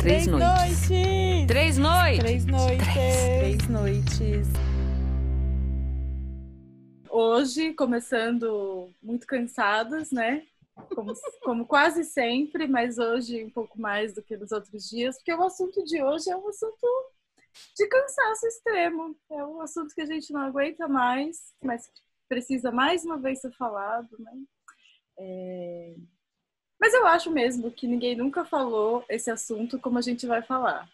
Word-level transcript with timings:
Três, 0.00 0.26
noites. 0.26 0.88
noites. 0.88 1.46
Três 1.46 1.76
noites. 1.76 2.18
Três 2.20 2.46
noites. 2.46 2.86
Três 3.38 3.68
noites. 3.68 4.48
Hoje, 7.10 7.74
começando 7.74 8.90
muito 9.02 9.26
cansadas, 9.26 10.10
né? 10.10 10.46
Como, 10.94 11.12
como 11.44 11.66
quase 11.66 12.02
sempre, 12.04 12.66
mas 12.66 12.96
hoje 12.96 13.44
um 13.44 13.50
pouco 13.50 13.78
mais 13.78 14.14
do 14.14 14.22
que 14.22 14.38
nos 14.38 14.52
outros 14.52 14.88
dias, 14.88 15.16
porque 15.16 15.34
o 15.34 15.42
assunto 15.42 15.84
de 15.84 16.02
hoje 16.02 16.30
é 16.30 16.36
um 16.36 16.48
assunto 16.48 16.86
de 17.76 17.86
cansaço 17.86 18.46
extremo. 18.46 19.14
É 19.30 19.44
um 19.44 19.60
assunto 19.60 19.94
que 19.94 20.00
a 20.00 20.06
gente 20.06 20.32
não 20.32 20.40
aguenta 20.40 20.88
mais, 20.88 21.52
mas 21.62 21.90
precisa 22.26 22.72
mais 22.72 23.04
uma 23.04 23.18
vez 23.18 23.42
ser 23.42 23.52
falado, 23.52 24.08
né? 24.18 24.32
É... 25.18 25.94
Mas 26.80 26.94
eu 26.94 27.06
acho 27.06 27.30
mesmo 27.30 27.70
que 27.70 27.86
ninguém 27.86 28.16
nunca 28.16 28.44
falou 28.44 29.04
esse 29.08 29.30
assunto 29.30 29.78
como 29.78 29.98
a 29.98 30.02
gente 30.02 30.26
vai 30.26 30.40
falar. 30.40 30.88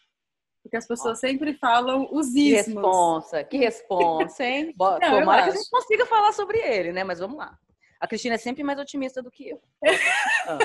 Porque 0.61 0.77
as 0.77 0.87
pessoas 0.87 1.21
sempre 1.21 1.55
falam 1.55 2.09
os 2.11 2.35
ismos. 2.35 2.65
Que 2.65 2.73
responsa, 2.73 3.45
que 3.45 3.57
responsa, 3.57 4.45
hein? 4.45 4.75
Não, 4.79 4.99
Tomara 4.99 5.45
que 5.45 5.51
a 5.51 5.53
gente 5.53 5.71
consiga 5.71 6.05
falar 6.07 6.33
sobre 6.33 6.59
ele, 6.59 6.93
né? 6.93 7.05
Mas 7.05 7.21
vamos 7.21 7.39
lá. 7.39 7.57
A 8.01 8.09
Cristina 8.09 8.35
é 8.35 8.39
sempre 8.39 8.65
mais 8.65 8.81
otimista 8.81 9.23
do 9.23 9.31
que 9.31 9.51
eu. 9.51 9.63
Ah. 10.49 10.59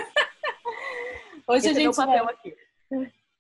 Hoje 1.48 1.68
Esse 1.68 1.70
a 1.70 1.74
gente 1.74 1.96
vai... 1.96 2.18
aqui. 2.20 2.58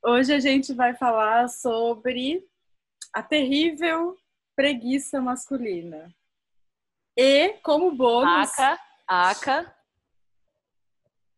Hoje 0.03 0.33
a 0.33 0.39
gente 0.39 0.73
vai 0.73 0.95
falar 0.95 1.47
sobre 1.49 2.43
a 3.13 3.21
terrível 3.21 4.17
preguiça 4.55 5.21
masculina. 5.21 6.11
E 7.15 7.49
como 7.63 7.91
bônus. 7.91 8.57
Aca, 8.57 8.79
aca 9.07 9.80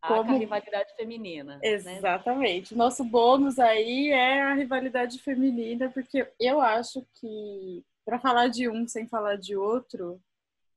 como... 0.08 0.32
a 0.32 0.38
rivalidade 0.38 0.96
feminina. 0.96 1.58
Né? 1.58 1.60
Exatamente. 1.64 2.74
Né? 2.74 2.78
Nosso 2.78 3.04
bônus 3.04 3.60
aí 3.60 4.10
é 4.10 4.42
a 4.42 4.54
rivalidade 4.54 5.20
feminina, 5.20 5.90
porque 5.90 6.28
eu 6.40 6.60
acho 6.62 7.06
que 7.16 7.84
para 8.06 8.20
falar 8.20 8.48
de 8.48 8.70
um 8.70 8.88
sem 8.88 9.08
falar 9.08 9.38
de 9.38 9.56
outro 9.56 10.22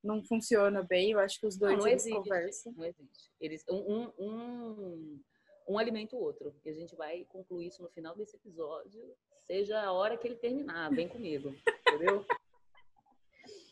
não 0.02 0.22
funciona 0.22 0.82
bem. 0.82 1.12
Eu 1.12 1.18
acho 1.18 1.40
que 1.40 1.46
os 1.46 1.56
dois 1.56 1.74
não, 1.74 1.80
não 1.80 1.88
eles 1.88 2.02
existe, 2.02 2.18
conversam. 2.18 2.72
Não 2.76 2.84
existe. 2.84 3.30
Eles, 3.40 3.64
um, 3.68 3.76
um, 3.76 4.12
um, 4.18 5.20
um 5.68 5.78
alimenta 5.78 6.16
o 6.16 6.20
outro. 6.20 6.54
E 6.64 6.70
a 6.70 6.72
gente 6.72 6.94
vai 6.94 7.24
concluir 7.24 7.66
isso 7.66 7.82
no 7.82 7.90
final 7.90 8.14
desse 8.14 8.36
episódio, 8.36 9.14
seja 9.46 9.80
a 9.82 9.92
hora 9.92 10.16
que 10.16 10.28
ele 10.28 10.36
terminar. 10.36 10.90
Vem 10.90 11.08
comigo, 11.08 11.54
entendeu? 11.88 12.24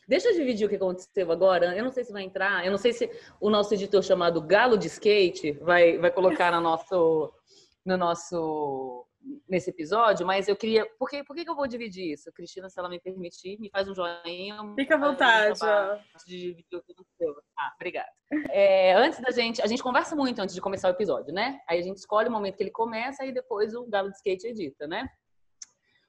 Deixa 0.07 0.29
eu 0.29 0.35
dividir 0.35 0.65
o 0.65 0.69
que 0.69 0.75
aconteceu 0.75 1.31
agora. 1.31 1.75
Eu 1.75 1.83
não 1.83 1.91
sei 1.91 2.03
se 2.03 2.11
vai 2.11 2.23
entrar, 2.23 2.65
eu 2.65 2.71
não 2.71 2.77
sei 2.77 2.93
se 2.93 3.09
o 3.39 3.49
nosso 3.49 3.73
editor 3.73 4.03
chamado 4.03 4.41
Galo 4.41 4.77
de 4.77 4.87
Skate 4.87 5.53
vai, 5.53 5.97
vai 5.97 6.11
colocar 6.11 6.51
no 6.51 6.61
nosso, 6.61 7.33
no 7.85 7.97
nosso 7.97 9.05
nesse 9.47 9.69
episódio, 9.69 10.25
mas 10.25 10.47
eu 10.47 10.55
queria. 10.55 10.85
Por 10.99 11.09
que, 11.09 11.23
por 11.23 11.35
que 11.35 11.49
eu 11.49 11.55
vou 11.55 11.67
dividir 11.67 12.13
isso? 12.13 12.31
Cristina, 12.31 12.69
se 12.69 12.79
ela 12.79 12.89
me 12.89 12.99
permitir, 12.99 13.59
me 13.59 13.69
faz 13.69 13.87
um 13.87 13.95
joinha. 13.95 14.57
Fica 14.75 14.95
à 14.95 14.97
vontade. 14.97 15.59
De 16.25 16.37
dividir 16.37 16.77
o 16.77 16.83
que 16.83 16.91
aconteceu. 16.91 17.35
Ah, 17.57 17.71
obrigada. 17.75 18.09
É, 18.49 18.93
antes 18.93 19.19
da 19.19 19.31
gente. 19.31 19.61
A 19.61 19.67
gente 19.67 19.81
conversa 19.81 20.15
muito 20.15 20.39
antes 20.39 20.53
de 20.53 20.61
começar 20.61 20.87
o 20.89 20.91
episódio, 20.91 21.33
né? 21.33 21.59
Aí 21.67 21.79
a 21.79 21.83
gente 21.83 21.97
escolhe 21.97 22.29
o 22.29 22.31
momento 22.31 22.55
que 22.55 22.63
ele 22.63 22.71
começa 22.71 23.25
e 23.25 23.31
depois 23.31 23.73
o 23.73 23.85
Galo 23.87 24.09
de 24.09 24.17
Skate 24.17 24.47
edita, 24.47 24.87
né? 24.87 25.07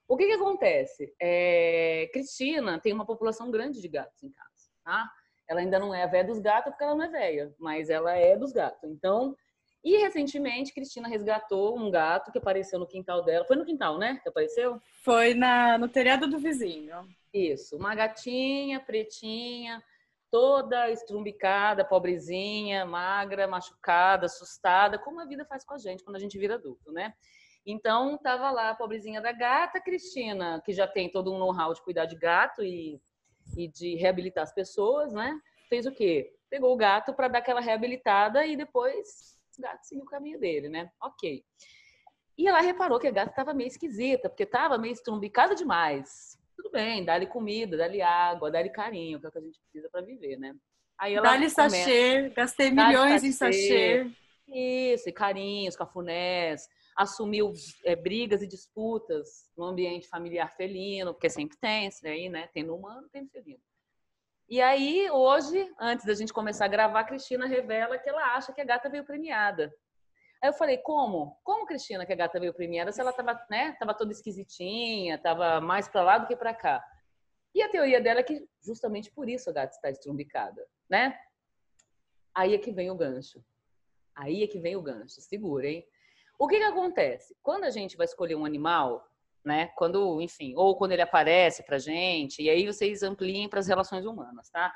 O 0.09 0.17
que, 0.17 0.27
que 0.27 0.33
acontece? 0.33 1.15
É, 1.21 2.09
Cristina 2.13 2.79
tem 2.79 2.93
uma 2.93 3.07
população 3.07 3.51
grande 3.51 3.81
de 3.81 3.89
gatos 3.89 4.23
em 4.23 4.31
casa, 4.31 4.71
tá? 4.85 5.11
Ela 5.49 5.61
ainda 5.61 5.79
não 5.79 5.95
é 5.95 6.03
a 6.03 6.09
véia 6.09 6.25
dos 6.25 6.39
gatos 6.39 6.71
porque 6.71 6.85
ela 6.85 6.95
não 6.95 7.05
é 7.05 7.09
velha, 7.09 7.55
mas 7.59 7.89
ela 7.91 8.15
é 8.15 8.37
dos 8.37 8.53
gatos. 8.53 8.91
Então, 8.91 9.37
e 9.85 9.97
recentemente, 9.99 10.75
Cristina 10.75 11.09
resgatou 11.09 11.79
um 11.79 11.91
gato 11.91 12.33
que 12.33 12.39
apareceu 12.39 12.79
no 12.79 12.89
quintal 12.89 13.25
dela. 13.25 13.45
Foi 13.45 13.57
no 13.57 13.65
quintal, 13.65 13.99
né? 13.99 14.19
Que 14.21 14.29
apareceu? 14.29 14.81
Foi 15.05 15.33
na, 15.33 15.79
no 15.79 15.89
telhado 15.89 16.27
do 16.27 16.39
vizinho. 16.41 16.93
Isso, 17.33 17.77
uma 17.77 17.95
gatinha 17.95 18.81
pretinha, 18.81 19.81
toda 20.29 20.91
estrumbicada, 20.91 21.85
pobrezinha, 21.85 22.85
magra, 22.85 23.47
machucada, 23.47 24.27
assustada, 24.27 24.99
como 24.99 25.21
a 25.21 25.25
vida 25.25 25.45
faz 25.45 25.65
com 25.65 25.75
a 25.75 25.79
gente 25.79 26.03
quando 26.03 26.17
a 26.17 26.21
gente 26.21 26.37
vira 26.37 26.55
adulto, 26.55 26.91
né? 26.91 27.15
Então, 27.67 28.17
tava 28.17 28.49
lá 28.53 28.71
a 28.71 28.75
pobrezinha 28.77 29.21
da 29.21 29.33
gata, 29.33 29.81
Cristina, 29.81 30.63
que 30.65 30.73
já 30.73 30.87
tem 30.87 31.11
todo 31.11 31.35
um 31.35 31.39
know-how 31.39 31.75
de 31.75 31.83
cuidar 31.83 32.07
de 32.07 32.15
gato 32.15 32.63
e, 32.63 33.03
e 33.57 33.67
de 33.67 33.97
reabilitar 33.97 34.45
as 34.45 34.55
pessoas, 34.55 35.13
né? 35.13 35.37
Fez 35.69 35.85
o 35.85 35.91
quê? 35.91 36.33
Pegou 36.49 36.73
o 36.73 36.77
gato 36.77 37.13
para 37.13 37.27
dar 37.27 37.41
aquela 37.41 37.61
reabilitada 37.61 38.47
e 38.47 38.57
depois 38.57 39.37
o 39.59 39.63
gato 39.63 39.83
seguiu 39.83 40.05
o 40.05 40.09
caminho 40.09 40.39
dele, 40.39 40.69
né? 40.69 40.89
Ok. 41.03 41.45
E 42.39 42.47
ela 42.47 42.61
reparou 42.61 43.01
que 43.01 43.09
a 43.09 43.11
gata 43.11 43.31
estava 43.31 43.53
meio 43.53 43.67
esquisita, 43.67 44.29
porque 44.29 44.45
estava 44.45 44.79
meio 44.79 44.93
estrumbicada 44.93 45.53
demais. 45.53 46.39
Tudo 46.55 46.71
bem, 46.71 47.05
dá-lhe 47.05 47.27
comida, 47.27 47.77
dá-lhe 47.77 48.01
água, 48.01 48.49
dá-lhe 48.49 48.71
carinho, 48.71 49.19
que 49.19 49.27
é 49.27 49.29
o 49.29 49.33
que 49.33 49.39
a 49.39 49.43
gente 49.43 49.59
precisa 49.59 49.89
para 49.91 50.03
viver, 50.03 50.39
né? 50.39 50.55
Aí 50.97 51.15
ela 51.15 51.31
Dá-lhe 51.31 51.51
sachê, 51.51 52.31
gastei 52.31 52.71
milhões 52.71 53.23
sachê, 53.23 53.27
em 53.27 53.33
sachê. 53.33 54.11
Isso, 54.47 55.09
e 55.09 55.13
carinhos, 55.13 55.75
cafunés 55.75 56.69
assumiu 56.97 57.53
é, 57.85 57.95
brigas 57.95 58.43
e 58.43 58.47
disputas 58.47 59.51
no 59.57 59.65
ambiente 59.65 60.09
familiar 60.09 60.51
felino, 60.57 61.13
porque 61.13 61.29
sempre 61.29 61.57
tem 61.59 61.91
aí, 62.05 62.29
né? 62.29 62.49
Tem 62.49 62.63
no 62.63 62.75
humano, 62.75 63.09
tem 63.11 63.23
no 63.23 63.29
felino. 63.29 63.61
E 64.49 64.63
aí, 64.63 65.11
hoje, 65.11 65.71
antes 65.79 66.07
da 66.07 66.15
gente 66.15 66.33
começar 66.33 66.65
a 66.65 66.69
gravar, 66.69 67.01
a 67.01 67.05
Cristina 67.05 67.47
revela 67.47 67.99
que 67.99 68.09
ela 68.09 68.35
acha 68.37 68.53
que 68.53 68.61
a 68.61 68.65
gata 68.65 68.89
veio 68.89 69.05
premiada. 69.05 69.75
Aí 70.41 70.49
eu 70.49 70.55
falei, 70.55 70.79
como? 70.79 71.39
Como, 71.43 71.67
Cristina, 71.67 72.07
que 72.07 72.13
a 72.13 72.17
gata 72.17 72.39
veio 72.39 72.55
premiada 72.55 72.93
se 72.93 73.01
ela 73.01 73.13
tava, 73.13 73.39
né, 73.51 73.73
tava 73.79 73.93
toda 73.93 74.13
esquisitinha, 74.13 75.19
tava 75.19 75.61
mais 75.61 75.89
para 75.89 76.03
lá 76.03 76.19
do 76.19 76.27
que 76.27 76.37
para 76.37 76.55
cá? 76.55 76.83
E 77.55 77.63
a 77.63 77.69
teoria 77.69 78.01
dela 78.01 78.21
é 78.21 78.23
que 78.23 78.49
justamente 78.63 79.11
por 79.11 79.29
isso 79.29 79.51
a 79.51 79.53
gata 79.53 79.75
está 79.75 79.91
estrumbicada, 79.91 80.65
né? 80.89 81.19
Aí 82.35 82.55
é 82.55 82.59
que 82.59 82.71
vem 82.71 82.91
o 82.91 82.95
gancho. 82.95 83.43
Aí 84.15 84.43
é 84.43 84.47
que 84.47 84.61
vem 84.61 84.77
o 84.77 84.83
gancho. 84.83 85.21
Segura, 85.21 85.67
hein? 85.67 85.87
O 86.39 86.47
que, 86.47 86.59
que 86.59 86.65
acontece? 86.65 87.35
Quando 87.43 87.65
a 87.65 87.71
gente 87.71 87.97
vai 87.97 88.05
escolher 88.05 88.35
um 88.35 88.45
animal, 88.45 89.07
né? 89.45 89.69
Quando, 89.77 90.21
enfim, 90.21 90.55
ou 90.57 90.77
quando 90.77 90.93
ele 90.93 91.03
aparece 91.03 91.63
pra 91.63 91.79
gente, 91.79 92.43
e 92.43 92.51
aí 92.51 92.67
vocês 92.67 93.03
ampliem 93.03 93.49
para 93.49 93.61
as 93.61 93.69
relações 93.69 94.05
humanas, 94.05 94.51
tá? 94.51 94.75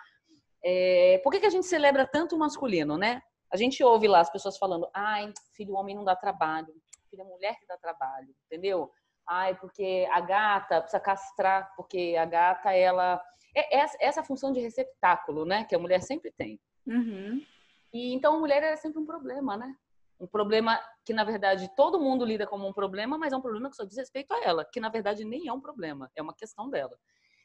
É, 0.62 1.20
por 1.24 1.32
que, 1.32 1.40
que 1.40 1.46
a 1.46 1.50
gente 1.50 1.66
celebra 1.66 2.06
tanto 2.06 2.36
o 2.36 2.38
masculino, 2.38 2.96
né? 2.96 3.20
A 3.52 3.56
gente 3.56 3.82
ouve 3.82 4.06
lá 4.06 4.20
as 4.20 4.30
pessoas 4.30 4.56
falando, 4.56 4.88
ai, 4.94 5.32
filho 5.54 5.74
homem 5.74 5.96
não 5.96 6.04
dá 6.04 6.14
trabalho, 6.14 6.72
filho 7.10 7.22
é 7.22 7.24
mulher 7.24 7.58
que 7.58 7.66
dá 7.66 7.76
trabalho, 7.76 8.28
entendeu? 8.46 8.90
Ai, 9.28 9.56
porque 9.56 10.08
a 10.12 10.20
gata 10.20 10.80
precisa 10.80 11.00
castrar, 11.00 11.72
porque 11.76 12.16
a 12.18 12.24
gata, 12.24 12.72
ela. 12.72 13.20
É 13.54 13.78
essa, 13.78 13.96
essa 14.00 14.22
função 14.22 14.52
de 14.52 14.60
receptáculo, 14.60 15.44
né? 15.44 15.64
Que 15.64 15.74
a 15.74 15.78
mulher 15.78 16.00
sempre 16.02 16.30
tem. 16.30 16.60
Uhum. 16.86 17.44
E 17.92 18.14
então 18.14 18.36
a 18.36 18.38
mulher 18.38 18.62
é 18.62 18.76
sempre 18.76 19.00
um 19.00 19.06
problema, 19.06 19.56
né? 19.56 19.74
Um 20.20 20.26
problema 20.26 20.78
que, 21.04 21.14
na 21.14 21.24
verdade, 21.24 21.70
todo 21.74 21.98
mundo 21.98 22.26
lida 22.26 22.46
como 22.46 22.68
um 22.68 22.72
problema, 22.72 23.16
mas 23.16 23.32
é 23.32 23.36
um 23.36 23.40
problema 23.40 23.70
que 23.70 23.76
só 23.76 23.84
diz 23.84 23.96
respeito 23.96 24.32
a 24.34 24.44
ela, 24.44 24.64
que, 24.66 24.78
na 24.78 24.90
verdade, 24.90 25.24
nem 25.24 25.48
é 25.48 25.52
um 25.52 25.60
problema, 25.60 26.10
é 26.14 26.20
uma 26.20 26.34
questão 26.34 26.68
dela. 26.68 26.94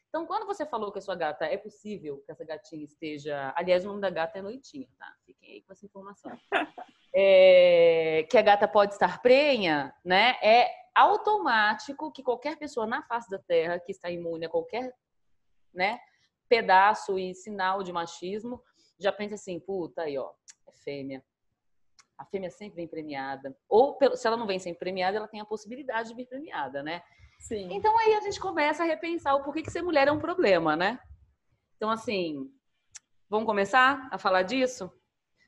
Então, 0.08 0.26
quando 0.26 0.46
você 0.46 0.66
falou 0.66 0.92
que 0.92 0.98
a 0.98 1.02
sua 1.02 1.14
gata 1.14 1.46
é 1.46 1.56
possível 1.56 2.22
que 2.24 2.30
essa 2.30 2.44
gatinha 2.44 2.84
esteja. 2.84 3.52
Aliás, 3.56 3.84
o 3.84 3.88
nome 3.88 4.00
da 4.00 4.10
gata 4.10 4.38
é 4.38 4.42
Noitinha, 4.42 4.88
tá? 4.98 5.12
Fiquem 5.24 5.52
aí 5.52 5.62
com 5.62 5.72
essa 5.72 5.86
informação. 5.86 6.32
É... 7.18 8.26
que 8.30 8.36
a 8.36 8.42
gata 8.42 8.68
pode 8.68 8.92
estar 8.92 9.22
prenha, 9.22 9.94
né? 10.04 10.36
É 10.42 10.70
automático 10.94 12.12
que 12.12 12.22
qualquer 12.22 12.58
pessoa 12.58 12.86
na 12.86 13.02
face 13.02 13.30
da 13.30 13.38
Terra 13.38 13.80
que 13.80 13.90
está 13.90 14.10
imune 14.10 14.44
a 14.44 14.50
qualquer 14.50 14.94
né, 15.72 15.98
pedaço 16.46 17.18
e 17.18 17.34
sinal 17.34 17.82
de 17.82 17.90
machismo 17.90 18.62
já 18.98 19.10
pensa 19.12 19.34
assim: 19.34 19.58
puta 19.58 20.02
aí, 20.02 20.18
ó, 20.18 20.30
é 20.66 20.72
fêmea 20.72 21.24
a 22.18 22.24
fêmea 22.24 22.50
sempre 22.50 22.76
vem 22.76 22.88
premiada. 22.88 23.56
Ou 23.68 23.98
se 24.14 24.26
ela 24.26 24.36
não 24.36 24.46
vem 24.46 24.58
sempre 24.58 24.78
premiada, 24.78 25.16
ela 25.16 25.28
tem 25.28 25.40
a 25.40 25.44
possibilidade 25.44 26.08
de 26.08 26.14
vir 26.14 26.26
premiada, 26.26 26.82
né? 26.82 27.02
Sim. 27.38 27.68
Então 27.70 27.98
aí 27.98 28.14
a 28.14 28.20
gente 28.20 28.40
começa 28.40 28.82
a 28.82 28.86
repensar 28.86 29.34
o 29.34 29.42
porquê 29.42 29.62
que 29.62 29.70
ser 29.70 29.82
mulher 29.82 30.08
é 30.08 30.12
um 30.12 30.18
problema, 30.18 30.74
né? 30.74 30.98
Então, 31.76 31.90
assim, 31.90 32.50
vamos 33.28 33.46
começar 33.46 34.08
a 34.10 34.18
falar 34.18 34.42
disso? 34.42 34.90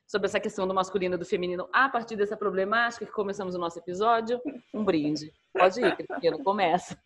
Sobre 0.06 0.26
essa 0.26 0.40
questão 0.40 0.66
do 0.66 0.74
masculino 0.74 1.14
e 1.16 1.18
do 1.18 1.24
feminino 1.24 1.68
a 1.72 1.88
partir 1.88 2.16
dessa 2.16 2.36
problemática 2.36 3.04
que 3.04 3.12
começamos 3.12 3.54
o 3.54 3.58
nosso 3.58 3.78
episódio? 3.78 4.40
Um 4.72 4.84
brinde. 4.84 5.32
Pode 5.52 5.80
ir, 5.80 5.96
Cristina, 5.96 6.42
começa. 6.42 6.98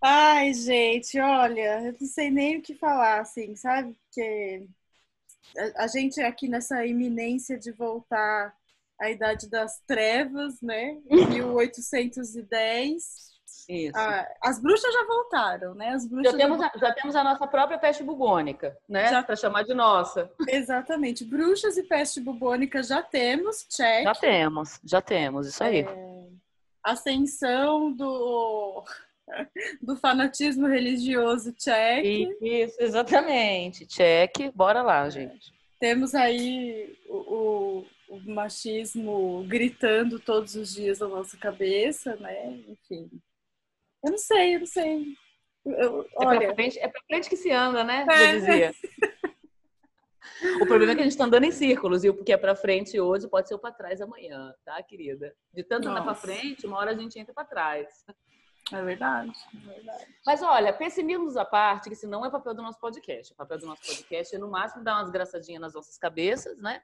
Ai, 0.00 0.52
gente, 0.52 1.18
olha, 1.20 1.80
eu 1.86 1.92
não 1.92 2.06
sei 2.06 2.30
nem 2.30 2.58
o 2.58 2.62
que 2.62 2.74
falar, 2.74 3.20
assim, 3.20 3.54
sabe? 3.54 3.94
Porque 3.94 4.66
a, 5.56 5.84
a 5.84 5.86
gente 5.86 6.20
aqui 6.20 6.48
nessa 6.48 6.84
iminência 6.86 7.58
de 7.58 7.72
voltar 7.72 8.54
à 9.00 9.10
Idade 9.10 9.48
das 9.50 9.80
Trevas, 9.86 10.60
né? 10.60 10.98
1810. 11.10 13.32
Isso. 13.68 13.96
Ah, 13.96 14.26
as 14.42 14.60
bruxas 14.60 14.92
já 14.92 15.06
voltaram, 15.06 15.74
né? 15.74 15.90
As 15.90 16.06
bruxas 16.06 16.32
já, 16.32 16.38
temos 16.38 16.58
já... 16.58 16.66
A, 16.66 16.78
já 16.78 16.94
temos 16.94 17.16
a 17.16 17.24
nossa 17.24 17.46
própria 17.46 17.78
peste 17.78 18.02
bubônica, 18.02 18.76
né? 18.88 19.08
Já... 19.08 19.22
Para 19.22 19.36
chamar 19.36 19.62
de 19.62 19.74
nossa. 19.74 20.30
Exatamente. 20.48 21.24
Bruxas 21.24 21.76
e 21.76 21.82
peste 21.84 22.20
bubônica 22.20 22.82
já 22.82 23.02
temos, 23.02 23.64
check. 23.70 24.04
Já 24.04 24.14
temos, 24.14 24.80
já 24.84 25.00
temos, 25.00 25.46
isso 25.46 25.62
aí. 25.62 25.80
É... 25.80 26.26
ascensão 26.82 27.92
do, 27.92 28.84
do 29.80 29.96
fanatismo 29.96 30.66
religioso 30.66 31.52
check. 31.52 32.04
Isso, 32.40 32.76
exatamente. 32.80 33.86
Check, 33.86 34.52
bora 34.54 34.82
lá, 34.82 35.08
gente. 35.08 35.52
Temos 35.78 36.14
aí 36.14 36.96
o, 37.08 37.16
o, 37.16 37.86
o 38.08 38.20
machismo 38.30 39.44
gritando 39.48 40.20
todos 40.20 40.54
os 40.54 40.74
dias 40.74 41.00
na 41.00 41.08
nossa 41.08 41.36
cabeça, 41.36 42.16
né? 42.16 42.62
Enfim. 42.68 43.10
Eu 44.04 44.12
não 44.12 44.18
sei, 44.18 44.56
eu 44.56 44.60
não 44.60 44.66
sei. 44.66 45.16
Eu, 45.64 46.06
olha... 46.16 46.44
É 46.44 46.46
pra 46.46 46.54
frente, 46.54 46.78
é 46.78 46.88
pra 46.88 47.00
frente 47.06 47.28
que 47.28 47.36
se 47.36 47.50
anda, 47.50 47.84
né? 47.84 48.06
É. 48.10 48.34
Eu 48.34 48.40
dizia. 48.40 48.72
O 50.60 50.66
problema 50.66 50.92
é 50.92 50.94
que 50.94 51.00
a 51.00 51.04
gente 51.04 51.12
está 51.12 51.24
andando 51.24 51.44
em 51.44 51.52
círculos, 51.52 52.02
e 52.02 52.08
o 52.08 52.24
que 52.24 52.32
é 52.32 52.36
para 52.36 52.56
frente 52.56 52.98
hoje 52.98 53.28
pode 53.28 53.48
ser 53.48 53.54
o 53.54 53.58
para 53.58 53.72
trás 53.72 54.00
amanhã, 54.00 54.52
tá, 54.64 54.82
querida? 54.82 55.34
De 55.52 55.62
tanto 55.62 55.88
Nossa. 55.88 56.00
andar 56.00 56.04
para 56.04 56.20
frente, 56.20 56.66
uma 56.66 56.78
hora 56.78 56.90
a 56.90 56.96
gente 56.96 57.18
entra 57.18 57.32
para 57.32 57.44
trás. 57.44 58.04
É 58.70 58.82
verdade, 58.82 59.32
é 59.54 59.74
verdade. 59.74 60.06
Mas 60.24 60.42
olha, 60.42 60.72
pessimismos 60.72 61.36
à 61.36 61.44
parte, 61.44 61.88
que 61.88 61.94
esse 61.94 62.06
não 62.06 62.24
é 62.24 62.30
papel 62.30 62.54
do 62.54 62.62
nosso 62.62 62.78
podcast. 62.78 63.32
O 63.32 63.36
papel 63.36 63.58
do 63.58 63.66
nosso 63.66 63.82
podcast 63.82 64.34
é, 64.34 64.38
no 64.38 64.48
máximo, 64.48 64.84
dar 64.84 64.96
umas 64.96 65.10
graçadinhas 65.10 65.60
nas 65.60 65.74
nossas 65.74 65.98
cabeças, 65.98 66.56
né? 66.58 66.82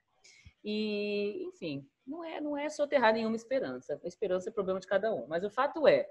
E, 0.65 1.45
enfim, 1.47 1.89
não 2.07 2.25
é, 2.25 2.41
não 2.41 2.57
é 2.59 2.69
soterrar 2.69 3.13
nenhuma 3.13 3.37
esperança. 3.37 4.01
A 4.03 4.09
esperança 4.09 4.51
é 4.51 4.53
problema 4.53 4.81
de 4.81 4.87
cada 4.87 5.15
um. 5.15 5.27
Mas 5.27 5.45
o 5.45 5.51
fato 5.51 5.87
é, 5.87 6.09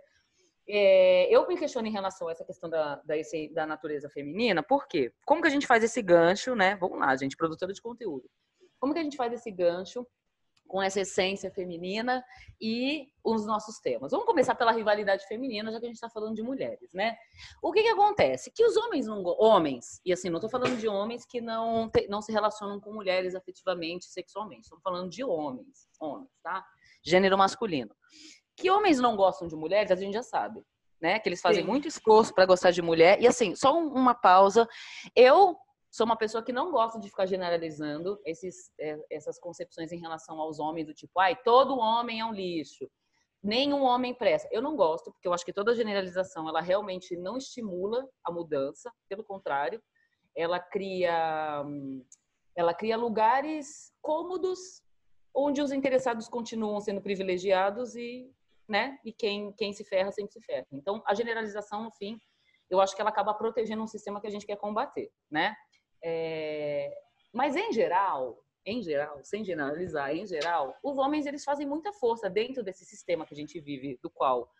é, 0.67 1.33
eu 1.33 1.47
me 1.47 1.57
questiono 1.57 1.87
em 1.87 1.91
relação 1.91 2.27
a 2.27 2.31
essa 2.31 2.43
questão 2.45 2.69
da, 2.69 2.95
da, 2.97 3.15
da, 3.53 3.65
natureza 3.65 4.09
feminina, 4.09 4.61
por 4.61 4.87
quê? 4.87 5.13
Como 5.25 5.41
que 5.41 5.47
a 5.47 5.51
gente 5.51 5.67
faz 5.67 5.83
esse 5.83 6.01
gancho, 6.01 6.55
né? 6.55 6.75
Vamos 6.75 6.99
lá, 6.99 7.15
gente, 7.15 7.37
produtora 7.37 7.73
de 7.73 7.81
conteúdo. 7.81 8.29
Como 8.79 8.93
que 8.93 8.99
a 8.99 9.03
gente 9.03 9.17
faz 9.17 9.33
esse 9.33 9.49
gancho 9.49 10.07
com 10.67 10.81
essa 10.81 11.01
essência 11.01 11.49
feminina 11.51 12.23
e 12.61 13.07
os 13.23 13.45
nossos 13.45 13.79
temas? 13.79 14.11
Vamos 14.11 14.25
começar 14.25 14.55
pela 14.55 14.71
rivalidade 14.71 15.25
feminina, 15.27 15.71
já 15.71 15.79
que 15.79 15.85
a 15.85 15.89
gente 15.89 15.95
está 15.95 16.09
falando 16.09 16.35
de 16.35 16.43
mulheres, 16.43 16.91
né? 16.93 17.15
O 17.61 17.71
que 17.71 17.81
que 17.81 17.89
acontece? 17.89 18.51
Que 18.51 18.65
os 18.65 18.75
homens 18.77 19.07
não... 19.07 19.23
Homens, 19.39 20.01
e 20.05 20.13
assim, 20.13 20.29
não 20.29 20.37
estou 20.37 20.49
falando 20.49 20.77
de 20.77 20.87
homens 20.87 21.25
que 21.25 21.41
não, 21.41 21.89
te, 21.89 22.07
não 22.07 22.21
se 22.21 22.31
relacionam 22.31 22.79
com 22.79 22.93
mulheres 22.93 23.35
afetivamente, 23.35 24.05
sexualmente. 24.05 24.63
Estou 24.63 24.79
falando 24.81 25.09
de 25.09 25.23
homens, 25.23 25.87
homens, 25.99 26.29
tá? 26.43 26.65
Gênero 27.03 27.37
masculino. 27.37 27.95
Que 28.55 28.69
homens 28.69 28.99
não 28.99 29.15
gostam 29.15 29.47
de 29.47 29.55
mulheres, 29.55 29.91
a 29.91 29.95
gente 29.95 30.13
já 30.13 30.23
sabe, 30.23 30.65
né? 30.99 31.19
Que 31.19 31.29
eles 31.29 31.41
fazem 31.41 31.63
Sim. 31.63 31.69
muito 31.69 31.87
esforço 31.87 32.33
para 32.33 32.45
gostar 32.45 32.71
de 32.71 32.81
mulher. 32.81 33.21
E 33.21 33.27
assim, 33.27 33.55
só 33.55 33.77
uma 33.77 34.15
pausa. 34.15 34.67
Eu 35.15 35.55
sou 35.97 36.05
uma 36.05 36.15
pessoa 36.15 36.43
que 36.43 36.53
não 36.53 36.71
gosta 36.71 36.99
de 36.99 37.09
ficar 37.09 37.25
generalizando 37.25 38.21
esses, 38.23 38.71
é, 38.79 38.99
essas 39.09 39.39
concepções 39.39 39.91
em 39.91 39.99
relação 39.99 40.39
aos 40.39 40.59
homens, 40.59 40.85
do 40.85 40.93
tipo, 40.93 41.19
ai, 41.19 41.35
todo 41.35 41.79
homem 41.79 42.19
é 42.19 42.25
um 42.25 42.31
lixo. 42.31 42.87
Nenhum 43.41 43.81
homem 43.81 44.13
presta. 44.13 44.47
Eu 44.51 44.61
não 44.61 44.75
gosto, 44.75 45.11
porque 45.11 45.27
eu 45.27 45.33
acho 45.33 45.43
que 45.43 45.51
toda 45.51 45.73
generalização, 45.73 46.47
ela 46.47 46.61
realmente 46.61 47.17
não 47.17 47.35
estimula 47.35 48.07
a 48.23 48.31
mudança, 48.31 48.91
pelo 49.09 49.23
contrário, 49.23 49.81
ela 50.35 50.59
cria, 50.59 51.65
ela 52.55 52.75
cria 52.75 52.95
lugares 52.95 53.91
cômodos 53.99 54.83
onde 55.33 55.63
os 55.63 55.71
interessados 55.71 56.29
continuam 56.29 56.79
sendo 56.79 57.01
privilegiados 57.01 57.95
e 57.95 58.31
né? 58.69 58.99
E 59.03 59.13
quem, 59.13 59.53
quem 59.53 59.71
se 59.71 59.85
ferra 59.85 60.11
sempre 60.11 60.33
se 60.33 60.41
ferra. 60.41 60.67
Então, 60.73 61.01
a 61.07 61.15
generalização, 61.15 61.83
no 61.83 61.91
fim, 61.91 62.19
eu 62.69 62.81
acho 62.81 62.93
que 62.93 63.01
ela 63.01 63.09
acaba 63.09 63.33
protegendo 63.33 63.81
um 63.81 63.87
sistema 63.87 64.19
que 64.19 64.27
a 64.27 64.29
gente 64.29 64.45
quer 64.45 64.57
combater, 64.57 65.09
né? 65.31 65.55
É... 66.03 66.93
Mas, 67.33 67.55
em 67.55 67.71
geral, 67.71 68.43
em 68.67 68.81
geral, 68.81 69.23
sem 69.23 69.45
generalizar, 69.45 70.13
em 70.13 70.25
geral, 70.25 70.77
os 70.83 70.97
homens 70.97 71.25
eles 71.25 71.43
fazem 71.43 71.65
muita 71.65 71.93
força 71.93 72.29
dentro 72.29 72.61
desse 72.61 72.83
sistema 72.85 73.25
que 73.25 73.33
a 73.33 73.37
gente 73.37 73.59
vive, 73.61 73.97
do 74.03 74.09
qual 74.09 74.51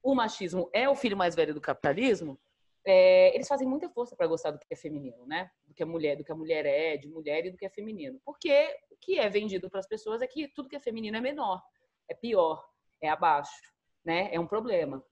o 0.00 0.14
machismo 0.14 0.70
é 0.72 0.88
o 0.88 0.94
filho 0.94 1.16
mais 1.16 1.34
velho 1.34 1.52
do 1.52 1.60
capitalismo. 1.60 2.38
É, 2.86 3.34
eles 3.34 3.48
fazem 3.48 3.66
muita 3.66 3.88
força 3.88 4.14
para 4.14 4.28
gostar 4.28 4.52
do 4.52 4.60
que 4.60 4.66
é 4.70 4.76
feminino, 4.76 5.26
né? 5.26 5.50
Do 5.66 5.74
que 5.74 5.82
a 5.82 5.86
mulher, 5.86 6.16
do 6.16 6.22
que 6.22 6.30
a 6.30 6.36
mulher 6.36 6.64
é, 6.64 6.96
de 6.96 7.08
mulher 7.08 7.44
e 7.44 7.50
do 7.50 7.58
que 7.58 7.66
é 7.66 7.68
feminino. 7.68 8.20
Porque 8.24 8.78
o 8.88 8.96
que 8.96 9.18
é 9.18 9.28
vendido 9.28 9.68
para 9.68 9.80
as 9.80 9.88
pessoas 9.88 10.22
é 10.22 10.28
que 10.28 10.46
tudo 10.46 10.68
que 10.68 10.76
é 10.76 10.80
feminino 10.80 11.16
é 11.16 11.20
menor, 11.20 11.60
é 12.08 12.14
pior, 12.14 12.64
é 13.00 13.08
abaixo, 13.08 13.60
né? 14.04 14.32
É 14.32 14.38
um 14.38 14.46
problema. 14.46 15.04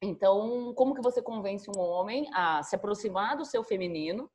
Então, 0.00 0.72
como 0.74 0.94
que 0.94 1.02
você 1.02 1.20
convence 1.20 1.70
um 1.76 1.78
homem 1.78 2.30
a 2.32 2.62
se 2.62 2.74
aproximar 2.74 3.36
do 3.36 3.44
seu 3.44 3.62
feminino 3.62 4.30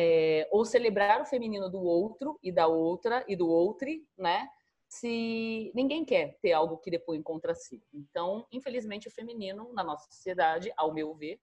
é, 0.00 0.48
ou 0.52 0.64
celebrar 0.64 1.20
o 1.20 1.24
feminino 1.24 1.68
do 1.68 1.82
outro 1.82 2.38
e 2.40 2.52
da 2.52 2.68
outra 2.68 3.24
e 3.26 3.34
do 3.34 3.48
outro, 3.48 3.88
né? 4.16 4.48
Se 4.86 5.72
ninguém 5.74 6.04
quer 6.04 6.38
ter 6.40 6.52
algo 6.52 6.78
que 6.78 6.88
depois 6.88 7.20
contra 7.24 7.52
si. 7.52 7.82
Então, 7.92 8.46
infelizmente, 8.52 9.08
o 9.08 9.10
feminino 9.10 9.72
na 9.72 9.82
nossa 9.82 10.08
sociedade, 10.08 10.72
ao 10.76 10.94
meu 10.94 11.12
ver, 11.16 11.40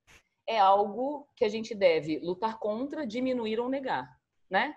é 0.47 0.57
algo 0.57 1.27
que 1.35 1.43
a 1.43 1.49
gente 1.49 1.75
deve 1.75 2.19
lutar 2.19 2.57
contra, 2.57 3.05
diminuir 3.05 3.59
ou 3.59 3.67
negar, 3.67 4.09
né? 4.49 4.73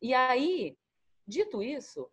E 0.00 0.14
aí, 0.14 0.78
dito 1.26 1.60
isso, 1.60 2.08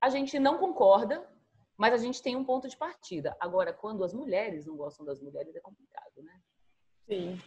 a 0.00 0.08
gente 0.08 0.38
não 0.38 0.56
concorda 0.58 1.28
mas 1.76 1.94
a 1.94 1.96
gente 1.96 2.22
tem 2.22 2.36
um 2.36 2.44
ponto 2.44 2.68
de 2.68 2.76
partida. 2.76 3.34
Agora, 3.40 3.72
quando 3.72 4.04
as 4.04 4.12
mulheres 4.12 4.66
não 4.66 4.76
gostam 4.76 5.02
das 5.02 5.18
mulheres, 5.18 5.56
é 5.56 5.60
complicado, 5.60 6.22
né? 6.22 6.38
Sim. 7.08 7.38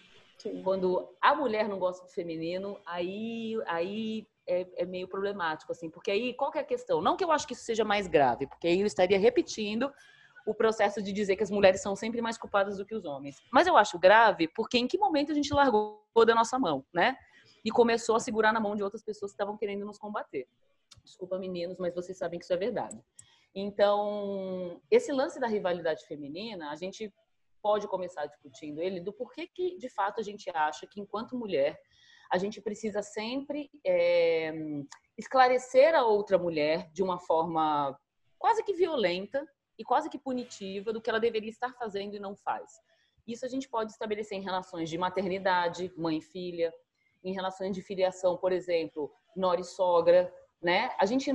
Quando 0.63 1.15
a 1.21 1.35
mulher 1.35 1.67
não 1.67 1.79
gosta 1.79 2.05
do 2.05 2.11
feminino, 2.11 2.79
aí, 2.85 3.55
aí 3.65 4.27
é, 4.47 4.67
é, 4.77 4.85
meio 4.85 5.07
problemático, 5.07 5.71
assim, 5.71 5.89
porque 5.89 6.11
aí 6.11 6.33
qual 6.33 6.51
é 6.55 6.59
a 6.59 6.63
questão? 6.63 7.01
Não 7.01 7.15
que 7.15 7.23
eu 7.23 7.31
acho 7.31 7.47
que 7.47 7.53
isso 7.53 7.63
seja 7.63 7.83
mais 7.83 8.07
grave, 8.07 8.47
porque 8.47 8.67
aí 8.67 8.79
eu 8.81 8.85
estaria 8.85 9.17
repetindo 9.17 9.91
o 10.45 10.53
processo 10.53 11.01
de 11.01 11.13
dizer 11.13 11.35
que 11.35 11.43
as 11.43 11.51
mulheres 11.51 11.81
são 11.81 11.95
sempre 11.95 12.21
mais 12.21 12.37
culpadas 12.37 12.77
do 12.77 12.85
que 12.85 12.93
os 12.93 13.05
homens. 13.05 13.41
Mas 13.51 13.67
eu 13.67 13.77
acho 13.77 13.97
grave 13.97 14.47
porque 14.49 14.77
em 14.77 14.87
que 14.87 14.97
momento 14.97 15.31
a 15.31 15.35
gente 15.35 15.53
largou 15.53 16.03
da 16.25 16.35
nossa 16.35 16.59
mão, 16.59 16.85
né? 16.93 17.15
E 17.63 17.71
começou 17.71 18.15
a 18.15 18.19
segurar 18.19 18.51
na 18.51 18.59
mão 18.59 18.75
de 18.75 18.83
outras 18.83 19.01
pessoas 19.01 19.31
que 19.31 19.35
estavam 19.35 19.57
querendo 19.57 19.85
nos 19.85 19.97
combater. 19.97 20.47
Desculpa, 21.03 21.39
meninos, 21.39 21.77
mas 21.77 21.95
vocês 21.95 22.17
sabem 22.17 22.37
que 22.37 22.43
isso 22.43 22.53
é 22.53 22.57
verdade. 22.57 22.99
Então, 23.55 24.81
esse 24.89 25.11
lance 25.11 25.39
da 25.39 25.47
rivalidade 25.47 26.05
feminina, 26.05 26.71
a 26.71 26.75
gente 26.75 27.13
pode 27.63 27.87
começar 27.87 28.25
discutindo 28.25 28.81
ele 28.81 28.99
do 28.99 29.13
porquê 29.13 29.47
que, 29.47 29.77
de 29.77 29.89
fato, 29.89 30.19
a 30.19 30.23
gente 30.23 30.49
acha 30.53 30.85
que, 30.85 30.99
enquanto 30.99 31.37
mulher, 31.37 31.79
a 32.29 32.37
gente 32.37 32.61
precisa 32.61 33.01
sempre 33.01 33.69
é, 33.85 34.51
esclarecer 35.17 35.95
a 35.95 36.05
outra 36.05 36.37
mulher 36.37 36.91
de 36.91 37.01
uma 37.01 37.17
forma 37.19 37.97
quase 38.37 38.61
que 38.63 38.73
violenta 38.73 39.47
e 39.79 39.83
quase 39.83 40.09
que 40.09 40.19
punitiva 40.19 40.91
do 40.91 41.01
que 41.01 41.09
ela 41.09 41.19
deveria 41.19 41.49
estar 41.49 41.73
fazendo 41.73 42.15
e 42.15 42.19
não 42.19 42.35
faz. 42.35 42.69
Isso 43.25 43.45
a 43.45 43.49
gente 43.49 43.69
pode 43.69 43.93
estabelecer 43.93 44.37
em 44.37 44.43
relações 44.43 44.89
de 44.89 44.97
maternidade, 44.97 45.91
mãe 45.97 46.17
e 46.17 46.21
filha, 46.21 46.73
em 47.23 47.33
relações 47.33 47.73
de 47.73 47.81
filiação, 47.81 48.35
por 48.35 48.51
exemplo, 48.51 49.09
nora 49.35 49.61
e 49.61 49.63
sogra, 49.63 50.31
né? 50.61 50.93
A 50.99 51.05
gente 51.05 51.31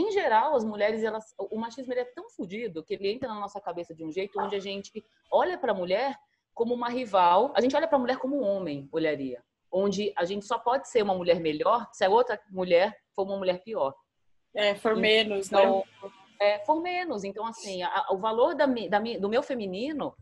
em 0.00 0.10
geral, 0.12 0.54
as 0.54 0.64
mulheres, 0.64 1.02
elas, 1.02 1.34
o 1.38 1.58
machismo 1.58 1.92
é 1.92 2.04
tão 2.04 2.28
fodido 2.30 2.84
que 2.84 2.94
ele 2.94 3.10
entra 3.12 3.28
na 3.28 3.40
nossa 3.40 3.60
cabeça 3.60 3.94
de 3.94 4.04
um 4.04 4.12
jeito 4.12 4.40
onde 4.40 4.54
a 4.54 4.60
gente 4.60 5.04
olha 5.30 5.58
para 5.58 5.72
a 5.72 5.74
mulher 5.74 6.16
como 6.54 6.74
uma 6.74 6.88
rival, 6.88 7.52
a 7.54 7.60
gente 7.60 7.74
olha 7.76 7.86
para 7.86 7.96
a 7.96 8.00
mulher 8.00 8.18
como 8.18 8.36
um 8.36 8.44
homem 8.44 8.88
olharia, 8.92 9.42
onde 9.70 10.12
a 10.16 10.24
gente 10.24 10.44
só 10.44 10.58
pode 10.58 10.88
ser 10.88 11.02
uma 11.02 11.14
mulher 11.14 11.40
melhor 11.40 11.88
se 11.92 12.04
a 12.04 12.10
outra 12.10 12.40
mulher 12.50 12.96
for 13.14 13.24
uma 13.24 13.36
mulher 13.36 13.62
pior. 13.62 13.94
É, 14.54 14.74
for 14.74 14.96
menos, 14.96 15.50
né? 15.50 15.60
então, 15.60 15.84
né? 16.02 16.10
É, 16.40 16.58
for 16.60 16.80
menos. 16.80 17.24
Então, 17.24 17.46
assim, 17.46 17.82
a, 17.82 18.06
o 18.10 18.18
valor 18.18 18.54
da, 18.54 18.66
da, 18.66 18.98
do 19.18 19.28
meu 19.28 19.42
feminino, 19.42 20.16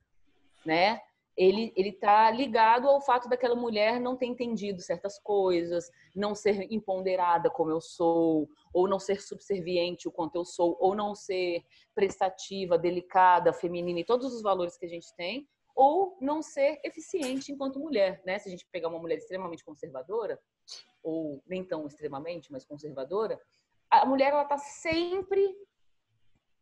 né, 0.65 1.01
ele 1.37 1.73
está 1.77 2.31
ligado 2.31 2.89
ao 2.89 3.01
fato 3.01 3.29
daquela 3.29 3.55
mulher 3.55 4.01
não 4.01 4.17
ter 4.17 4.27
entendido 4.27 4.81
certas 4.81 5.19
coisas, 5.19 5.91
não 6.15 6.35
ser 6.35 6.67
empoderada 6.73 7.51
como 7.51 7.71
eu 7.71 7.81
sou, 7.81 8.49
ou 8.73 8.89
não 8.89 8.99
ser 8.99 9.21
subserviente 9.21 10.09
o 10.09 10.13
quanto 10.13 10.37
eu 10.37 10.45
sou, 10.45 10.77
ou 10.81 10.95
não 10.95 11.15
ser 11.15 11.63
prestativa, 11.95 12.79
delicada, 12.79 13.53
feminina 13.53 14.01
e 14.01 14.05
todos 14.05 14.33
os 14.33 14.43
valores 14.43 14.79
que 14.79 14.87
a 14.87 14.89
gente 14.89 15.15
tem, 15.15 15.47
ou 15.75 16.17
não 16.23 16.41
ser 16.41 16.81
eficiente 16.83 17.53
enquanto 17.53 17.79
mulher, 17.79 18.23
né? 18.25 18.39
Se 18.39 18.49
a 18.49 18.51
gente 18.51 18.67
pegar 18.73 18.89
uma 18.89 18.99
mulher 18.99 19.19
extremamente 19.19 19.63
conservadora, 19.63 20.41
ou 21.03 21.43
nem 21.47 21.63
tão 21.63 21.87
extremamente, 21.87 22.51
mas 22.51 22.65
conservadora, 22.65 23.39
a 23.91 24.07
mulher 24.07 24.33
ela 24.33 24.43
está 24.43 24.57
sempre 24.57 25.55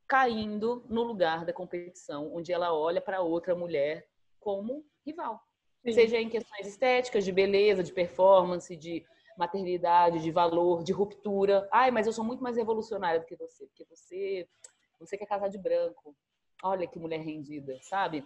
caindo 0.09 0.85
no 0.88 1.04
lugar 1.04 1.45
da 1.45 1.52
competição, 1.52 2.35
onde 2.35 2.52
ela 2.52 2.75
olha 2.75 3.00
para 3.00 3.23
outra 3.23 3.54
mulher 3.54 4.07
como 4.45 4.85
rival. 5.07 5.41
Sim. 5.83 5.93
Seja 5.93 6.19
em 6.19 6.29
questões 6.29 6.67
estéticas, 6.67 7.25
de 7.25 7.33
beleza, 7.33 7.83
de 7.83 7.93
performance, 7.93 8.77
de 8.77 9.03
maternidade, 9.39 10.21
de 10.21 10.31
valor, 10.31 10.85
de 10.85 10.93
ruptura. 10.93 11.67
Ai, 11.73 11.91
mas 11.91 12.07
eu 12.07 12.13
sou 12.13 12.25
muito 12.25 12.43
mais 12.43 12.57
revolucionária 12.57 13.21
do 13.21 13.27
que 13.27 13.35
você, 13.37 13.67
porque 13.67 13.85
você, 13.87 14.47
você 15.01 15.17
quer 15.17 15.27
casar 15.27 15.49
de 15.49 15.59
branco. 15.59 16.15
Olha 16.63 16.87
que 16.87 16.99
mulher 16.99 17.21
rendida, 17.21 17.79
sabe? 17.81 18.25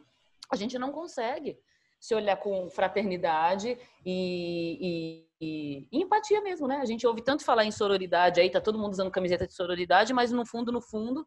A 0.51 0.57
gente 0.57 0.79
não 0.79 0.93
consegue 0.93 1.59
se 2.01 2.15
olhar 2.15 2.37
com 2.37 2.69
fraternidade 2.71 3.77
e, 4.05 4.79
e, 4.81 5.29
e, 5.41 5.89
e, 5.91 6.03
empatia 6.03 6.41
mesmo, 6.41 6.69
né? 6.69 6.77
A 6.77 6.85
gente 6.85 7.07
ouve 7.07 7.23
tanto 7.23 7.45
falar 7.45 7.65
em 7.65 7.73
sororidade 7.73 8.41
aí, 8.41 8.51
tá 8.51 8.61
todo 8.61 8.79
mundo 8.79 8.93
usando 8.93 9.11
camiseta 9.11 9.47
de 9.47 9.55
sororidade, 9.55 10.13
mas 10.13 10.31
no 10.31 10.47
fundo, 10.47 10.71
no 10.71 10.81
fundo, 10.81 11.27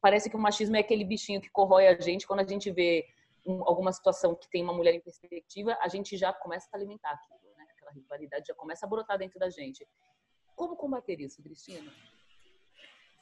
parece 0.00 0.28
que 0.28 0.36
o 0.36 0.40
machismo 0.40 0.76
é 0.76 0.80
aquele 0.80 1.04
bichinho 1.04 1.40
que 1.40 1.50
corrói 1.50 1.86
a 1.86 2.00
gente 2.00 2.26
quando 2.26 2.40
a 2.40 2.46
gente 2.46 2.70
vê 2.72 3.04
um, 3.46 3.62
alguma 3.64 3.92
situação 3.92 4.34
que 4.34 4.48
tem 4.48 4.62
uma 4.62 4.72
mulher 4.72 4.94
em 4.94 5.00
perspectiva, 5.00 5.76
a 5.80 5.88
gente 5.88 6.16
já 6.16 6.32
começa 6.32 6.68
a 6.72 6.76
alimentar 6.76 7.10
aquilo, 7.10 7.54
né? 7.56 7.66
Aquela 7.70 7.92
rivalidade 7.92 8.46
já 8.48 8.54
começa 8.54 8.86
a 8.86 8.88
brotar 8.88 9.18
dentro 9.18 9.38
da 9.38 9.50
gente. 9.50 9.86
Como 10.54 10.76
combater 10.76 11.20
isso, 11.20 11.42
Cristina? 11.42 11.90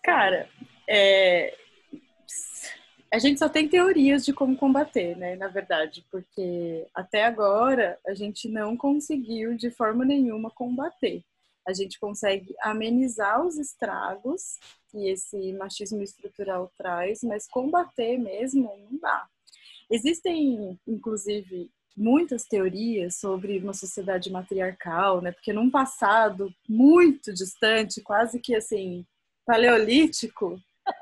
Cara, 0.02 0.48
é... 0.88 1.56
a 3.12 3.18
gente 3.18 3.38
só 3.38 3.48
tem 3.48 3.68
teorias 3.68 4.24
de 4.24 4.32
como 4.32 4.56
combater, 4.56 5.16
né? 5.16 5.36
Na 5.36 5.48
verdade, 5.48 6.06
porque 6.10 6.86
até 6.94 7.24
agora 7.24 7.98
a 8.06 8.14
gente 8.14 8.48
não 8.48 8.76
conseguiu 8.76 9.56
de 9.56 9.70
forma 9.70 10.04
nenhuma 10.04 10.50
combater. 10.50 11.24
A 11.66 11.72
gente 11.72 11.98
consegue 11.98 12.54
amenizar 12.60 13.44
os 13.44 13.58
estragos 13.58 14.58
que 14.88 15.08
esse 15.08 15.52
machismo 15.54 16.02
estrutural 16.02 16.70
traz, 16.76 17.22
mas 17.24 17.48
combater 17.48 18.16
mesmo 18.16 18.72
não 18.78 18.98
dá. 18.98 19.28
Existem, 19.90 20.78
inclusive, 20.86 21.70
muitas 21.96 22.44
teorias 22.44 23.16
sobre 23.16 23.58
uma 23.58 23.72
sociedade 23.72 24.30
matriarcal, 24.30 25.22
né? 25.22 25.32
Porque 25.32 25.52
num 25.52 25.70
passado 25.70 26.52
muito 26.68 27.32
distante, 27.32 28.02
quase 28.02 28.38
que 28.38 28.54
assim, 28.54 29.06
paleolítico, 29.46 30.60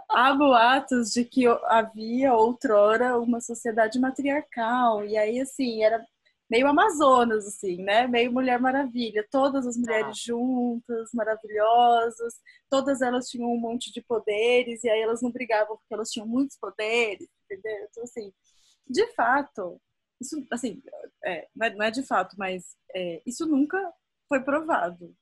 há 0.08 0.32
boatos 0.34 1.10
de 1.10 1.24
que 1.24 1.46
havia 1.64 2.34
outrora 2.34 3.18
uma 3.18 3.40
sociedade 3.40 3.98
matriarcal. 3.98 5.04
E 5.04 5.16
aí, 5.16 5.40
assim, 5.40 5.82
era 5.82 6.04
meio 6.48 6.68
Amazonas, 6.68 7.46
assim, 7.46 7.82
né? 7.82 8.06
Meio 8.06 8.32
Mulher 8.32 8.60
Maravilha. 8.60 9.26
Todas 9.30 9.66
as 9.66 9.76
mulheres 9.76 10.10
ah. 10.10 10.12
juntas, 10.26 11.10
maravilhosas. 11.12 12.34
Todas 12.70 13.00
elas 13.02 13.28
tinham 13.28 13.50
um 13.50 13.58
monte 13.58 13.92
de 13.92 14.02
poderes. 14.02 14.84
E 14.84 14.88
aí 14.88 15.00
elas 15.00 15.22
não 15.22 15.32
brigavam 15.32 15.76
porque 15.76 15.94
elas 15.94 16.10
tinham 16.10 16.28
muitos 16.28 16.56
poderes, 16.58 17.28
entendeu? 17.44 17.86
Então, 17.90 18.04
assim, 18.04 18.32
de 18.86 19.06
fato, 19.14 19.80
isso, 20.20 20.46
assim, 20.50 20.82
é, 21.24 21.48
não, 21.54 21.66
é, 21.66 21.74
não, 21.74 21.84
é, 21.84 21.90
de 21.90 22.02
fato, 22.02 22.36
mas 22.38 22.76
é, 22.94 23.22
isso 23.26 23.46
nunca 23.46 23.78
foi 24.28 24.40
provado. 24.40 25.14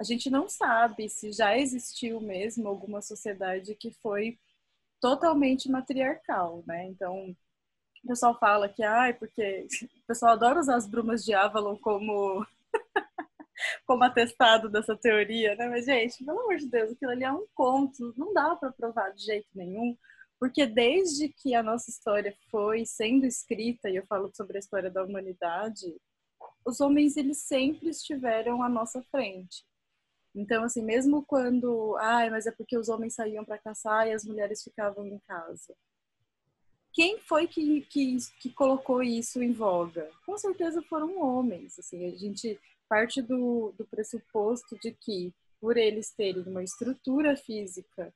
A 0.00 0.04
gente 0.04 0.30
não 0.30 0.48
sabe 0.48 1.08
se 1.08 1.32
já 1.32 1.56
existiu 1.56 2.20
mesmo 2.20 2.68
alguma 2.68 3.00
sociedade 3.02 3.74
que 3.74 3.90
foi 4.02 4.38
totalmente 5.00 5.70
matriarcal, 5.70 6.62
né? 6.66 6.86
Então, 6.86 7.36
o 8.04 8.08
pessoal 8.08 8.38
fala 8.38 8.68
que, 8.68 8.82
ai, 8.82 9.12
porque 9.14 9.66
o 10.02 10.06
pessoal 10.06 10.32
adora 10.32 10.60
usar 10.60 10.76
as 10.76 10.86
brumas 10.86 11.24
de 11.24 11.34
Avalon 11.34 11.76
como 11.76 12.46
como 13.86 14.04
atestado 14.04 14.68
dessa 14.68 14.96
teoria, 14.96 15.54
né? 15.56 15.68
Mas, 15.68 15.84
gente, 15.84 16.24
pelo 16.24 16.40
amor 16.40 16.56
de 16.56 16.68
Deus, 16.68 16.92
aquilo 16.92 17.12
ali 17.12 17.24
é 17.24 17.32
um 17.32 17.46
conto, 17.54 18.14
não 18.16 18.32
dá 18.32 18.56
para 18.56 18.72
provar 18.72 19.10
de 19.10 19.24
jeito 19.24 19.48
nenhum. 19.54 19.96
Porque 20.42 20.66
desde 20.66 21.28
que 21.28 21.54
a 21.54 21.62
nossa 21.62 21.88
história 21.88 22.36
foi 22.50 22.84
sendo 22.84 23.24
escrita, 23.24 23.88
e 23.88 23.94
eu 23.94 24.04
falo 24.06 24.28
sobre 24.34 24.56
a 24.56 24.58
história 24.58 24.90
da 24.90 25.04
humanidade, 25.04 25.96
os 26.66 26.80
homens 26.80 27.16
eles 27.16 27.38
sempre 27.38 27.90
estiveram 27.90 28.60
à 28.60 28.68
nossa 28.68 29.00
frente. 29.04 29.64
Então, 30.34 30.64
assim, 30.64 30.82
mesmo 30.82 31.24
quando, 31.24 31.96
ai, 32.00 32.28
mas 32.28 32.44
é 32.44 32.50
porque 32.50 32.76
os 32.76 32.88
homens 32.88 33.14
saíam 33.14 33.44
para 33.44 33.56
caçar 33.56 34.08
e 34.08 34.12
as 34.12 34.24
mulheres 34.24 34.64
ficavam 34.64 35.06
em 35.06 35.20
casa. 35.28 35.76
Quem 36.92 37.20
foi 37.20 37.46
que, 37.46 37.82
que, 37.82 38.16
que 38.40 38.50
colocou 38.50 39.00
isso 39.00 39.40
em 39.40 39.52
voga? 39.52 40.10
Com 40.26 40.36
certeza 40.36 40.82
foram 40.82 41.20
homens. 41.20 41.78
Assim, 41.78 42.04
a 42.04 42.16
gente 42.16 42.58
parte 42.88 43.22
do, 43.22 43.72
do 43.78 43.86
pressuposto 43.86 44.76
de 44.80 44.90
que, 44.90 45.32
por 45.60 45.76
eles 45.76 46.10
terem 46.10 46.42
uma 46.42 46.64
estrutura 46.64 47.36
física 47.36 48.12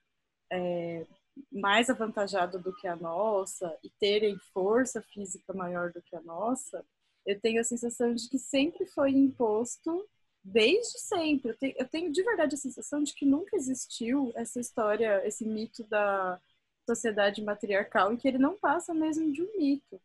é, 0.50 1.06
mais 1.50 1.90
avantajada 1.90 2.58
do 2.58 2.74
que 2.74 2.86
a 2.86 2.96
nossa 2.96 3.76
e 3.82 3.90
terem 3.90 4.38
força 4.52 5.02
física 5.02 5.52
maior 5.52 5.92
do 5.92 6.02
que 6.02 6.16
a 6.16 6.20
nossa, 6.22 6.84
eu 7.24 7.38
tenho 7.40 7.60
a 7.60 7.64
sensação 7.64 8.14
de 8.14 8.28
que 8.28 8.38
sempre 8.38 8.86
foi 8.86 9.10
imposto 9.10 10.06
desde 10.42 10.98
sempre. 11.00 11.50
Eu 11.50 11.56
tenho, 11.56 11.74
eu 11.76 11.88
tenho, 11.88 12.12
de 12.12 12.22
verdade 12.22 12.54
a 12.54 12.58
sensação 12.58 13.02
de 13.02 13.12
que 13.14 13.26
nunca 13.26 13.56
existiu 13.56 14.32
essa 14.36 14.60
história, 14.60 15.26
esse 15.26 15.44
mito 15.44 15.82
da 15.84 16.40
sociedade 16.88 17.42
matriarcal 17.42 18.12
e 18.12 18.16
que 18.16 18.28
ele 18.28 18.38
não 18.38 18.56
passa 18.56 18.94
mesmo 18.94 19.32
de 19.32 19.42
um 19.42 19.58
mito. 19.58 20.00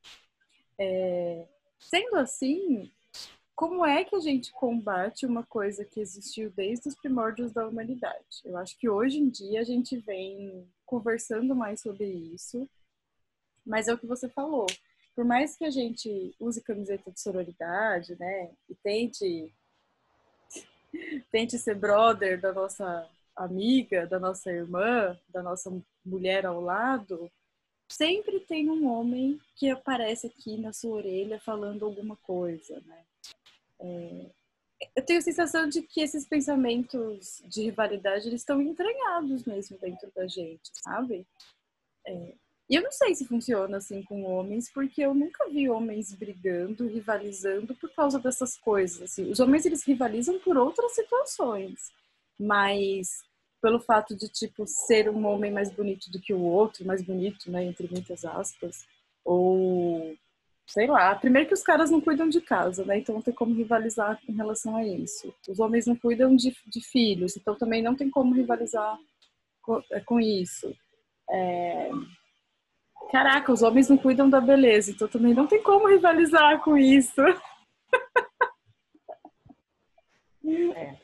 É, 0.80 1.46
sendo 1.80 2.16
assim, 2.16 2.92
como 3.56 3.86
é 3.86 4.04
que 4.04 4.16
a 4.16 4.20
gente 4.20 4.52
combate 4.52 5.28
uma 5.28 5.44
coisa 5.44 5.86
que 5.86 6.00
existiu 6.00 6.50
desde 6.50 6.90
os 6.90 6.96
primórdios 6.96 7.52
da 7.52 7.68
humanidade? 7.68 8.42
Eu 8.44 8.58
acho 8.58 8.76
que 8.80 8.90
hoje 8.90 9.20
em 9.20 9.30
dia 9.30 9.62
a 9.62 9.64
gente 9.64 9.96
vem 9.98 10.68
conversando 10.92 11.56
mais 11.56 11.80
sobre 11.80 12.06
isso, 12.06 12.70
mas 13.66 13.88
é 13.88 13.94
o 13.94 13.98
que 13.98 14.06
você 14.06 14.28
falou. 14.28 14.68
Por 15.16 15.24
mais 15.24 15.56
que 15.56 15.64
a 15.64 15.72
gente 15.72 16.36
use 16.38 16.62
camiseta 16.62 17.10
de 17.10 17.22
sororidade, 17.22 18.18
né, 18.20 18.52
e 18.70 18.76
tente 18.76 19.54
tente 21.32 21.58
ser 21.58 21.76
brother 21.76 22.42
da 22.42 22.52
nossa 22.52 23.10
amiga, 23.34 24.06
da 24.06 24.20
nossa 24.20 24.52
irmã, 24.52 25.18
da 25.30 25.42
nossa 25.42 25.72
mulher 26.06 26.46
ao 26.46 26.60
lado, 26.60 27.32
sempre 27.88 28.42
tem 28.42 28.70
um 28.70 28.86
homem 28.86 29.40
que 29.56 29.70
aparece 29.70 30.28
aqui 30.28 30.58
na 30.58 30.74
sua 30.74 30.98
orelha 30.98 31.40
falando 31.40 31.86
alguma 31.86 32.18
coisa, 32.18 32.82
né? 32.82 33.06
É, 33.80 34.32
eu 34.96 35.06
tenho 35.06 35.20
a 35.20 35.24
sensação 35.24 35.68
de 35.68 35.82
que 35.82 36.02
esses 36.02 36.26
pensamentos 36.26 37.42
de 37.46 37.64
rivalidade 37.64 38.28
eles 38.28 38.42
estão 38.42 38.62
entranhados 38.62 39.44
mesmo 39.46 39.78
dentro 39.78 40.12
da 40.16 40.28
gente, 40.28 40.70
sabe? 40.74 41.26
É, 42.06 42.34
e 42.70 42.76
eu 42.76 42.82
não 42.82 42.92
sei 42.92 43.14
se 43.14 43.28
funciona 43.28 43.78
assim 43.78 44.02
com 44.04 44.24
homens, 44.24 44.72
porque 44.74 45.02
eu 45.02 45.14
nunca 45.14 45.50
vi 45.50 45.70
homens 45.70 46.14
brigando, 46.14 46.88
rivalizando 46.88 47.76
por 47.76 47.94
causa 47.94 48.18
dessas 48.18 48.58
coisas. 48.58 49.02
Assim. 49.02 49.30
Os 49.30 49.42
homens 49.42 49.66
eles 49.66 49.84
rivalizam 49.84 50.40
por 50.40 50.58
outras 50.58 50.94
situações, 50.96 51.92
mas 52.40 53.10
pelo 53.62 53.80
fato 53.80 54.16
de 54.16 54.30
tipo 54.30 54.66
ser 54.66 55.10
um 55.10 55.26
homem 55.26 55.52
mais 55.52 55.70
bonito 55.70 56.10
do 56.10 56.20
que 56.20 56.34
o 56.34 56.42
outro, 56.42 56.86
mais 56.86 57.02
bonito, 57.02 57.52
né, 57.52 57.64
entre 57.66 57.90
muitas 57.92 58.24
aspas, 58.24 58.88
ou 59.24 60.16
sei 60.72 60.88
lá, 60.88 61.14
primeiro 61.16 61.48
que 61.48 61.54
os 61.54 61.64
caras 61.64 61.92
não 61.92 62.00
cuidam 62.00 62.30
de 62.30 62.40
casa, 62.40 62.86
né? 62.86 62.98
Então 62.98 63.16
não 63.16 63.22
tem 63.22 63.34
como 63.34 63.54
rivalizar 63.54 64.18
em 64.28 64.34
relação 64.34 64.78
a 64.78 64.86
isso. 64.86 65.34
Os 65.50 65.60
homens 65.60 65.86
não 65.86 65.96
cuidam 65.96 66.34
de, 66.34 66.56
de 66.66 66.82
filhos, 66.82 67.36
então 67.36 67.58
também 67.58 67.82
não 67.82 67.94
tem 67.94 68.10
como 68.10 68.34
rivalizar 68.34 68.98
com, 69.62 69.82
é, 69.92 70.00
com 70.00 70.20
isso. 70.20 70.74
É... 71.30 71.92
Caraca, 73.12 73.52
os 73.52 73.62
homens 73.62 73.90
não 73.90 73.98
cuidam 73.98 74.30
da 74.30 74.40
beleza, 74.40 74.92
então 74.92 75.10
também 75.10 75.34
não 75.34 75.46
tem 75.46 75.62
como 75.62 75.88
rivalizar 75.88 76.62
com 76.64 76.78
isso. 76.78 77.22
É. 80.76 80.98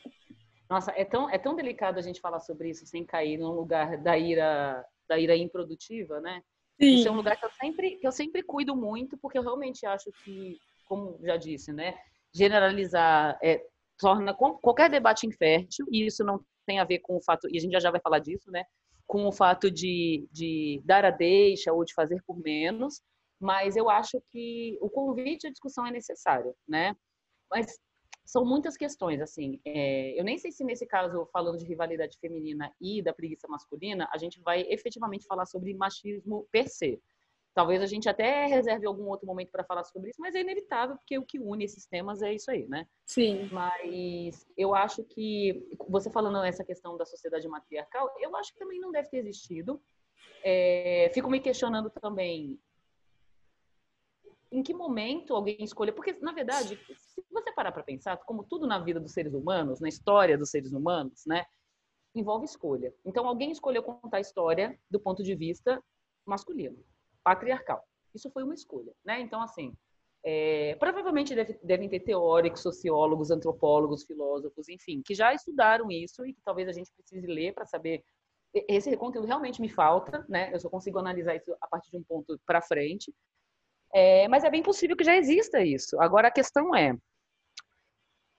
Nossa, 0.68 0.92
é 0.92 1.06
tão, 1.06 1.30
é 1.30 1.38
tão 1.38 1.56
delicado 1.56 2.00
a 2.00 2.02
gente 2.02 2.20
falar 2.20 2.40
sobre 2.40 2.70
isso 2.70 2.86
sem 2.86 3.06
cair 3.06 3.38
num 3.38 3.52
lugar 3.52 3.98
da 3.98 4.18
ira, 4.18 4.84
da 5.08 5.18
ira 5.18 5.38
improdutiva, 5.38 6.20
né? 6.20 6.42
Sim. 6.80 6.96
Isso 6.96 7.08
é 7.08 7.12
um 7.12 7.16
lugar 7.16 7.38
que 7.38 7.46
eu 7.46 7.52
sempre, 7.52 7.98
que 7.98 8.08
eu 8.08 8.12
sempre 8.12 8.44
cuido 8.44 8.76
muito, 8.76 9.18
porque 9.18 9.38
eu 9.38 9.44
realmente 9.44 9.86
acho 9.86 10.12
que, 10.24 10.58
como 10.86 11.20
já 11.24 11.36
disse, 11.38 11.74
né, 11.74 11.98
generalizar 12.34 13.38
é, 13.42 13.64
torna 13.98 14.34
qualquer 14.34 14.90
debate 14.90 15.26
infértil, 15.26 15.88
e 15.92 16.06
isso 16.06 16.24
não 16.24 16.40
tem 16.66 16.80
a 16.80 16.84
ver 16.84 17.00
com 17.00 17.18
o 17.18 17.24
fato, 17.24 17.48
e 17.50 17.58
a 17.58 17.60
gente 17.60 17.72
já, 17.72 17.80
já 17.80 17.92
vai 17.92 18.00
falar 18.00 18.20
disso, 18.20 18.52
né, 18.52 18.64
com 19.08 19.26
o 19.26 19.32
fato 19.32 19.72
de, 19.72 20.28
de 20.32 20.82
dar 20.86 21.04
a 21.06 21.10
deixa 21.10 21.74
ou 21.74 21.84
de 21.84 21.94
fazer 21.94 22.22
por 22.28 22.38
menos, 22.38 23.02
mas 23.40 23.76
eu 23.76 23.90
acho 23.90 24.22
que 24.32 24.78
o 24.82 24.90
convite 24.90 25.48
à 25.48 25.52
discussão 25.52 25.86
é 25.86 25.92
necessário, 25.92 26.54
né? 26.68 26.96
Mas 27.50 27.80
são 28.28 28.46
muitas 28.46 28.76
questões, 28.76 29.22
assim. 29.22 29.60
É, 29.66 30.20
eu 30.20 30.24
nem 30.24 30.38
sei 30.38 30.52
se 30.52 30.64
nesse 30.64 30.86
caso, 30.86 31.26
falando 31.32 31.58
de 31.58 31.66
rivalidade 31.66 32.18
feminina 32.20 32.74
e 32.80 33.02
da 33.02 33.14
preguiça 33.14 33.48
masculina, 33.48 34.08
a 34.12 34.18
gente 34.18 34.42
vai 34.42 34.62
efetivamente 34.70 35.26
falar 35.26 35.46
sobre 35.46 35.74
machismo 35.74 36.46
per 36.52 36.68
se. 36.68 37.02
Talvez 37.56 37.82
a 37.82 37.88
gente 37.88 38.08
até 38.08 38.46
reserve 38.46 38.86
algum 38.86 39.08
outro 39.08 39.26
momento 39.26 39.50
para 39.50 39.64
falar 39.64 39.84
sobre 39.86 40.12
isso, 40.12 40.22
mas 40.22 40.36
é 40.36 40.42
inevitável, 40.42 40.98
porque 40.98 41.18
o 41.18 41.26
que 41.26 41.40
une 41.40 41.64
esses 41.64 41.88
temas 41.88 42.22
é 42.22 42.34
isso 42.34 42.52
aí, 42.52 42.68
né? 42.68 42.86
Sim. 43.06 43.50
Mas 43.52 44.46
eu 44.56 44.76
acho 44.76 45.04
que, 45.06 45.66
você 45.90 46.12
falando 46.12 46.44
essa 46.44 46.64
questão 46.64 46.98
da 46.98 47.06
sociedade 47.06 47.48
matriarcal, 47.48 48.14
eu 48.20 48.36
acho 48.36 48.54
que 48.54 48.60
também 48.60 48.80
não 48.80 48.92
deve 48.92 49.10
ter 49.10 49.18
existido. 49.18 49.82
É, 50.44 51.10
fico 51.14 51.30
me 51.30 51.40
questionando 51.40 51.90
também 51.90 52.60
em 54.52 54.64
que 54.64 54.74
momento 54.74 55.36
alguém 55.36 55.58
escolha. 55.64 55.92
Porque, 55.92 56.14
na 56.22 56.32
verdade, 56.32 56.80
se 56.96 57.24
você 57.32 57.52
parar 57.52 57.72
para 57.72 57.84
pensar, 57.84 58.18
como 58.18 58.44
tudo 58.44 58.68
na 58.68 58.80
vida 58.80 59.00
dos 59.00 59.12
seres 59.12 59.34
humanos, 59.34 59.80
na 59.80 59.90
história 59.90 60.38
dos 60.38 60.50
seres 60.50 60.72
humanos, 60.72 61.24
né, 61.26 61.46
envolve 62.16 62.46
escolha. 62.46 62.94
Então, 63.06 63.28
alguém 63.28 63.52
escolheu 63.52 63.84
contar 63.84 64.18
a 64.18 64.22
história 64.22 64.80
do 64.90 65.00
ponto 65.00 65.24
de 65.24 65.36
vista 65.36 65.82
masculino, 66.26 66.78
patriarcal. 67.24 67.84
Isso 68.14 68.30
foi 68.32 68.44
uma 68.44 68.54
escolha, 68.54 68.94
né? 69.06 69.20
Então, 69.22 69.42
assim, 69.42 69.74
é, 70.24 70.76
provavelmente 70.76 71.36
deve, 71.36 71.60
devem 71.64 71.88
ter 71.88 72.00
teóricos, 72.00 72.62
sociólogos, 72.62 73.32
antropólogos, 73.32 74.04
filósofos, 74.04 74.68
enfim, 74.68 75.02
que 75.06 75.14
já 75.14 75.34
estudaram 75.34 75.90
isso 75.92 76.26
e 76.26 76.34
que 76.34 76.42
talvez 76.44 76.68
a 76.68 76.74
gente 76.74 76.92
precise 76.94 77.28
ler 77.28 77.54
para 77.54 77.66
saber 77.66 78.04
esse 78.68 78.96
conteúdo 78.98 79.28
realmente 79.28 79.62
me 79.62 79.70
falta, 79.70 80.26
né? 80.28 80.54
Eu 80.54 80.60
só 80.60 80.70
consigo 80.70 80.98
analisar 80.98 81.36
isso 81.36 81.56
a 81.62 81.68
partir 81.68 81.92
de 81.92 81.98
um 81.98 82.04
ponto 82.04 82.40
para 82.46 82.62
frente. 82.62 83.14
É, 83.98 84.28
mas 84.28 84.44
é 84.44 84.50
bem 84.52 84.62
possível 84.62 84.96
que 84.96 85.04
já 85.04 85.16
exista 85.16 85.60
isso. 85.60 86.00
Agora 86.00 86.28
a 86.28 86.32
questão 86.32 86.76
é, 86.76 86.96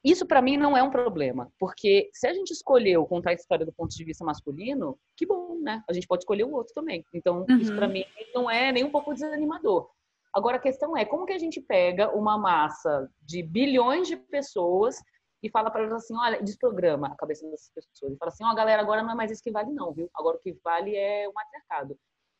isso 0.04 0.24
para 0.24 0.40
mim 0.40 0.56
não 0.56 0.76
é 0.76 0.82
um 0.84 0.90
problema, 0.90 1.52
porque 1.58 2.08
se 2.12 2.28
a 2.28 2.32
gente 2.32 2.52
escolheu 2.52 3.04
contar 3.04 3.30
a 3.30 3.34
história 3.34 3.66
do 3.66 3.72
ponto 3.72 3.90
de 3.90 4.04
vista 4.04 4.24
masculino, 4.24 4.96
que 5.16 5.26
bom, 5.26 5.58
né? 5.60 5.82
A 5.90 5.92
gente 5.92 6.06
pode 6.06 6.22
escolher 6.22 6.44
o 6.44 6.52
outro 6.52 6.72
também. 6.72 7.04
Então 7.12 7.44
uhum. 7.48 7.58
isso 7.58 7.74
para 7.74 7.88
mim 7.88 8.04
não 8.32 8.48
é 8.48 8.70
nem 8.70 8.84
um 8.84 8.90
pouco 8.90 9.12
desanimador. 9.12 9.90
Agora 10.32 10.58
a 10.58 10.60
questão 10.60 10.96
é 10.96 11.04
como 11.04 11.26
que 11.26 11.32
a 11.32 11.38
gente 11.38 11.60
pega 11.60 12.14
uma 12.14 12.38
massa 12.38 13.10
de 13.20 13.42
bilhões 13.42 14.06
de 14.06 14.16
pessoas 14.16 14.96
e 15.42 15.50
fala 15.50 15.72
para 15.72 15.82
elas 15.82 16.04
assim, 16.04 16.16
olha, 16.16 16.40
desprograma 16.40 17.08
a 17.08 17.16
cabeça 17.16 17.48
dessas 17.50 17.70
pessoas. 17.74 18.12
E 18.12 18.16
fala 18.16 18.30
assim, 18.30 18.44
ó, 18.44 18.52
oh, 18.52 18.54
galera, 18.54 18.80
agora 18.80 19.02
não 19.02 19.10
é 19.10 19.14
mais 19.16 19.32
isso 19.32 19.42
que 19.42 19.50
vale 19.50 19.72
não, 19.72 19.92
viu? 19.92 20.08
Agora 20.14 20.36
o 20.36 20.40
que 20.40 20.56
vale 20.62 20.94
é 20.94 21.28
o 21.28 21.32
matriarcado. 21.32 21.98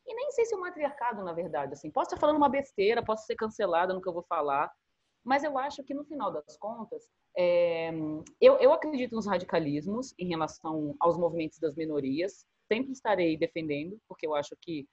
E 0.09 0.15
nem 0.15 0.31
sei 0.33 0.47
se 0.47 0.55
é 0.55 0.57
o 0.57 0.61
matriarcado, 0.61 1.23
na 1.23 1.35
verdade, 1.35 1.75
assim, 1.75 1.91
posso 1.91 2.07
estar 2.09 2.17
falando 2.19 2.39
uma 2.39 2.49
besteira, 2.49 3.05
posso 3.05 3.27
ser 3.27 3.37
cancelada 3.37 3.93
no 3.93 4.01
que 4.01 4.09
eu 4.09 4.15
vou 4.15 4.23
falar, 4.23 4.73
mas 5.23 5.45
eu 5.45 5.59
acho 5.59 5.85
que 5.85 5.93
no 5.93 6.05
final 6.05 6.33
das 6.33 6.57
contas, 6.57 7.07
é, 7.37 7.91
eu, 8.41 8.57
eu 8.57 8.73
acredito 8.73 9.15
nos 9.15 9.27
radicalismos 9.27 10.15
em 10.19 10.29
relação 10.29 10.97
aos 10.99 11.19
movimentos 11.19 11.59
das 11.59 11.75
minorias, 11.77 12.47
sempre 12.67 12.93
estarei 12.93 13.37
defendendo, 13.37 14.01
porque 14.09 14.27
eu 14.27 14.35
acho 14.35 14.57
que 14.63 14.89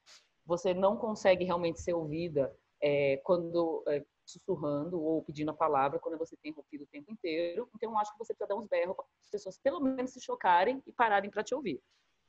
você 0.46 0.74
não 0.74 0.98
consegue 0.98 1.46
realmente 1.46 1.80
ser 1.82 1.94
ouvida 1.94 2.54
é, 2.82 3.18
quando 3.24 3.84
é, 3.88 4.04
sussurrando 4.26 5.02
ou 5.02 5.24
pedindo 5.24 5.52
a 5.52 5.56
palavra 5.56 6.00
quando 6.00 6.18
você 6.18 6.36
tem 6.38 6.52
rompido 6.52 6.84
o 6.84 6.88
tempo 6.88 7.12
inteiro. 7.12 7.70
Então, 7.76 7.92
eu 7.92 7.98
acho 7.98 8.12
que 8.12 8.18
você 8.18 8.34
precisa 8.34 8.50
dar 8.50 8.60
uns 8.60 8.68
berros 8.68 8.96
para 8.96 9.06
as 9.24 9.30
pessoas 9.30 9.58
pelo 9.58 9.80
menos 9.80 10.12
se 10.12 10.20
chocarem 10.20 10.84
e 10.86 10.92
pararem 10.92 11.30
para 11.30 11.44
te 11.44 11.56
ouvir. 11.56 11.82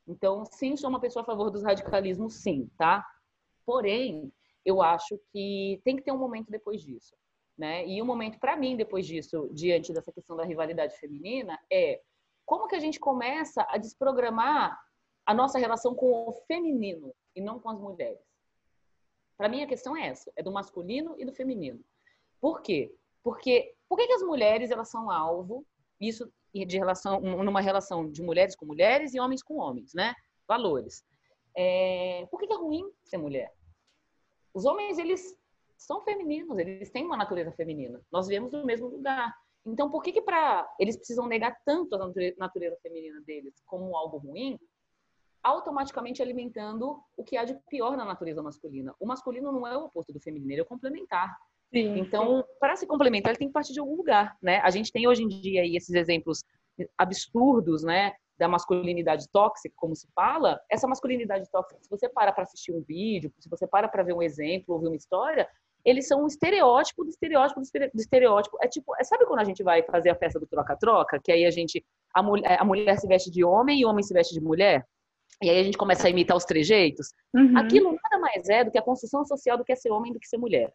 Então, 0.07 0.45
sim, 0.45 0.77
sou 0.77 0.89
uma 0.89 1.01
pessoa 1.01 1.23
a 1.23 1.27
favor 1.27 1.51
dos 1.51 1.63
radicalismos, 1.63 2.35
sim, 2.35 2.71
tá? 2.79 3.05
Porém, 3.65 4.33
eu 4.65 4.81
acho 4.83 5.19
que 5.33 5.81
tem 5.85 5.97
que 5.97 6.03
ter 6.03 6.13
um 6.13 6.19
momento 6.19 6.51
depois 6.51 6.83
disso, 6.83 7.17
né? 7.59 7.87
E 7.87 8.01
o 8.01 8.05
um 8.05 8.07
momento 8.07 8.39
para 8.39 8.57
mim 8.57 8.77
depois 8.77 9.07
disso, 9.07 9.49
diante 9.53 9.93
dessa 9.93 10.13
questão 10.13 10.37
da 10.37 10.45
rivalidade 10.45 10.97
feminina, 10.99 11.59
é 11.71 12.01
como 12.45 12.69
que 12.69 12.77
a 12.77 12.81
gente 12.81 13.01
começa 13.01 13.67
a 13.69 13.77
desprogramar 13.77 14.79
a 15.25 15.35
nossa 15.35 15.59
relação 15.59 15.95
com 15.95 16.29
o 16.29 16.33
feminino 16.47 17.13
e 17.35 17.41
não 17.41 17.59
com 17.59 17.69
as 17.69 17.79
mulheres. 17.79 18.21
Para 19.37 19.49
mim 19.49 19.63
a 19.63 19.67
questão 19.67 19.97
é 19.97 20.07
essa, 20.07 20.33
é 20.37 20.43
do 20.43 20.53
masculino 20.53 21.17
e 21.19 21.25
do 21.25 21.33
feminino. 21.33 21.85
Por 22.41 22.63
quê? 22.63 22.95
Porque 23.23 23.75
por 23.89 23.99
que, 23.99 24.07
que 24.07 24.13
as 24.13 24.23
mulheres 24.23 24.71
elas 24.71 24.89
são 24.89 25.11
alvo? 25.11 25.67
Isso 26.01 26.33
de 26.65 26.79
relação 26.79 27.21
numa 27.21 27.61
relação 27.61 28.11
de 28.11 28.23
mulheres 28.23 28.57
com 28.57 28.65
mulheres 28.65 29.15
e 29.15 29.21
homens 29.21 29.43
com 29.43 29.57
homens, 29.57 29.93
né? 29.95 30.15
Valores. 30.47 31.05
É, 31.57 32.27
por 32.31 32.39
que, 32.39 32.53
é 32.53 32.57
ruim 32.57 32.91
ser 33.05 33.19
mulher? 33.19 33.53
Os 34.55 34.65
homens 34.65 34.99
eles 34.99 35.37
são 35.77 36.03
femininos, 36.03 36.59
eles 36.59 36.91
têm 36.91 37.05
uma 37.05 37.17
natureza 37.17 37.53
feminina. 37.53 38.01
Nós 38.11 38.27
viemos 38.27 38.51
do 38.51 38.65
mesmo 38.65 38.89
lugar. 38.89 39.35
Então, 39.67 39.91
por 39.91 40.03
que 40.03 40.13
que 40.13 40.25
eles 40.79 40.97
precisam 40.97 41.27
negar 41.27 41.57
tanto 41.65 41.95
a 41.97 42.13
natureza 42.39 42.77
feminina 42.81 43.21
deles 43.23 43.55
como 43.67 43.97
algo 43.97 44.19
ruim? 44.19 44.59
automaticamente 45.47 46.21
alimentando 46.21 47.01
o 47.17 47.23
que 47.23 47.37
há 47.37 47.45
de 47.45 47.55
pior 47.69 47.97
na 47.97 48.05
natureza 48.05 48.43
masculina. 48.43 48.93
O 48.99 49.07
masculino 49.07 49.53
não 49.53 49.65
é 49.65 49.77
o 49.77 49.85
oposto 49.85 50.13
do 50.13 50.19
feminino, 50.19 50.51
ele 50.51 50.61
é 50.61 50.65
o 50.65 50.67
complementar. 50.67 51.37
Sim, 51.73 51.99
então, 51.99 52.45
para 52.61 52.77
se 52.77 52.87
complementar, 52.87 53.31
ele 53.31 53.39
tem 53.39 53.49
que 53.49 53.53
partir 53.53 53.73
de 53.73 53.81
algum 53.81 53.97
lugar, 53.97 54.37
né? 54.41 54.61
A 54.63 54.71
gente 54.71 54.93
tem 54.93 55.07
hoje 55.07 55.23
em 55.23 55.29
dia 55.29 55.63
aí 55.63 55.77
esses 55.77 55.95
exemplos 55.95 56.43
absurdos, 56.97 57.83
né? 57.83 58.13
Da 58.39 58.49
masculinidade 58.49 59.27
tóxica, 59.33 59.75
como 59.77 59.95
se 59.97 60.09
fala. 60.15 60.61
Essa 60.71 60.87
masculinidade 60.87 61.51
tóxica, 61.51 61.79
se 61.83 61.91
você 61.91 62.09
para 62.09 62.33
para 62.33 62.45
assistir 62.45 62.73
um 62.73 62.83
vídeo, 62.83 63.33
se 63.39 63.49
você 63.49 63.67
para 63.67 63.89
para 63.89 64.03
ver 64.03 64.13
um 64.13 64.23
exemplo, 64.23 64.75
ouvir 64.75 64.89
uma 64.89 64.97
história, 64.97 65.49
eles 65.85 66.07
são 66.07 66.23
um 66.23 66.27
estereótipo 66.27 67.05
do 67.05 67.11
estereótipo 67.11 67.61
do 67.61 68.01
estereótipo. 68.01 68.59
É 68.61 68.69
tipo, 68.69 68.95
é, 68.99 69.05
sabe 69.05 69.27
quando 69.27 69.41
a 69.41 69.45
gente 69.45 69.63
vai 69.63 69.83
fazer 69.83 70.11
a 70.11 70.17
festa 70.17 70.39
do 70.39 70.47
troca-troca? 70.47 71.21
Que 71.23 71.33
aí 71.33 71.45
a 71.45 71.51
gente, 71.51 71.85
a 72.15 72.23
mulher, 72.23 72.61
a 72.61 72.65
mulher 72.65 72.99
se 72.99 73.07
veste 73.07 73.31
de 73.31 73.45
homem 73.45 73.81
e 73.81 73.85
o 73.85 73.89
homem 73.89 74.03
se 74.03 74.15
veste 74.15 74.35
de 74.35 74.41
mulher? 74.41 74.87
e 75.43 75.51
aí 75.51 75.61
a 75.61 75.63
gente 75.63 75.77
começa 75.77 76.07
a 76.07 76.11
imitar 76.11 76.37
os 76.37 76.45
trejeitos, 76.45 77.09
uhum. 77.35 77.59
aquilo 77.59 77.93
nada 77.93 78.19
mais 78.19 78.49
é 78.49 78.65
do 78.65 78.71
que 78.71 78.79
a 78.79 78.83
construção 78.83 79.25
social 79.25 79.59
do 79.59 79.65
que 79.65 79.73
é 79.73 79.77
ser 79.77 79.91
homem 79.91 80.13
do 80.13 80.19
que 80.19 80.29
ser 80.29 80.39
mulher. 80.39 80.73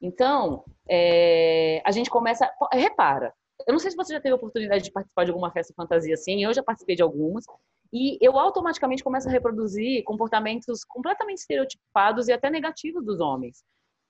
Então, 0.00 0.64
é, 0.88 1.82
a 1.84 1.90
gente 1.90 2.10
começa. 2.10 2.50
Repara, 2.72 3.32
eu 3.66 3.72
não 3.72 3.78
sei 3.78 3.90
se 3.90 3.96
você 3.96 4.12
já 4.12 4.20
teve 4.20 4.32
a 4.32 4.36
oportunidade 4.36 4.84
de 4.84 4.92
participar 4.92 5.24
de 5.24 5.30
alguma 5.30 5.50
festa 5.50 5.72
fantasia 5.74 6.14
assim, 6.14 6.44
eu 6.44 6.52
já 6.52 6.62
participei 6.62 6.94
de 6.94 7.02
algumas, 7.02 7.44
e 7.92 8.18
eu 8.20 8.38
automaticamente 8.38 9.02
começo 9.02 9.28
a 9.28 9.32
reproduzir 9.32 10.04
comportamentos 10.04 10.84
completamente 10.84 11.38
estereotipados 11.38 12.28
e 12.28 12.32
até 12.32 12.50
negativos 12.50 13.04
dos 13.04 13.20
homens. 13.20 13.64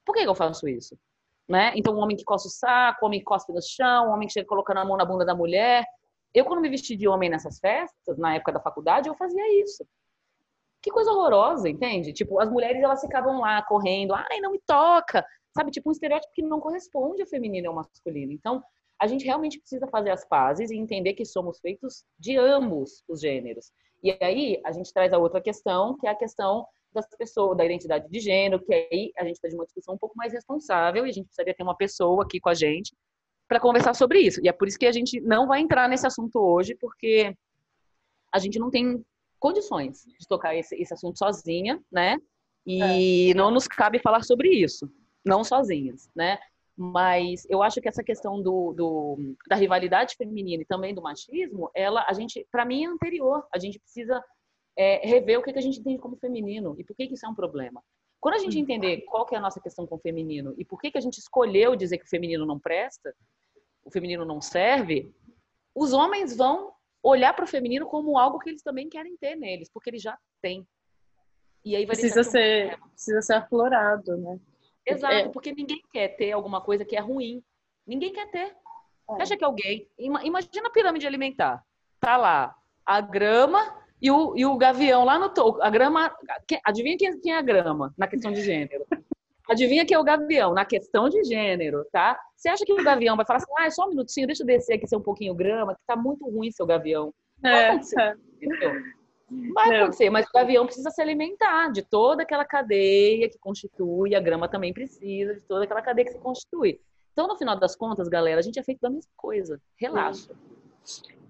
Por 0.04 0.14
que 0.14 0.20
eu 0.20 0.34
faço 0.34 0.68
isso? 0.68 0.98
Né? 1.48 1.72
Então, 1.76 1.94
um 1.94 1.98
homem 1.98 2.16
que 2.16 2.24
coça 2.24 2.48
o 2.48 2.50
saco, 2.50 3.04
um 3.04 3.06
homem 3.06 3.20
que 3.20 3.24
cospe 3.24 3.52
no 3.52 3.62
chão, 3.62 4.08
um 4.08 4.12
homem 4.12 4.26
que 4.26 4.34
chega 4.34 4.48
colocando 4.48 4.78
a 4.78 4.84
mão 4.84 4.96
na 4.96 5.04
bunda 5.04 5.24
da 5.24 5.34
mulher. 5.34 5.84
Eu, 6.34 6.44
quando 6.44 6.60
me 6.60 6.68
vesti 6.68 6.96
de 6.96 7.06
homem 7.06 7.30
nessas 7.30 7.58
festas, 7.58 8.18
na 8.18 8.34
época 8.34 8.52
da 8.52 8.60
faculdade, 8.60 9.08
eu 9.08 9.14
fazia 9.14 9.62
isso. 9.62 9.86
Que 10.82 10.90
coisa 10.90 11.10
horrorosa, 11.12 11.68
entende? 11.68 12.12
Tipo, 12.12 12.40
as 12.40 12.50
mulheres, 12.50 12.82
elas 12.82 13.00
ficavam 13.00 13.40
lá 13.40 13.62
correndo, 13.62 14.14
ai, 14.14 14.40
não 14.40 14.52
me 14.52 14.60
toca, 14.66 15.24
sabe? 15.56 15.70
Tipo, 15.70 15.88
um 15.88 15.92
estereótipo 15.92 16.32
que 16.32 16.42
não 16.42 16.60
corresponde 16.60 17.22
ao 17.22 17.28
feminino 17.28 17.66
e 17.66 17.68
ao 17.68 17.74
masculino. 17.74 18.32
Então, 18.32 18.62
a 19.00 19.06
gente 19.06 19.24
realmente 19.24 19.58
precisa 19.58 19.86
fazer 19.88 20.10
as 20.10 20.24
pazes 20.26 20.70
e 20.70 20.76
entender 20.76 21.14
que 21.14 21.24
somos 21.24 21.58
feitos 21.60 22.04
de 22.18 22.36
ambos 22.36 23.02
os 23.08 23.20
gêneros. 23.20 23.72
E 24.02 24.16
aí, 24.22 24.60
a 24.64 24.72
gente 24.72 24.92
traz 24.92 25.12
a 25.12 25.18
outra 25.18 25.40
questão, 25.40 25.96
que 25.98 26.06
é 26.06 26.10
a 26.10 26.14
questão 26.14 26.66
das 26.92 27.06
pessoas, 27.16 27.56
da 27.56 27.64
identidade 27.64 28.08
de 28.08 28.20
gênero, 28.20 28.64
que 28.64 28.72
aí 28.72 29.12
a 29.18 29.24
gente 29.24 29.34
está 29.34 29.48
de 29.48 29.54
uma 29.54 29.64
discussão 29.64 29.94
um 29.94 29.98
pouco 29.98 30.16
mais 30.16 30.32
responsável 30.32 31.06
e 31.06 31.10
a 31.10 31.12
gente 31.12 31.26
precisaria 31.26 31.54
ter 31.54 31.62
uma 31.62 31.76
pessoa 31.76 32.24
aqui 32.24 32.40
com 32.40 32.48
a 32.48 32.54
gente 32.54 32.96
para 33.46 33.60
conversar 33.60 33.94
sobre 33.94 34.20
isso. 34.20 34.40
E 34.42 34.48
é 34.48 34.52
por 34.52 34.66
isso 34.66 34.78
que 34.78 34.86
a 34.86 34.92
gente 34.92 35.20
não 35.20 35.46
vai 35.46 35.60
entrar 35.60 35.88
nesse 35.88 36.06
assunto 36.06 36.38
hoje, 36.38 36.74
porque 36.74 37.36
a 38.32 38.38
gente 38.38 38.58
não 38.58 38.70
tem 38.70 39.04
condições 39.38 40.02
de 40.18 40.26
tocar 40.26 40.56
esse, 40.56 40.74
esse 40.76 40.92
assunto 40.92 41.18
sozinha, 41.18 41.80
né? 41.92 42.16
E 42.66 43.30
é. 43.30 43.34
não 43.34 43.50
nos 43.50 43.68
cabe 43.68 43.98
falar 44.00 44.24
sobre 44.24 44.48
isso, 44.48 44.90
não 45.26 45.42
sozinhas, 45.44 46.08
né? 46.14 46.38
Mas 46.76 47.46
eu 47.48 47.62
acho 47.62 47.80
que 47.80 47.88
essa 47.88 48.04
questão 48.04 48.40
do, 48.40 48.72
do 48.72 49.34
da 49.48 49.56
rivalidade 49.56 50.14
feminina 50.14 50.62
e 50.62 50.66
também 50.66 50.94
do 50.94 51.02
machismo, 51.02 51.70
ela, 51.74 52.04
a 52.06 52.12
gente, 52.12 52.46
para 52.50 52.64
mim, 52.64 52.84
é 52.84 52.88
anterior. 52.88 53.46
A 53.52 53.58
gente 53.58 53.78
precisa 53.78 54.22
é, 54.76 55.06
rever 55.06 55.38
o 55.38 55.42
que, 55.42 55.52
que 55.52 55.58
a 55.58 55.62
gente 55.62 55.82
tem 55.82 55.96
como 55.96 56.16
feminino 56.16 56.76
e 56.78 56.84
por 56.84 56.94
que, 56.94 57.06
que 57.06 57.14
isso 57.14 57.26
é 57.26 57.28
um 57.28 57.34
problema. 57.34 57.82
Quando 58.20 58.34
a 58.34 58.38
gente 58.38 58.58
entender 58.58 59.02
qual 59.02 59.24
que 59.24 59.34
é 59.34 59.38
a 59.38 59.40
nossa 59.40 59.60
questão 59.60 59.86
com 59.86 59.96
o 59.96 60.00
feminino 60.00 60.54
e 60.58 60.64
por 60.64 60.80
que, 60.80 60.90
que 60.90 60.98
a 60.98 61.00
gente 61.00 61.18
escolheu 61.18 61.74
dizer 61.74 61.98
que 61.98 62.04
o 62.04 62.08
feminino 62.08 62.44
não 62.44 62.58
presta, 62.58 63.14
o 63.84 63.90
feminino 63.90 64.24
não 64.24 64.40
serve, 64.40 65.14
os 65.74 65.92
homens 65.92 66.36
vão 66.36 66.72
olhar 67.02 67.32
para 67.34 67.44
o 67.44 67.48
feminino 67.48 67.86
como 67.86 68.18
algo 68.18 68.38
que 68.38 68.50
eles 68.50 68.62
também 68.62 68.88
querem 68.88 69.16
ter 69.16 69.36
neles, 69.36 69.70
porque 69.72 69.90
eles 69.90 70.02
já 70.02 70.18
têm. 70.42 70.66
E 71.64 71.74
aí 71.74 71.86
vai 71.86 71.96
precisa 71.96 72.22
ser 72.22 72.74
um 72.74 72.88
precisa 72.90 73.22
ser 73.22 73.34
aflorado, 73.34 74.16
né? 74.16 74.40
Exato, 74.86 75.14
é. 75.14 75.28
porque 75.28 75.52
ninguém 75.52 75.82
quer 75.92 76.08
ter 76.16 76.32
alguma 76.32 76.60
coisa 76.60 76.84
que 76.84 76.96
é 76.96 77.00
ruim. 77.00 77.42
Ninguém 77.86 78.12
quer 78.12 78.30
ter. 78.30 78.54
É. 79.10 79.22
Acha 79.22 79.36
que 79.36 79.44
alguém. 79.44 79.88
Imagina 79.98 80.68
a 80.68 80.70
pirâmide 80.70 81.06
alimentar. 81.06 81.62
Tá 82.00 82.16
lá 82.16 82.54
a 82.84 83.00
grama 83.00 83.76
e 84.00 84.10
o, 84.10 84.36
e 84.36 84.46
o 84.46 84.56
gavião 84.56 85.04
lá 85.04 85.18
no 85.18 85.28
topo. 85.28 85.60
A 85.60 85.68
grama. 85.68 86.14
Adivinha 86.64 86.96
quem, 86.96 87.20
quem 87.20 87.32
é 87.32 87.38
a 87.38 87.42
grama 87.42 87.92
na 87.98 88.06
questão 88.06 88.32
de 88.32 88.42
gênero? 88.42 88.86
Adivinha 89.48 89.86
quem 89.86 89.94
é 89.94 89.98
o 89.98 90.04
gavião 90.04 90.52
na 90.52 90.64
questão 90.64 91.08
de 91.08 91.22
gênero, 91.22 91.84
tá? 91.92 92.18
Você 92.36 92.48
acha 92.48 92.64
que 92.64 92.72
o 92.72 92.82
gavião 92.82 93.16
vai 93.16 93.24
falar 93.24 93.38
assim, 93.38 93.52
ah, 93.58 93.70
só 93.70 93.86
um 93.86 93.90
minutinho, 93.90 94.26
deixa 94.26 94.42
eu 94.42 94.46
descer 94.46 94.74
aqui 94.74 94.88
ser 94.88 94.96
um 94.96 95.02
pouquinho 95.02 95.36
grama, 95.36 95.74
que 95.74 95.80
tá 95.86 95.94
muito 95.94 96.28
ruim 96.28 96.50
seu 96.50 96.66
gavião. 96.66 97.14
É, 97.44 97.76
é. 97.76 97.80
Vai 99.52 99.70
Não. 99.70 99.76
acontecer, 99.76 100.08
mas 100.08 100.26
o 100.26 100.32
gavião 100.32 100.64
precisa 100.64 100.90
se 100.90 101.02
alimentar 101.02 101.72
de 101.72 101.82
toda 101.82 102.22
aquela 102.22 102.44
cadeia 102.44 103.28
que 103.28 103.38
constitui, 103.38 104.14
a 104.14 104.20
grama 104.20 104.48
também 104.48 104.72
precisa 104.72 105.34
de 105.34 105.40
toda 105.40 105.64
aquela 105.64 105.82
cadeia 105.82 106.06
que 106.06 106.12
se 106.12 106.18
constitui. 106.18 106.80
Então, 107.12 107.26
no 107.26 107.36
final 107.36 107.58
das 107.58 107.74
contas, 107.74 108.08
galera, 108.08 108.38
a 108.38 108.42
gente 108.42 108.58
é 108.58 108.62
feito 108.62 108.80
da 108.80 108.90
mesma 108.90 109.10
coisa. 109.16 109.60
Relaxa. 109.76 110.32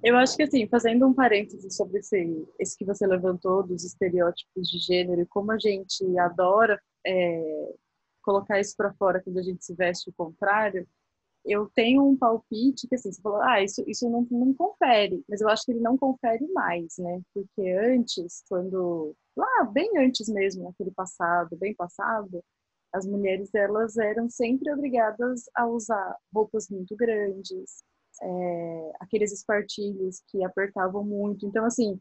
Eu 0.03 0.17
acho 0.17 0.37
que, 0.37 0.43
assim, 0.43 0.67
fazendo 0.69 1.07
um 1.07 1.15
parêntese 1.15 1.71
sobre 1.71 2.01
esse, 2.01 2.47
esse 2.59 2.77
que 2.77 2.85
você 2.85 3.07
levantou 3.07 3.63
dos 3.63 3.85
estereótipos 3.85 4.69
de 4.69 4.79
gênero 4.79 5.23
e 5.23 5.27
como 5.27 5.53
a 5.53 5.59
gente 5.59 6.05
adora 6.19 6.79
é, 7.07 7.75
colocar 8.21 8.61
isso 8.61 8.75
para 8.77 8.93
fora 8.95 9.23
quando 9.23 9.39
a 9.39 9.43
gente 9.43 9.65
se 9.65 9.75
veste 9.75 10.11
o 10.11 10.13
contrário, 10.13 10.87
eu 11.47 11.71
tenho 11.75 12.05
um 12.05 12.17
palpite 12.17 12.89
que, 12.89 12.95
assim, 12.97 13.13
você 13.13 13.23
falou, 13.23 13.41
ah, 13.43 13.63
isso, 13.63 13.83
isso 13.87 14.09
não, 14.11 14.27
não 14.31 14.53
confere, 14.55 15.25
mas 15.29 15.41
eu 15.41 15.49
acho 15.49 15.65
que 15.65 15.73
ele 15.73 15.81
não 15.81 15.97
confere 15.97 16.47
mais, 16.53 16.97
né? 16.99 17.21
Porque 17.33 17.71
antes, 17.71 18.43
quando, 18.49 19.15
lá, 19.37 19.65
bem 19.73 19.91
antes 19.99 20.29
mesmo, 20.29 20.65
naquele 20.65 20.91
passado, 20.91 21.57
bem 21.57 21.75
passado, 21.75 22.43
as 22.93 23.07
mulheres, 23.07 23.55
elas 23.55 23.97
eram 23.97 24.29
sempre 24.29 24.73
obrigadas 24.73 25.45
a 25.55 25.67
usar 25.67 26.17
roupas 26.35 26.69
muito 26.69 26.97
grandes, 26.97 27.85
é, 28.23 28.93
aqueles 29.01 29.33
espartilhos 29.33 30.23
que 30.29 30.43
apertavam 30.45 31.05
muito. 31.05 31.47
Então, 31.47 31.65
assim, 31.65 32.01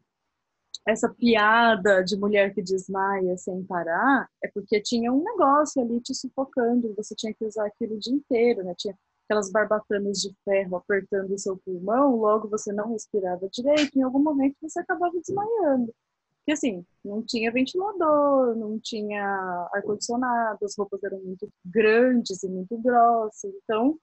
essa 0.86 1.08
piada 1.08 2.02
de 2.02 2.16
mulher 2.16 2.54
que 2.54 2.62
desmaia 2.62 3.36
sem 3.36 3.62
parar, 3.64 4.28
é 4.42 4.48
porque 4.48 4.80
tinha 4.80 5.12
um 5.12 5.22
negócio 5.22 5.82
ali 5.82 6.00
te 6.00 6.14
sufocando, 6.14 6.94
você 6.96 7.14
tinha 7.14 7.34
que 7.34 7.44
usar 7.44 7.66
aquilo 7.66 7.96
o 7.96 7.98
dia 7.98 8.14
inteiro, 8.14 8.64
né? 8.64 8.74
Tinha 8.76 8.96
aquelas 9.26 9.50
barbatanas 9.50 10.18
de 10.18 10.34
ferro 10.44 10.76
apertando 10.76 11.32
o 11.32 11.38
seu 11.38 11.56
pulmão, 11.58 12.16
logo 12.16 12.48
você 12.48 12.72
não 12.72 12.92
respirava 12.92 13.48
direito, 13.50 13.98
em 13.98 14.02
algum 14.02 14.22
momento 14.22 14.56
você 14.62 14.80
acabava 14.80 15.12
desmaiando. 15.18 15.92
Porque 16.38 16.52
assim, 16.52 16.86
não 17.04 17.22
tinha 17.24 17.52
ventilador, 17.52 18.56
não 18.56 18.78
tinha 18.80 19.68
ar-condicionado, 19.74 20.64
as 20.64 20.76
roupas 20.76 21.02
eram 21.02 21.18
muito 21.20 21.48
grandes 21.64 22.42
e 22.44 22.48
muito 22.48 22.78
grossas, 22.78 23.52
então 23.64 23.98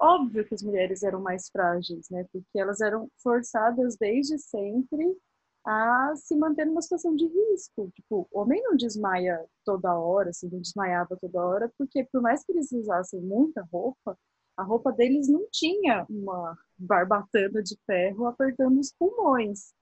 óbvio 0.00 0.44
que 0.46 0.54
as 0.54 0.62
mulheres 0.62 1.02
eram 1.02 1.20
mais 1.20 1.48
frágeis, 1.50 2.08
né? 2.10 2.24
Porque 2.32 2.58
elas 2.58 2.80
eram 2.80 3.08
forçadas 3.22 3.96
desde 3.96 4.38
sempre 4.38 5.16
a 5.64 6.12
se 6.16 6.36
manter 6.36 6.66
numa 6.66 6.82
situação 6.82 7.16
de 7.16 7.26
risco. 7.26 7.90
Tipo, 7.94 8.28
o 8.30 8.40
homem 8.40 8.62
não 8.62 8.76
desmaia 8.76 9.44
toda 9.64 9.98
hora, 9.98 10.30
assim, 10.30 10.48
não 10.50 10.60
desmaiava 10.60 11.16
toda 11.16 11.44
hora, 11.44 11.72
porque 11.78 12.04
por 12.12 12.20
mais 12.20 12.44
que 12.44 12.52
eles 12.52 12.70
usassem 12.72 13.20
muita 13.20 13.62
roupa, 13.72 14.16
a 14.56 14.62
roupa 14.62 14.92
deles 14.92 15.28
não 15.28 15.46
tinha 15.50 16.06
uma 16.08 16.56
barbatana 16.78 17.62
de 17.62 17.76
ferro 17.86 18.26
apertando 18.26 18.78
os 18.78 18.92
pulmões. 18.92 19.72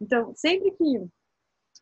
Então, 0.00 0.34
sempre 0.34 0.70
que 0.72 1.08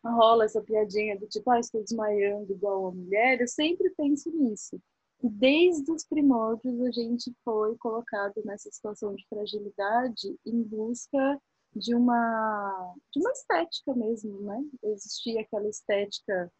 rola 0.05 0.45
essa 0.45 0.61
piadinha 0.61 1.17
do 1.17 1.27
tipo, 1.27 1.49
ah, 1.49 1.59
estou 1.59 1.83
desmaiando 1.83 2.51
igual 2.51 2.87
a 2.87 2.91
mulher, 2.91 3.41
eu 3.41 3.47
sempre 3.47 3.89
penso 3.91 4.31
nisso. 4.31 4.81
E 5.21 5.29
desde 5.29 5.91
os 5.91 6.05
primórdios 6.05 6.79
a 6.81 6.91
gente 6.91 7.33
foi 7.43 7.75
colocado 7.77 8.41
nessa 8.45 8.71
situação 8.71 9.13
de 9.15 9.27
fragilidade 9.27 10.37
em 10.45 10.63
busca 10.63 11.41
de 11.75 11.93
uma 11.93 12.95
de 13.11 13.19
uma 13.19 13.31
estética 13.31 13.93
mesmo, 13.93 14.41
né? 14.41 14.63
Existia 14.83 15.41
aquela 15.41 15.67
estética 15.67 16.51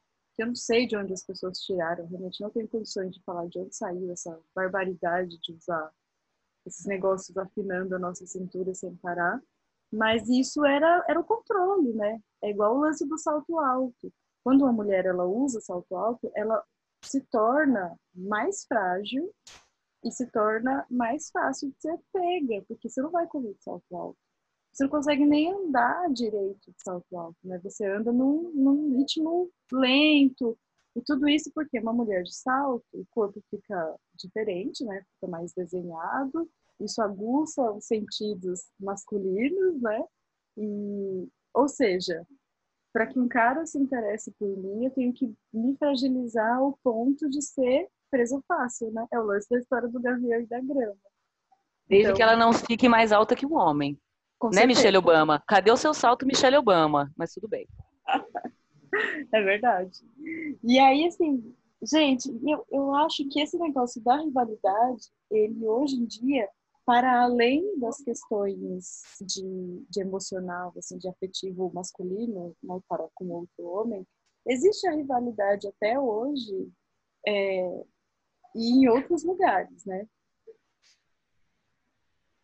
eu 0.41 0.47
não 0.47 0.55
sei 0.55 0.87
de 0.87 0.95
onde 0.95 1.13
as 1.13 1.23
pessoas 1.23 1.59
tiraram, 1.59 2.05
realmente 2.07 2.41
não 2.41 2.49
tenho 2.49 2.67
condições 2.67 3.13
de 3.13 3.21
falar 3.23 3.47
de 3.47 3.59
onde 3.59 3.75
saiu 3.75 4.11
essa 4.11 4.39
barbaridade 4.55 5.37
de 5.39 5.53
usar 5.53 5.91
esses 6.65 6.85
negócios 6.85 7.35
afinando 7.37 7.95
a 7.95 7.99
nossa 7.99 8.25
cintura 8.25 8.73
sem 8.73 8.95
parar. 8.97 9.41
Mas 9.91 10.29
isso 10.29 10.63
era, 10.65 11.03
era 11.07 11.19
o 11.19 11.23
controle, 11.23 11.93
né? 11.93 12.21
É 12.43 12.51
igual 12.51 12.75
o 12.75 12.81
lance 12.81 13.07
do 13.07 13.17
salto 13.17 13.59
alto. 13.59 14.13
Quando 14.43 14.61
uma 14.61 14.71
mulher 14.71 15.05
ela 15.05 15.25
usa 15.25 15.59
salto 15.59 15.95
alto, 15.95 16.31
ela 16.35 16.63
se 17.03 17.21
torna 17.21 17.97
mais 18.13 18.65
frágil 18.65 19.33
e 20.03 20.11
se 20.11 20.27
torna 20.27 20.85
mais 20.89 21.29
fácil 21.31 21.69
de 21.71 21.81
ser 21.81 21.99
pega, 22.13 22.63
porque 22.67 22.87
você 22.87 23.01
não 23.01 23.09
vai 23.09 23.27
correr 23.27 23.53
de 23.53 23.63
salto 23.63 23.95
alto 23.95 24.28
você 24.71 24.83
não 24.83 24.89
consegue 24.89 25.25
nem 25.25 25.51
andar 25.51 26.09
direito 26.11 26.71
de 26.71 26.83
salto 26.83 27.17
alto, 27.17 27.37
né? 27.43 27.59
Você 27.63 27.85
anda 27.85 28.11
num, 28.11 28.51
num 28.53 28.97
ritmo 28.97 29.49
lento. 29.71 30.57
E 30.95 31.01
tudo 31.01 31.27
isso 31.27 31.51
porque 31.53 31.79
uma 31.79 31.93
mulher 31.93 32.23
de 32.23 32.35
salto, 32.35 32.85
o 32.93 33.05
corpo 33.09 33.41
fica 33.49 33.95
diferente, 34.15 34.83
né? 34.83 35.03
Fica 35.15 35.27
mais 35.27 35.53
desenhado. 35.53 36.49
Isso 36.79 37.01
aguça 37.01 37.71
os 37.71 37.85
sentidos 37.85 38.61
masculinos, 38.79 39.81
né? 39.81 40.03
E, 40.57 41.27
ou 41.53 41.67
seja, 41.67 42.25
para 42.93 43.07
que 43.07 43.19
um 43.19 43.27
cara 43.27 43.65
se 43.65 43.77
interesse 43.77 44.31
por 44.39 44.57
mim, 44.57 44.85
eu 44.85 44.91
tenho 44.91 45.13
que 45.13 45.33
me 45.53 45.75
fragilizar 45.77 46.57
ao 46.57 46.77
ponto 46.83 47.29
de 47.29 47.41
ser 47.41 47.87
preso 48.09 48.43
fácil, 48.47 48.91
né? 48.91 49.05
É 49.11 49.19
o 49.19 49.23
lance 49.23 49.47
da 49.49 49.59
história 49.59 49.87
do 49.87 50.01
gavião 50.01 50.39
e 50.39 50.47
da 50.47 50.59
grama. 50.59 50.97
Desde 51.87 52.05
então, 52.05 52.15
que 52.15 52.23
ela 52.23 52.35
não 52.35 52.53
fique 52.53 52.87
mais 52.87 53.11
alta 53.11 53.35
que 53.35 53.45
o 53.45 53.53
homem. 53.53 53.99
Com 54.39 54.47
né, 54.47 54.61
certeza. 54.61 54.79
Michelle 54.79 54.97
Obama? 54.97 55.43
Cadê 55.45 55.69
o 55.69 55.77
seu 55.77 55.93
salto, 55.93 56.25
Michelle 56.25 56.55
Obama? 56.55 57.11
Mas 57.17 57.33
tudo 57.33 57.47
bem. 57.47 57.67
é 59.33 59.41
verdade. 59.41 59.99
E 60.63 60.79
aí, 60.79 61.05
assim, 61.05 61.53
gente, 61.83 62.29
eu, 62.47 62.65
eu 62.71 62.95
acho 62.95 63.27
que 63.27 63.41
esse 63.41 63.57
negócio 63.57 64.01
da 64.01 64.15
rivalidade, 64.15 65.07
ele 65.29 65.67
hoje 65.67 65.95
em 65.97 66.05
dia, 66.05 66.47
para 66.85 67.21
além 67.21 67.77
das 67.79 67.97
questões 67.97 69.03
de, 69.21 69.85
de 69.89 70.01
emocional, 70.01 70.73
assim, 70.77 70.97
de 70.97 71.09
afetivo 71.09 71.69
masculino, 71.73 72.55
né, 72.63 72.79
para 72.87 73.07
com 73.13 73.25
outro 73.29 73.65
homem, 73.65 74.07
existe 74.47 74.87
a 74.87 74.95
rivalidade 74.95 75.67
até 75.67 75.99
hoje 75.99 76.71
é, 77.27 77.83
e 78.55 78.71
em 78.71 78.87
outros 78.87 79.23
lugares, 79.23 79.85
né? 79.85 80.07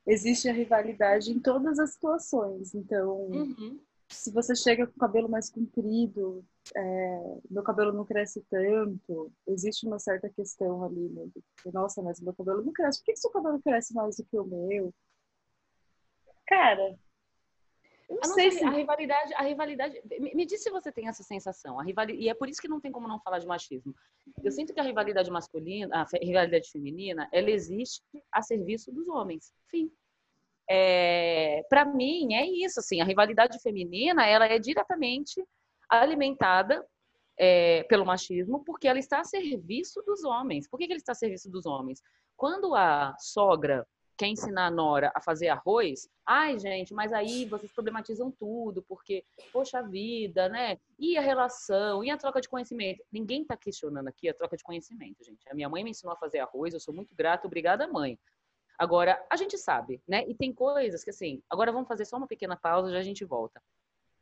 Existe 0.05 0.47
a 0.47 0.53
rivalidade 0.53 1.31
em 1.31 1.39
todas 1.39 1.79
as 1.79 1.91
situações. 1.91 2.73
Então, 2.73 3.27
uhum. 3.27 3.79
se 4.09 4.31
você 4.31 4.55
chega 4.55 4.85
com 4.85 4.93
o 4.93 4.99
cabelo 4.99 5.29
mais 5.29 5.49
comprido, 5.49 6.45
é, 6.75 7.37
meu 7.49 7.63
cabelo 7.63 7.91
não 7.91 8.05
cresce 8.05 8.45
tanto, 8.49 9.31
existe 9.47 9.85
uma 9.85 9.99
certa 9.99 10.29
questão 10.29 10.83
ali, 10.83 11.09
né? 11.09 11.27
Nossa, 11.73 12.01
mas 12.01 12.19
meu 12.19 12.33
cabelo 12.33 12.63
não 12.63 12.73
cresce. 12.73 12.99
Por 12.99 13.05
que, 13.05 13.13
que 13.13 13.19
seu 13.19 13.31
cabelo 13.31 13.61
cresce 13.61 13.93
mais 13.93 14.17
do 14.17 14.25
que 14.25 14.37
o 14.37 14.45
meu? 14.45 14.93
Cara, 16.47 16.97
eu 18.09 18.17
não, 18.17 18.33
sei 18.35 18.51
se... 18.51 18.63
a 18.63 18.69
rivalidade, 18.69 19.33
a 19.33 19.41
rivalidade. 19.41 20.01
Me, 20.19 20.35
me 20.35 20.45
diz 20.45 20.61
se 20.61 20.69
você 20.69 20.91
tem 20.91 21.07
essa 21.07 21.23
sensação. 21.23 21.79
A 21.79 21.83
rivalidade, 21.83 22.23
e 22.23 22.29
é 22.29 22.33
por 22.33 22.47
isso 22.47 22.61
que 22.61 22.67
não 22.67 22.79
tem 22.79 22.91
como 22.91 23.07
não 23.07 23.19
falar 23.19 23.39
de 23.39 23.47
machismo. 23.47 23.95
Eu 24.43 24.51
sinto 24.51 24.73
que 24.73 24.79
a 24.79 24.83
rivalidade 24.83 25.31
masculina, 25.31 26.03
a 26.03 26.05
rivalidade 26.21 26.69
feminina, 26.69 27.27
ela 27.31 27.49
existe 27.49 28.01
a 28.31 28.41
serviço 28.41 28.91
dos 28.91 29.07
homens. 29.07 29.51
Fim. 29.69 29.91
É, 30.69 31.63
para 31.69 31.85
mim 31.85 32.33
é 32.33 32.45
isso, 32.45 32.79
assim, 32.79 32.99
a 32.99 33.05
rivalidade 33.05 33.59
feminina 33.61 34.25
ela 34.25 34.47
é 34.47 34.57
diretamente 34.57 35.43
alimentada 35.87 36.83
é, 37.37 37.83
pelo 37.83 38.03
machismo 38.03 38.63
porque 38.63 38.87
ela 38.87 38.97
está 38.97 39.19
a 39.19 39.23
serviço 39.23 40.01
dos 40.03 40.23
homens. 40.23 40.67
Por 40.67 40.79
que, 40.79 40.87
que 40.87 40.93
ele 40.93 40.99
está 40.99 41.11
a 41.11 41.15
serviço 41.15 41.49
dos 41.49 41.65
homens? 41.65 42.01
Quando 42.35 42.75
a 42.75 43.15
sogra 43.19 43.85
quer 44.17 44.27
ensinar 44.27 44.67
a 44.67 44.71
nora 44.71 45.11
a 45.13 45.21
fazer 45.21 45.49
arroz, 45.49 46.09
ai, 46.25 46.57
gente, 46.57 46.93
mas 46.93 47.11
aí 47.11 47.45
vocês 47.45 47.71
problematizam 47.71 48.31
tudo, 48.31 48.81
porque, 48.83 49.23
poxa 49.51 49.81
vida, 49.81 50.47
né? 50.49 50.79
E 50.97 51.17
a 51.17 51.21
relação, 51.21 52.03
e 52.03 52.09
a 52.09 52.17
troca 52.17 52.39
de 52.39 52.49
conhecimento? 52.49 53.03
Ninguém 53.11 53.41
está 53.41 53.57
questionando 53.57 54.07
aqui 54.07 54.29
a 54.29 54.33
troca 54.33 54.55
de 54.55 54.63
conhecimento, 54.63 55.23
gente. 55.23 55.47
A 55.49 55.53
minha 55.53 55.69
mãe 55.69 55.83
me 55.83 55.91
ensinou 55.91 56.13
a 56.13 56.17
fazer 56.17 56.39
arroz, 56.39 56.73
eu 56.73 56.79
sou 56.79 56.93
muito 56.93 57.13
grata, 57.15 57.47
obrigada, 57.47 57.87
mãe. 57.87 58.17
Agora, 58.77 59.23
a 59.29 59.35
gente 59.37 59.57
sabe, 59.57 60.01
né? 60.07 60.27
E 60.27 60.33
tem 60.33 60.53
coisas 60.53 61.03
que, 61.03 61.09
assim, 61.09 61.41
agora 61.49 61.71
vamos 61.71 61.87
fazer 61.87 62.05
só 62.05 62.17
uma 62.17 62.27
pequena 62.27 62.55
pausa, 62.55 62.91
já 62.91 62.99
a 62.99 63.03
gente 63.03 63.23
volta. 63.23 63.61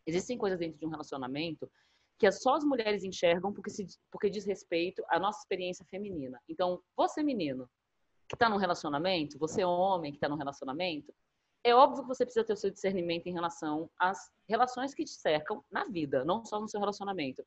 Existem 0.05 0.37
coisas 0.37 0.59
dentro 0.59 0.77
de 0.79 0.85
um 0.85 0.89
relacionamento 0.89 1.69
que 2.17 2.31
só 2.31 2.55
as 2.55 2.63
mulheres 2.63 3.03
enxergam 3.03 3.51
porque, 3.51 3.69
se, 3.69 3.85
porque 4.11 4.29
diz 4.29 4.45
respeito 4.45 5.03
à 5.09 5.19
nossa 5.19 5.39
experiência 5.39 5.85
feminina. 5.85 6.39
Então, 6.47 6.81
você, 6.95 7.23
menino, 7.23 7.69
que 8.33 8.35
está 8.35 8.49
num 8.49 8.57
relacionamento, 8.57 9.37
você, 9.37 9.63
homem, 9.63 10.11
que 10.11 10.17
está 10.17 10.27
num 10.27 10.35
relacionamento, 10.35 11.13
é 11.63 11.73
óbvio 11.73 12.01
que 12.01 12.07
você 12.07 12.25
precisa 12.25 12.43
ter 12.43 12.53
o 12.53 12.57
seu 12.57 12.71
discernimento 12.71 13.27
em 13.27 13.33
relação 13.33 13.89
às 13.97 14.31
relações 14.49 14.93
que 14.93 15.05
te 15.05 15.11
cercam 15.11 15.63
na 15.71 15.85
vida, 15.85 16.25
não 16.25 16.43
só 16.43 16.59
no 16.59 16.67
seu 16.67 16.79
relacionamento. 16.79 17.45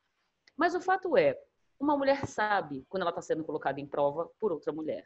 Mas 0.56 0.74
o 0.74 0.80
fato 0.80 1.16
é, 1.16 1.36
uma 1.78 1.96
mulher 1.96 2.24
sabe 2.26 2.86
quando 2.88 3.02
ela 3.02 3.10
está 3.10 3.20
sendo 3.20 3.44
colocada 3.44 3.80
em 3.80 3.86
prova 3.86 4.30
por 4.38 4.52
outra 4.52 4.72
mulher. 4.72 5.04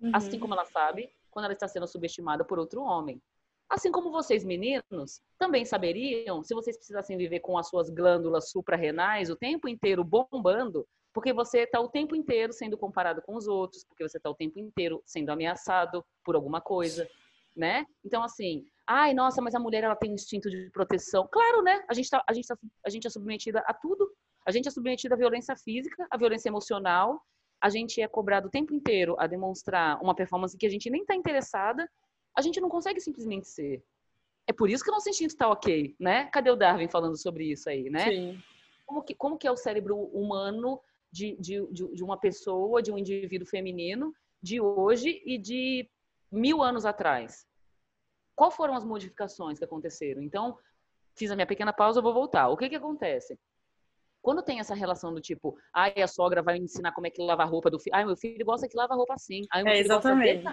Uhum. 0.00 0.12
Assim 0.14 0.38
como 0.38 0.54
ela 0.54 0.64
sabe 0.64 1.12
quando 1.28 1.46
ela 1.46 1.54
está 1.54 1.66
sendo 1.66 1.88
subestimada 1.88 2.44
por 2.44 2.58
outro 2.58 2.80
homem. 2.82 3.20
Assim 3.68 3.90
como 3.90 4.12
vocês, 4.12 4.44
meninos, 4.44 5.20
também 5.36 5.64
saberiam 5.64 6.42
se 6.44 6.54
vocês 6.54 6.76
precisassem 6.76 7.18
viver 7.18 7.40
com 7.40 7.58
as 7.58 7.68
suas 7.68 7.90
glândulas 7.90 8.50
suprarrenais 8.50 9.28
o 9.28 9.34
tempo 9.36 9.68
inteiro 9.68 10.04
bombando, 10.04 10.86
porque 11.16 11.32
você 11.32 11.60
está 11.60 11.80
o 11.80 11.88
tempo 11.88 12.14
inteiro 12.14 12.52
sendo 12.52 12.76
comparado 12.76 13.22
com 13.22 13.36
os 13.36 13.48
outros, 13.48 13.82
porque 13.84 14.06
você 14.06 14.18
está 14.18 14.28
o 14.28 14.34
tempo 14.34 14.58
inteiro 14.58 15.02
sendo 15.06 15.30
ameaçado 15.30 16.04
por 16.22 16.34
alguma 16.34 16.60
coisa, 16.60 17.08
né? 17.56 17.86
Então, 18.04 18.22
assim, 18.22 18.66
ai, 18.86 19.14
nossa, 19.14 19.40
mas 19.40 19.54
a 19.54 19.58
mulher 19.58 19.82
ela 19.82 19.96
tem 19.96 20.10
um 20.10 20.14
instinto 20.14 20.50
de 20.50 20.68
proteção. 20.68 21.26
Claro, 21.32 21.62
né? 21.62 21.82
A 21.88 21.94
gente, 21.94 22.10
tá, 22.10 22.22
a, 22.28 22.34
gente 22.34 22.46
tá, 22.46 22.58
a 22.84 22.90
gente 22.90 23.06
é 23.06 23.08
submetida 23.08 23.60
a 23.60 23.72
tudo. 23.72 24.12
A 24.44 24.50
gente 24.50 24.68
é 24.68 24.70
submetida 24.70 25.14
à 25.14 25.16
violência 25.16 25.56
física, 25.56 26.06
à 26.10 26.18
violência 26.18 26.50
emocional. 26.50 27.18
A 27.62 27.70
gente 27.70 27.98
é 27.98 28.06
cobrado 28.06 28.48
o 28.48 28.50
tempo 28.50 28.74
inteiro 28.74 29.16
a 29.18 29.26
demonstrar 29.26 29.98
uma 30.02 30.14
performance 30.14 30.54
que 30.54 30.66
a 30.66 30.70
gente 30.70 30.90
nem 30.90 31.00
está 31.00 31.14
interessada. 31.14 31.90
A 32.36 32.42
gente 32.42 32.60
não 32.60 32.68
consegue 32.68 33.00
simplesmente 33.00 33.48
ser. 33.48 33.82
É 34.46 34.52
por 34.52 34.68
isso 34.68 34.84
que 34.84 34.90
o 34.90 34.92
nosso 34.92 35.08
instinto 35.08 35.30
está 35.30 35.48
ok, 35.48 35.96
né? 35.98 36.26
Cadê 36.26 36.50
o 36.50 36.56
Darwin 36.56 36.88
falando 36.88 37.16
sobre 37.16 37.50
isso 37.52 37.70
aí, 37.70 37.88
né? 37.88 38.04
Sim. 38.04 38.42
Como 38.84 39.02
que, 39.02 39.14
como 39.14 39.38
que 39.38 39.48
é 39.48 39.50
o 39.50 39.56
cérebro 39.56 39.96
humano 39.96 40.78
de, 41.16 41.66
de, 41.72 41.94
de 41.94 42.04
uma 42.04 42.18
pessoa, 42.18 42.82
de 42.82 42.92
um 42.92 42.98
indivíduo 42.98 43.48
feminino 43.48 44.14
de 44.42 44.60
hoje 44.60 45.22
e 45.24 45.38
de 45.38 45.88
mil 46.30 46.62
anos 46.62 46.84
atrás. 46.84 47.46
Qual 48.34 48.50
foram 48.50 48.74
as 48.74 48.84
modificações 48.84 49.58
que 49.58 49.64
aconteceram? 49.64 50.22
Então, 50.22 50.58
fiz 51.14 51.30
a 51.30 51.34
minha 51.34 51.46
pequena 51.46 51.72
pausa, 51.72 52.02
vou 52.02 52.12
voltar. 52.12 52.48
O 52.48 52.56
que 52.56 52.68
que 52.68 52.76
acontece? 52.76 53.38
Quando 54.20 54.42
tem 54.42 54.58
essa 54.58 54.74
relação 54.74 55.14
do 55.14 55.20
tipo, 55.20 55.56
ai, 55.72 55.94
a 56.02 56.06
sogra 56.06 56.42
vai 56.42 56.58
ensinar 56.58 56.92
como 56.92 57.06
é 57.06 57.10
que 57.10 57.22
lava 57.22 57.44
a 57.44 57.46
roupa 57.46 57.70
do 57.70 57.78
filho. 57.78 57.96
Ai, 57.96 58.04
meu 58.04 58.16
filho 58.16 58.44
gosta 58.44 58.68
que 58.68 58.76
lava 58.76 58.92
a 58.92 58.96
roupa 58.96 59.14
assim. 59.14 59.42
Ai, 59.52 59.62
é, 59.66 59.78
exatamente. 59.78 60.44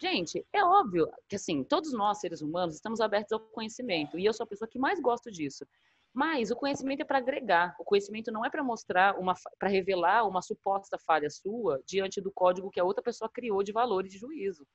Gente, 0.00 0.46
é 0.54 0.64
óbvio 0.64 1.10
que, 1.28 1.36
assim, 1.36 1.62
todos 1.62 1.92
nós, 1.92 2.18
seres 2.18 2.40
humanos, 2.40 2.76
estamos 2.76 3.00
abertos 3.00 3.32
ao 3.32 3.40
conhecimento. 3.40 4.18
E 4.18 4.24
eu 4.24 4.32
sou 4.32 4.44
a 4.44 4.46
pessoa 4.46 4.68
que 4.68 4.78
mais 4.78 4.98
gosto 5.00 5.30
disso. 5.30 5.66
Mas 6.16 6.50
o 6.50 6.56
conhecimento 6.56 7.02
é 7.02 7.04
para 7.04 7.18
agregar. 7.18 7.76
O 7.78 7.84
conhecimento 7.84 8.32
não 8.32 8.42
é 8.42 8.48
para 8.48 8.64
mostrar 8.64 9.18
uma, 9.18 9.34
para 9.58 9.68
revelar 9.68 10.26
uma 10.26 10.40
suposta 10.40 10.98
falha 10.98 11.28
sua 11.28 11.82
diante 11.86 12.22
do 12.22 12.32
código 12.32 12.70
que 12.70 12.80
a 12.80 12.84
outra 12.84 13.02
pessoa 13.02 13.28
criou 13.28 13.62
de 13.62 13.70
valores 13.70 14.10
de 14.10 14.16
juízo. 14.16 14.66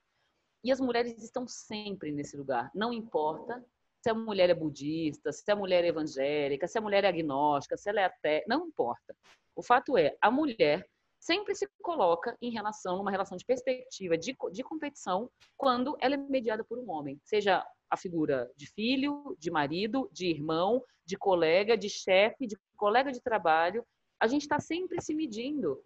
E 0.63 0.71
as 0.71 0.79
mulheres 0.79 1.19
estão 1.23 1.47
sempre 1.47 2.11
nesse 2.11 2.37
lugar. 2.37 2.69
Não 2.75 2.93
importa 2.93 3.65
se 4.03 4.11
a 4.11 4.13
mulher 4.13 4.51
é 4.51 4.53
budista, 4.53 5.31
se 5.31 5.51
a 5.51 5.55
mulher 5.55 5.83
é 5.83 5.87
evangélica, 5.87 6.67
se 6.67 6.77
a 6.77 6.81
mulher 6.81 7.03
é 7.05 7.07
agnóstica, 7.07 7.75
se 7.75 7.89
ela 7.89 8.01
é 8.01 8.05
até, 8.05 8.45
não 8.47 8.67
importa. 8.67 9.17
O 9.55 9.63
fato 9.63 9.97
é, 9.97 10.15
a 10.21 10.29
mulher 10.29 10.87
sempre 11.19 11.55
se 11.55 11.67
coloca 11.81 12.37
em 12.39 12.51
relação, 12.51 12.97
numa 12.97 13.09
relação 13.09 13.35
de 13.35 13.45
perspectiva, 13.45 14.15
de, 14.15 14.37
de 14.51 14.63
competição, 14.63 15.27
quando 15.57 15.97
ela 15.99 16.13
é 16.13 16.17
mediada 16.17 16.63
por 16.63 16.77
um 16.77 16.87
homem. 16.91 17.19
Seja 17.23 17.65
a 17.91 17.97
figura 17.97 18.49
de 18.55 18.65
filho, 18.67 19.35
de 19.37 19.51
marido, 19.51 20.09
de 20.13 20.27
irmão, 20.27 20.81
de 21.05 21.17
colega, 21.17 21.77
de 21.77 21.89
chefe, 21.89 22.47
de 22.47 22.57
colega 22.77 23.11
de 23.11 23.21
trabalho. 23.21 23.85
A 24.17 24.27
gente 24.27 24.43
está 24.43 24.59
sempre 24.59 25.01
se 25.01 25.13
medindo 25.13 25.83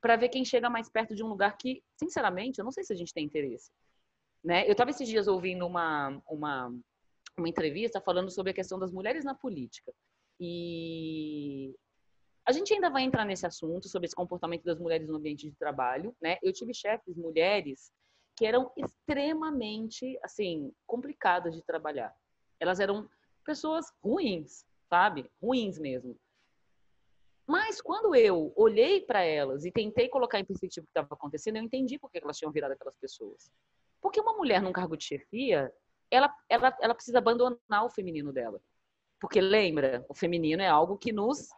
para 0.00 0.16
ver 0.16 0.28
quem 0.28 0.44
chega 0.44 0.70
mais 0.70 0.88
perto 0.88 1.14
de 1.14 1.24
um 1.24 1.28
lugar 1.28 1.56
que, 1.58 1.82
sinceramente, 1.96 2.58
eu 2.60 2.64
não 2.64 2.70
sei 2.70 2.84
se 2.84 2.92
a 2.92 2.96
gente 2.96 3.12
tem 3.12 3.24
interesse. 3.24 3.70
Né? 4.42 4.66
Eu 4.66 4.72
estava 4.72 4.90
esses 4.90 5.08
dias 5.08 5.26
ouvindo 5.26 5.66
uma, 5.66 6.22
uma, 6.28 6.72
uma 7.36 7.48
entrevista 7.48 8.00
falando 8.00 8.30
sobre 8.30 8.52
a 8.52 8.54
questão 8.54 8.78
das 8.78 8.92
mulheres 8.92 9.24
na 9.24 9.34
política. 9.34 9.92
E 10.38 11.74
a 12.46 12.52
gente 12.52 12.72
ainda 12.72 12.88
vai 12.88 13.02
entrar 13.02 13.24
nesse 13.24 13.44
assunto 13.44 13.88
sobre 13.88 14.06
esse 14.06 14.14
comportamento 14.14 14.64
das 14.64 14.78
mulheres 14.78 15.08
no 15.08 15.16
ambiente 15.16 15.50
de 15.50 15.56
trabalho, 15.56 16.16
né? 16.22 16.38
Eu 16.42 16.52
tive 16.52 16.72
chefes 16.72 17.16
mulheres 17.16 17.92
que 18.40 18.46
eram 18.46 18.72
extremamente, 18.74 20.18
assim, 20.22 20.72
complicadas 20.86 21.54
de 21.54 21.60
trabalhar. 21.60 22.10
Elas 22.58 22.80
eram 22.80 23.06
pessoas 23.44 23.92
ruins, 24.02 24.64
sabe? 24.88 25.30
Ruins 25.42 25.78
mesmo. 25.78 26.18
Mas 27.46 27.82
quando 27.82 28.14
eu 28.14 28.50
olhei 28.56 29.02
para 29.02 29.20
elas 29.22 29.66
e 29.66 29.70
tentei 29.70 30.08
colocar 30.08 30.40
em 30.40 30.44
perspectiva 30.46 30.84
o 30.84 30.86
que 30.86 30.90
estava 30.90 31.12
acontecendo, 31.12 31.56
eu 31.56 31.62
entendi 31.62 31.98
por 31.98 32.10
que 32.10 32.16
elas 32.16 32.38
tinham 32.38 32.50
virado 32.50 32.72
aquelas 32.72 32.96
pessoas. 32.96 33.52
Porque 34.00 34.18
uma 34.18 34.32
mulher 34.32 34.62
num 34.62 34.72
cargo 34.72 34.96
de 34.96 35.04
chefia, 35.04 35.70
ela, 36.10 36.34
ela, 36.48 36.74
ela 36.80 36.94
precisa 36.94 37.18
abandonar 37.18 37.84
o 37.84 37.90
feminino 37.90 38.32
dela. 38.32 38.58
Porque 39.20 39.38
lembra, 39.38 40.02
o 40.08 40.14
feminino 40.14 40.62
é 40.62 40.68
algo 40.68 40.96
que 40.96 41.12
nos 41.12 41.50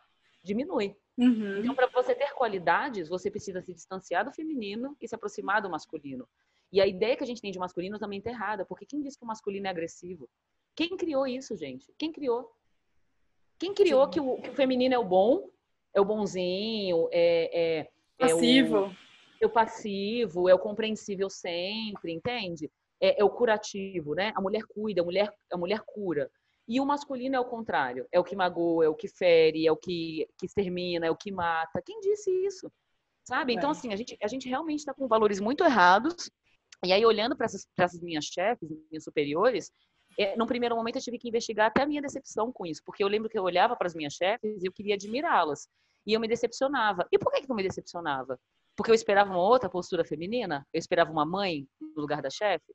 diminui. 0.42 0.96
Uhum. 1.16 1.58
Então, 1.58 1.76
para 1.76 1.86
você 1.86 2.12
ter 2.12 2.34
qualidades, 2.34 3.08
você 3.08 3.30
precisa 3.30 3.62
se 3.62 3.72
distanciar 3.72 4.24
do 4.24 4.32
feminino 4.32 4.96
e 5.00 5.06
se 5.06 5.14
aproximar 5.14 5.62
do 5.62 5.70
masculino. 5.70 6.28
E 6.72 6.80
a 6.80 6.86
ideia 6.86 7.16
que 7.16 7.22
a 7.22 7.26
gente 7.26 7.42
tem 7.42 7.52
de 7.52 7.58
masculino 7.58 7.98
também 7.98 8.18
está 8.18 8.30
errada, 8.30 8.64
porque 8.64 8.86
quem 8.86 9.02
diz 9.02 9.16
que 9.16 9.24
o 9.24 9.26
masculino 9.26 9.66
é 9.66 9.70
agressivo? 9.70 10.28
Quem 10.74 10.96
criou 10.96 11.26
isso, 11.26 11.54
gente? 11.56 11.92
Quem 11.98 12.10
criou? 12.10 12.50
Quem 13.58 13.74
criou 13.74 14.08
que 14.08 14.18
o, 14.18 14.40
que 14.40 14.50
o, 14.50 14.54
feminino 14.54 14.94
é 14.94 14.98
o 14.98 15.04
bom, 15.04 15.50
é 15.94 16.00
o 16.00 16.04
bonzinho, 16.04 17.08
é, 17.12 17.80
é, 17.80 17.90
passivo. 18.18 18.76
É 18.76 18.80
o, 18.80 18.96
é 19.42 19.46
o 19.46 19.50
passivo, 19.50 20.48
é 20.48 20.54
o 20.54 20.58
compreensível 20.58 21.28
sempre, 21.28 22.12
entende? 22.12 22.70
É, 22.98 23.20
é, 23.20 23.24
o 23.24 23.30
curativo, 23.30 24.14
né? 24.14 24.32
A 24.34 24.40
mulher 24.40 24.62
cuida, 24.66 25.02
a 25.02 25.04
mulher, 25.04 25.32
a 25.52 25.56
mulher 25.58 25.80
cura. 25.86 26.30
E 26.66 26.80
o 26.80 26.86
masculino 26.86 27.36
é 27.36 27.40
o 27.40 27.44
contrário. 27.44 28.06
É 28.10 28.18
o 28.18 28.24
que 28.24 28.34
magoa, 28.34 28.84
é 28.84 28.88
o 28.88 28.94
que 28.94 29.08
fere, 29.08 29.66
é 29.66 29.72
o 29.72 29.76
que, 29.76 30.26
que 30.38 30.46
extermina, 30.46 31.06
é 31.06 31.10
o 31.10 31.16
que 31.16 31.30
mata. 31.30 31.82
Quem 31.84 32.00
disse 32.00 32.30
isso? 32.46 32.72
Sabe? 33.24 33.52
Então, 33.52 33.68
é. 33.68 33.72
assim, 33.72 33.92
a 33.92 33.96
gente, 33.96 34.16
a 34.22 34.26
gente 34.26 34.48
realmente 34.48 34.80
está 34.80 34.94
com 34.94 35.06
valores 35.06 35.38
muito 35.38 35.62
errados. 35.62 36.30
E 36.84 36.92
aí, 36.92 37.04
olhando 37.06 37.36
para 37.36 37.46
essas, 37.46 37.66
essas 37.78 38.00
minhas 38.00 38.24
chefes, 38.24 38.68
minhas 38.90 39.04
superiores, 39.04 39.70
é, 40.18 40.36
num 40.36 40.46
primeiro 40.46 40.76
momento 40.76 40.96
eu 40.96 41.02
tive 41.02 41.18
que 41.18 41.28
investigar 41.28 41.66
até 41.66 41.82
a 41.82 41.86
minha 41.86 42.02
decepção 42.02 42.52
com 42.52 42.66
isso. 42.66 42.82
Porque 42.84 43.02
eu 43.02 43.08
lembro 43.08 43.28
que 43.28 43.38
eu 43.38 43.42
olhava 43.42 43.76
para 43.76 43.86
as 43.86 43.94
minhas 43.94 44.14
chefes 44.14 44.62
e 44.62 44.66
eu 44.66 44.72
queria 44.72 44.94
admirá-las. 44.94 45.68
E 46.06 46.12
eu 46.12 46.20
me 46.20 46.28
decepcionava. 46.28 47.06
E 47.12 47.18
por 47.18 47.32
que, 47.32 47.42
que 47.42 47.50
eu 47.50 47.54
me 47.54 47.62
decepcionava? 47.62 48.38
Porque 48.76 48.90
eu 48.90 48.94
esperava 48.94 49.30
uma 49.30 49.40
outra 49.40 49.68
postura 49.68 50.04
feminina? 50.04 50.66
Eu 50.72 50.78
esperava 50.78 51.10
uma 51.10 51.24
mãe 51.24 51.66
no 51.80 52.00
lugar 52.00 52.20
da 52.20 52.30
chefe? 52.30 52.74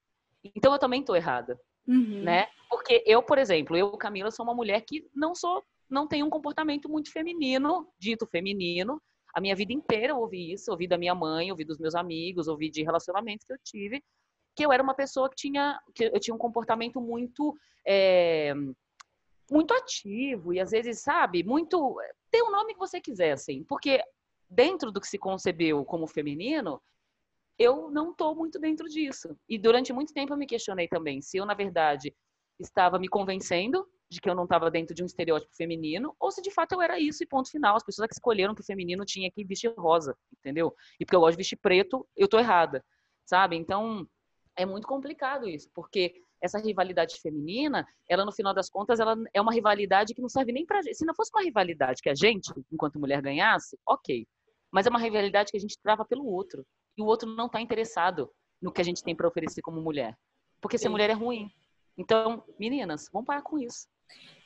Então 0.56 0.72
eu 0.72 0.80
também 0.80 1.02
estou 1.02 1.16
errada. 1.16 1.60
Uhum. 1.88 2.24
Né? 2.24 2.48
Porque 2.70 3.04
eu, 3.06 3.22
por 3.24 3.38
exemplo, 3.38 3.76
eu, 3.76 3.92
Camila, 3.98 4.32
sou 4.32 4.46
uma 4.46 4.54
mulher 4.54 4.82
que 4.82 5.10
não 5.14 5.34
sou, 5.34 5.64
não 5.90 6.08
tenho 6.08 6.26
um 6.26 6.30
comportamento 6.30 6.90
muito 6.90 7.12
feminino, 7.12 7.88
dito 8.00 8.26
feminino. 8.28 9.02
A 9.38 9.40
minha 9.40 9.56
vida 9.56 9.72
inteira 9.72 10.14
eu 10.14 10.18
ouvi 10.18 10.52
isso, 10.52 10.72
ouvi 10.72 10.88
da 10.88 10.98
minha 10.98 11.14
mãe, 11.14 11.52
ouvi 11.52 11.64
dos 11.64 11.78
meus 11.78 11.94
amigos, 11.94 12.48
ouvi 12.48 12.72
de 12.72 12.82
relacionamentos 12.82 13.46
que 13.46 13.54
eu 13.54 13.58
tive, 13.64 14.04
que 14.56 14.66
eu 14.66 14.72
era 14.72 14.82
uma 14.82 14.96
pessoa 14.96 15.30
que 15.30 15.36
tinha, 15.36 15.80
que 15.94 16.06
eu 16.06 16.20
tinha 16.20 16.34
um 16.34 16.40
comportamento 16.40 17.00
muito, 17.00 17.56
é, 17.86 18.52
muito 19.52 19.76
ativo 19.76 20.56
e 20.56 20.60
às 20.60 20.72
vezes, 20.72 21.02
sabe, 21.04 21.44
muito, 21.44 22.00
tem 22.32 22.42
o 22.42 22.50
nome 22.50 22.74
que 22.74 22.80
você 22.80 23.00
quiser, 23.00 23.34
assim, 23.34 23.64
porque 23.66 24.04
dentro 24.50 24.92
do 24.92 25.00
que 25.00 25.08
se 25.08 25.20
concebeu 25.20 25.86
como 25.86 26.08
feminino, 26.08 26.82
eu 27.60 27.92
não 27.92 28.14
estou 28.14 28.36
muito 28.36 28.58
dentro 28.58 28.90
disso. 28.90 29.38
E 29.48 29.60
durante 29.60 29.94
muito 29.94 30.16
tempo 30.16 30.34
eu 30.34 30.38
me 30.38 30.48
questionei 30.48 30.88
também 30.88 31.22
se 31.22 31.38
eu, 31.38 31.46
na 31.46 31.54
verdade, 31.54 32.12
estava 32.60 32.98
me 32.98 33.08
convencendo 33.08 33.88
de 34.10 34.22
que 34.22 34.30
eu 34.30 34.36
não 34.36 34.44
estava 34.44 34.72
dentro 34.72 34.96
de 34.96 35.04
um 35.04 35.06
estereótipo 35.06 35.56
feminino, 35.56 36.16
ou 36.20 36.32
se 36.32 36.42
de 36.42 36.52
fato 36.52 36.74
eu 36.74 36.82
era 36.82 37.00
isso 37.00 37.24
e 37.24 37.28
ponto 37.28 37.50
final. 37.50 37.76
As 37.76 37.84
pessoas 37.84 38.08
que 38.08 38.14
escolheram 38.14 38.56
que 38.56 38.62
o 38.62 38.66
feminino 38.66 39.04
tinha 39.06 39.30
que 39.30 39.44
vestir 39.44 39.74
rosa, 39.78 40.16
entendeu? 40.40 40.74
E 41.00 41.06
porque 41.06 41.16
eu 41.16 41.20
gosto 41.20 41.34
de 41.34 41.38
vestir 41.38 41.58
preto, 41.58 42.08
eu 42.16 42.28
tô 42.28 42.40
errada, 42.40 42.84
sabe? 43.26 43.56
Então, 43.56 44.08
é 44.56 44.66
muito 44.66 44.88
complicado 44.88 45.48
isso, 45.48 45.70
porque 45.74 46.22
essa 46.42 46.60
rivalidade 46.60 47.20
feminina, 47.20 47.86
ela 48.08 48.24
no 48.24 48.32
final 48.32 48.54
das 48.54 48.70
contas, 48.70 49.00
ela 49.00 49.16
é 49.34 49.42
uma 49.42 49.54
rivalidade 49.54 50.14
que 50.14 50.22
não 50.22 50.30
serve 50.30 50.52
nem 50.52 50.66
pra 50.66 50.82
gente. 50.82 50.98
Se 50.98 51.06
não 51.06 51.16
fosse 51.16 51.32
uma 51.34 51.44
rivalidade 51.44 52.02
que 52.02 52.10
a 52.10 52.16
gente, 52.16 52.52
enquanto 52.72 53.00
mulher, 53.00 53.22
ganhasse, 53.22 53.78
ok. 53.86 54.28
Mas 54.72 54.86
é 54.86 54.90
uma 54.90 55.00
rivalidade 55.00 55.52
que 55.52 55.58
a 55.58 55.60
gente 55.60 55.80
trava 55.82 56.06
pelo 56.06 56.26
outro 56.26 56.66
e 56.98 57.02
o 57.02 57.06
outro 57.06 57.28
não 57.28 57.48
está 57.48 57.60
interessado 57.60 58.32
no 58.62 58.72
que 58.72 58.82
a 58.82 58.84
gente 58.84 59.04
tem 59.04 59.16
para 59.16 59.28
oferecer 59.28 59.62
como 59.62 59.82
mulher. 59.82 60.18
Porque 60.62 60.78
ser 60.78 60.90
mulher 60.90 61.10
é 61.10 61.14
ruim. 61.14 61.50
Então, 61.98 62.44
meninas, 62.60 63.10
vamos 63.12 63.26
parar 63.26 63.42
com 63.42 63.58
isso. 63.58 63.88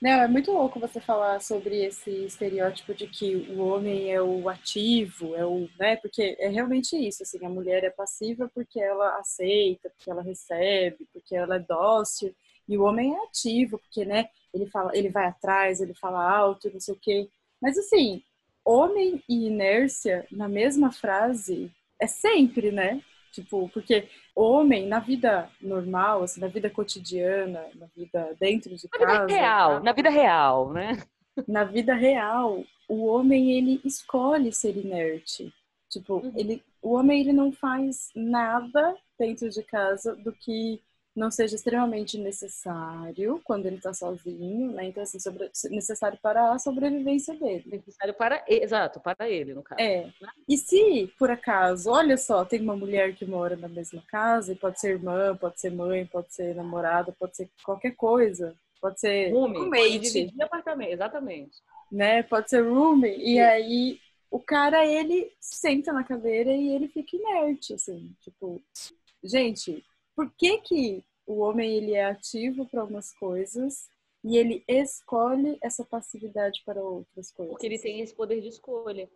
Não, 0.02 0.22
é 0.22 0.28
muito 0.28 0.52
louco 0.52 0.80
você 0.80 1.00
falar 1.00 1.40
sobre 1.42 1.86
esse 1.86 2.10
estereótipo 2.26 2.94
de 2.94 3.06
que 3.08 3.36
o 3.52 3.60
homem 3.60 4.12
é 4.12 4.20
o 4.20 4.50
ativo, 4.50 5.36
é 5.36 5.46
o, 5.46 5.70
né? 5.80 5.96
Porque 5.98 6.36
é 6.40 6.48
realmente 6.50 6.96
isso, 6.98 7.22
assim, 7.22 7.46
a 7.46 7.50
mulher 7.50 7.84
é 7.84 7.92
passiva 7.92 8.50
porque 8.54 8.80
ela 8.82 9.20
aceita, 9.20 9.92
porque 9.92 10.10
ela 10.10 10.24
recebe, 10.24 11.08
porque 11.14 11.36
ela 11.36 11.58
é 11.58 11.60
dócil, 11.60 12.36
e 12.68 12.78
o 12.78 12.84
homem 12.84 13.14
é 13.14 13.24
ativo, 13.26 13.78
porque, 13.78 14.04
né, 14.06 14.28
ele 14.54 14.66
fala, 14.68 14.92
ele 14.96 15.10
vai 15.10 15.28
atrás, 15.28 15.80
ele 15.80 15.94
fala 15.94 16.24
alto, 16.24 16.72
não 16.72 16.80
sei 16.80 16.96
o 16.96 17.00
quê. 17.00 17.30
Mas 17.62 17.78
assim, 17.78 18.24
homem 18.66 19.22
e 19.30 19.46
inércia 19.48 20.26
na 20.32 20.48
mesma 20.48 20.92
frase 20.92 21.72
é 22.00 22.08
sempre, 22.08 22.72
né? 22.72 23.02
Tipo, 23.32 23.70
porque 23.70 24.10
homem, 24.36 24.88
na 24.88 25.00
vida 25.00 25.50
normal, 25.62 26.24
assim, 26.24 26.42
na 26.42 26.48
vida 26.48 26.70
cotidiana, 26.70 27.66
na 27.76 27.88
vida 27.96 28.36
dentro 28.40 28.76
de 28.76 28.90
na 28.92 29.00
casa... 29.00 29.14
Na 29.14 29.26
vida 29.26 29.40
real, 29.40 29.84
na 29.84 29.94
vida 29.94 30.10
real, 30.10 30.74
né? 30.74 31.04
Na 31.48 31.64
vida 31.64 31.94
real, 31.94 32.64
o 32.90 33.06
homem, 33.06 33.54
ele 33.54 33.82
escolhe 33.86 34.52
ser 34.52 34.76
inerte. 34.76 35.54
Tipo, 35.90 36.16
uhum. 36.16 36.34
ele, 36.36 36.62
o 36.82 36.94
homem, 36.94 37.22
ele 37.22 37.32
não 37.32 37.52
faz 37.52 38.10
nada 38.14 38.96
dentro 39.18 39.50
de 39.50 39.64
casa 39.64 40.16
do 40.16 40.34
que 40.34 40.82
não 41.16 41.30
seja 41.30 41.56
extremamente 41.56 42.18
necessário 42.18 43.42
quando 43.44 43.66
ele 43.66 43.76
está 43.76 43.94
sozinho, 43.94 44.72
né? 44.72 44.86
Então, 44.86 45.04
assim, 45.04 45.20
sobre, 45.20 45.52
necessário 45.70 46.18
para 46.22 46.54
a 46.54 46.60
sobrevivência 46.60 47.34
dele. 47.36 47.64
Necessário 47.66 48.14
para, 48.14 48.44
exato, 48.48 49.00
para 49.00 49.30
ele, 49.30 49.54
no 49.54 49.62
caso. 49.62 49.82
É. 49.82 50.06
Né? 50.06 50.30
E 50.48 50.58
se, 50.58 51.14
por 51.20 51.30
acaso, 51.30 51.90
olha 51.90 52.18
só, 52.18 52.46
tem 52.46 52.62
uma 52.62 52.76
mulher 52.76 53.14
que 53.16 53.26
mora 53.26 53.56
na 53.56 53.68
mesma 53.68 54.02
casa, 54.08 54.54
e 54.54 54.56
pode 54.56 54.80
ser 54.80 54.92
irmã, 54.92 55.36
pode 55.36 55.60
ser 55.60 55.72
mãe, 55.72 56.06
pode 56.06 56.34
ser 56.34 56.56
namorada, 56.56 57.12
pode 57.20 57.36
ser 57.36 57.50
qualquer 57.64 57.96
coisa, 57.96 58.56
pode 58.80 59.00
ser 59.00 59.32
roommate. 59.32 60.34
Apartamento, 60.42 60.94
exatamente. 60.94 61.58
Né? 61.92 62.24
Pode 62.24 62.50
ser 62.50 62.62
roomie, 62.62 63.18
e 63.18 63.38
aí 63.38 64.00
o 64.32 64.40
cara, 64.40 64.86
ele 64.86 65.30
senta 65.42 65.92
na 65.92 66.06
cadeira 66.06 66.54
e 66.54 66.70
ele 66.70 66.88
fica 66.88 67.18
inerte, 67.18 67.74
assim, 67.74 68.16
tipo, 68.22 68.62
gente, 69.22 69.84
por 70.22 70.30
que 70.38 70.60
que 70.60 71.06
o 71.26 71.40
homem 71.40 71.78
ele 71.78 71.96
é 71.96 72.06
ativo 72.06 72.68
para 72.68 72.84
umas 72.84 73.12
coisas 73.12 73.90
e 74.24 74.38
ele 74.38 74.64
escolhe 74.68 75.58
essa 75.64 75.84
passividade 75.84 76.62
para 76.64 76.80
outras 76.80 77.32
coisas? 77.32 77.52
Porque 77.52 77.66
ele 77.66 77.80
tem 77.80 78.02
esse 78.02 78.14
poder 78.14 78.40
de 78.40 78.50
escolha. 78.50 79.10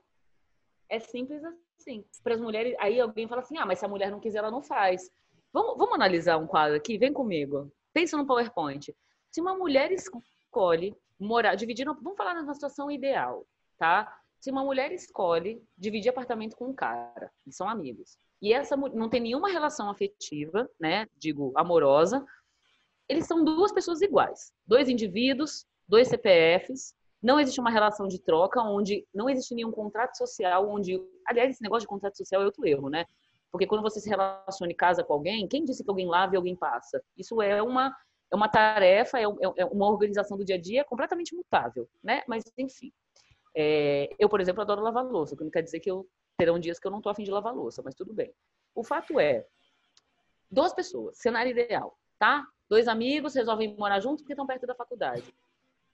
É 0.89 0.99
simples 0.99 1.43
assim. 1.79 2.03
Para 2.23 2.33
as 2.33 2.41
mulheres, 2.41 2.75
aí 2.79 2.99
alguém 2.99 3.27
fala 3.27 3.41
assim: 3.41 3.55
ah, 3.59 3.67
mas 3.67 3.77
se 3.77 3.85
a 3.85 3.87
mulher 3.87 4.09
não 4.09 4.19
quiser, 4.19 4.39
ela 4.39 4.49
não 4.49 4.63
faz. 4.63 5.11
Vamos, 5.53 5.77
vamos 5.77 5.93
analisar 5.93 6.37
um 6.37 6.47
quadro 6.47 6.75
aqui? 6.75 6.97
Vem 6.97 7.13
comigo. 7.13 7.71
Pensa 7.93 8.17
no 8.17 8.25
PowerPoint. 8.25 8.91
Se 9.29 9.39
uma 9.39 9.55
mulher 9.55 9.91
escolhe 9.91 10.97
morar, 11.19 11.53
dividir, 11.53 11.85
vamos 11.85 12.17
falar 12.17 12.33
numa 12.33 12.55
situação 12.55 12.89
ideal, 12.89 13.45
tá? 13.77 14.11
Se 14.39 14.49
uma 14.49 14.63
mulher 14.63 14.91
escolhe 14.91 15.63
dividir 15.77 16.09
apartamento 16.09 16.55
com 16.55 16.65
um 16.69 16.73
cara, 16.73 17.31
eles 17.45 17.55
são 17.55 17.69
amigos, 17.69 18.17
e 18.41 18.53
essa 18.53 18.75
não 18.75 19.09
tem 19.09 19.21
nenhuma 19.21 19.49
relação 19.49 19.89
afetiva, 19.89 20.69
né? 20.79 21.07
Digo, 21.17 21.53
amorosa. 21.55 22.23
Eles 23.07 23.27
são 23.27 23.43
duas 23.43 23.71
pessoas 23.71 24.01
iguais, 24.01 24.51
dois 24.65 24.89
indivíduos 24.89 25.65
dois 25.87 26.07
CPFs, 26.07 26.93
não 27.21 27.39
existe 27.39 27.59
uma 27.59 27.71
relação 27.71 28.07
de 28.07 28.19
troca, 28.19 28.61
onde 28.61 29.05
não 29.13 29.29
existe 29.29 29.55
nenhum 29.55 29.71
contrato 29.71 30.15
social, 30.15 30.69
onde. 30.69 31.01
Aliás, 31.27 31.51
esse 31.51 31.61
negócio 31.61 31.81
de 31.81 31.87
contrato 31.87 32.17
social 32.17 32.41
é 32.41 32.45
outro 32.45 32.67
erro, 32.67 32.89
né? 32.89 33.05
Porque 33.51 33.65
quando 33.65 33.81
você 33.81 33.99
se 33.99 34.09
relaciona 34.09 34.71
e 34.71 34.75
casa 34.75 35.03
com 35.03 35.13
alguém, 35.13 35.47
quem 35.47 35.63
disse 35.63 35.83
que 35.83 35.89
alguém 35.89 36.07
lava 36.07 36.33
e 36.33 36.37
alguém 36.37 36.55
passa? 36.55 37.01
Isso 37.17 37.41
é 37.41 37.63
uma, 37.63 37.95
é 38.31 38.35
uma 38.35 38.49
tarefa, 38.49 39.17
é, 39.17 39.23
é, 39.23 39.53
é 39.57 39.65
uma 39.65 39.89
organização 39.89 40.37
do 40.37 40.45
dia 40.45 40.55
a 40.55 40.61
dia 40.61 40.83
completamente 40.83 41.33
mutável, 41.35 41.87
né? 42.03 42.21
Mas, 42.27 42.43
enfim. 42.57 42.91
É, 43.57 44.09
eu, 44.19 44.27
por 44.27 44.41
exemplo, 44.41 44.61
adoro 44.61 44.81
lavar 44.81 45.05
louça, 45.05 45.33
o 45.33 45.37
que 45.37 45.43
não 45.45 45.51
quer 45.51 45.61
dizer 45.61 45.79
que 45.79 45.89
eu 45.89 46.05
terão 46.37 46.59
dias 46.59 46.79
que 46.79 46.87
eu 46.87 46.91
não 46.91 46.99
estou 46.99 47.11
afim 47.11 47.23
de 47.23 47.31
lavar 47.31 47.53
louça, 47.53 47.81
mas 47.83 47.95
tudo 47.95 48.13
bem. 48.13 48.33
O 48.73 48.83
fato 48.83 49.19
é, 49.19 49.45
duas 50.51 50.73
pessoas, 50.73 51.17
cenário 51.17 51.51
ideal, 51.51 51.97
tá? 52.19 52.45
Dois 52.69 52.87
amigos 52.87 53.35
resolvem 53.35 53.75
morar 53.77 53.99
juntos 53.99 54.21
porque 54.21 54.33
estão 54.33 54.47
perto 54.47 54.65
da 54.65 54.75
faculdade. 54.75 55.33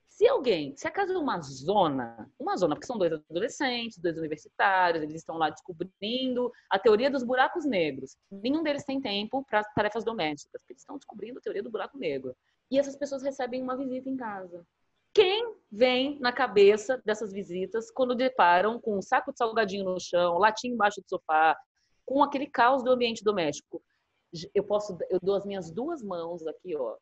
Se 0.08 0.28
alguém, 0.28 0.76
se 0.76 0.88
a 0.88 0.92
casa 0.92 1.14
é 1.14 1.18
uma 1.18 1.42
zona, 1.42 2.30
uma 2.38 2.58
zona, 2.58 2.76
porque 2.76 2.86
são 2.86 2.98
dois 2.98 3.14
adolescentes, 3.14 3.98
dois 3.98 4.18
universitários, 4.18 5.02
eles 5.02 5.16
estão 5.16 5.38
lá 5.38 5.50
descobrindo 5.50 6.52
a 6.70 6.78
teoria 6.78 7.10
dos 7.10 7.24
buracos 7.24 7.66
negros. 7.66 8.18
Nenhum 8.30 8.62
deles 8.62 8.84
tem 8.84 9.00
tempo 9.02 9.44
para 9.50 9.64
tarefas 9.64 10.04
domésticas, 10.04 10.62
porque 10.62 10.74
eles 10.74 10.82
estão 10.82 10.98
descobrindo 10.98 11.40
a 11.40 11.42
teoria 11.42 11.64
do 11.64 11.72
buraco 11.72 11.98
negro. 11.98 12.36
E 12.70 12.78
essas 12.78 12.96
pessoas 12.96 13.24
recebem 13.24 13.64
uma 13.64 13.76
visita 13.76 14.10
em 14.10 14.18
casa. 14.18 14.66
Quem 15.14 15.56
vem 15.72 16.20
na 16.20 16.32
cabeça 16.32 17.02
dessas 17.06 17.32
visitas 17.32 17.92
quando 17.92 18.16
deparam 18.16 18.80
com 18.80 18.98
um 18.98 19.02
saco 19.02 19.32
de 19.32 19.38
salgadinho 19.38 19.86
no 19.86 20.00
chão, 20.00 20.38
latinha 20.38 20.74
embaixo 20.74 21.02
do 21.02 21.10
sofá, 21.10 21.58
com 22.06 22.24
aquele 22.24 22.48
caos 22.48 22.84
do 22.84 22.92
ambiente 22.92 23.24
doméstico? 23.24 23.82
Eu 24.54 24.64
posso, 24.64 24.98
eu 25.10 25.20
dou 25.22 25.36
as 25.36 25.46
minhas 25.46 25.72
duas 25.72 26.02
mãos 26.02 26.46
aqui, 26.48 26.76
ó, 26.76 26.96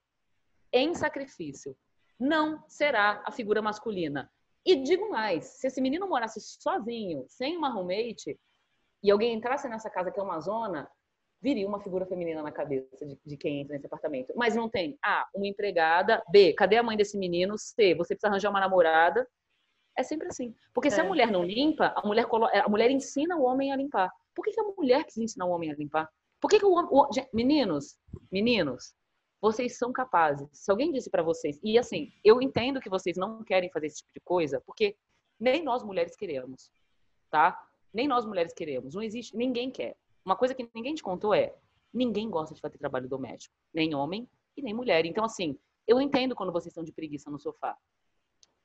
em 0.73 0.93
sacrifício 0.95 1.75
não 2.19 2.61
será 2.67 3.23
a 3.25 3.31
figura 3.31 3.61
masculina. 3.61 4.29
E 4.65 4.75
digo 4.75 5.09
mais, 5.09 5.45
se 5.45 5.67
esse 5.67 5.79
menino 5.79 6.07
morasse 6.07 6.39
sozinho, 6.41 7.25
sem 7.29 7.55
uma 7.55 7.69
roommate, 7.69 8.37
e 9.01 9.09
alguém 9.09 9.33
entrasse 9.33 9.69
nessa 9.69 9.89
casa 9.89 10.11
que 10.11 10.19
é 10.19 10.23
uma 10.23 10.41
zona, 10.41 10.89
viria 11.41 11.67
uma 11.67 11.79
figura 11.79 12.05
feminina 12.05 12.41
na 12.41 12.51
cabeça 12.51 13.05
de, 13.05 13.17
de, 13.25 13.37
quem 13.37 13.61
entra 13.61 13.73
nesse 13.73 13.85
apartamento. 13.85 14.33
Mas 14.35 14.55
não 14.55 14.69
tem 14.69 14.97
A, 15.03 15.27
uma 15.33 15.47
empregada, 15.47 16.23
B, 16.29 16.53
cadê 16.53 16.77
a 16.77 16.83
mãe 16.83 16.97
desse 16.97 17.17
menino? 17.17 17.57
C, 17.57 17.95
você 17.95 18.13
precisa 18.13 18.27
arranjar 18.27 18.49
uma 18.49 18.59
namorada. 18.59 19.27
É 19.97 20.03
sempre 20.03 20.27
assim. 20.27 20.53
Porque 20.73 20.91
se 20.91 20.99
a 20.99 21.03
é. 21.03 21.07
mulher 21.07 21.31
não 21.31 21.43
limpa, 21.43 21.93
a 21.95 22.05
mulher, 22.05 22.25
colo... 22.25 22.45
a 22.45 22.69
mulher 22.69 22.91
ensina 22.91 23.37
o 23.37 23.43
homem 23.43 23.71
a 23.71 23.75
limpar. 23.75 24.11
Por 24.35 24.43
que, 24.43 24.51
que 24.51 24.59
a 24.59 24.63
mulher 24.63 25.03
quis 25.05 25.17
ensinar 25.17 25.45
o 25.45 25.51
homem 25.51 25.71
a 25.71 25.75
limpar? 25.75 26.09
Por 26.39 26.49
que, 26.49 26.59
que 26.59 26.65
o, 26.65 26.73
o... 26.73 27.09
Meninos, 27.33 27.97
meninos, 28.31 28.93
vocês 29.41 29.77
são 29.77 29.91
capazes. 29.91 30.47
Se 30.53 30.69
alguém 30.69 30.91
disse 30.91 31.09
para 31.09 31.23
vocês, 31.23 31.59
e 31.63 31.77
assim, 31.77 32.11
eu 32.23 32.41
entendo 32.41 32.79
que 32.79 32.89
vocês 32.89 33.17
não 33.17 33.43
querem 33.43 33.69
fazer 33.69 33.87
esse 33.87 33.97
tipo 33.97 34.13
de 34.13 34.19
coisa, 34.19 34.61
porque 34.65 34.95
nem 35.39 35.63
nós 35.63 35.83
mulheres 35.83 36.15
queremos, 36.15 36.71
tá? 37.29 37.57
Nem 37.93 38.07
nós 38.07 38.25
mulheres 38.25 38.53
queremos. 38.53 38.93
Não 38.93 39.01
existe, 39.01 39.35
ninguém 39.35 39.71
quer. 39.71 39.95
Uma 40.25 40.35
coisa 40.35 40.53
que 40.53 40.69
ninguém 40.73 40.95
te 40.95 41.03
contou 41.03 41.33
é, 41.33 41.55
ninguém 41.93 42.29
gosta 42.29 42.53
de 42.53 42.61
fazer 42.61 42.77
trabalho 42.77 43.07
doméstico, 43.07 43.55
nem 43.73 43.93
homem 43.95 44.29
e 44.55 44.61
nem 44.61 44.73
mulher. 44.73 45.05
Então 45.05 45.23
assim, 45.23 45.57
eu 45.87 45.99
entendo 45.99 46.35
quando 46.35 46.51
vocês 46.51 46.71
estão 46.71 46.83
de 46.83 46.91
preguiça 46.91 47.29
no 47.29 47.39
sofá. 47.39 47.77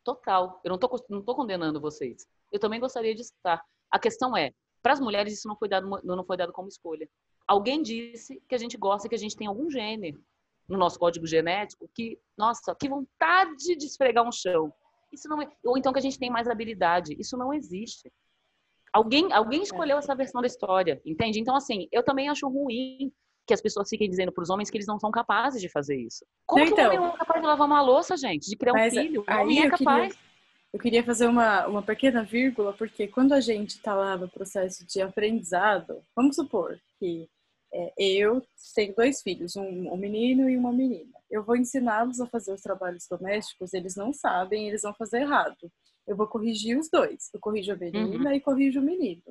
Total. 0.02 0.60
Eu 0.62 0.70
não 0.70 0.78
tô, 0.78 1.04
não 1.08 1.22
tô 1.22 1.34
condenando 1.34 1.80
vocês. 1.80 2.26
Eu 2.52 2.60
também 2.60 2.78
gostaria 2.78 3.14
de 3.14 3.22
estar. 3.22 3.64
A 3.90 3.98
questão 3.98 4.36
é, 4.36 4.52
para 4.82 4.92
as 4.92 5.00
mulheres 5.00 5.32
isso 5.32 5.48
não 5.48 5.56
foi 5.56 5.68
dado 5.68 5.88
não 6.04 6.24
foi 6.24 6.36
dado 6.36 6.52
como 6.52 6.68
escolha. 6.68 7.08
Alguém 7.46 7.82
disse 7.82 8.42
que 8.48 8.54
a 8.54 8.58
gente 8.58 8.76
gosta 8.76 9.08
que 9.08 9.14
a 9.14 9.18
gente 9.18 9.36
tem 9.36 9.46
algum 9.46 9.70
gênero 9.70 10.22
no 10.68 10.78
nosso 10.78 10.98
código 10.98 11.26
genético 11.26 11.88
que, 11.94 12.18
nossa, 12.36 12.74
que 12.74 12.88
vontade 12.88 13.76
de 13.76 13.86
esfregar 13.86 14.26
um 14.26 14.32
chão. 14.32 14.72
Isso 15.12 15.28
não 15.28 15.40
é, 15.40 15.50
ou 15.64 15.78
então 15.78 15.92
que 15.92 15.98
a 15.98 16.02
gente 16.02 16.18
tem 16.18 16.30
mais 16.30 16.48
habilidade. 16.48 17.16
Isso 17.18 17.36
não 17.36 17.52
existe. 17.52 18.10
Alguém, 18.94 19.32
alguém 19.32 19.60
escolheu 19.60 19.98
essa 19.98 20.14
versão 20.14 20.40
da 20.40 20.46
história, 20.46 21.02
entende? 21.04 21.40
Então, 21.40 21.56
assim, 21.56 21.88
eu 21.90 22.04
também 22.04 22.28
acho 22.28 22.46
ruim 22.48 23.12
que 23.44 23.52
as 23.52 23.60
pessoas 23.60 23.88
fiquem 23.88 24.08
dizendo 24.08 24.30
para 24.30 24.42
os 24.42 24.50
homens 24.50 24.70
que 24.70 24.76
eles 24.76 24.86
não 24.86 25.00
são 25.00 25.10
capazes 25.10 25.60
de 25.60 25.68
fazer 25.68 25.96
isso. 25.96 26.24
Como 26.46 26.64
então, 26.64 26.76
que 26.76 26.82
um 26.82 26.86
homem 26.86 26.98
não 27.00 27.08
é 27.08 27.18
capaz 27.18 27.40
de 27.40 27.46
lavar 27.46 27.66
uma 27.66 27.82
louça, 27.82 28.16
gente? 28.16 28.48
De 28.48 28.56
criar 28.56 28.72
um 28.72 28.90
filho? 28.90 29.24
Homem 29.28 29.64
é 29.64 29.68
capaz. 29.68 30.12
Queria, 30.14 30.24
eu 30.72 30.78
queria 30.78 31.02
fazer 31.02 31.26
uma, 31.26 31.66
uma 31.66 31.82
pequena 31.82 32.22
vírgula, 32.22 32.72
porque 32.72 33.08
quando 33.08 33.32
a 33.32 33.40
gente 33.40 33.70
está 33.70 33.96
lá 33.96 34.16
no 34.16 34.28
processo 34.28 34.86
de 34.86 35.02
aprendizado, 35.02 36.00
vamos 36.14 36.36
supor 36.36 36.78
que 37.00 37.28
é, 37.72 37.92
eu 37.98 38.40
tenho 38.76 38.94
dois 38.94 39.20
filhos, 39.20 39.56
um, 39.56 39.92
um, 39.92 39.96
menino 39.96 40.48
e 40.48 40.56
uma 40.56 40.72
menina. 40.72 41.18
Eu 41.28 41.42
vou 41.42 41.56
ensiná-los 41.56 42.20
a 42.20 42.26
fazer 42.26 42.52
os 42.52 42.62
trabalhos 42.62 43.08
domésticos, 43.10 43.74
eles 43.74 43.96
não 43.96 44.12
sabem, 44.12 44.68
eles 44.68 44.82
vão 44.82 44.94
fazer 44.94 45.22
errado. 45.22 45.68
Eu 46.06 46.16
vou 46.16 46.26
corrigir 46.26 46.78
os 46.78 46.88
dois. 46.90 47.30
Eu 47.32 47.40
corrijo 47.40 47.72
a 47.72 47.76
menina 47.76 48.30
uhum. 48.30 48.34
e 48.34 48.40
corrijo 48.40 48.80
o 48.80 48.82
menino. 48.82 49.22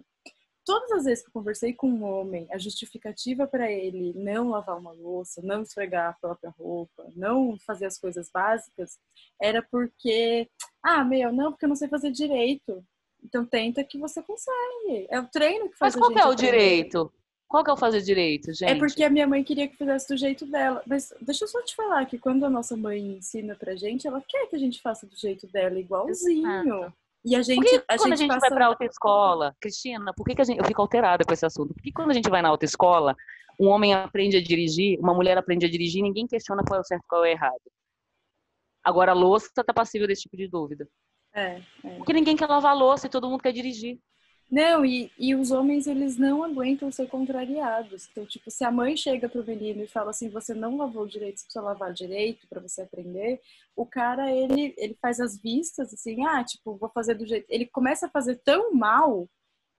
Todas 0.66 0.92
as 0.92 1.04
vezes 1.04 1.24
que 1.24 1.30
eu 1.30 1.34
conversei 1.34 1.74
com 1.74 1.90
um 1.90 2.04
homem, 2.04 2.48
a 2.50 2.58
justificativa 2.58 3.46
para 3.46 3.70
ele 3.70 4.14
não 4.16 4.50
lavar 4.50 4.78
uma 4.78 4.94
louça, 4.94 5.42
não 5.44 5.62
esfregar 5.62 6.10
a 6.12 6.14
própria 6.14 6.50
roupa, 6.58 7.06
não 7.16 7.58
fazer 7.66 7.86
as 7.86 7.98
coisas 7.98 8.30
básicas, 8.34 8.98
era 9.42 9.62
porque, 9.62 10.50
ah, 10.82 11.04
meu, 11.04 11.34
não, 11.34 11.52
porque 11.52 11.66
eu 11.66 11.70
não 11.70 11.76
sei 11.76 11.90
fazer 11.90 12.12
direito. 12.12 12.84
Então 13.22 13.46
tenta 13.46 13.84
que 13.84 13.98
você 13.98 14.22
consegue. 14.22 15.08
É 15.10 15.20
o 15.20 15.28
treino 15.28 15.70
que 15.70 15.78
faz 15.78 15.96
Mas 15.96 16.02
qual 16.02 16.18
é 16.18 16.26
o 16.26 16.36
direito? 16.36 17.12
Qual 17.54 17.64
que 17.64 17.70
é 17.70 17.74
o 17.74 17.78
fazer 17.78 18.02
direito, 18.02 18.52
gente? 18.52 18.72
É 18.72 18.74
porque 18.74 19.04
a 19.04 19.12
minha 19.12 19.28
mãe 19.28 19.44
queria 19.44 19.68
que 19.68 19.78
fizesse 19.78 20.08
do 20.08 20.18
jeito 20.18 20.44
dela. 20.44 20.82
Mas 20.88 21.14
deixa 21.22 21.44
eu 21.44 21.48
só 21.48 21.62
te 21.62 21.76
falar 21.76 22.04
que 22.08 22.18
quando 22.18 22.44
a 22.48 22.50
nossa 22.50 22.76
mãe 22.76 23.00
ensina 23.00 23.56
pra 23.56 23.76
gente, 23.76 24.08
ela 24.08 24.20
quer 24.28 24.48
que 24.48 24.56
a 24.56 24.60
gente 24.60 24.82
faça 24.82 25.06
do 25.06 25.16
jeito 25.16 25.46
dela, 25.46 25.80
igualzinho. 25.80 26.92
E 27.24 27.36
a 27.36 27.44
gente. 27.44 27.62
Por 27.62 27.70
que, 27.70 27.76
a 27.76 27.96
quando 27.96 28.10
gente 28.10 28.14
a 28.14 28.16
gente 28.16 28.28
passa... 28.30 28.40
vai 28.40 28.50
pra 28.58 28.66
autoescola, 28.66 29.56
Cristina, 29.62 30.12
por 30.18 30.26
que, 30.26 30.34
que 30.34 30.42
a 30.42 30.46
gente. 30.46 30.58
Eu 30.58 30.66
fico 30.66 30.82
alterada 30.82 31.24
com 31.24 31.32
esse 31.32 31.46
assunto. 31.46 31.76
Por 31.76 31.84
que 31.84 31.92
quando 31.92 32.10
a 32.10 32.16
gente 32.16 32.28
vai 32.28 32.42
na 32.42 32.50
autoescola, 32.50 33.16
um 33.60 33.68
homem 33.68 33.94
aprende 33.94 34.36
a 34.36 34.42
dirigir, 34.42 35.00
uma 35.00 35.14
mulher 35.14 35.38
aprende 35.38 35.68
a 35.68 35.70
dirigir, 35.70 36.02
ninguém 36.02 36.26
questiona 36.26 36.64
qual 36.68 36.80
é 36.80 36.82
o 36.82 36.84
certo 36.84 37.04
e 37.04 37.08
qual 37.08 37.24
é 37.24 37.28
o 37.28 37.32
errado? 37.32 37.72
Agora 38.84 39.12
a 39.12 39.16
louça 39.16 39.52
tá 39.64 39.72
passível 39.72 40.08
desse 40.08 40.24
tipo 40.24 40.36
de 40.36 40.48
dúvida. 40.48 40.90
É, 41.32 41.62
é. 41.84 41.98
Porque 41.98 42.14
ninguém 42.14 42.36
quer 42.36 42.48
lavar 42.48 42.72
a 42.72 42.76
louça 42.76 43.06
e 43.06 43.12
todo 43.12 43.30
mundo 43.30 43.44
quer 43.44 43.52
dirigir. 43.52 44.00
Não, 44.54 44.86
e, 44.86 45.12
e 45.18 45.34
os 45.34 45.50
homens, 45.50 45.88
eles 45.88 46.16
não 46.16 46.44
aguentam 46.44 46.92
ser 46.92 47.08
contrariados. 47.08 48.08
Então, 48.12 48.24
tipo, 48.24 48.52
se 48.52 48.64
a 48.64 48.70
mãe 48.70 48.96
chega 48.96 49.28
pro 49.28 49.44
menino 49.44 49.82
e 49.82 49.88
fala 49.88 50.12
assim, 50.12 50.30
você 50.30 50.54
não 50.54 50.78
lavou 50.78 51.08
direito, 51.08 51.40
você 51.40 51.46
precisa 51.46 51.66
lavar 51.66 51.92
direito 51.92 52.48
para 52.48 52.62
você 52.62 52.84
aprender, 52.84 53.42
o 53.76 53.84
cara, 53.84 54.32
ele, 54.32 54.76
ele 54.78 54.96
faz 55.02 55.20
as 55.20 55.42
vistas, 55.42 55.92
assim, 55.92 56.24
ah, 56.24 56.44
tipo, 56.44 56.78
vou 56.78 56.88
fazer 56.90 57.16
do 57.16 57.26
jeito... 57.26 57.48
Ele 57.50 57.66
começa 57.66 58.06
a 58.06 58.10
fazer 58.12 58.36
tão 58.46 58.72
mal 58.76 59.28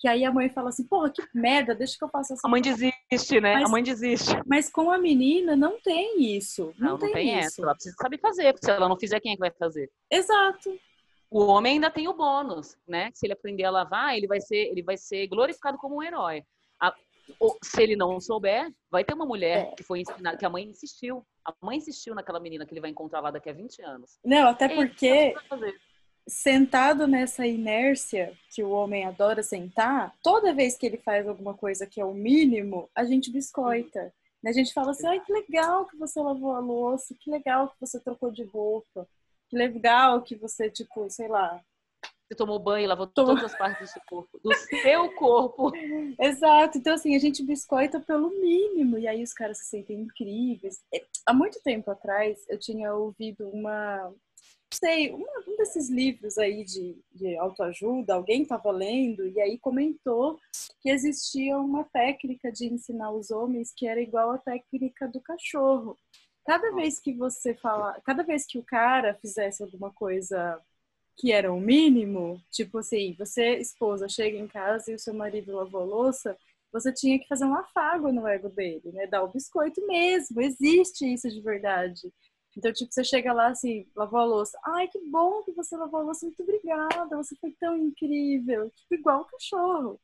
que 0.01 0.09
aí 0.09 0.25
a 0.25 0.33
mãe 0.33 0.49
fala 0.49 0.71
assim, 0.71 0.83
porra, 0.83 1.09
que 1.09 1.23
merda, 1.33 1.73
deixa 1.73 1.97
que 1.97 2.03
eu 2.03 2.09
faça 2.09 2.35
assim. 2.35 2.43
A 2.45 2.51
mãe 2.51 2.61
desiste, 2.61 3.41
né? 3.41 3.55
Mas, 3.55 3.65
a 3.65 3.69
mãe 3.69 3.83
desiste. 3.85 4.33
Mas 4.45 4.69
com 4.69 4.91
a 4.91 4.99
menina 4.99 5.55
não 5.55 5.81
tem 5.81 6.37
isso. 6.37 6.75
Não, 6.77 6.91
não 6.91 6.99
tem, 6.99 7.13
tem 7.13 7.39
isso. 7.39 7.47
essa. 7.47 7.63
Ela 7.63 7.75
precisa 7.75 7.97
saber 8.03 8.19
fazer, 8.19 8.53
porque 8.53 8.67
se 8.67 8.73
ela 8.73 8.89
não 8.89 8.99
fizer, 8.99 9.21
quem 9.21 9.31
é 9.31 9.35
que 9.37 9.41
vai 9.41 9.53
fazer? 9.53 9.89
Exato. 10.11 10.77
O 11.35 11.47
homem 11.47 11.73
ainda 11.73 11.91
tem 11.91 12.07
o 12.07 12.15
bônus, 12.15 12.77
né? 12.87 13.11
Se 13.13 13.27
ele 13.27 13.33
aprender 13.33 13.65
a 13.65 13.71
lavar, 13.71 14.17
ele 14.17 14.29
vai 14.29 14.41
ser, 14.41 14.69
ele 14.69 14.85
vai 14.85 14.97
ser 14.97 15.27
glorificado 15.27 15.77
como 15.77 15.97
um 15.97 16.03
herói. 16.03 16.45
A, 16.81 16.95
ou, 17.41 17.59
se 17.61 17.83
ele 17.83 17.97
não 17.97 18.21
souber, 18.21 18.73
vai 18.89 19.03
ter 19.03 19.15
uma 19.15 19.27
mulher 19.27 19.73
é. 19.73 19.75
que 19.75 19.83
foi 19.83 20.03
ensinada, 20.03 20.37
que 20.37 20.47
a 20.47 20.49
mãe 20.49 20.63
insistiu. 20.63 21.27
A 21.45 21.53
mãe 21.61 21.79
insistiu 21.79 22.15
naquela 22.15 22.39
menina 22.39 22.65
que 22.65 22.73
ele 22.73 22.81
vai 22.81 22.91
encontrar 22.91 23.19
lá 23.19 23.33
daqui 23.33 23.51
a 23.51 23.53
20 23.53 23.83
anos. 23.83 24.17
Não, 24.25 24.47
até 24.47 24.69
porque 24.69 25.35
sentado 26.29 27.09
nessa 27.09 27.45
inércia 27.45 28.33
que 28.55 28.63
o 28.63 28.71
homem 28.71 29.05
adora 29.05 29.43
sentar, 29.43 30.15
toda 30.23 30.55
vez 30.55 30.79
que 30.79 30.87
ele 30.87 30.99
faz 30.99 31.27
alguma 31.27 31.55
coisa 31.55 31.85
que 31.85 32.01
é 32.01 32.05
o 32.05 32.15
mínimo, 32.15 32.89
a 32.95 33.05
gente 33.05 33.33
biscoita. 33.33 34.15
A 34.47 34.53
gente 34.53 34.73
fala 34.73 34.93
assim, 34.93 35.09
ai, 35.09 35.19
que 35.19 35.33
legal 35.33 35.85
que 35.87 35.97
você 35.97 36.21
lavou 36.21 36.55
a 36.55 36.61
louça, 36.61 37.13
que 37.19 37.29
legal 37.29 37.71
que 37.71 37.81
você 37.81 37.99
trocou 37.99 38.31
de 38.31 38.45
roupa 38.45 39.05
legal 39.55 40.23
que 40.23 40.35
você, 40.35 40.71
tipo, 40.71 41.09
sei 41.09 41.29
lá. 41.29 41.63
Você 42.27 42.35
tomou 42.37 42.59
banho, 42.59 42.89
lavou 42.89 43.07
Tomou... 43.07 43.35
todas 43.35 43.53
as 43.53 43.59
partes 43.59 43.89
do 43.89 43.93
seu 43.93 44.03
corpo, 44.09 44.41
do 44.43 44.55
seu 44.55 45.13
corpo. 45.13 45.73
Exato. 46.19 46.79
Então, 46.79 46.95
assim, 46.95 47.15
a 47.15 47.19
gente 47.19 47.45
biscoita 47.45 48.01
pelo 48.01 48.31
mínimo, 48.31 48.99
e 48.99 49.07
aí 49.07 49.23
os 49.23 49.33
caras 49.33 49.59
se 49.59 49.67
sentem 49.67 50.01
incríveis. 50.01 50.83
É, 50.93 51.05
há 51.27 51.35
muito 51.35 51.61
tempo 51.63 51.91
atrás, 51.91 52.45
eu 52.49 52.59
tinha 52.59 52.95
ouvido 52.95 53.49
uma. 53.49 54.13
Sei, 54.73 55.13
uma, 55.13 55.29
um 55.47 55.57
desses 55.57 55.89
livros 55.89 56.37
aí 56.37 56.65
de, 56.65 56.97
de 57.13 57.37
autoajuda, 57.37 58.15
alguém 58.15 58.43
estava 58.43 58.73
lendo 58.73 59.25
e 59.29 59.41
aí 59.41 59.57
comentou 59.57 60.41
que 60.81 60.91
existia 60.91 61.57
uma 61.57 61.85
técnica 61.85 62.51
de 62.51 62.67
ensinar 62.67 63.13
os 63.13 63.31
homens 63.31 63.73
que 63.77 63.87
era 63.87 64.01
igual 64.01 64.33
à 64.33 64.39
técnica 64.39 65.07
do 65.07 65.21
cachorro. 65.21 65.97
Cada 66.47 66.73
vez 66.73 67.01
que 67.01 67.13
você 67.13 67.55
fala, 67.55 68.01
cada 68.05 68.23
vez 68.23 68.47
que 68.47 68.59
o 68.59 68.63
cara 68.63 69.15
fizesse 69.15 69.63
alguma 69.63 69.91
coisa 69.91 70.61
que 71.17 71.33
era 71.33 71.53
o 71.53 71.61
mínimo, 71.61 72.43
tipo 72.51 72.79
assim, 72.79 73.15
você, 73.19 73.57
esposa, 73.57 74.09
chega 74.09 74.37
em 74.37 74.49
casa 74.49 74.91
e 74.91 74.95
o 74.95 74.99
seu 74.99 75.15
marido 75.15 75.55
lavou 75.55 75.83
a 75.83 75.85
louça, 75.85 76.37
você 76.73 76.93
tinha 76.93 77.19
que 77.19 77.29
fazer 77.29 77.45
um 77.45 77.55
afago 77.55 78.11
no 78.13 78.27
ego 78.27 78.49
dele, 78.49 78.91
né? 78.93 79.07
Dar 79.07 79.23
o 79.23 79.29
biscoito 79.29 79.87
mesmo, 79.87 80.41
existe 80.41 81.07
isso 81.13 81.31
de 81.31 81.41
verdade. 81.41 82.13
Então, 82.57 82.73
tipo, 82.73 82.93
você 82.93 83.05
chega 83.05 83.33
lá 83.33 83.49
assim, 83.49 83.87
lavou 83.97 84.21
a 84.21 84.25
louça. 84.25 84.59
Ai, 84.65 84.89
que 84.89 84.99
bom 85.09 85.43
que 85.43 85.53
você 85.53 85.77
lavou 85.77 86.01
a 86.01 86.03
louça. 86.05 86.27
Muito 86.27 86.43
obrigada, 86.43 87.17
você 87.17 87.35
foi 87.37 87.53
tão 87.59 87.77
incrível. 87.77 88.71
Tipo, 88.71 88.95
igual 88.95 89.23
o 89.23 89.25
cachorro. 89.25 90.01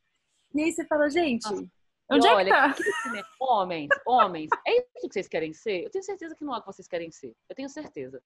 E 0.53 0.63
aí 0.63 0.71
você 0.71 0.85
fala, 0.85 1.09
gente, 1.09 1.49
Nossa. 1.49 1.67
Onde 2.11 2.27
e 2.27 2.29
é 2.29 2.33
olha, 2.33 2.45
que 2.45 2.51
tá? 2.51 2.73
Que, 2.73 3.23
homens, 3.39 3.89
homens, 4.05 4.49
é 4.67 4.77
isso 4.77 5.07
que 5.07 5.13
vocês 5.13 5.27
querem 5.27 5.53
ser? 5.53 5.83
Eu 5.83 5.89
tenho 5.89 6.03
certeza 6.03 6.35
que 6.35 6.43
não 6.43 6.53
é 6.53 6.57
o 6.57 6.61
que 6.61 6.67
vocês 6.67 6.87
querem 6.87 7.11
ser. 7.11 7.35
Eu 7.49 7.55
tenho 7.55 7.69
certeza. 7.69 8.21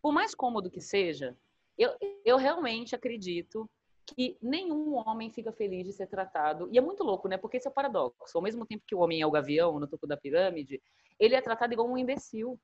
Por 0.00 0.12
mais 0.12 0.34
cômodo 0.34 0.70
que 0.70 0.80
seja, 0.80 1.36
eu, 1.76 1.94
eu 2.24 2.36
realmente 2.36 2.94
acredito 2.94 3.68
que 4.06 4.38
nenhum 4.40 4.94
homem 4.94 5.30
fica 5.30 5.52
feliz 5.52 5.84
de 5.84 5.92
ser 5.92 6.06
tratado. 6.06 6.68
E 6.72 6.78
é 6.78 6.80
muito 6.80 7.04
louco, 7.04 7.28
né? 7.28 7.36
Porque 7.36 7.56
esse 7.56 7.66
é 7.66 7.70
o 7.70 7.74
paradoxo. 7.74 8.36
Ao 8.36 8.42
mesmo 8.42 8.64
tempo 8.64 8.84
que 8.86 8.94
o 8.94 9.00
homem 9.00 9.20
é 9.20 9.26
o 9.26 9.30
gavião 9.30 9.78
no 9.78 9.86
topo 9.86 10.06
da 10.06 10.16
pirâmide, 10.16 10.80
ele 11.18 11.34
é 11.34 11.40
tratado 11.42 11.72
igual 11.72 11.88
um 11.88 11.98
imbecil. 11.98 12.58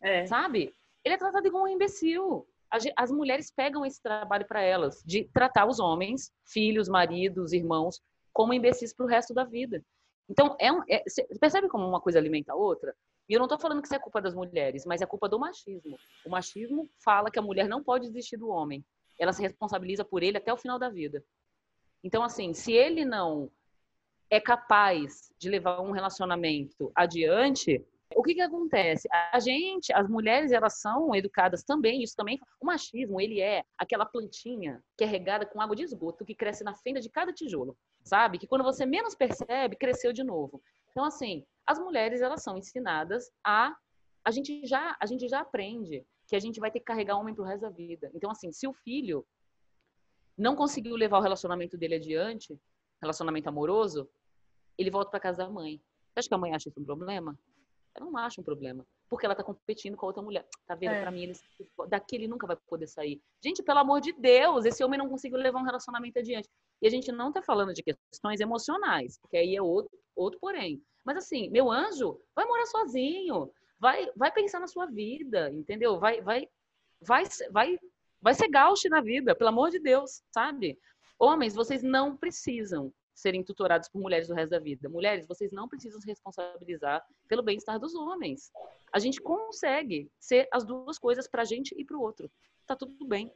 É. 0.00 0.26
Sabe? 0.26 0.72
Ele 1.04 1.14
é 1.14 1.18
tratado 1.18 1.46
igual 1.46 1.64
um 1.64 1.68
imbecil. 1.68 2.46
As 2.96 3.10
mulheres 3.10 3.50
pegam 3.50 3.84
esse 3.84 4.00
trabalho 4.00 4.46
para 4.46 4.60
elas, 4.60 5.02
de 5.04 5.24
tratar 5.32 5.66
os 5.66 5.80
homens, 5.80 6.30
filhos, 6.44 6.86
maridos, 6.86 7.54
irmãos, 7.54 7.98
como 8.32 8.52
imbecis 8.52 8.92
para 8.92 9.06
o 9.06 9.08
resto 9.08 9.34
da 9.34 9.44
vida. 9.44 9.84
Então, 10.28 10.56
é 10.60 10.70
um, 10.72 10.82
é, 10.88 11.02
percebe 11.40 11.68
como 11.68 11.86
uma 11.86 12.00
coisa 12.00 12.18
alimenta 12.18 12.52
a 12.52 12.56
outra? 12.56 12.94
E 13.28 13.34
eu 13.34 13.38
não 13.38 13.46
estou 13.46 13.58
falando 13.58 13.80
que 13.80 13.86
isso 13.86 13.94
é 13.94 13.98
culpa 13.98 14.20
das 14.20 14.34
mulheres, 14.34 14.86
mas 14.86 15.02
é 15.02 15.06
culpa 15.06 15.28
do 15.28 15.38
machismo. 15.38 15.98
O 16.24 16.30
machismo 16.30 16.88
fala 16.98 17.30
que 17.30 17.38
a 17.38 17.42
mulher 17.42 17.68
não 17.68 17.82
pode 17.82 18.06
desistir 18.06 18.36
do 18.36 18.48
homem. 18.48 18.84
Ela 19.18 19.32
se 19.32 19.42
responsabiliza 19.42 20.04
por 20.04 20.22
ele 20.22 20.38
até 20.38 20.52
o 20.52 20.56
final 20.56 20.78
da 20.78 20.88
vida. 20.88 21.22
Então, 22.02 22.22
assim, 22.22 22.54
se 22.54 22.72
ele 22.72 23.04
não 23.04 23.50
é 24.30 24.40
capaz 24.40 25.32
de 25.38 25.48
levar 25.48 25.80
um 25.80 25.90
relacionamento 25.90 26.90
adiante, 26.94 27.84
o 28.14 28.22
que 28.22 28.34
que 28.34 28.40
acontece? 28.40 29.08
A 29.32 29.38
gente, 29.38 29.92
as 29.92 30.08
mulheres, 30.08 30.50
elas 30.50 30.80
são 30.80 31.14
educadas 31.14 31.62
também, 31.62 32.02
isso 32.02 32.16
também, 32.16 32.40
o 32.60 32.66
machismo, 32.66 33.20
ele 33.20 33.40
é 33.40 33.64
aquela 33.76 34.06
plantinha 34.06 34.82
que 34.96 35.04
é 35.04 35.06
regada 35.06 35.44
com 35.44 35.60
água 35.60 35.76
de 35.76 35.82
esgoto 35.82 36.24
que 36.24 36.34
cresce 36.34 36.64
na 36.64 36.74
fenda 36.74 37.00
de 37.00 37.10
cada 37.10 37.32
tijolo, 37.32 37.76
sabe? 38.02 38.38
Que 38.38 38.46
quando 38.46 38.64
você 38.64 38.86
menos 38.86 39.14
percebe, 39.14 39.76
cresceu 39.76 40.12
de 40.12 40.24
novo. 40.24 40.62
Então, 40.90 41.04
assim, 41.04 41.44
as 41.66 41.78
mulheres, 41.78 42.20
elas 42.20 42.42
são 42.42 42.56
ensinadas 42.56 43.30
a 43.44 43.76
a 44.24 44.30
gente 44.30 44.66
já 44.66 44.96
a 45.00 45.06
gente 45.06 45.26
já 45.28 45.40
aprende 45.40 46.04
que 46.26 46.36
a 46.36 46.40
gente 46.40 46.60
vai 46.60 46.70
ter 46.70 46.80
que 46.80 46.84
carregar 46.84 47.16
o 47.16 47.20
homem 47.20 47.34
pro 47.34 47.44
resto 47.44 47.62
da 47.62 47.70
vida. 47.70 48.10
Então, 48.14 48.30
assim, 48.30 48.52
se 48.52 48.66
o 48.66 48.72
filho 48.72 49.26
não 50.36 50.54
conseguiu 50.54 50.94
levar 50.96 51.18
o 51.18 51.22
relacionamento 51.22 51.76
dele 51.78 51.94
adiante, 51.94 52.60
relacionamento 53.00 53.48
amoroso, 53.48 54.08
ele 54.76 54.90
volta 54.90 55.10
para 55.10 55.20
casa 55.20 55.38
da 55.38 55.50
mãe. 55.50 55.80
Você 56.12 56.20
acha 56.20 56.28
que 56.28 56.34
a 56.34 56.38
mãe 56.38 56.54
acha 56.54 56.68
isso 56.68 56.80
um 56.80 56.84
problema? 56.84 57.38
Ela 57.98 58.10
não 58.10 58.16
acha 58.18 58.40
um 58.40 58.44
problema. 58.44 58.86
Porque 59.08 59.26
ela 59.26 59.34
tá 59.34 59.42
competindo 59.42 59.96
com 59.96 60.06
a 60.06 60.08
outra 60.08 60.22
mulher. 60.22 60.46
Tá 60.66 60.74
vendo? 60.74 60.92
É. 60.92 61.02
Pra 61.02 61.10
mim, 61.10 61.24
ele, 61.24 61.32
daqui 61.88 62.16
ele 62.16 62.28
nunca 62.28 62.46
vai 62.46 62.56
poder 62.68 62.86
sair. 62.86 63.20
Gente, 63.42 63.62
pelo 63.62 63.80
amor 63.80 64.00
de 64.00 64.12
Deus, 64.12 64.64
esse 64.64 64.84
homem 64.84 64.98
não 64.98 65.08
conseguiu 65.08 65.38
levar 65.38 65.60
um 65.60 65.64
relacionamento 65.64 66.18
adiante. 66.18 66.48
E 66.80 66.86
a 66.86 66.90
gente 66.90 67.10
não 67.10 67.32
tá 67.32 67.42
falando 67.42 67.72
de 67.72 67.82
questões 67.82 68.40
emocionais, 68.40 69.18
porque 69.20 69.36
aí 69.36 69.56
é 69.56 69.62
outro, 69.62 69.90
outro 70.14 70.38
porém. 70.38 70.80
Mas 71.04 71.16
assim, 71.16 71.50
meu 71.50 71.70
anjo, 71.70 72.20
vai 72.34 72.44
morar 72.46 72.66
sozinho. 72.66 73.50
Vai, 73.80 74.10
vai 74.16 74.30
pensar 74.32 74.60
na 74.60 74.66
sua 74.66 74.86
vida, 74.86 75.50
entendeu? 75.52 75.98
Vai, 75.98 76.20
vai, 76.20 76.48
vai, 77.00 77.24
vai, 77.50 77.78
vai 78.20 78.34
ser 78.34 78.48
gauche 78.48 78.88
na 78.88 79.00
vida, 79.00 79.34
pelo 79.34 79.50
amor 79.50 79.70
de 79.70 79.78
Deus, 79.78 80.22
sabe? 80.32 80.78
Homens, 81.18 81.54
vocês 81.54 81.82
não 81.82 82.16
precisam 82.16 82.92
serem 83.18 83.42
tutorados 83.42 83.88
por 83.88 84.00
mulheres 84.00 84.30
o 84.30 84.34
resto 84.34 84.50
da 84.50 84.58
vida. 84.60 84.88
Mulheres, 84.88 85.26
vocês 85.26 85.50
não 85.50 85.68
precisam 85.68 86.00
se 86.00 86.06
responsabilizar 86.06 87.04
pelo 87.26 87.42
bem-estar 87.42 87.78
dos 87.78 87.94
homens. 87.94 88.52
A 88.92 88.98
gente 88.98 89.20
consegue 89.20 90.10
ser 90.20 90.48
as 90.52 90.64
duas 90.64 90.98
coisas 90.98 91.26
para 91.26 91.42
a 91.42 91.44
gente 91.44 91.74
e 91.76 91.84
para 91.84 91.96
o 91.96 92.00
outro. 92.00 92.30
Tá 92.66 92.76
tudo 92.76 93.04
bem. 93.04 93.32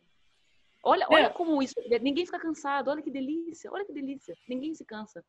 Olha, 0.85 1.07
olha 1.11 1.27
é. 1.27 1.31
como 1.31 1.61
isso. 1.63 1.75
Ninguém 2.01 2.25
fica 2.25 2.39
cansado. 2.39 2.91
Olha 2.91 3.03
que 3.03 3.11
delícia. 3.11 3.71
Olha 3.73 3.85
que 3.85 3.93
delícia. 3.93 4.37
Ninguém 4.49 4.75
se 4.75 4.85
cansa. 4.85 5.25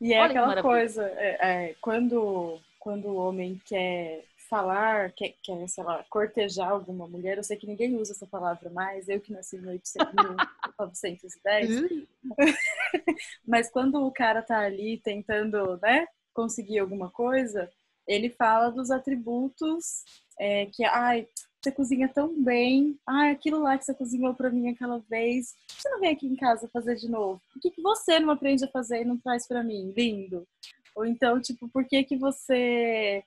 E 0.00 0.14
é 0.14 0.20
olha 0.20 0.30
aquela 0.30 0.62
coisa, 0.62 1.04
é, 1.16 1.38
é, 1.40 1.74
quando, 1.80 2.60
quando 2.78 3.08
o 3.08 3.16
homem 3.16 3.60
quer 3.64 4.24
falar, 4.48 5.12
quer, 5.12 5.34
quer, 5.42 5.68
sei 5.68 5.84
lá, 5.84 6.04
cortejar 6.08 6.70
alguma 6.70 7.06
mulher, 7.06 7.36
eu 7.36 7.44
sei 7.44 7.56
que 7.56 7.66
ninguém 7.66 7.96
usa 7.96 8.12
essa 8.12 8.26
palavra 8.26 8.70
mais, 8.70 9.08
eu 9.08 9.20
que 9.20 9.32
nasci 9.32 9.56
em 9.56 9.60
1910. 9.60 12.08
Mas 13.46 13.70
quando 13.70 14.04
o 14.04 14.10
cara 14.10 14.42
tá 14.42 14.60
ali 14.60 14.98
tentando, 14.98 15.78
né, 15.82 16.06
conseguir 16.32 16.78
alguma 16.78 17.10
coisa, 17.10 17.70
ele 18.06 18.30
fala 18.30 18.70
dos 18.70 18.90
atributos 18.90 20.04
é, 20.38 20.66
que, 20.66 20.84
ai, 20.84 21.26
você 21.60 21.72
cozinha 21.72 22.08
tão 22.08 22.42
bem, 22.42 22.98
ai, 23.06 23.30
aquilo 23.30 23.60
lá 23.60 23.76
que 23.76 23.84
você 23.84 23.92
cozinhou 23.92 24.32
para 24.34 24.50
mim 24.50 24.70
aquela 24.70 24.98
vez, 25.10 25.54
você 25.68 25.88
não 25.90 26.00
vem 26.00 26.10
aqui 26.10 26.26
em 26.26 26.36
casa 26.36 26.70
fazer 26.72 26.94
de 26.94 27.08
novo? 27.08 27.42
Por 27.52 27.60
que, 27.60 27.70
que 27.70 27.82
você 27.82 28.20
não 28.20 28.30
aprende 28.30 28.64
a 28.64 28.68
fazer 28.68 29.02
e 29.02 29.04
não 29.04 29.18
traz 29.18 29.46
para 29.46 29.62
mim? 29.62 29.92
Lindo. 29.96 30.46
Ou 30.94 31.04
então, 31.04 31.40
tipo, 31.40 31.68
por 31.68 31.84
que 31.84 32.04
que 32.04 32.16
você 32.16 33.22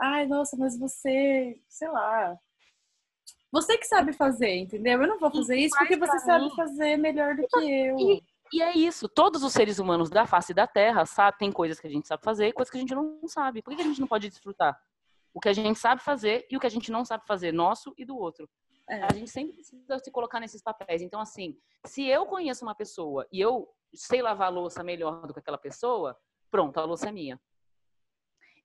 ai, 0.00 0.26
nossa, 0.26 0.56
mas 0.56 0.78
você, 0.78 1.58
sei 1.68 1.88
lá, 1.88 2.38
você 3.52 3.78
que 3.78 3.86
sabe 3.86 4.12
fazer, 4.12 4.54
entendeu? 4.54 5.00
Eu 5.00 5.08
não 5.08 5.18
vou 5.18 5.30
fazer 5.30 5.56
isso 5.56 5.76
porque 5.78 5.96
você 5.96 6.18
sabe 6.20 6.54
fazer 6.54 6.96
melhor 6.96 7.34
do 7.34 7.46
que 7.46 7.58
eu. 7.58 7.98
E, 7.98 8.22
e, 8.52 8.62
é 8.62 8.76
isso, 8.76 9.08
todos 9.08 9.42
os 9.42 9.52
seres 9.52 9.78
humanos 9.78 10.10
da 10.10 10.26
face 10.26 10.52
da 10.52 10.66
Terra 10.66 11.06
sabem, 11.06 11.38
tem 11.38 11.52
coisas 11.52 11.80
que 11.80 11.86
a 11.86 11.90
gente 11.90 12.06
sabe 12.06 12.22
fazer 12.22 12.48
e 12.48 12.52
coisas 12.52 12.70
que 12.70 12.76
a 12.76 12.80
gente 12.80 12.94
não 12.94 13.18
sabe. 13.26 13.62
Por 13.62 13.74
que 13.74 13.82
a 13.82 13.84
gente 13.84 14.00
não 14.00 14.08
pode 14.08 14.28
desfrutar? 14.28 14.78
O 15.32 15.40
que 15.40 15.48
a 15.48 15.52
gente 15.52 15.78
sabe 15.78 16.02
fazer 16.02 16.46
e 16.50 16.56
o 16.56 16.60
que 16.60 16.66
a 16.66 16.70
gente 16.70 16.90
não 16.90 17.04
sabe 17.04 17.26
fazer, 17.26 17.52
nosso 17.52 17.94
e 17.96 18.04
do 18.04 18.16
outro. 18.16 18.48
É. 18.88 19.02
A 19.02 19.12
gente 19.12 19.30
sempre 19.30 19.54
precisa 19.54 19.98
se 19.98 20.10
colocar 20.10 20.38
nesses 20.38 20.62
papéis. 20.62 21.02
Então, 21.02 21.20
assim, 21.20 21.56
se 21.84 22.06
eu 22.06 22.26
conheço 22.26 22.64
uma 22.64 22.74
pessoa 22.74 23.26
e 23.32 23.40
eu 23.40 23.68
sei 23.94 24.22
lavar 24.22 24.48
a 24.48 24.50
louça 24.50 24.82
melhor 24.82 25.26
do 25.26 25.32
que 25.32 25.40
aquela 25.40 25.58
pessoa, 25.58 26.16
pronto, 26.50 26.78
a 26.78 26.84
louça 26.84 27.08
é 27.08 27.12
minha. 27.12 27.40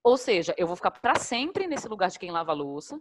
Ou 0.03 0.17
seja, 0.17 0.53
eu 0.57 0.65
vou 0.65 0.75
ficar 0.75 0.91
para 0.91 1.15
sempre 1.15 1.67
nesse 1.67 1.87
lugar 1.87 2.09
de 2.09 2.17
quem 2.17 2.31
lava 2.31 2.51
a 2.51 2.55
louça. 2.55 2.99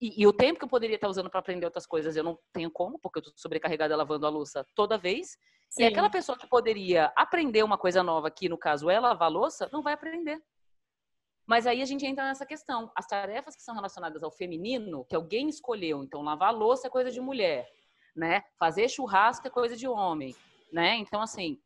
E, 0.00 0.22
e, 0.22 0.26
o 0.26 0.32
tempo 0.32 0.58
que 0.58 0.64
eu 0.64 0.68
poderia 0.68 0.96
estar 0.96 1.08
usando 1.08 1.30
para 1.30 1.38
aprender 1.38 1.64
outras 1.64 1.86
coisas, 1.86 2.16
eu 2.16 2.24
não 2.24 2.36
tenho 2.52 2.68
como, 2.68 2.98
porque 2.98 3.18
eu 3.18 3.20
estou 3.20 3.34
sobrecarregada 3.36 3.94
lavando 3.94 4.26
a 4.26 4.28
louça 4.28 4.66
toda 4.74 4.98
vez. 4.98 5.38
Sim. 5.68 5.82
E 5.82 5.86
aquela 5.86 6.10
pessoa 6.10 6.36
que 6.36 6.48
poderia 6.48 7.12
aprender 7.14 7.62
uma 7.62 7.78
coisa 7.78 8.02
nova, 8.02 8.28
que 8.30 8.48
no 8.48 8.58
caso 8.58 8.90
é 8.90 8.98
lavar 8.98 9.28
a 9.28 9.32
louça, 9.32 9.68
não 9.72 9.80
vai 9.82 9.92
aprender. 9.92 10.42
Mas 11.46 11.66
aí 11.66 11.80
a 11.80 11.84
gente 11.84 12.04
entra 12.04 12.24
nessa 12.24 12.44
questão. 12.44 12.90
As 12.94 13.06
tarefas 13.06 13.54
que 13.54 13.62
são 13.62 13.74
relacionadas 13.74 14.22
ao 14.22 14.30
feminino, 14.30 15.04
que 15.04 15.14
alguém 15.14 15.48
escolheu, 15.48 16.02
então 16.02 16.22
lavar 16.22 16.48
a 16.48 16.56
louça 16.56 16.88
é 16.88 16.90
coisa 16.90 17.10
de 17.10 17.20
mulher, 17.20 17.70
né? 18.16 18.42
Fazer 18.58 18.88
churrasco 18.88 19.46
é 19.46 19.50
coisa 19.50 19.76
de 19.76 19.86
homem, 19.86 20.34
né? 20.72 20.96
Então, 20.96 21.22
assim, 21.22 21.58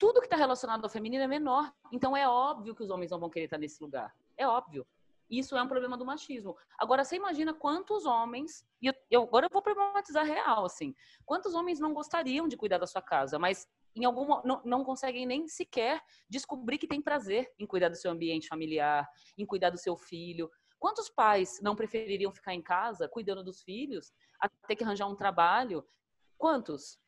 tudo 0.00 0.18
que 0.18 0.26
está 0.26 0.36
relacionado 0.36 0.82
ao 0.82 0.90
feminino 0.90 1.22
é 1.22 1.26
menor. 1.26 1.70
Então 1.92 2.16
é 2.16 2.26
óbvio 2.26 2.74
que 2.74 2.82
os 2.82 2.88
homens 2.88 3.10
não 3.10 3.20
vão 3.20 3.28
querer 3.28 3.44
estar 3.44 3.58
nesse 3.58 3.80
lugar. 3.82 4.16
É 4.36 4.48
óbvio. 4.48 4.86
Isso 5.28 5.54
é 5.54 5.62
um 5.62 5.68
problema 5.68 5.96
do 5.96 6.06
machismo. 6.06 6.56
Agora, 6.76 7.04
você 7.04 7.16
imagina 7.16 7.52
quantos 7.54 8.04
homens, 8.06 8.66
e 8.82 8.90
eu, 9.10 9.22
agora 9.22 9.46
eu 9.46 9.50
vou 9.52 9.62
problematizar 9.62 10.24
real, 10.24 10.64
assim, 10.64 10.92
quantos 11.24 11.54
homens 11.54 11.78
não 11.78 11.94
gostariam 11.94 12.48
de 12.48 12.56
cuidar 12.56 12.78
da 12.78 12.86
sua 12.86 13.02
casa, 13.02 13.38
mas 13.38 13.68
em 13.94 14.04
algum 14.04 14.26
não, 14.42 14.60
não 14.64 14.84
conseguem 14.84 15.26
nem 15.26 15.46
sequer 15.46 16.02
descobrir 16.28 16.78
que 16.78 16.88
tem 16.88 17.00
prazer 17.00 17.52
em 17.58 17.66
cuidar 17.66 17.90
do 17.90 17.96
seu 17.96 18.10
ambiente 18.10 18.48
familiar, 18.48 19.08
em 19.38 19.46
cuidar 19.46 19.70
do 19.70 19.78
seu 19.78 19.96
filho. 19.96 20.50
Quantos 20.80 21.08
pais 21.10 21.60
não 21.60 21.76
prefeririam 21.76 22.32
ficar 22.32 22.54
em 22.54 22.62
casa 22.62 23.06
cuidando 23.06 23.44
dos 23.44 23.62
filhos, 23.62 24.12
até 24.40 24.74
que 24.74 24.82
arranjar 24.82 25.06
um 25.06 25.14
trabalho? 25.14 25.86
Quantos? 26.38 26.98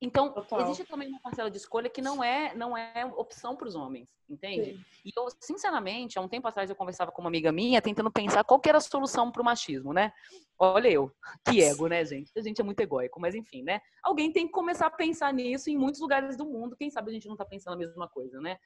Então, 0.00 0.32
Total. 0.32 0.60
existe 0.60 0.84
também 0.84 1.08
uma 1.08 1.20
parcela 1.20 1.50
de 1.50 1.56
escolha 1.56 1.90
que 1.90 2.00
não 2.00 2.22
é, 2.22 2.54
não 2.54 2.76
é 2.76 3.04
opção 3.16 3.56
para 3.56 3.66
os 3.66 3.74
homens, 3.74 4.08
entende? 4.30 4.74
Sim. 4.74 4.84
E 5.04 5.10
eu, 5.16 5.26
sinceramente, 5.40 6.18
há 6.18 6.22
um 6.22 6.28
tempo 6.28 6.46
atrás 6.46 6.70
eu 6.70 6.76
conversava 6.76 7.10
com 7.10 7.20
uma 7.20 7.28
amiga 7.28 7.50
minha 7.50 7.82
tentando 7.82 8.10
pensar 8.10 8.44
qual 8.44 8.60
era 8.64 8.78
a 8.78 8.80
solução 8.80 9.32
para 9.32 9.42
o 9.42 9.44
machismo, 9.44 9.92
né? 9.92 10.12
Olha 10.56 10.88
eu, 10.88 11.10
que 11.44 11.60
ego, 11.62 11.88
né, 11.88 12.04
gente? 12.04 12.30
A 12.36 12.40
gente 12.40 12.60
é 12.60 12.64
muito 12.64 12.78
egóico, 12.78 13.20
mas 13.20 13.34
enfim, 13.34 13.64
né? 13.64 13.80
Alguém 14.02 14.32
tem 14.32 14.46
que 14.46 14.52
começar 14.52 14.86
a 14.86 14.90
pensar 14.90 15.32
nisso 15.32 15.68
em 15.68 15.76
muitos 15.76 16.00
lugares 16.00 16.36
do 16.36 16.46
mundo. 16.46 16.76
Quem 16.76 16.90
sabe 16.90 17.10
a 17.10 17.14
gente 17.14 17.26
não 17.26 17.34
está 17.34 17.44
pensando 17.44 17.74
a 17.74 17.78
mesma 17.78 18.08
coisa, 18.08 18.40
né? 18.40 18.56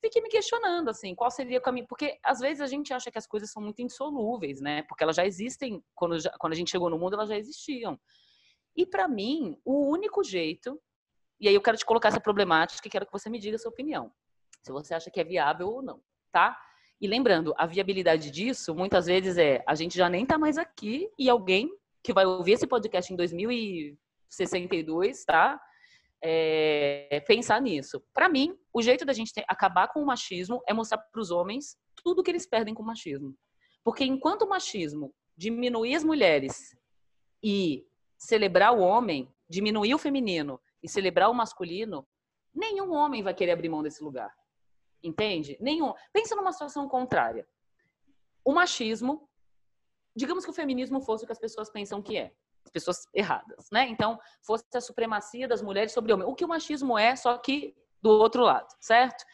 Fiquei 0.00 0.20
me 0.20 0.28
questionando, 0.28 0.88
assim, 0.88 1.14
qual 1.14 1.30
seria 1.30 1.58
o 1.58 1.62
caminho. 1.62 1.86
Porque 1.86 2.18
às 2.24 2.40
vezes 2.40 2.60
a 2.60 2.66
gente 2.66 2.92
acha 2.92 3.08
que 3.08 3.18
as 3.18 3.26
coisas 3.26 3.52
são 3.52 3.62
muito 3.62 3.80
insolúveis, 3.80 4.60
né? 4.60 4.82
Porque 4.82 5.04
elas 5.04 5.14
já 5.14 5.24
existem, 5.24 5.80
quando, 5.94 6.18
já, 6.18 6.30
quando 6.40 6.54
a 6.54 6.56
gente 6.56 6.72
chegou 6.72 6.90
no 6.90 6.98
mundo, 6.98 7.14
elas 7.14 7.28
já 7.28 7.36
existiam. 7.38 7.96
E 8.76 8.86
para 8.86 9.06
mim, 9.06 9.58
o 9.64 9.88
único 9.88 10.24
jeito, 10.24 10.80
e 11.40 11.48
aí 11.48 11.54
eu 11.54 11.60
quero 11.60 11.76
te 11.76 11.84
colocar 11.84 12.08
essa 12.08 12.20
problemática 12.20 12.86
e 12.86 12.90
quero 12.90 13.06
que 13.06 13.12
você 13.12 13.28
me 13.28 13.38
diga 13.38 13.56
a 13.56 13.58
sua 13.58 13.70
opinião, 13.70 14.10
se 14.62 14.72
você 14.72 14.94
acha 14.94 15.10
que 15.10 15.20
é 15.20 15.24
viável 15.24 15.68
ou 15.68 15.82
não, 15.82 16.00
tá? 16.30 16.58
E 17.00 17.08
lembrando, 17.08 17.52
a 17.58 17.66
viabilidade 17.66 18.30
disso 18.30 18.74
muitas 18.74 19.06
vezes 19.06 19.36
é 19.36 19.62
a 19.66 19.74
gente 19.74 19.98
já 19.98 20.08
nem 20.08 20.24
tá 20.24 20.38
mais 20.38 20.56
aqui 20.56 21.10
e 21.18 21.28
alguém 21.28 21.68
que 22.02 22.12
vai 22.12 22.24
ouvir 22.24 22.52
esse 22.52 22.66
podcast 22.66 23.12
em 23.12 23.16
2062, 23.16 25.24
tá? 25.24 25.60
É, 26.24 27.20
pensar 27.26 27.60
nisso. 27.60 28.00
Para 28.14 28.28
mim, 28.28 28.56
o 28.72 28.80
jeito 28.80 29.04
da 29.04 29.12
gente 29.12 29.32
ter, 29.32 29.44
acabar 29.48 29.88
com 29.88 30.00
o 30.00 30.06
machismo 30.06 30.62
é 30.68 30.72
mostrar 30.72 30.98
para 30.98 31.20
os 31.20 31.32
homens 31.32 31.76
tudo 32.04 32.22
que 32.22 32.30
eles 32.30 32.46
perdem 32.46 32.72
com 32.72 32.84
o 32.84 32.86
machismo. 32.86 33.34
Porque 33.84 34.04
enquanto 34.04 34.42
o 34.42 34.48
machismo 34.48 35.12
diminuir 35.36 35.96
as 35.96 36.04
mulheres 36.04 36.76
e 37.42 37.84
celebrar 38.22 38.72
o 38.72 38.80
homem, 38.80 39.28
diminuir 39.48 39.94
o 39.94 39.98
feminino 39.98 40.60
e 40.82 40.88
celebrar 40.88 41.28
o 41.28 41.34
masculino, 41.34 42.06
nenhum 42.54 42.92
homem 42.92 43.22
vai 43.22 43.34
querer 43.34 43.52
abrir 43.52 43.68
mão 43.68 43.82
desse 43.82 44.02
lugar. 44.02 44.32
Entende? 45.02 45.56
Nenhum. 45.60 45.92
Pensa 46.12 46.36
numa 46.36 46.52
situação 46.52 46.88
contrária. 46.88 47.46
O 48.44 48.52
machismo, 48.52 49.28
digamos 50.14 50.44
que 50.44 50.50
o 50.50 50.54
feminismo 50.54 51.00
fosse 51.00 51.24
o 51.24 51.26
que 51.26 51.32
as 51.32 51.38
pessoas 51.38 51.68
pensam 51.68 52.00
que 52.00 52.16
é. 52.16 52.32
As 52.64 52.70
pessoas 52.70 53.08
erradas, 53.12 53.68
né? 53.72 53.88
Então, 53.88 54.20
fosse 54.40 54.64
a 54.72 54.80
supremacia 54.80 55.48
das 55.48 55.60
mulheres 55.60 55.90
sobre 55.90 56.12
o 56.12 56.14
homem. 56.14 56.28
O 56.28 56.34
que 56.34 56.44
o 56.44 56.48
machismo 56.48 56.96
é, 56.96 57.16
só 57.16 57.36
que 57.38 57.74
do 58.00 58.10
outro 58.10 58.44
lado, 58.44 58.68
certo? 58.80 59.24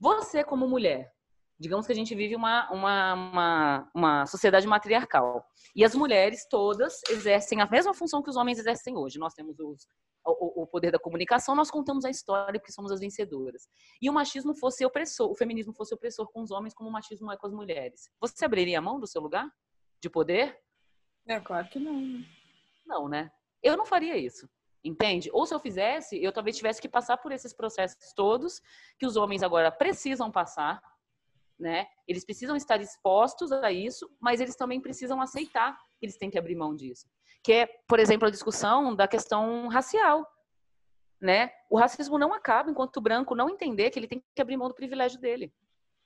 Você, 0.00 0.42
como 0.42 0.68
mulher, 0.68 1.13
digamos 1.58 1.86
que 1.86 1.92
a 1.92 1.94
gente 1.94 2.14
vive 2.14 2.34
uma, 2.34 2.70
uma, 2.70 3.14
uma, 3.14 3.90
uma, 3.94 4.26
sociedade 4.26 4.66
matriarcal. 4.66 5.44
E 5.74 5.84
as 5.84 5.94
mulheres 5.94 6.46
todas 6.48 7.00
exercem 7.08 7.60
a 7.60 7.66
mesma 7.66 7.94
função 7.94 8.22
que 8.22 8.30
os 8.30 8.36
homens 8.36 8.58
exercem 8.58 8.96
hoje. 8.96 9.18
Nós 9.18 9.34
temos 9.34 9.58
os, 9.58 9.86
o, 10.26 10.62
o, 10.62 10.66
poder 10.66 10.90
da 10.90 10.98
comunicação, 10.98 11.54
nós 11.54 11.70
contamos 11.70 12.04
a 12.04 12.10
história 12.10 12.58
porque 12.58 12.72
somos 12.72 12.90
as 12.90 13.00
vencedoras. 13.00 13.68
E 14.00 14.10
o 14.10 14.12
machismo 14.12 14.54
fosse 14.54 14.84
opressor, 14.84 15.30
o 15.30 15.34
feminismo 15.34 15.72
fosse 15.74 15.94
opressor 15.94 16.30
com 16.32 16.42
os 16.42 16.50
homens, 16.50 16.74
como 16.74 16.88
o 16.88 16.92
machismo 16.92 17.30
é 17.30 17.36
com 17.36 17.46
as 17.46 17.52
mulheres. 17.52 18.10
Você 18.20 18.44
abriria 18.44 18.78
a 18.78 18.82
mão 18.82 18.98
do 18.98 19.06
seu 19.06 19.20
lugar 19.20 19.48
de 20.00 20.10
poder? 20.10 20.58
É 21.26 21.40
claro 21.40 21.68
que 21.68 21.78
não. 21.78 22.24
Não, 22.86 23.08
né? 23.08 23.30
Eu 23.62 23.76
não 23.76 23.86
faria 23.86 24.16
isso. 24.16 24.48
Entende? 24.82 25.30
Ou 25.32 25.46
se 25.46 25.54
eu 25.54 25.60
fizesse, 25.60 26.22
eu 26.22 26.30
talvez 26.30 26.56
tivesse 26.56 26.80
que 26.80 26.88
passar 26.88 27.16
por 27.16 27.32
esses 27.32 27.54
processos 27.54 28.12
todos 28.12 28.60
que 28.98 29.06
os 29.06 29.16
homens 29.16 29.42
agora 29.42 29.72
precisam 29.72 30.30
passar 30.30 30.82
né? 31.64 31.86
Eles 32.06 32.26
precisam 32.26 32.54
estar 32.54 32.78
expostos 32.82 33.50
a 33.50 33.72
isso, 33.72 34.06
mas 34.20 34.38
eles 34.38 34.54
também 34.54 34.78
precisam 34.78 35.18
aceitar 35.18 35.74
que 35.98 36.04
eles 36.04 36.18
têm 36.18 36.30
que 36.30 36.38
abrir 36.38 36.54
mão 36.54 36.76
disso. 36.76 37.08
Que 37.42 37.52
é, 37.54 37.66
por 37.88 37.98
exemplo, 37.98 38.28
a 38.28 38.30
discussão 38.30 38.94
da 38.94 39.08
questão 39.08 39.66
racial, 39.68 40.30
né? 41.18 41.50
O 41.70 41.78
racismo 41.78 42.18
não 42.18 42.34
acaba 42.34 42.70
enquanto 42.70 42.98
o 42.98 43.00
branco 43.00 43.34
não 43.34 43.48
entender 43.48 43.90
que 43.90 43.98
ele 43.98 44.06
tem 44.06 44.22
que 44.34 44.42
abrir 44.42 44.58
mão 44.58 44.68
do 44.68 44.74
privilégio 44.74 45.18
dele. 45.18 45.50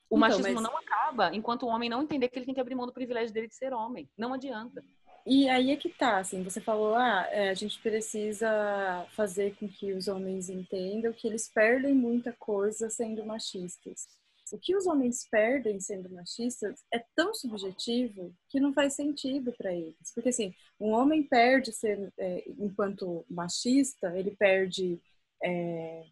O 0.08 0.16
então, 0.16 0.18
machismo 0.18 0.54
mas... 0.54 0.62
não 0.62 0.76
acaba 0.78 1.34
enquanto 1.34 1.64
o 1.64 1.68
homem 1.68 1.90
não 1.90 2.02
entender 2.02 2.28
que 2.28 2.38
ele 2.38 2.46
tem 2.46 2.54
que 2.54 2.60
abrir 2.60 2.76
mão 2.76 2.86
do 2.86 2.92
privilégio 2.92 3.34
dele 3.34 3.48
de 3.48 3.56
ser 3.56 3.74
homem. 3.74 4.08
Não 4.16 4.32
adianta. 4.32 4.84
E 5.26 5.48
aí 5.48 5.72
é 5.72 5.76
que 5.76 5.88
tá, 5.88 6.18
assim, 6.18 6.42
você 6.44 6.60
falou, 6.60 6.94
ah, 6.94 7.26
é, 7.30 7.50
a 7.50 7.54
gente 7.54 7.78
precisa 7.80 9.04
fazer 9.10 9.56
com 9.56 9.68
que 9.68 9.92
os 9.92 10.06
homens 10.06 10.48
entendam 10.48 11.12
que 11.12 11.26
eles 11.26 11.50
perdem 11.52 11.94
muita 11.94 12.32
coisa 12.32 12.88
sendo 12.88 13.26
machistas 13.26 14.17
o 14.52 14.58
que 14.58 14.76
os 14.76 14.86
homens 14.86 15.26
perdem 15.30 15.80
sendo 15.80 16.10
machistas 16.10 16.84
é 16.92 17.02
tão 17.14 17.34
subjetivo 17.34 18.34
que 18.48 18.60
não 18.60 18.72
faz 18.72 18.94
sentido 18.94 19.52
para 19.56 19.72
eles. 19.72 20.12
Porque, 20.14 20.28
assim, 20.28 20.54
um 20.80 20.92
homem 20.92 21.22
perde 21.22 21.72
ser, 21.72 22.12
é, 22.18 22.44
enquanto 22.58 23.24
machista, 23.28 24.16
ele 24.18 24.34
perde 24.36 25.00
é, 25.42 26.04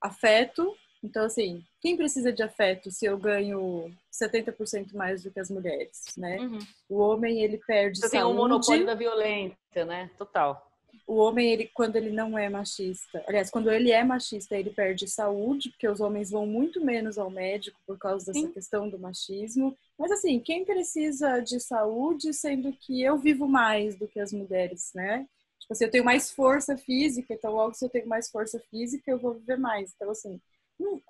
afeto. 0.00 0.74
Então, 1.02 1.24
assim, 1.24 1.62
quem 1.80 1.96
precisa 1.96 2.32
de 2.32 2.42
afeto 2.42 2.90
se 2.90 3.04
eu 3.04 3.18
ganho 3.18 3.94
70% 4.12 4.94
mais 4.94 5.22
do 5.22 5.30
que 5.30 5.40
as 5.40 5.50
mulheres, 5.50 6.02
né? 6.16 6.38
Uhum. 6.38 6.58
O 6.88 6.98
homem, 6.98 7.42
ele 7.42 7.58
perde 7.58 7.98
Você 7.98 8.08
saúde. 8.08 8.24
tem 8.24 8.32
o 8.32 8.34
monopólio 8.34 8.86
da 8.86 8.94
violência, 8.94 9.84
né? 9.84 10.10
Total 10.16 10.73
o 11.06 11.16
homem, 11.16 11.52
ele, 11.52 11.70
quando 11.74 11.96
ele 11.96 12.10
não 12.10 12.38
é 12.38 12.48
machista, 12.48 13.22
aliás, 13.26 13.50
quando 13.50 13.70
ele 13.70 13.90
é 13.90 14.02
machista, 14.02 14.56
ele 14.56 14.70
perde 14.70 15.06
saúde, 15.06 15.70
porque 15.70 15.88
os 15.88 16.00
homens 16.00 16.30
vão 16.30 16.46
muito 16.46 16.82
menos 16.84 17.18
ao 17.18 17.30
médico 17.30 17.78
por 17.86 17.98
causa 17.98 18.26
dessa 18.26 18.46
Sim. 18.46 18.52
questão 18.52 18.88
do 18.88 18.98
machismo. 18.98 19.76
Mas 19.98 20.10
assim, 20.10 20.40
quem 20.40 20.64
precisa 20.64 21.40
de 21.40 21.60
saúde, 21.60 22.32
sendo 22.32 22.72
que 22.72 23.02
eu 23.02 23.18
vivo 23.18 23.46
mais 23.46 23.96
do 23.96 24.08
que 24.08 24.18
as 24.18 24.32
mulheres, 24.32 24.90
né? 24.94 25.26
Tipo 25.60 25.72
assim, 25.72 25.84
eu 25.84 25.90
tenho 25.90 26.04
mais 26.04 26.30
força 26.30 26.76
física, 26.76 27.34
então 27.34 27.52
logo 27.52 27.74
se 27.74 27.84
eu 27.84 27.90
tenho 27.90 28.06
mais 28.06 28.30
força 28.30 28.58
física, 28.70 29.10
eu 29.10 29.18
vou 29.18 29.34
viver 29.34 29.58
mais. 29.58 29.92
Então, 29.94 30.10
assim, 30.10 30.40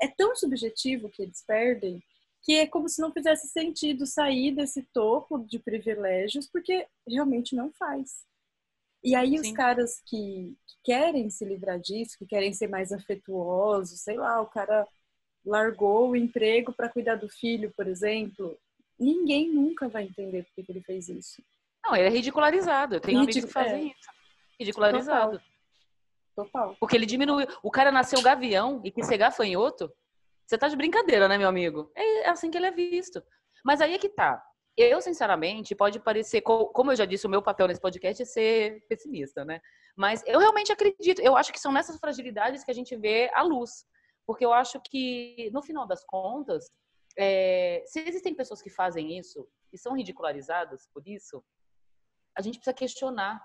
é 0.00 0.08
tão 0.08 0.34
subjetivo 0.36 1.08
que 1.08 1.22
eles 1.22 1.42
perdem 1.46 2.02
que 2.44 2.52
é 2.56 2.66
como 2.66 2.88
se 2.88 3.00
não 3.00 3.10
fizesse 3.10 3.48
sentido 3.48 4.06
sair 4.06 4.54
desse 4.54 4.82
topo 4.92 5.38
de 5.38 5.58
privilégios, 5.58 6.46
porque 6.46 6.86
realmente 7.08 7.56
não 7.56 7.72
faz. 7.72 8.22
E 9.04 9.14
aí 9.14 9.38
Sim. 9.38 9.40
os 9.40 9.52
caras 9.52 10.02
que, 10.06 10.56
que, 10.66 10.76
querem 10.82 11.28
se 11.28 11.44
livrar 11.44 11.78
disso, 11.78 12.16
que 12.18 12.26
querem 12.26 12.52
ser 12.54 12.68
mais 12.68 12.90
afetuosos, 12.90 14.00
sei 14.00 14.16
lá, 14.16 14.40
o 14.40 14.46
cara 14.46 14.86
largou 15.44 16.10
o 16.10 16.16
emprego 16.16 16.72
para 16.72 16.88
cuidar 16.88 17.16
do 17.16 17.28
filho, 17.28 17.70
por 17.76 17.86
exemplo, 17.86 18.58
ninguém 18.98 19.50
nunca 19.52 19.88
vai 19.88 20.04
entender 20.04 20.44
por 20.44 20.64
que 20.64 20.72
ele 20.72 20.80
fez 20.80 21.08
isso. 21.10 21.42
Não, 21.84 21.94
ele 21.94 22.06
é 22.06 22.10
ridicularizado. 22.10 22.94
Eu 22.94 23.00
tenho 23.00 23.20
Ridic... 23.20 23.38
amigos 23.38 23.52
que 23.52 23.52
fazem 23.52 23.82
é. 23.82 23.92
isso. 23.92 24.10
Ridicularizado. 24.58 25.32
Total. 25.32 25.54
Total. 26.34 26.76
Porque 26.80 26.96
ele 26.96 27.06
diminuiu. 27.06 27.46
O 27.62 27.70
cara 27.70 27.92
nasceu 27.92 28.22
gavião 28.22 28.80
e 28.82 28.90
quis 28.90 29.06
ser 29.06 29.18
gafanhoto. 29.18 29.92
Você 30.46 30.58
tá 30.58 30.66
de 30.66 30.76
brincadeira, 30.76 31.28
né, 31.28 31.36
meu 31.36 31.48
amigo? 31.48 31.90
É 31.94 32.28
assim 32.28 32.50
que 32.50 32.56
ele 32.56 32.66
é 32.66 32.70
visto. 32.70 33.22
Mas 33.64 33.80
aí 33.80 33.94
é 33.94 33.98
que 33.98 34.08
tá. 34.08 34.42
Eu, 34.76 35.00
sinceramente, 35.00 35.74
pode 35.74 36.00
parecer, 36.00 36.40
como 36.42 36.90
eu 36.90 36.96
já 36.96 37.04
disse, 37.04 37.26
o 37.26 37.30
meu 37.30 37.40
papel 37.40 37.68
nesse 37.68 37.80
podcast 37.80 38.22
é 38.22 38.26
ser 38.26 38.84
pessimista, 38.88 39.44
né? 39.44 39.60
Mas 39.96 40.22
eu 40.26 40.40
realmente 40.40 40.72
acredito, 40.72 41.20
eu 41.20 41.36
acho 41.36 41.52
que 41.52 41.60
são 41.60 41.72
nessas 41.72 41.96
fragilidades 41.98 42.64
que 42.64 42.70
a 42.70 42.74
gente 42.74 42.96
vê 42.96 43.30
a 43.34 43.42
luz. 43.42 43.84
Porque 44.26 44.44
eu 44.44 44.52
acho 44.52 44.80
que, 44.80 45.50
no 45.52 45.62
final 45.62 45.86
das 45.86 46.04
contas, 46.04 46.70
é, 47.16 47.84
se 47.86 48.00
existem 48.00 48.34
pessoas 48.34 48.60
que 48.60 48.70
fazem 48.70 49.16
isso 49.16 49.46
e 49.72 49.78
são 49.78 49.94
ridicularizadas 49.94 50.88
por 50.92 51.06
isso, 51.06 51.44
a 52.36 52.42
gente 52.42 52.58
precisa 52.58 52.74
questionar 52.74 53.40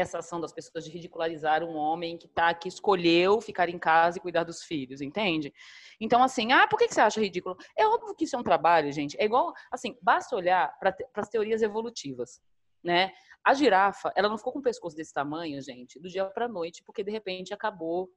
essa 0.00 0.18
ação 0.18 0.40
das 0.40 0.52
pessoas 0.52 0.84
de 0.84 0.90
ridicularizar 0.90 1.62
um 1.64 1.76
homem 1.76 2.16
que 2.16 2.28
tá 2.28 2.52
que 2.54 2.68
escolheu 2.68 3.40
ficar 3.40 3.68
em 3.68 3.78
casa 3.78 4.18
e 4.18 4.20
cuidar 4.20 4.44
dos 4.44 4.62
filhos, 4.62 5.00
entende? 5.00 5.52
Então, 6.00 6.22
assim, 6.22 6.52
ah, 6.52 6.66
por 6.66 6.78
que 6.78 6.88
você 6.88 7.00
acha 7.00 7.20
ridículo? 7.20 7.56
É 7.76 7.86
óbvio 7.86 8.14
que 8.14 8.24
isso 8.24 8.36
é 8.36 8.38
um 8.38 8.42
trabalho, 8.42 8.92
gente. 8.92 9.16
É 9.20 9.24
igual, 9.24 9.52
assim, 9.70 9.96
basta 10.00 10.36
olhar 10.36 10.76
para 10.78 10.94
as 11.16 11.28
teorias 11.28 11.62
evolutivas, 11.62 12.40
né? 12.82 13.12
A 13.44 13.54
girafa, 13.54 14.12
ela 14.14 14.28
não 14.28 14.38
ficou 14.38 14.52
com 14.52 14.58
o 14.58 14.62
pescoço 14.62 14.96
desse 14.96 15.12
tamanho, 15.12 15.60
gente, 15.62 15.98
do 15.98 16.08
dia 16.08 16.24
para 16.26 16.48
noite, 16.48 16.82
porque 16.84 17.02
de 17.02 17.10
repente 17.10 17.54
acabou, 17.54 18.10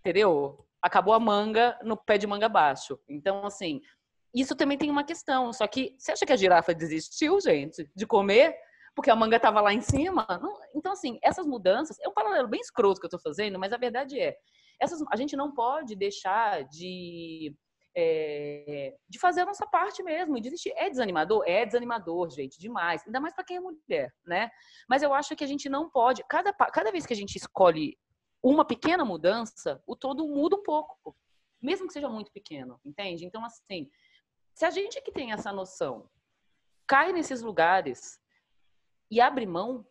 entendeu? 0.00 0.66
Acabou 0.82 1.14
a 1.14 1.20
manga 1.20 1.78
no 1.82 1.96
pé 1.96 2.18
de 2.18 2.26
manga 2.26 2.48
baixo. 2.48 2.98
Então, 3.08 3.46
assim, 3.46 3.80
isso 4.34 4.56
também 4.56 4.76
tem 4.76 4.90
uma 4.90 5.04
questão. 5.04 5.52
Só 5.52 5.66
que 5.66 5.94
você 5.96 6.12
acha 6.12 6.26
que 6.26 6.32
a 6.32 6.36
girafa 6.36 6.74
desistiu, 6.74 7.40
gente, 7.40 7.88
de 7.94 8.06
comer? 8.06 8.56
Porque 8.94 9.10
a 9.10 9.16
manga 9.16 9.36
estava 9.36 9.60
lá 9.60 9.72
em 9.72 9.80
cima. 9.80 10.26
Não, 10.40 10.56
então, 10.74 10.92
assim, 10.92 11.18
essas 11.22 11.46
mudanças, 11.46 11.98
é 12.00 12.08
um 12.08 12.14
paralelo 12.14 12.48
bem 12.48 12.60
escroto 12.60 13.00
que 13.00 13.06
eu 13.06 13.08
estou 13.08 13.20
fazendo, 13.20 13.58
mas 13.58 13.72
a 13.72 13.76
verdade 13.76 14.18
é, 14.18 14.36
essas, 14.80 15.02
a 15.10 15.16
gente 15.16 15.36
não 15.36 15.52
pode 15.52 15.96
deixar 15.96 16.64
de, 16.64 17.54
é, 17.96 18.94
de 19.08 19.18
fazer 19.18 19.40
a 19.40 19.46
nossa 19.46 19.66
parte 19.66 20.02
mesmo, 20.02 20.36
de 20.36 20.42
desistir. 20.42 20.72
É 20.76 20.88
desanimador? 20.88 21.42
É 21.46 21.66
desanimador, 21.66 22.30
gente, 22.30 22.58
demais. 22.58 23.02
Ainda 23.06 23.20
mais 23.20 23.34
para 23.34 23.44
quem 23.44 23.56
é 23.56 23.60
mulher, 23.60 24.12
né? 24.24 24.50
Mas 24.88 25.02
eu 25.02 25.12
acho 25.12 25.34
que 25.34 25.44
a 25.44 25.48
gente 25.48 25.68
não 25.68 25.90
pode, 25.90 26.22
cada, 26.28 26.52
cada 26.52 26.92
vez 26.92 27.06
que 27.06 27.12
a 27.12 27.16
gente 27.16 27.36
escolhe 27.36 27.96
uma 28.42 28.64
pequena 28.64 29.04
mudança, 29.04 29.82
o 29.86 29.96
todo 29.96 30.28
muda 30.28 30.56
um 30.56 30.62
pouco. 30.62 31.16
Mesmo 31.62 31.86
que 31.86 31.94
seja 31.94 32.10
muito 32.10 32.30
pequeno, 32.30 32.78
entende? 32.84 33.24
Então, 33.24 33.42
assim, 33.42 33.88
se 34.54 34.66
a 34.66 34.70
gente 34.70 35.00
que 35.00 35.10
tem 35.10 35.32
essa 35.32 35.50
noção 35.50 36.08
cai 36.86 37.10
nesses 37.10 37.40
lugares 37.40 38.20
e 39.10 39.20
abre 39.20 39.46
mão, 39.46 39.86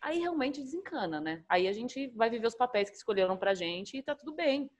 aí 0.00 0.18
realmente 0.18 0.62
desencana, 0.62 1.20
né? 1.20 1.44
Aí 1.48 1.66
a 1.68 1.72
gente 1.72 2.08
vai 2.08 2.30
viver 2.30 2.46
os 2.46 2.54
papéis 2.54 2.90
que 2.90 2.96
escolheram 2.96 3.36
pra 3.36 3.54
gente 3.54 3.96
e 3.96 4.02
tá 4.02 4.14
tudo 4.14 4.34
bem. 4.34 4.70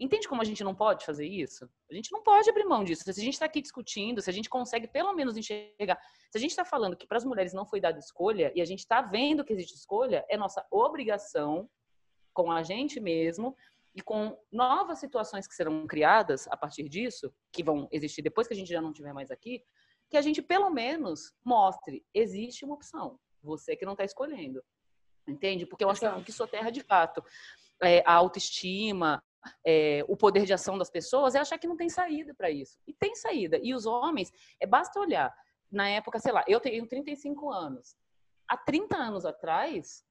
Entende 0.00 0.26
como 0.26 0.42
a 0.42 0.44
gente 0.44 0.64
não 0.64 0.74
pode 0.74 1.04
fazer 1.04 1.26
isso? 1.26 1.70
A 1.88 1.94
gente 1.94 2.10
não 2.10 2.22
pode 2.22 2.50
abrir 2.50 2.64
mão 2.64 2.82
disso. 2.82 3.04
Se 3.04 3.10
a 3.10 3.24
gente 3.24 3.34
está 3.34 3.46
aqui 3.46 3.60
discutindo, 3.60 4.20
se 4.20 4.28
a 4.28 4.32
gente 4.32 4.48
consegue 4.50 4.88
pelo 4.88 5.12
menos 5.12 5.36
enxergar, 5.36 5.96
se 6.30 6.36
a 6.36 6.40
gente 6.40 6.50
está 6.50 6.64
falando 6.64 6.96
que 6.96 7.06
para 7.06 7.18
as 7.18 7.24
mulheres 7.24 7.52
não 7.52 7.64
foi 7.64 7.80
dada 7.80 7.98
escolha 7.98 8.50
e 8.54 8.60
a 8.60 8.64
gente 8.64 8.80
está 8.80 9.00
vendo 9.00 9.44
que 9.44 9.52
existe 9.52 9.76
escolha, 9.76 10.24
é 10.28 10.36
nossa 10.36 10.66
obrigação 10.70 11.70
com 12.32 12.50
a 12.50 12.62
gente 12.62 12.98
mesmo 12.98 13.56
e 13.94 14.00
com 14.00 14.36
novas 14.50 14.98
situações 14.98 15.46
que 15.46 15.54
serão 15.54 15.86
criadas 15.86 16.48
a 16.48 16.56
partir 16.56 16.88
disso, 16.88 17.32
que 17.52 17.62
vão 17.62 17.86
existir 17.92 18.22
depois 18.22 18.48
que 18.48 18.54
a 18.54 18.56
gente 18.56 18.70
já 18.70 18.80
não 18.80 18.90
estiver 18.90 19.12
mais 19.12 19.30
aqui, 19.30 19.62
que 20.12 20.16
a 20.18 20.20
gente 20.20 20.42
pelo 20.42 20.68
menos 20.68 21.32
mostre, 21.42 22.04
existe 22.12 22.66
uma 22.66 22.74
opção, 22.74 23.18
você 23.42 23.74
que 23.74 23.86
não 23.86 23.92
está 23.92 24.04
escolhendo. 24.04 24.62
Entende? 25.26 25.64
Porque 25.64 25.82
eu 25.82 25.88
acho 25.88 26.00
que 26.22 26.30
isso 26.30 26.46
terra 26.46 26.68
de 26.68 26.82
fato. 26.82 27.24
É, 27.82 28.02
a 28.04 28.12
autoestima, 28.12 29.24
é, 29.66 30.04
o 30.06 30.14
poder 30.14 30.44
de 30.44 30.52
ação 30.52 30.76
das 30.76 30.90
pessoas 30.90 31.34
é 31.34 31.38
achar 31.38 31.56
que 31.58 31.66
não 31.66 31.78
tem 31.78 31.88
saída 31.88 32.34
para 32.34 32.50
isso. 32.50 32.78
E 32.86 32.92
tem 32.92 33.14
saída. 33.14 33.58
E 33.62 33.74
os 33.74 33.86
homens, 33.86 34.30
é, 34.60 34.66
basta 34.66 35.00
olhar. 35.00 35.34
Na 35.70 35.88
época, 35.88 36.18
sei 36.18 36.30
lá, 36.30 36.44
eu 36.46 36.60
tenho 36.60 36.86
35 36.86 37.50
anos. 37.50 37.96
Há 38.46 38.58
30 38.58 38.94
anos 38.94 39.24
atrás, 39.24 40.04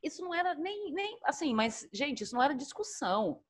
isso 0.00 0.22
não 0.22 0.32
era 0.32 0.54
nem, 0.54 0.92
nem 0.92 1.18
assim, 1.24 1.52
mas, 1.52 1.88
gente, 1.92 2.22
isso 2.22 2.36
não 2.36 2.42
era 2.42 2.54
discussão. 2.54 3.42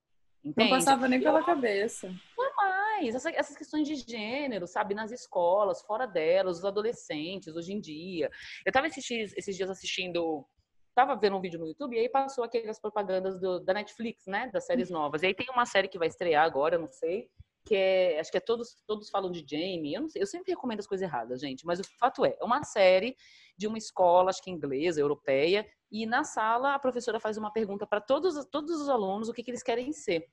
Entende? 0.48 0.70
Não 0.70 0.76
passava 0.76 1.08
nem 1.08 1.20
pela 1.20 1.44
cabeça. 1.44 2.08
Jamais 2.08 2.78
mais 2.98 3.14
essa, 3.14 3.30
essas 3.30 3.56
questões 3.56 3.86
de 3.86 3.94
gênero, 3.94 4.66
sabe, 4.66 4.94
nas 4.94 5.12
escolas, 5.12 5.82
fora 5.82 6.06
delas, 6.06 6.58
os 6.58 6.64
adolescentes, 6.64 7.54
hoje 7.54 7.72
em 7.72 7.80
dia. 7.80 8.30
Eu 8.64 8.70
estava 8.70 8.86
esses, 8.86 9.32
esses 9.36 9.56
dias 9.56 9.70
assistindo 9.70 10.46
tava 10.94 11.14
vendo 11.14 11.36
um 11.36 11.40
vídeo 11.40 11.60
no 11.60 11.68
YouTube 11.68 11.94
e 11.94 12.00
aí 12.00 12.08
passou 12.08 12.42
aquelas 12.42 12.80
propagandas 12.80 13.38
do, 13.38 13.60
da 13.60 13.72
Netflix, 13.72 14.26
né? 14.26 14.50
Das 14.52 14.66
séries 14.66 14.90
novas. 14.90 15.22
E 15.22 15.26
aí 15.26 15.34
tem 15.34 15.46
uma 15.48 15.64
série 15.64 15.86
que 15.86 15.98
vai 15.98 16.08
estrear 16.08 16.44
agora, 16.44 16.74
eu 16.74 16.80
não 16.80 16.88
sei, 16.88 17.30
que 17.64 17.76
é, 17.76 18.18
acho 18.18 18.32
que 18.32 18.36
é 18.36 18.40
todos, 18.40 18.82
todos 18.84 19.08
falam 19.08 19.30
de 19.30 19.44
Jamie, 19.48 19.94
eu 19.94 20.00
não 20.00 20.08
sei, 20.08 20.20
eu 20.20 20.26
sempre 20.26 20.50
recomendo 20.50 20.80
as 20.80 20.88
coisas 20.88 21.06
erradas, 21.06 21.40
gente, 21.40 21.64
mas 21.64 21.78
o 21.78 21.84
fato 22.00 22.24
é, 22.24 22.36
é 22.40 22.44
uma 22.44 22.64
série 22.64 23.14
de 23.56 23.68
uma 23.68 23.78
escola, 23.78 24.30
acho 24.30 24.42
que 24.42 24.50
inglesa, 24.50 25.00
europeia, 25.00 25.64
e 25.88 26.04
na 26.04 26.24
sala 26.24 26.74
a 26.74 26.78
professora 26.80 27.20
faz 27.20 27.36
uma 27.36 27.52
pergunta 27.52 27.86
para 27.86 28.00
todos, 28.00 28.44
todos 28.46 28.80
os 28.80 28.88
alunos 28.88 29.28
o 29.28 29.32
que, 29.32 29.44
que 29.44 29.52
eles 29.52 29.62
querem 29.62 29.92
ser. 29.92 30.26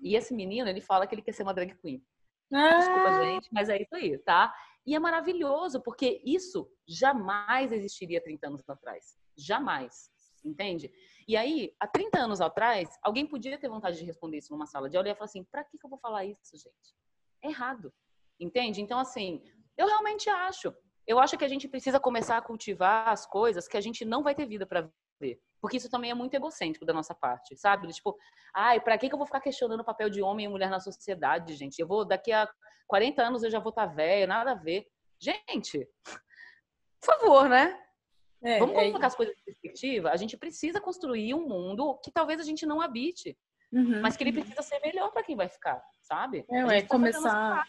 E 0.00 0.14
esse 0.14 0.34
menino, 0.34 0.68
ele 0.68 0.80
fala 0.80 1.06
que 1.06 1.14
ele 1.14 1.22
quer 1.22 1.32
ser 1.32 1.42
uma 1.42 1.54
drag 1.54 1.74
queen. 1.76 2.04
Ah. 2.52 2.78
Desculpa, 2.78 3.24
gente, 3.24 3.48
mas 3.52 3.68
é 3.68 3.80
isso 3.80 3.94
aí, 3.94 4.18
tá? 4.18 4.54
E 4.86 4.94
é 4.94 4.98
maravilhoso, 4.98 5.80
porque 5.80 6.22
isso 6.24 6.70
jamais 6.86 7.72
existiria 7.72 8.22
30 8.22 8.46
anos 8.46 8.68
atrás. 8.68 9.18
Jamais. 9.36 10.10
Entende? 10.44 10.92
E 11.26 11.36
aí, 11.36 11.74
há 11.80 11.88
30 11.88 12.20
anos 12.20 12.40
atrás, 12.40 12.88
alguém 13.02 13.26
podia 13.26 13.58
ter 13.58 13.68
vontade 13.68 13.98
de 13.98 14.04
responder 14.04 14.38
isso 14.38 14.52
numa 14.52 14.66
sala 14.66 14.88
de 14.88 14.96
aula 14.96 15.08
e 15.08 15.10
ia 15.10 15.16
falar 15.16 15.24
assim: 15.24 15.42
pra 15.44 15.64
que, 15.64 15.76
que 15.76 15.84
eu 15.84 15.90
vou 15.90 15.98
falar 15.98 16.24
isso, 16.24 16.56
gente? 16.56 16.94
É 17.42 17.48
errado. 17.48 17.92
Entende? 18.38 18.80
Então, 18.80 18.98
assim, 18.98 19.42
eu 19.76 19.86
realmente 19.86 20.30
acho. 20.30 20.72
Eu 21.04 21.18
acho 21.18 21.36
que 21.36 21.44
a 21.44 21.48
gente 21.48 21.68
precisa 21.68 21.98
começar 21.98 22.36
a 22.36 22.42
cultivar 22.42 23.08
as 23.08 23.26
coisas 23.26 23.66
que 23.66 23.76
a 23.76 23.80
gente 23.80 24.04
não 24.04 24.22
vai 24.22 24.34
ter 24.34 24.46
vida 24.46 24.66
para 24.66 24.88
ver. 25.20 25.40
Porque 25.60 25.76
isso 25.78 25.90
também 25.90 26.10
é 26.10 26.14
muito 26.14 26.34
egocêntrico 26.34 26.84
da 26.84 26.92
nossa 26.92 27.14
parte, 27.14 27.56
sabe? 27.56 27.88
Tipo, 27.88 28.16
ai, 28.54 28.80
pra 28.80 28.98
que, 28.98 29.08
que 29.08 29.14
eu 29.14 29.18
vou 29.18 29.26
ficar 29.26 29.40
questionando 29.40 29.80
o 29.80 29.84
papel 29.84 30.10
de 30.10 30.22
homem 30.22 30.46
e 30.46 30.48
mulher 30.48 30.70
na 30.70 30.80
sociedade, 30.80 31.54
gente? 31.54 31.78
Eu 31.78 31.86
vou, 31.86 32.04
daqui 32.04 32.32
a 32.32 32.48
40 32.86 33.22
anos 33.22 33.42
eu 33.42 33.50
já 33.50 33.58
vou 33.58 33.70
estar 33.70 33.88
tá 33.88 33.92
velha, 33.92 34.26
nada 34.26 34.52
a 34.52 34.54
ver. 34.54 34.86
Gente, 35.18 35.88
por 37.00 37.18
favor, 37.18 37.48
né? 37.48 37.78
É, 38.42 38.58
Vamos 38.58 38.76
é 38.76 38.86
colocar 38.86 39.04
é... 39.04 39.06
as 39.06 39.14
coisas 39.14 39.34
em 39.36 39.44
perspectiva. 39.44 40.10
A 40.10 40.16
gente 40.16 40.36
precisa 40.36 40.80
construir 40.80 41.34
um 41.34 41.48
mundo 41.48 41.98
que 42.02 42.10
talvez 42.10 42.38
a 42.40 42.44
gente 42.44 42.66
não 42.66 42.80
habite, 42.80 43.36
uhum, 43.72 44.00
mas 44.00 44.16
que 44.16 44.22
ele 44.22 44.30
uhum. 44.30 44.42
precisa 44.42 44.62
ser 44.62 44.78
melhor 44.80 45.10
para 45.10 45.22
quem 45.22 45.34
vai 45.34 45.48
ficar, 45.48 45.82
sabe? 46.02 46.44
É, 46.50 46.78
é 46.78 46.82
começar, 46.82 47.64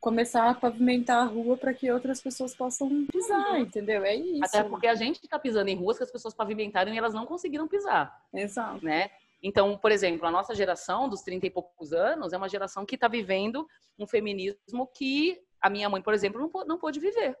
começar 0.00 0.50
a 0.50 0.54
pavimentar 0.54 1.22
a 1.22 1.24
rua 1.24 1.56
para 1.56 1.74
que 1.74 1.90
outras 1.90 2.20
pessoas 2.20 2.54
possam 2.54 3.06
pisar, 3.06 3.54
uhum. 3.54 3.58
entendeu? 3.58 4.04
É 4.04 4.14
isso. 4.14 4.44
Até 4.44 4.62
porque 4.62 4.86
a 4.86 4.94
gente 4.94 5.16
está 5.16 5.38
pisando 5.38 5.68
em 5.70 5.74
ruas 5.74 5.96
que 5.96 6.04
as 6.04 6.10
pessoas 6.10 6.34
pavimentaram 6.34 6.92
e 6.92 6.98
elas 6.98 7.14
não 7.14 7.26
conseguiram 7.26 7.66
pisar. 7.66 8.16
Exato. 8.32 8.84
Né? 8.84 9.10
Então, 9.42 9.76
por 9.76 9.90
exemplo, 9.90 10.26
a 10.26 10.30
nossa 10.30 10.54
geração 10.54 11.08
dos 11.08 11.22
30 11.22 11.46
e 11.46 11.50
poucos 11.50 11.92
anos 11.92 12.32
é 12.32 12.36
uma 12.36 12.48
geração 12.48 12.86
que 12.86 12.94
está 12.94 13.08
vivendo 13.08 13.66
um 13.98 14.06
feminismo 14.06 14.86
que 14.94 15.40
a 15.60 15.68
minha 15.68 15.88
mãe, 15.88 16.00
por 16.00 16.14
exemplo, 16.14 16.40
não, 16.40 16.64
não 16.64 16.78
pôde 16.78 17.00
viver. 17.00 17.36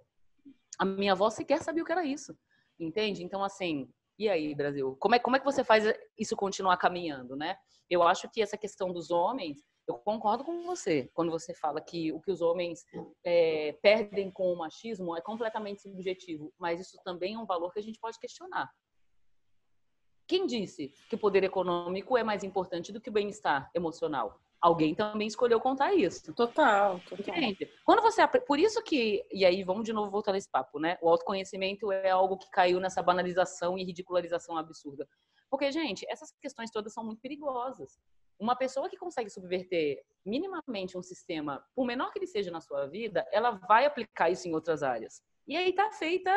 A 0.78 0.84
minha 0.84 1.12
avó 1.12 1.30
sequer 1.30 1.62
sabia 1.62 1.82
o 1.82 1.86
que 1.86 1.92
era 1.92 2.04
isso. 2.04 2.36
Entende? 2.78 3.24
Então, 3.24 3.42
assim, 3.42 3.88
e 4.18 4.28
aí, 4.28 4.54
Brasil? 4.54 4.96
Como 4.98 5.14
é, 5.14 5.18
como 5.18 5.36
é 5.36 5.38
que 5.38 5.44
você 5.44 5.62
faz 5.62 5.84
isso 6.18 6.34
continuar 6.36 6.76
caminhando, 6.76 7.36
né? 7.36 7.56
Eu 7.88 8.02
acho 8.02 8.28
que 8.28 8.42
essa 8.42 8.56
questão 8.56 8.92
dos 8.92 9.10
homens, 9.10 9.64
eu 9.88 9.94
concordo 9.94 10.44
com 10.44 10.64
você 10.64 11.10
quando 11.14 11.30
você 11.30 11.54
fala 11.54 11.80
que 11.80 12.12
o 12.12 12.20
que 12.20 12.30
os 12.30 12.42
homens 12.42 12.84
é, 13.24 13.72
perdem 13.80 14.30
com 14.30 14.52
o 14.52 14.56
machismo 14.56 15.16
é 15.16 15.20
completamente 15.20 15.80
subjetivo, 15.80 16.52
mas 16.58 16.78
isso 16.78 16.98
também 17.02 17.34
é 17.34 17.38
um 17.38 17.46
valor 17.46 17.72
que 17.72 17.78
a 17.78 17.82
gente 17.82 17.98
pode 17.98 18.18
questionar. 18.18 18.70
Quem 20.26 20.46
disse 20.46 20.92
que 21.08 21.14
o 21.14 21.18
poder 21.18 21.42
econômico 21.42 22.16
é 22.18 22.22
mais 22.22 22.44
importante 22.44 22.92
do 22.92 23.00
que 23.00 23.08
o 23.08 23.12
bem-estar 23.12 23.70
emocional? 23.74 24.38
alguém 24.60 24.94
também 24.94 25.28
escolheu 25.28 25.60
contar 25.60 25.94
isso. 25.94 26.34
Total, 26.34 27.00
total. 27.08 27.34
Quando 27.84 28.02
você 28.02 28.26
por 28.26 28.58
isso 28.58 28.82
que 28.82 29.24
e 29.32 29.44
aí 29.44 29.62
vamos 29.62 29.84
de 29.84 29.92
novo 29.92 30.10
voltar 30.10 30.32
nesse 30.32 30.50
papo, 30.50 30.78
né? 30.78 30.98
O 31.00 31.08
autoconhecimento 31.08 31.92
é 31.92 32.10
algo 32.10 32.36
que 32.36 32.50
caiu 32.50 32.80
nessa 32.80 33.02
banalização 33.02 33.78
e 33.78 33.84
ridicularização 33.84 34.56
absurda. 34.56 35.08
Porque 35.50 35.70
gente, 35.72 36.06
essas 36.08 36.32
questões 36.40 36.70
todas 36.70 36.92
são 36.92 37.04
muito 37.04 37.20
perigosas. 37.20 37.98
Uma 38.38 38.54
pessoa 38.54 38.88
que 38.88 38.96
consegue 38.96 39.30
subverter 39.30 40.04
minimamente 40.24 40.96
um 40.96 41.02
sistema, 41.02 41.64
por 41.74 41.86
menor 41.86 42.12
que 42.12 42.18
ele 42.18 42.26
seja 42.26 42.50
na 42.50 42.60
sua 42.60 42.86
vida, 42.86 43.26
ela 43.32 43.50
vai 43.50 43.84
aplicar 43.84 44.30
isso 44.30 44.46
em 44.46 44.54
outras 44.54 44.82
áreas. 44.82 45.22
E 45.46 45.56
aí 45.56 45.72
tá 45.72 45.90
feita 45.90 46.30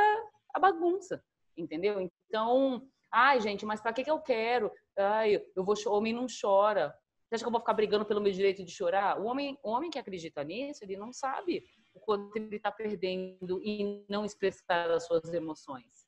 a 0.53 0.59
bagunça, 0.59 1.23
entendeu? 1.55 2.09
Então, 2.27 2.87
ai, 3.11 3.39
gente, 3.39 3.65
mas 3.65 3.81
para 3.81 3.93
que 3.93 4.03
que 4.03 4.11
eu 4.11 4.19
quero? 4.19 4.71
Ai, 4.97 5.35
eu 5.55 5.63
vou 5.63 5.75
homem 5.87 6.13
não 6.13 6.25
chora. 6.25 6.95
Você 7.27 7.35
acha 7.35 7.43
que 7.43 7.47
eu 7.47 7.51
vou 7.51 7.61
ficar 7.61 7.73
brigando 7.73 8.05
pelo 8.05 8.19
meu 8.19 8.31
direito 8.31 8.63
de 8.63 8.71
chorar? 8.71 9.19
O 9.19 9.25
homem, 9.25 9.57
o 9.63 9.69
homem 9.69 9.89
que 9.89 9.99
acredita 9.99 10.43
nisso, 10.43 10.83
ele 10.83 10.97
não 10.97 11.13
sabe 11.13 11.63
o 11.93 11.99
quanto 11.99 12.35
ele 12.35 12.55
está 12.55 12.71
perdendo 12.71 13.61
em 13.63 14.05
não 14.09 14.25
expressar 14.25 14.89
as 14.89 15.05
suas 15.05 15.31
emoções. 15.33 16.00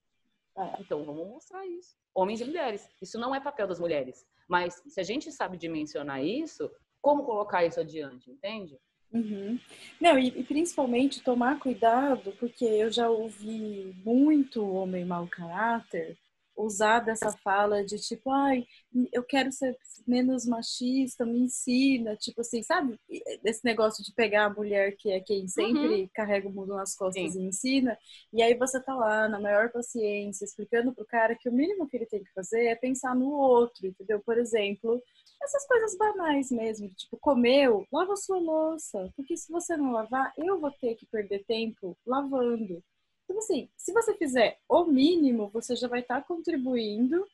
É. 0.58 0.82
Então, 0.82 1.04
vamos 1.04 1.28
mostrar 1.28 1.66
isso. 1.66 1.96
Homens 2.14 2.42
e 2.42 2.46
mulheres. 2.46 2.88
Isso 3.02 3.20
não 3.20 3.34
é 3.34 3.40
papel 3.40 3.68
das 3.68 3.80
mulheres. 3.80 4.26
Mas 4.48 4.82
se 4.88 5.00
a 5.00 5.04
gente 5.04 5.32
sabe 5.32 5.58
dimensionar 5.58 6.24
isso, 6.24 6.70
como 7.02 7.24
colocar 7.24 7.66
isso 7.66 7.80
adiante, 7.80 8.30
entende? 8.30 8.78
Uhum. 9.12 9.60
Não, 10.02 10.18
e, 10.18 10.28
e, 10.28 10.44
principalmente 10.44 11.22
tomar 11.22 11.60
cuidado, 11.60 12.34
porque 12.40 12.66
eu 12.66 12.92
já 12.92 13.08
ouvi 13.10 13.94
muito 14.04 14.66
homem 14.66 15.06
mau 15.06 15.28
caráter 15.28 16.18
usar 16.56 17.00
dessa 17.00 17.32
fala 17.44 17.84
de 17.84 17.98
tipo, 17.98 18.30
ai, 18.32 18.66
eu 19.12 19.24
quero 19.24 19.52
ser 19.52 19.76
menos 20.08 20.46
machista, 20.46 21.26
me 21.26 21.40
ensina, 21.40 22.16
tipo 22.16 22.42
assim, 22.42 22.62
sabe? 22.62 23.00
Esse 23.44 23.64
negócio 23.64 24.04
de 24.04 24.14
pegar 24.14 24.46
a 24.46 24.50
mulher 24.50 24.96
que 24.98 25.12
é 25.12 25.20
quem 25.20 25.48
sempre 25.48 26.02
uhum. 26.02 26.10
carrega 26.14 26.48
o 26.48 26.52
mundo 26.52 26.76
nas 26.76 26.96
costas 26.96 27.34
Sim. 27.34 27.42
e 27.42 27.48
ensina, 27.48 27.98
e 28.32 28.42
aí 28.42 28.56
você 28.56 28.82
tá 28.82 28.94
lá 28.94 29.28
na 29.28 29.40
maior 29.40 29.72
paciência, 29.72 30.46
explicando 30.46 30.94
pro 30.94 31.06
cara 31.06 31.36
que 31.36 31.50
o 31.50 31.54
mínimo 31.54 31.88
que 31.88 31.98
ele 31.98 32.06
tem 32.06 32.24
que 32.24 32.34
fazer 32.34 32.66
é 32.66 32.76
pensar 32.76 33.16
no 33.16 33.32
outro, 33.32 33.88
entendeu? 33.88 34.22
Por 34.24 34.38
exemplo, 34.38 35.02
essas 35.42 35.66
coisas 35.68 35.98
banais 35.98 36.52
mesmo, 36.52 36.90
tipo, 36.90 37.18
comeu, 37.18 37.86
lava 37.92 38.16
sua 38.16 38.40
louça, 38.40 39.12
porque 39.16 39.36
se 39.36 39.52
você 39.52 39.76
não 39.76 39.92
lavar, 39.92 40.34
eu 40.38 40.60
vou 40.60 40.72
ter 40.72 40.96
que 40.96 41.06
perder 41.06 41.44
tempo 41.46 41.98
lavando. 42.06 42.84
Então, 43.24 43.38
assim, 43.38 43.70
se 43.78 43.92
você 43.94 44.14
fizer 44.16 44.60
o 44.70 44.86
mínimo, 44.86 45.50
você 45.50 45.76
já 45.76 45.88
vai 45.88 46.02
estar 46.02 46.22
tá 46.22 46.28
contribuindo 46.28 47.26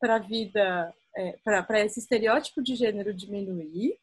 para 0.00 0.16
a 0.16 0.18
vida, 0.18 0.94
é, 1.16 1.32
para 1.44 1.84
esse 1.84 2.00
estereótipo 2.00 2.62
de 2.62 2.74
gênero 2.74 3.12
diminuir, 3.14 3.98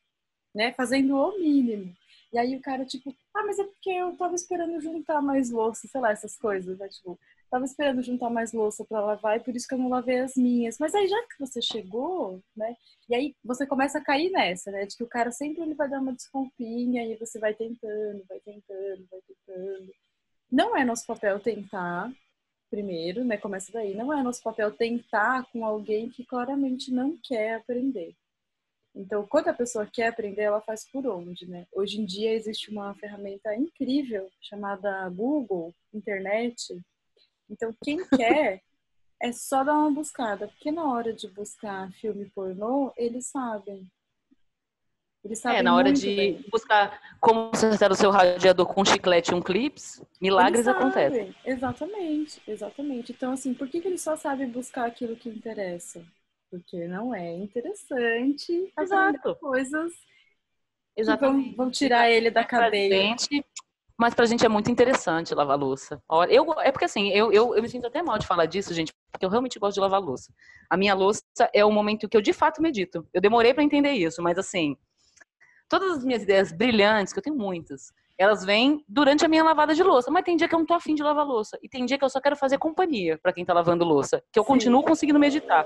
né? 0.53 0.73
Fazendo 0.73 1.15
o 1.15 1.39
mínimo. 1.39 1.93
E 2.31 2.37
aí 2.37 2.55
o 2.55 2.61
cara, 2.61 2.85
tipo, 2.85 3.15
ah, 3.33 3.43
mas 3.45 3.57
é 3.57 3.63
porque 3.63 3.89
eu 3.89 4.15
tava 4.15 4.35
esperando 4.35 4.79
juntar 4.79 5.21
mais 5.21 5.49
louça, 5.49 5.87
sei 5.87 5.99
lá, 5.99 6.11
essas 6.11 6.37
coisas, 6.37 6.77
né? 6.77 6.87
Tipo, 6.87 7.19
tava 7.49 7.65
esperando 7.65 8.03
juntar 8.03 8.29
mais 8.29 8.53
louça 8.53 8.85
para 8.85 9.01
lavar 9.01 9.37
e 9.37 9.43
por 9.43 9.55
isso 9.55 9.67
que 9.67 9.73
eu 9.73 9.79
não 9.79 9.89
lavei 9.89 10.19
as 10.19 10.35
minhas. 10.35 10.77
Mas 10.79 10.93
aí 10.93 11.07
já 11.07 11.21
que 11.23 11.39
você 11.39 11.61
chegou, 11.61 12.41
né? 12.55 12.75
E 13.09 13.15
aí 13.15 13.35
você 13.43 13.65
começa 13.65 13.97
a 13.97 14.03
cair 14.03 14.29
nessa, 14.31 14.71
né? 14.71 14.85
De 14.85 14.95
que 14.95 15.03
o 15.03 15.07
cara 15.07 15.31
sempre 15.31 15.63
ele 15.63 15.73
vai 15.73 15.89
dar 15.89 15.99
uma 15.99 16.13
desculpinha 16.13 17.03
e 17.05 17.15
você 17.17 17.39
vai 17.39 17.53
tentando, 17.53 18.23
vai 18.27 18.39
tentando, 18.39 19.07
vai 19.09 19.19
tentando. 19.21 19.91
Não 20.51 20.75
é 20.75 20.83
nosso 20.83 21.05
papel 21.05 21.39
tentar, 21.39 22.11
primeiro, 22.69 23.23
né? 23.23 23.37
Começa 23.37 23.71
daí. 23.71 23.95
Não 23.95 24.11
é 24.11 24.23
nosso 24.23 24.41
papel 24.41 24.71
tentar 24.71 25.45
com 25.51 25.65
alguém 25.65 26.09
que 26.09 26.25
claramente 26.25 26.91
não 26.91 27.17
quer 27.23 27.55
aprender. 27.55 28.15
Então, 28.95 29.25
quando 29.27 29.49
a 29.49 29.53
pessoa 29.53 29.85
quer 29.85 30.07
aprender, 30.07 30.43
ela 30.43 30.61
faz 30.61 30.89
por 30.89 31.05
onde, 31.05 31.47
né? 31.47 31.67
Hoje 31.71 32.01
em 32.01 32.05
dia 32.05 32.33
existe 32.33 32.71
uma 32.71 32.93
ferramenta 32.95 33.55
incrível 33.55 34.29
chamada 34.41 35.07
Google, 35.09 35.73
internet. 35.93 36.79
Então, 37.49 37.73
quem 37.83 37.97
quer 38.17 38.61
é 39.21 39.31
só 39.31 39.63
dar 39.63 39.73
uma 39.73 39.91
buscada, 39.91 40.47
porque 40.47 40.71
na 40.71 40.91
hora 40.91 41.13
de 41.13 41.27
buscar 41.27 41.91
filme 41.93 42.29
pornô, 42.29 42.91
eles 42.97 43.27
sabem. 43.27 43.89
É, 45.45 45.61
na 45.61 45.75
hora 45.75 45.91
de 45.91 46.15
bem. 46.15 46.45
buscar 46.49 46.97
como 47.19 47.49
acertar 47.51 47.91
o 47.91 47.95
seu 47.95 48.09
radiador 48.09 48.65
com 48.65 48.81
um 48.81 48.85
chiclete 48.85 49.31
e 49.31 49.35
um 49.35 49.41
clips, 49.41 50.01
milagres 50.21 50.65
acontecem. 50.65 51.35
Exatamente, 51.45 52.41
exatamente. 52.47 53.11
Então, 53.11 53.33
assim, 53.33 53.53
por 53.53 53.67
que, 53.67 53.81
que 53.81 53.87
eles 53.87 54.01
só 54.01 54.15
sabem 54.15 54.49
buscar 54.49 54.85
aquilo 54.85 55.17
que 55.17 55.27
interessa? 55.27 56.01
Porque 56.49 56.87
não 56.87 57.13
é 57.13 57.35
interessante 57.35 58.71
Exato. 58.79 59.35
coisas 59.35 59.91
Exatamente. 60.95 61.49
que 61.49 61.55
vão, 61.55 61.65
vão 61.65 61.71
tirar 61.71 62.09
ele 62.09 62.31
da 62.31 62.45
cadeia. 62.45 63.15
Mas 63.97 64.13
pra 64.13 64.25
gente 64.25 64.45
é 64.45 64.49
muito 64.49 64.71
interessante 64.71 65.35
lavar 65.35 65.59
louça. 65.59 66.01
Eu, 66.29 66.53
é 66.61 66.71
porque 66.71 66.85
assim, 66.85 67.09
eu, 67.09 67.33
eu, 67.33 67.53
eu 67.53 67.61
me 67.61 67.67
sinto 67.67 67.85
até 67.85 68.01
mal 68.01 68.17
de 68.17 68.25
falar 68.25 68.45
disso, 68.45 68.73
gente, 68.73 68.93
porque 69.11 69.25
eu 69.25 69.29
realmente 69.29 69.59
gosto 69.59 69.73
de 69.75 69.81
lavar 69.81 69.99
louça. 69.99 70.33
A 70.69 70.77
minha 70.77 70.93
louça 70.93 71.21
é 71.53 71.65
o 71.65 71.71
momento 71.71 72.07
que 72.07 72.15
eu 72.15 72.21
de 72.21 72.31
fato 72.31 72.61
medito. 72.61 73.05
Eu 73.13 73.19
demorei 73.19 73.53
para 73.53 73.61
entender 73.61 73.91
isso, 73.91 74.23
mas 74.23 74.37
assim, 74.37 74.77
todas 75.69 75.97
as 75.97 76.03
minhas 76.03 76.23
ideias 76.23 76.51
brilhantes, 76.51 77.13
que 77.13 77.19
eu 77.19 77.23
tenho 77.23 77.37
muitas, 77.37 77.93
elas 78.17 78.43
vêm 78.43 78.83
durante 78.87 79.23
a 79.23 79.29
minha 79.29 79.43
lavada 79.43 79.73
de 79.73 79.81
louça. 79.81 80.11
Mas 80.11 80.25
tem 80.25 80.35
dia 80.35 80.49
que 80.49 80.53
eu 80.53 80.59
não 80.59 80.65
tô 80.65 80.73
afim 80.73 80.93
de 80.93 81.01
lavar 81.01 81.25
louça. 81.25 81.57
E 81.63 81.69
tem 81.69 81.85
dia 81.85 81.97
que 81.97 82.03
eu 82.03 82.09
só 82.09 82.19
quero 82.19 82.35
fazer 82.35 82.57
companhia 82.57 83.17
para 83.17 83.31
quem 83.31 83.45
tá 83.45 83.53
lavando 83.53 83.85
louça. 83.85 84.21
Que 84.33 84.39
eu 84.39 84.43
Sim. 84.43 84.47
continuo 84.47 84.83
conseguindo 84.83 85.17
meditar. 85.17 85.65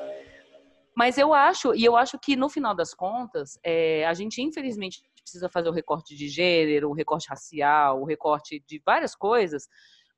Mas 0.96 1.18
eu 1.18 1.34
acho, 1.34 1.74
e 1.74 1.84
eu 1.84 1.98
acho 1.98 2.20
que 2.20 2.36
no 2.36 2.48
final 2.48 2.76
das 2.76 2.94
contas, 2.94 3.58
é, 3.64 4.06
a 4.06 4.14
gente 4.14 4.42
infelizmente 4.42 5.02
precisa 5.24 5.50
fazer 5.50 5.70
o 5.70 5.72
recorte 5.72 6.16
de 6.16 6.28
gênero, 6.28 6.90
o 6.90 6.94
recorte 6.94 7.28
racial, 7.28 8.00
o 8.00 8.06
recorte 8.06 8.64
de 8.68 8.80
várias 8.86 9.16
coisas, 9.16 9.68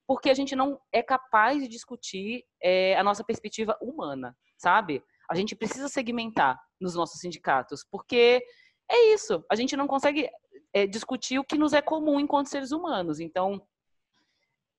porque 0.06 0.30
a 0.30 0.34
gente 0.34 0.56
não 0.56 0.78
é 0.92 1.02
capaz 1.02 1.62
de 1.64 1.70
discutir 1.70 2.44
é, 2.62 2.98
a 2.98 3.04
nossa 3.04 3.24
perspectiva 3.24 3.78
humana, 3.82 4.36
sabe? 4.58 5.02
A 5.30 5.36
gente 5.36 5.56
precisa 5.56 5.88
segmentar 5.88 6.60
nos 6.80 6.94
nossos 6.94 7.22
sindicatos, 7.22 7.86
porque 7.90 8.44
é 8.90 9.14
isso, 9.14 9.44
a 9.50 9.56
gente 9.56 9.76
não 9.76 9.88
consegue 9.88 10.30
é, 10.74 10.86
discutir 10.86 11.40
o 11.40 11.44
que 11.44 11.58
nos 11.58 11.74
é 11.74 11.82
comum 11.82 12.20
enquanto 12.20 12.48
seres 12.48 12.72
humanos. 12.72 13.20
Então, 13.20 13.62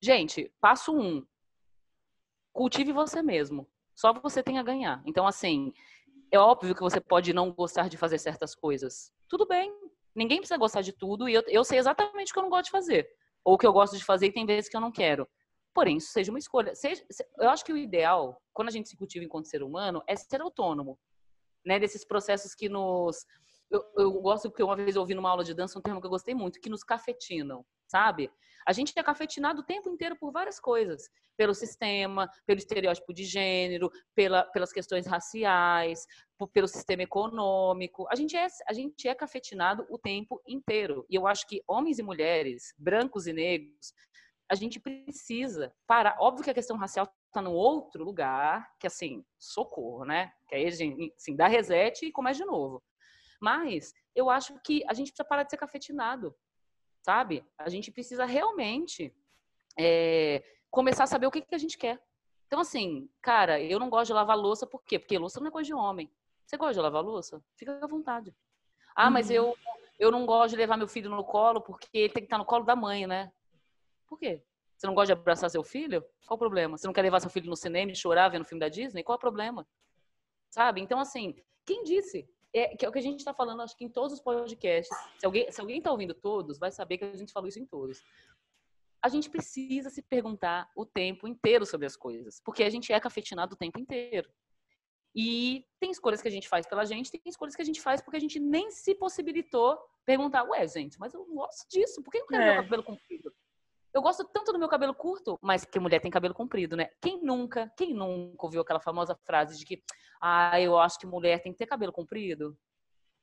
gente, 0.01 0.53
passo 0.61 0.97
um, 0.97 1.27
cultive 2.53 2.93
você 2.93 3.23
mesmo. 3.23 3.69
Só 3.95 4.13
você 4.13 4.43
tem 4.43 4.59
a 4.59 4.63
ganhar. 4.63 5.03
Então, 5.07 5.27
assim, 5.27 5.73
é 6.31 6.39
óbvio 6.39 6.75
que 6.75 6.83
você 6.83 7.01
pode 7.01 7.33
não 7.33 7.53
gostar 7.53 7.89
de 7.89 7.97
fazer 7.97 8.19
certas 8.19 8.55
coisas. 8.55 9.13
Tudo 9.29 9.47
bem. 9.47 9.73
Ninguém 10.15 10.39
precisa 10.39 10.59
gostar 10.59 10.81
de 10.81 10.93
tudo 10.93 11.29
e 11.29 11.35
eu, 11.35 11.43
eu 11.49 11.65
sei 11.65 11.79
exatamente 11.79 12.31
o 12.31 12.33
que 12.33 12.39
eu 12.39 12.43
não 12.43 12.51
gosto 12.51 12.67
de 12.67 12.71
fazer. 12.71 13.09
Ou 13.45 13.55
o 13.55 13.59
que 13.59 13.67
eu 13.67 13.73
gosto 13.73 13.97
de 13.97 14.05
fazer 14.05 14.27
e 14.27 14.33
tem 14.33 14.47
vezes 14.47 14.69
que 14.69 14.77
eu 14.77 14.81
não 14.81 14.91
quero. 14.91 15.29
Porém, 15.75 15.99
isso 15.99 16.11
seja 16.11 16.33
uma 16.33 16.39
escolha. 16.39 16.75
Seja, 16.75 17.05
eu 17.39 17.51
acho 17.51 17.65
que 17.65 17.73
o 17.73 17.77
ideal, 17.77 18.41
quando 18.55 18.69
a 18.69 18.73
gente 18.73 18.89
se 18.89 18.97
cultiva 18.97 19.25
enquanto 19.25 19.49
ser 19.49 19.63
humano, 19.63 20.03
é 20.07 20.17
ser 20.17 20.41
autônomo. 20.41 20.99
Né? 21.65 21.79
Desses 21.79 22.05
processos 22.05 22.55
que 22.55 22.69
nos. 22.69 23.27
Eu, 23.71 23.85
eu 23.97 24.13
gosto 24.21 24.49
porque 24.49 24.63
uma 24.63 24.77
vez 24.77 24.95
eu 24.95 25.03
ouvi 25.03 25.15
numa 25.15 25.31
aula 25.31 25.43
de 25.43 25.55
dança 25.55 25.79
um 25.79 25.83
termo 25.83 26.01
que 26.01 26.07
eu 26.07 26.11
gostei 26.11 26.35
muito, 26.35 26.61
que 26.61 26.71
nos 26.71 26.85
cafetinam, 26.85 27.65
sabe? 27.89 28.31
A 28.67 28.73
gente 28.73 28.93
é 28.97 29.03
cafetinado 29.03 29.61
o 29.61 29.65
tempo 29.65 29.89
inteiro 29.89 30.17
por 30.17 30.33
várias 30.33 30.59
coisas. 30.59 31.09
Pelo 31.37 31.55
sistema, 31.55 32.29
pelo 32.45 32.59
estereótipo 32.59 33.13
de 33.13 33.25
gênero, 33.25 33.91
pela, 34.15 34.43
pelas 34.45 34.73
questões 34.73 35.07
raciais, 35.07 36.05
pelo 36.53 36.67
sistema 36.67 37.03
econômico. 37.03 38.07
A 38.11 38.17
gente, 38.17 38.37
é, 38.37 38.47
a 38.69 38.73
gente 38.73 39.07
é 39.07 39.15
cafetinado 39.15 39.87
o 39.89 39.99
tempo 39.99 40.43
inteiro. 40.49 41.07
E 41.09 41.15
eu 41.15 41.27
acho 41.27 41.47
que 41.47 41.63
homens 41.69 41.99
e 41.99 42.03
mulheres, 42.03 42.75
brancos 42.77 43.27
e 43.27 43.33
negros, 43.33 43.93
a 44.49 44.55
gente 44.55 44.81
precisa 44.81 45.73
parar. 45.87 46.17
Óbvio 46.19 46.45
que 46.45 46.51
a 46.51 46.55
questão 46.55 46.77
racial 46.77 47.09
está 47.27 47.43
num 47.43 47.55
outro 47.55 48.05
lugar, 48.05 48.69
que 48.81 48.87
assim, 48.87 49.25
socorro, 49.39 50.05
né? 50.05 50.33
Que 50.49 50.57
aí 50.57 50.67
a 50.67 50.71
gente 50.71 51.13
assim, 51.17 51.37
dá 51.37 51.47
reset 51.47 52.07
e 52.07 52.13
começa 52.13 52.41
de 52.41 52.47
novo. 52.47 52.83
Mas 53.41 53.93
eu 54.15 54.31
acho 54.31 54.59
que 54.65 54.85
a 54.89 54.95
gente 54.95 55.09
precisa 55.09 55.29
parar 55.29 55.43
de 55.43 55.51
ser 55.51 55.57
cafetinado 55.57 56.35
sabe? 57.07 57.47
A 57.57 57.69
gente 57.69 57.93
precisa 57.93 58.25
realmente 58.25 59.15
é, 59.79 60.43
começar 60.69 61.05
a 61.05 61.07
saber 61.07 61.29
o 61.29 61.31
que, 61.31 61.41
que 61.41 61.55
a 61.55 61.59
gente 61.59 61.79
quer. 61.79 62.03
Então, 62.49 62.59
assim, 62.59 63.09
cara, 63.23 63.61
eu 63.61 63.79
não 63.79 63.89
gosto 63.89 64.09
de 64.09 64.13
lavar 64.13 64.37
louça, 64.37 64.67
por 64.67 64.83
quê? 64.83 64.99
Porque 64.99 65.17
louça 65.17 65.39
não 65.39 65.47
é 65.47 65.51
coisa 65.53 65.69
de 65.69 65.75
homem. 65.75 66.11
Você 66.45 66.57
gosta 66.57 66.75
de 66.75 66.81
lavar 66.81 67.05
louça? 67.05 67.41
Fica 67.55 67.79
à 67.81 67.87
vontade. 67.87 68.35
Ah, 68.97 69.07
uhum. 69.07 69.13
mas 69.13 69.31
eu, 69.31 69.57
eu 70.01 70.11
não 70.11 70.27
gosto 70.27 70.51
de 70.51 70.57
levar 70.57 70.77
meu 70.77 70.89
filho 70.89 71.09
no 71.09 71.23
colo 71.23 71.61
porque 71.61 71.87
ele 71.93 72.13
tem 72.13 72.23
que 72.23 72.27
estar 72.27 72.39
no 72.39 72.45
colo 72.45 72.65
da 72.65 72.75
mãe, 72.75 73.07
né? 73.07 73.33
Por 74.09 74.19
quê? 74.19 74.43
Você 74.77 74.87
não 74.89 74.95
gosta 74.95 75.15
de 75.15 75.21
abraçar 75.21 75.49
seu 75.49 75.63
filho? 75.63 76.05
Qual 76.27 76.35
o 76.35 76.39
problema? 76.39 76.77
Você 76.77 76.89
não 76.89 76.95
quer 76.95 77.03
levar 77.03 77.21
seu 77.21 77.31
filho 77.31 77.49
no 77.49 77.57
cinema 77.57 77.93
e 77.93 77.97
chorar 77.97 78.29
vendo 78.31 78.45
filme 78.45 78.61
da 78.61 78.69
Disney? 78.69 79.05
Qual 79.05 79.15
é 79.15 79.19
o 79.19 79.21
problema? 79.21 79.65
Sabe? 80.51 80.81
Então, 80.81 80.99
assim, 80.99 81.37
quem 81.65 81.85
disse 81.85 82.29
é, 82.59 82.77
que 82.77 82.85
é 82.85 82.89
o 82.89 82.93
que 82.93 82.99
a 82.99 83.03
gente 83.03 83.19
está 83.19 83.35
falando, 83.35 83.63
acho 83.63 83.77
que 83.77 83.85
em 83.85 83.89
todos 83.89 84.15
os 84.15 84.21
podcasts. 84.21 84.97
Se 85.19 85.27
alguém 85.27 85.51
se 85.51 85.61
alguém 85.61 85.79
está 85.79 85.91
ouvindo 85.91 86.15
todos, 86.15 86.59
vai 86.59 86.71
saber 86.71 86.99
que 86.99 87.05
a 87.05 87.15
gente 87.15 87.33
falou 87.33 87.49
isso 87.49 87.59
em 87.59 87.67
todos. 87.67 88.03
A 89.03 89.09
gente 89.09 89.29
precisa 89.29 89.91
se 89.91 90.03
perguntar 90.03 90.71
o 90.75 90.85
tempo 90.85 91.29
inteiro 91.29 91.67
sobre 91.67 91.87
as 91.87 91.97
coisas, 91.97 92.41
porque 92.45 92.63
a 92.63 92.71
gente 92.71 92.93
é 92.93 92.99
cafetinado 92.99 93.55
o 93.55 93.59
tempo 93.59 93.79
inteiro. 93.79 94.29
E 95.15 95.65
tem 95.81 95.91
escolhas 95.91 96.21
que 96.21 96.29
a 96.29 96.31
gente 96.31 96.49
faz 96.49 96.67
pela 96.67 96.85
gente, 96.85 97.11
tem 97.11 97.21
escolhas 97.27 97.55
que 97.55 97.63
a 97.63 97.65
gente 97.65 97.81
faz 97.81 98.03
porque 98.03 98.17
a 98.17 98.21
gente 98.21 98.39
nem 98.39 98.71
se 98.71 98.95
possibilitou 98.95 99.79
perguntar, 100.05 100.45
ué, 100.45 100.67
gente, 100.67 100.99
mas 100.99 101.13
eu 101.15 101.27
não 101.27 101.35
gosto 101.35 101.69
disso, 101.69 102.03
por 102.03 102.11
que 102.11 102.19
eu 102.19 102.23
não 102.23 102.29
quero 102.29 102.43
é. 102.43 102.55
meu 102.55 102.63
cabelo 102.65 102.85
comprido? 102.85 103.35
Eu 103.97 104.03
gosto 104.03 104.25
tanto 104.25 104.53
do 104.53 104.59
meu 104.59 104.69
cabelo 104.69 104.95
curto, 104.95 105.39
mas 105.41 105.65
que 105.65 105.81
mulher 105.81 106.03
tem 106.03 106.11
cabelo 106.11 106.35
comprido, 106.35 106.77
né? 106.77 106.91
Quem 107.01 107.19
nunca, 107.23 107.73
quem 107.79 107.95
nunca 107.95 108.45
ouviu 108.45 108.61
aquela 108.61 108.79
famosa 108.79 109.15
frase 109.25 109.59
de 109.59 109.65
que, 109.65 109.83
ah, 110.21 110.61
eu 110.61 110.79
acho 110.79 110.99
que 110.99 111.07
mulher 111.07 111.43
tem 111.43 111.51
que 111.51 111.57
ter 111.57 111.65
cabelo 111.65 111.91
comprido? 111.91 112.55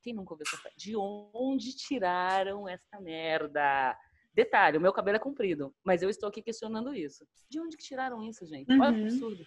Quem 0.02 0.12
nunca 0.12 0.34
ouviu 0.34 0.44
essa 0.44 0.56
frase? 0.56 0.74
De 0.76 0.96
onde 0.96 1.76
tiraram 1.76 2.68
essa 2.68 3.00
merda? 3.00 3.96
Detalhe, 4.34 4.76
o 4.76 4.80
meu 4.80 4.92
cabelo 4.92 5.16
é 5.16 5.20
comprido, 5.20 5.72
mas 5.84 6.02
eu 6.02 6.10
estou 6.10 6.28
aqui 6.28 6.42
questionando 6.42 6.92
isso. 6.92 7.24
De 7.48 7.60
onde 7.60 7.76
que 7.76 7.84
tiraram 7.84 8.20
isso, 8.24 8.44
gente? 8.44 8.68
Uhum. 8.72 8.80
Olha 8.82 8.94
que 8.94 9.02
absurdo. 9.02 9.46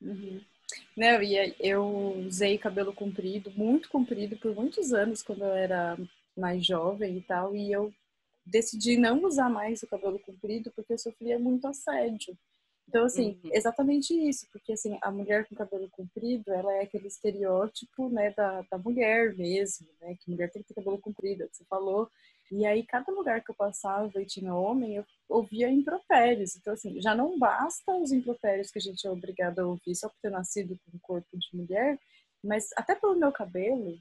Uhum. 0.00 0.40
Não, 0.96 1.20
e 1.20 1.56
eu 1.58 2.22
usei 2.24 2.56
cabelo 2.56 2.92
comprido, 2.92 3.50
muito 3.50 3.88
comprido, 3.88 4.36
por 4.36 4.54
muitos 4.54 4.92
anos, 4.92 5.24
quando 5.24 5.42
eu 5.42 5.54
era 5.54 5.98
mais 6.36 6.64
jovem 6.64 7.18
e 7.18 7.22
tal, 7.22 7.56
e 7.56 7.72
eu 7.72 7.92
decidi 8.48 8.96
não 8.96 9.24
usar 9.24 9.48
mais 9.48 9.82
o 9.82 9.86
cabelo 9.86 10.18
comprido 10.18 10.70
porque 10.74 10.92
eu 10.92 10.98
sofria 10.98 11.38
muito 11.38 11.66
assédio. 11.66 12.36
Então, 12.88 13.04
assim, 13.04 13.38
uhum. 13.44 13.50
exatamente 13.52 14.14
isso, 14.14 14.46
porque, 14.50 14.72
assim, 14.72 14.98
a 15.02 15.10
mulher 15.10 15.46
com 15.46 15.54
cabelo 15.54 15.90
comprido, 15.90 16.50
ela 16.50 16.72
é 16.72 16.80
aquele 16.80 17.06
estereótipo, 17.06 18.08
né, 18.08 18.32
da, 18.34 18.62
da 18.62 18.78
mulher 18.78 19.34
mesmo, 19.36 19.86
né, 20.00 20.16
que 20.18 20.30
mulher 20.30 20.50
tem 20.50 20.62
que 20.62 20.68
ter 20.68 20.74
cabelo 20.74 20.98
comprido, 20.98 21.42
é 21.42 21.48
que 21.48 21.56
você 21.56 21.64
falou. 21.66 22.08
E 22.50 22.64
aí, 22.64 22.82
cada 22.82 23.12
lugar 23.12 23.44
que 23.44 23.50
eu 23.50 23.54
passava 23.54 24.22
e 24.22 24.24
tinha 24.24 24.54
homem, 24.54 24.96
eu 24.96 25.04
ouvia 25.28 25.68
impropérios. 25.70 26.56
Então, 26.56 26.72
assim, 26.72 26.98
já 26.98 27.14
não 27.14 27.38
basta 27.38 27.94
os 27.94 28.10
impropérios 28.10 28.70
que 28.70 28.78
a 28.78 28.82
gente 28.82 29.06
é 29.06 29.10
obrigado 29.10 29.58
a 29.58 29.66
ouvir 29.66 29.94
só 29.94 30.08
por 30.08 30.16
ter 30.22 30.30
nascido 30.30 30.78
com 30.78 30.96
um 30.96 31.00
corpo 31.00 31.28
de 31.36 31.54
mulher, 31.54 31.98
mas 32.42 32.70
até 32.74 32.94
pelo 32.94 33.16
meu 33.16 33.30
cabelo, 33.30 33.98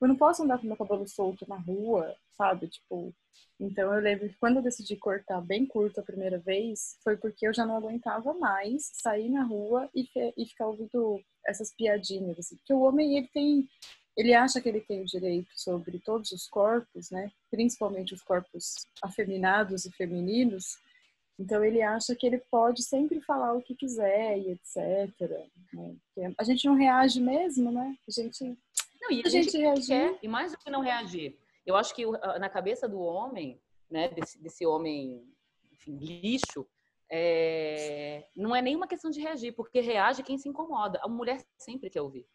eu 0.00 0.08
não 0.08 0.16
posso 0.16 0.42
andar 0.42 0.58
com 0.58 0.66
meu 0.66 0.76
cabelo 0.76 1.06
solto 1.06 1.46
na 1.48 1.56
rua, 1.56 2.16
sabe? 2.36 2.68
Tipo, 2.68 3.14
então 3.58 3.94
eu 3.94 4.00
lembro 4.00 4.28
que 4.28 4.36
quando 4.38 4.56
eu 4.56 4.62
decidi 4.62 4.96
cortar 4.96 5.40
bem 5.40 5.66
curto 5.66 6.00
a 6.00 6.04
primeira 6.04 6.38
vez, 6.38 6.96
foi 7.04 7.16
porque 7.16 7.46
eu 7.46 7.52
já 7.52 7.66
não 7.66 7.76
aguentava 7.76 8.32
mais 8.34 8.90
sair 8.94 9.28
na 9.28 9.44
rua 9.44 9.88
e, 9.94 10.08
e 10.36 10.46
ficar 10.46 10.66
ouvindo 10.66 11.20
essas 11.46 11.72
piadinhas, 11.74 12.38
assim. 12.38 12.56
Porque 12.56 12.72
o 12.72 12.80
homem, 12.80 13.18
ele 13.18 13.28
tem 13.28 13.68
ele 14.16 14.34
acha 14.34 14.60
que 14.60 14.68
ele 14.68 14.80
tem 14.80 15.00
o 15.00 15.06
direito 15.06 15.50
sobre 15.54 15.98
todos 15.98 16.32
os 16.32 16.46
corpos, 16.46 17.10
né? 17.10 17.30
Principalmente 17.50 18.12
os 18.12 18.22
corpos 18.22 18.74
afeminados 19.02 19.86
e 19.86 19.92
femininos. 19.92 20.76
Então 21.38 21.64
ele 21.64 21.80
acha 21.80 22.14
que 22.14 22.26
ele 22.26 22.38
pode 22.50 22.82
sempre 22.82 23.20
falar 23.22 23.54
o 23.54 23.62
que 23.62 23.74
quiser 23.74 24.38
e 24.38 24.50
etc. 24.50 25.48
Né? 25.72 26.34
A 26.36 26.44
gente 26.44 26.66
não 26.66 26.74
reage 26.74 27.18
mesmo, 27.18 27.72
né? 27.72 27.96
A 28.06 28.10
gente 28.10 28.58
não, 29.00 29.10
e 29.10 29.22
a, 29.22 29.26
a 29.26 29.30
gente, 29.30 29.52
gente 29.52 29.86
quer, 29.86 30.18
e 30.22 30.28
mais 30.28 30.52
do 30.52 30.58
que 30.58 30.70
não 30.70 30.80
reagir. 30.80 31.38
Eu 31.64 31.76
acho 31.76 31.94
que 31.94 32.04
na 32.38 32.48
cabeça 32.48 32.88
do 32.88 33.00
homem, 33.00 33.60
né, 33.90 34.08
desse, 34.08 34.40
desse 34.42 34.66
homem, 34.66 35.24
enfim, 35.72 35.96
lixo, 35.98 36.66
é, 37.10 38.26
não 38.36 38.54
é 38.54 38.62
nenhuma 38.62 38.86
questão 38.86 39.10
de 39.10 39.20
reagir, 39.20 39.52
porque 39.52 39.80
reage 39.80 40.22
quem 40.22 40.38
se 40.38 40.48
incomoda. 40.48 41.00
A 41.02 41.08
mulher 41.08 41.44
sempre 41.58 41.90
quer 41.90 42.00
ouvir. 42.00 42.26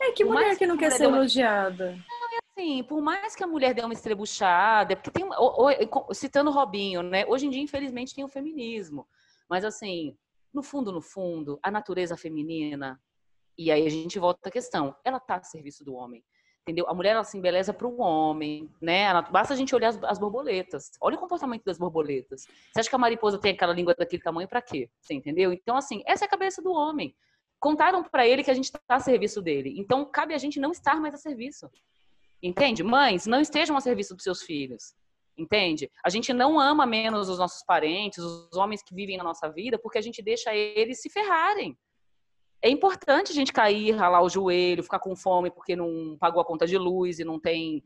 É 0.00 0.12
que 0.12 0.24
por 0.24 0.34
mulher 0.34 0.56
que 0.56 0.66
não 0.66 0.76
quer 0.76 0.90
ser 0.92 1.04
elogiada. 1.04 1.92
Não, 1.92 2.34
é 2.34 2.38
assim, 2.50 2.82
por 2.84 3.00
mais 3.00 3.36
que 3.36 3.44
a 3.44 3.46
mulher 3.46 3.74
dê 3.74 3.82
uma 3.82 3.92
estrebuchada, 3.92 4.92
é 4.92 4.96
porque 4.96 5.10
tem, 5.10 5.28
citando 6.12 6.50
Robinho, 6.50 7.02
né? 7.02 7.24
Hoje 7.26 7.46
em 7.46 7.50
dia, 7.50 7.62
infelizmente, 7.62 8.14
tem 8.14 8.24
o 8.24 8.28
feminismo. 8.28 9.06
Mas 9.48 9.64
assim, 9.64 10.16
no 10.52 10.62
fundo, 10.62 10.90
no 10.90 11.00
fundo, 11.00 11.58
a 11.62 11.70
natureza 11.70 12.16
feminina, 12.16 13.00
e 13.58 13.70
aí 13.70 13.86
a 13.86 13.90
gente 13.90 14.18
volta 14.18 14.48
à 14.48 14.52
questão, 14.52 14.94
ela 15.04 15.18
está 15.18 15.36
a 15.36 15.42
serviço 15.42 15.84
do 15.84 15.94
homem. 15.94 16.22
Entendeu? 16.62 16.84
A 16.88 16.94
mulher 16.94 17.10
ela 17.10 17.22
se 17.22 17.38
embeleza 17.38 17.72
para 17.72 17.86
o 17.86 18.00
homem, 18.00 18.68
né? 18.82 19.06
Basta 19.30 19.54
a 19.54 19.56
gente 19.56 19.72
olhar 19.72 19.88
as, 19.90 20.02
as, 20.02 20.18
borboletas. 20.18 20.90
Olha 21.00 21.16
o 21.16 21.20
comportamento 21.20 21.62
das 21.64 21.78
borboletas. 21.78 22.42
Você 22.42 22.80
acha 22.80 22.88
que 22.88 22.94
a 22.96 22.98
mariposa 22.98 23.38
tem 23.38 23.52
aquela 23.52 23.72
língua 23.72 23.94
daquele 23.94 24.20
tamanho 24.20 24.48
para 24.48 24.60
quê? 24.60 24.90
Você 25.00 25.14
entendeu? 25.14 25.52
Então, 25.52 25.76
assim, 25.76 26.02
essa 26.04 26.24
é 26.24 26.26
a 26.26 26.28
cabeça 26.28 26.60
do 26.60 26.72
homem. 26.72 27.14
Contaram 27.60 28.02
para 28.02 28.26
ele 28.26 28.42
que 28.42 28.50
a 28.50 28.54
gente 28.54 28.64
está 28.64 28.80
a 28.88 28.98
serviço 28.98 29.40
dele. 29.40 29.74
Então, 29.78 30.04
cabe 30.04 30.34
a 30.34 30.38
gente 30.38 30.58
não 30.58 30.72
estar 30.72 31.00
mais 31.00 31.14
a 31.14 31.18
serviço. 31.18 31.70
Entende? 32.42 32.82
Mães, 32.82 33.26
não 33.26 33.40
estejam 33.40 33.76
a 33.76 33.80
serviço 33.80 34.16
dos 34.16 34.24
seus 34.24 34.42
filhos. 34.42 34.92
Entende? 35.38 35.88
A 36.04 36.10
gente 36.10 36.32
não 36.32 36.58
ama 36.58 36.84
menos 36.84 37.28
os 37.28 37.38
nossos 37.38 37.62
parentes, 37.64 38.18
os 38.18 38.56
homens 38.56 38.82
que 38.82 38.92
vivem 38.92 39.16
na 39.16 39.22
nossa 39.22 39.48
vida, 39.48 39.78
porque 39.78 39.98
a 39.98 40.02
gente 40.02 40.20
deixa 40.20 40.52
eles 40.52 41.00
se 41.00 41.08
ferrarem. 41.10 41.78
É 42.62 42.70
importante 42.70 43.32
a 43.32 43.34
gente 43.34 43.52
cair, 43.52 43.92
ralar 43.92 44.22
o 44.22 44.28
joelho, 44.28 44.82
ficar 44.82 44.98
com 44.98 45.14
fome 45.14 45.50
porque 45.50 45.76
não 45.76 46.16
pagou 46.18 46.40
a 46.40 46.44
conta 46.44 46.66
de 46.66 46.76
luz 46.76 47.18
e 47.18 47.24
não 47.24 47.38
tem 47.38 47.82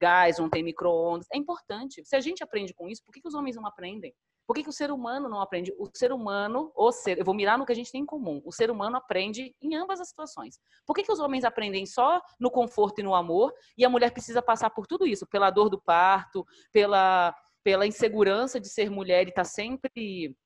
gás, 0.00 0.38
não 0.38 0.48
tem 0.48 0.62
micro-ondas. 0.62 1.26
É 1.32 1.36
importante. 1.36 2.02
Se 2.04 2.16
a 2.16 2.20
gente 2.20 2.42
aprende 2.42 2.72
com 2.72 2.88
isso, 2.88 3.02
por 3.04 3.12
que, 3.12 3.20
que 3.20 3.28
os 3.28 3.34
homens 3.34 3.56
não 3.56 3.66
aprendem? 3.66 4.14
Por 4.46 4.54
que, 4.54 4.62
que 4.62 4.68
o 4.68 4.72
ser 4.72 4.90
humano 4.90 5.28
não 5.28 5.40
aprende? 5.40 5.72
O 5.78 5.88
ser 5.94 6.12
humano, 6.12 6.70
o 6.76 6.92
ser, 6.92 7.18
eu 7.18 7.24
vou 7.24 7.34
mirar 7.34 7.58
no 7.58 7.64
que 7.64 7.72
a 7.72 7.74
gente 7.74 7.90
tem 7.90 8.02
em 8.02 8.06
comum. 8.06 8.42
O 8.44 8.52
ser 8.52 8.70
humano 8.70 8.96
aprende 8.96 9.54
em 9.60 9.74
ambas 9.74 10.00
as 10.00 10.08
situações. 10.08 10.58
Por 10.86 10.94
que, 10.94 11.02
que 11.02 11.12
os 11.12 11.18
homens 11.18 11.44
aprendem 11.44 11.86
só 11.86 12.20
no 12.38 12.50
conforto 12.50 13.00
e 13.00 13.02
no 13.02 13.14
amor 13.14 13.52
e 13.76 13.84
a 13.84 13.88
mulher 13.88 14.12
precisa 14.12 14.42
passar 14.42 14.70
por 14.70 14.86
tudo 14.86 15.06
isso? 15.06 15.26
Pela 15.26 15.50
dor 15.50 15.70
do 15.70 15.80
parto, 15.80 16.44
pela, 16.70 17.34
pela 17.62 17.86
insegurança 17.86 18.60
de 18.60 18.68
ser 18.68 18.90
mulher 18.90 19.26
e 19.26 19.30
estar 19.30 19.42
tá 19.42 19.48
sempre 19.48 20.36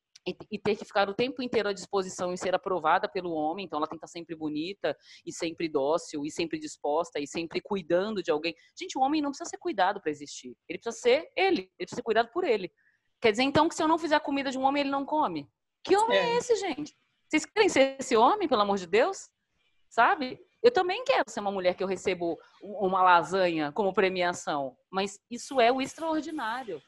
e, 0.51 0.59
ter 0.59 0.77
que 0.77 0.85
ficar 0.85 1.09
o 1.09 1.15
tempo 1.15 1.43
inteiro 1.43 1.69
à 1.69 1.73
disposição 1.73 2.33
em 2.33 2.37
ser 2.37 2.55
aprovada 2.55 3.09
pelo 3.09 3.33
homem, 3.33 3.65
então 3.65 3.79
ela 3.79 3.87
tem 3.87 3.99
que 3.99 4.05
estar 4.05 4.19
sempre 4.19 4.35
bonita 4.35 4.97
e 5.25 5.33
sempre 5.33 5.69
dócil 5.69 6.25
e 6.25 6.31
sempre 6.31 6.59
disposta 6.59 7.21
e 7.21 7.27
sempre 7.27 7.61
cuidando 7.61 8.23
de 8.23 8.31
alguém. 8.31 8.55
Gente, 8.79 8.99
o 8.99 9.01
homem 9.01 9.21
não 9.21 9.31
precisa 9.31 9.51
ser 9.51 9.59
cuidado 9.59 10.01
para 10.01 10.11
existir. 10.11 10.57
Ele 10.69 10.79
precisa 10.79 11.01
ser 11.01 11.31
ele, 11.37 11.61
ele 11.61 11.71
precisa 11.79 11.97
ser 11.97 12.03
cuidado 12.03 12.31
por 12.33 12.45
ele. 12.45 12.71
Quer 13.21 13.33
dizer 13.33 13.43
então 13.43 13.69
que 13.69 13.75
se 13.75 13.83
eu 13.83 13.89
não 13.89 13.99
fizer 13.99 14.17
a 14.17 14.21
comida 14.21 14.51
de 14.51 14.59
um 14.59 14.63
homem, 14.63 14.81
ele 14.81 14.91
não 14.91 15.05
come? 15.05 15.49
Que 15.83 15.97
homem 15.97 16.19
é, 16.19 16.23
é 16.23 16.37
esse, 16.37 16.57
gente? 16.57 16.95
Vocês 17.29 17.45
querem 17.45 17.69
ser 17.69 17.97
esse 17.99 18.17
homem, 18.17 18.49
pelo 18.49 18.63
amor 18.63 18.79
de 18.79 18.87
Deus? 18.87 19.29
Sabe? 19.89 20.39
Eu 20.63 20.73
também 20.73 21.05
quero 21.05 21.25
ser 21.29 21.41
uma 21.41 21.53
mulher 21.53 21.75
que 21.75 21.83
eu 21.83 21.87
recebo 21.87 22.39
uma 22.61 23.03
lasanha 23.03 23.73
como 23.73 23.93
premiação, 23.93 24.77
mas 24.91 25.19
isso 25.31 25.61
é 25.61 25.71
o 25.71 25.81
extraordinário 25.81 26.83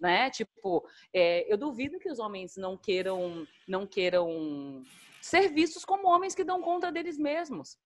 né? 0.00 0.30
Tipo, 0.30 0.86
é, 1.14 1.52
eu 1.52 1.58
duvido 1.58 1.98
que 1.98 2.10
os 2.10 2.18
homens 2.18 2.56
não 2.56 2.76
queiram, 2.76 3.46
não 3.68 3.86
queiram 3.86 4.82
ser 5.20 5.48
vistos 5.52 5.84
como 5.84 6.08
homens 6.08 6.34
que 6.34 6.44
dão 6.44 6.62
conta 6.62 6.90
deles 6.90 7.18
mesmos. 7.18 7.78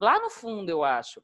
Lá 0.00 0.18
no 0.20 0.30
fundo, 0.30 0.70
eu 0.70 0.82
acho. 0.82 1.22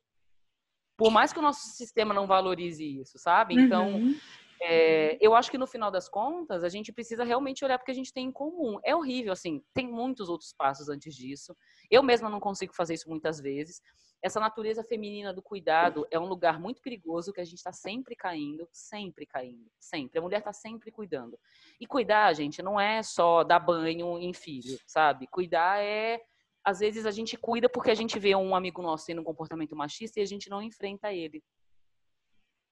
Por 0.96 1.10
mais 1.10 1.32
que 1.32 1.38
o 1.38 1.42
nosso 1.42 1.66
sistema 1.70 2.12
não 2.12 2.26
valorize 2.26 2.84
isso, 2.84 3.18
sabe? 3.18 3.54
Então, 3.54 3.94
uhum. 3.94 4.14
É, 4.62 5.16
eu 5.22 5.34
acho 5.34 5.50
que 5.50 5.56
no 5.56 5.66
final 5.66 5.90
das 5.90 6.06
contas, 6.06 6.62
a 6.62 6.68
gente 6.68 6.92
precisa 6.92 7.24
realmente 7.24 7.64
olhar 7.64 7.78
porque 7.78 7.90
a 7.90 7.94
gente 7.94 8.12
tem 8.12 8.26
em 8.26 8.32
comum. 8.32 8.78
É 8.84 8.94
horrível, 8.94 9.32
assim, 9.32 9.62
tem 9.72 9.88
muitos 9.88 10.28
outros 10.28 10.52
passos 10.52 10.90
antes 10.90 11.14
disso. 11.14 11.56
Eu 11.90 12.02
mesma 12.02 12.28
não 12.28 12.38
consigo 12.38 12.74
fazer 12.74 12.94
isso 12.94 13.08
muitas 13.08 13.40
vezes. 13.40 13.80
Essa 14.22 14.38
natureza 14.38 14.84
feminina 14.84 15.32
do 15.32 15.40
cuidado 15.40 16.06
é 16.10 16.18
um 16.18 16.26
lugar 16.26 16.60
muito 16.60 16.82
perigoso 16.82 17.32
que 17.32 17.40
a 17.40 17.44
gente 17.44 17.58
está 17.58 17.72
sempre 17.72 18.14
caindo, 18.14 18.68
sempre 18.70 19.24
caindo, 19.24 19.70
sempre. 19.78 20.18
A 20.18 20.22
mulher 20.22 20.38
está 20.38 20.52
sempre 20.52 20.90
cuidando. 20.90 21.38
E 21.80 21.86
cuidar, 21.86 22.32
gente, 22.34 22.62
não 22.62 22.78
é 22.78 23.02
só 23.02 23.42
dar 23.42 23.58
banho 23.58 24.18
em 24.18 24.34
filho, 24.34 24.78
sabe? 24.86 25.26
Cuidar 25.26 25.82
é 25.82 26.20
às 26.62 26.80
vezes 26.80 27.06
a 27.06 27.10
gente 27.10 27.38
cuida 27.38 27.68
porque 27.68 27.90
a 27.90 27.94
gente 27.94 28.18
vê 28.18 28.34
um 28.36 28.54
amigo 28.54 28.82
nosso 28.82 29.06
tendo 29.06 29.22
um 29.22 29.24
comportamento 29.24 29.74
machista 29.74 30.20
e 30.20 30.22
a 30.22 30.26
gente 30.26 30.50
não 30.50 30.62
enfrenta 30.62 31.12
ele. 31.12 31.42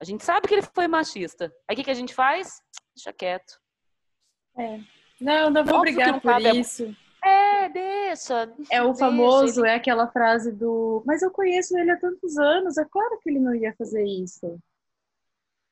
A 0.01 0.05
gente 0.05 0.24
sabe 0.24 0.46
que 0.46 0.55
ele 0.55 0.62
foi 0.62 0.86
machista. 0.86 1.53
Aí 1.66 1.74
o 1.74 1.76
que, 1.76 1.84
que 1.84 1.90
a 1.90 1.94
gente 1.94 2.14
faz? 2.14 2.62
Deixa 2.94 3.12
quieto. 3.12 3.59
É. 4.57 4.80
Não, 5.20 5.51
não 5.51 5.64
vou 5.64 5.80
brigar 5.80 6.20
por 6.20 6.40
isso. 6.55 6.84
É, 6.84 7.07
deixa. 7.66 8.54
É 8.70 8.82
o 8.82 8.94
famoso, 8.94 9.64
ele... 9.64 9.70
é 9.70 9.74
aquela 9.74 10.06
frase 10.06 10.52
do. 10.52 11.02
Mas 11.04 11.22
eu 11.22 11.30
conheço 11.30 11.76
ele 11.76 11.90
há 11.90 11.98
tantos 11.98 12.38
anos, 12.38 12.78
é 12.78 12.84
claro 12.84 13.18
que 13.20 13.30
ele 13.30 13.40
não 13.40 13.54
ia 13.54 13.74
fazer 13.76 14.04
isso. 14.04 14.61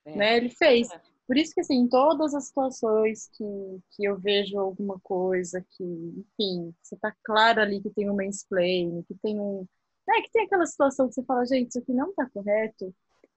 É. 0.05 0.17
Né? 0.17 0.37
Ele 0.39 0.51
fez. 0.51 0.91
É. 0.91 1.01
Por 1.27 1.37
isso 1.37 1.53
que, 1.55 1.61
assim, 1.61 1.75
em 1.75 1.89
todas 1.89 2.35
as 2.35 2.47
situações 2.47 3.29
que, 3.37 3.45
que 3.91 4.05
eu 4.05 4.17
vejo 4.17 4.59
alguma 4.59 4.99
coisa 5.01 5.65
que, 5.71 5.85
enfim, 5.85 6.73
você 6.81 6.97
tá 6.97 7.15
claro 7.25 7.61
ali 7.61 7.81
que 7.81 7.91
tem 7.91 8.09
um 8.09 8.17
mansplaining, 8.17 9.03
que 9.03 9.15
tem 9.23 9.39
um. 9.39 9.67
Né, 10.07 10.23
que 10.23 10.31
tem 10.31 10.45
aquela 10.45 10.67
situação 10.67 11.09
que 11.09 11.15
você 11.15 11.25
fala, 11.25 11.45
gente, 11.45 11.69
isso 11.69 11.79
aqui 11.81 11.93
não 11.93 12.15
tá 12.15 12.29
correto 12.33 12.95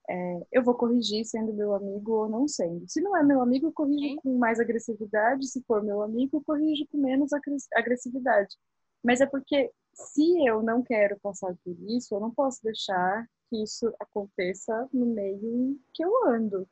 é, 0.09 0.47
eu 0.51 0.63
vou 0.63 0.73
corrigir 0.73 1.23
sendo 1.23 1.53
meu 1.53 1.73
amigo 1.75 2.11
ou 2.13 2.27
não 2.27 2.47
sendo. 2.47 2.83
Se 2.87 2.99
não 2.99 3.15
é 3.15 3.23
meu 3.23 3.41
amigo, 3.41 3.67
eu 3.67 3.71
corrijo 3.71 3.99
Sim. 3.99 4.15
com 4.15 4.37
mais 4.39 4.59
agressividade. 4.59 5.47
Se 5.47 5.61
for 5.67 5.83
meu 5.83 6.01
amigo, 6.01 6.37
eu 6.37 6.41
corrijo 6.41 6.85
com 6.91 6.97
menos 6.97 7.29
agressividade. 7.75 8.55
Mas 9.03 9.21
é 9.21 9.27
porque 9.27 9.71
se 9.93 10.47
eu 10.47 10.63
não 10.63 10.81
quero 10.81 11.19
passar 11.19 11.53
por 11.63 11.75
isso, 11.87 12.15
eu 12.15 12.19
não 12.19 12.31
posso 12.31 12.59
deixar 12.63 13.27
que 13.49 13.61
isso 13.61 13.93
aconteça 13.99 14.89
no 14.91 15.05
meio 15.05 15.79
que 15.93 16.03
eu 16.03 16.27
ando. 16.27 16.67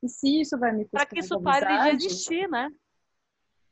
E 0.00 0.08
se 0.08 0.40
isso 0.40 0.56
vai 0.56 0.72
me 0.72 0.84
custar. 0.84 1.06
Para 1.06 1.14
que 1.14 1.20
isso 1.20 1.40
pare 1.40 1.96
de 1.96 2.06
existir, 2.06 2.48
né? 2.48 2.70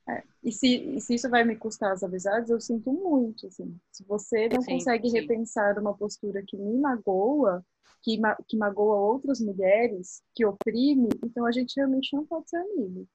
É, 0.07 0.22
e, 0.42 0.52
se, 0.52 0.66
e 0.66 1.00
se 1.00 1.14
isso 1.14 1.30
vai 1.30 1.44
me 1.44 1.57
custar 1.57 1.92
as 1.92 2.02
amizades, 2.02 2.50
eu 2.50 2.61
sinto 2.61 2.92
muito. 2.92 3.46
Assim. 3.46 3.78
Se 3.90 4.05
você 4.05 4.48
não 4.48 4.61
sim, 4.61 4.72
consegue 4.72 5.09
sim. 5.09 5.20
repensar 5.20 5.78
uma 5.78 5.96
postura 5.96 6.42
que 6.46 6.57
me 6.57 6.78
magoa, 6.78 7.64
que, 8.02 8.18
ma 8.18 8.36
que 8.46 8.57
magoa 8.57 8.96
outras 8.96 9.40
mulheres, 9.40 10.22
que 10.34 10.44
oprime, 10.44 11.09
então 11.24 11.46
a 11.46 11.52
gente 11.52 11.74
realmente 11.76 12.14
não 12.14 12.26
pode 12.26 12.50
ser 12.50 12.59
amigo. 12.59 13.09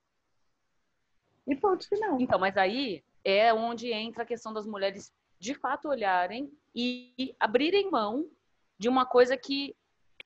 E 1.45 1.55
ponto 1.55 1.87
final. 1.87 2.19
Então, 2.19 2.39
mas 2.39 2.57
aí 2.57 3.03
é 3.23 3.53
onde 3.53 3.91
entra 3.91 4.23
a 4.23 4.25
questão 4.25 4.53
das 4.53 4.65
mulheres 4.65 5.11
de 5.39 5.53
fato 5.53 5.87
olharem 5.87 6.51
e 6.75 7.35
abrirem 7.39 7.89
mão 7.89 8.29
de 8.77 8.89
uma 8.89 9.05
coisa 9.05 9.37
que 9.37 9.75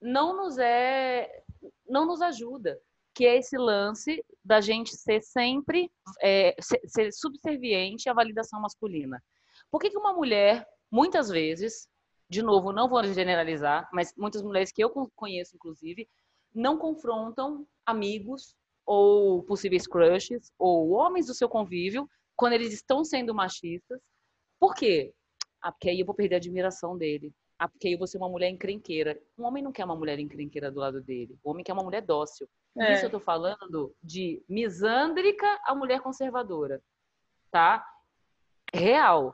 não 0.02 0.36
nos 0.36 0.58
é 0.58 1.44
não 1.88 2.06
nos 2.06 2.22
ajuda 2.22 2.80
que 3.14 3.26
é 3.26 3.38
esse 3.38 3.58
lance 3.58 4.24
da 4.44 4.60
gente 4.60 4.96
ser 4.96 5.22
sempre 5.22 5.92
é, 6.22 6.56
ser, 6.60 6.82
ser, 6.86 7.12
subserviente 7.14 8.10
à 8.10 8.14
validação 8.14 8.60
masculina. 8.60 9.24
Por 9.72 9.80
que, 9.80 9.90
que 9.90 9.98
uma 9.98 10.14
mulher, 10.14 10.68
muitas 10.92 11.30
vezes, 11.30 11.88
de 12.30 12.42
novo, 12.42 12.72
não 12.72 12.90
vou 12.90 13.04
generalizar, 13.04 13.88
mas 13.94 14.14
muitas 14.18 14.42
mulheres 14.42 14.72
que 14.72 14.84
eu 14.84 14.90
conheço, 15.16 15.56
inclusive, 15.56 16.08
não 16.54 16.78
confrontam 16.78 17.68
amigos 17.86 18.56
ou 18.86 19.44
possíveis 19.44 19.88
crushes 19.88 20.52
ou 20.58 20.92
homens 20.92 21.28
do 21.28 21.34
seu 21.34 21.48
convívio 21.48 22.10
quando 22.36 22.54
eles 22.54 22.74
estão 22.74 23.04
sendo 23.04 23.34
machistas. 23.34 24.00
Por 24.60 24.74
quê? 24.74 25.14
Ah, 25.62 25.72
porque 25.72 25.90
aí 25.90 26.00
eu 26.00 26.06
vou 26.06 26.16
perder 26.16 26.36
a 26.36 26.38
admiração 26.38 26.98
dele. 26.98 27.34
Ah, 27.64 27.68
porque 27.70 27.88
aí 27.88 27.94
eu 27.94 27.98
vou 27.98 28.08
ser 28.08 28.18
uma 28.18 28.28
mulher 28.28 28.50
encrenqueira. 28.50 29.18
Um 29.38 29.46
homem 29.46 29.64
não 29.64 29.72
quer 29.72 29.86
uma 29.86 29.96
mulher 29.96 30.20
encrenqueira 30.20 30.70
do 30.70 30.82
lado 30.82 31.02
dele. 31.02 31.40
O 31.42 31.50
homem 31.50 31.64
quer 31.64 31.72
uma 31.72 31.82
mulher 31.82 32.02
dócil. 32.02 32.46
É. 32.78 32.94
Isso 32.94 33.06
eu 33.06 33.10
tô 33.10 33.22
falando 33.22 33.96
de 34.04 34.44
misândrica 34.50 35.48
a 35.64 35.74
mulher 35.74 36.02
conservadora, 36.02 36.84
tá? 37.50 37.82
Real. 38.74 39.34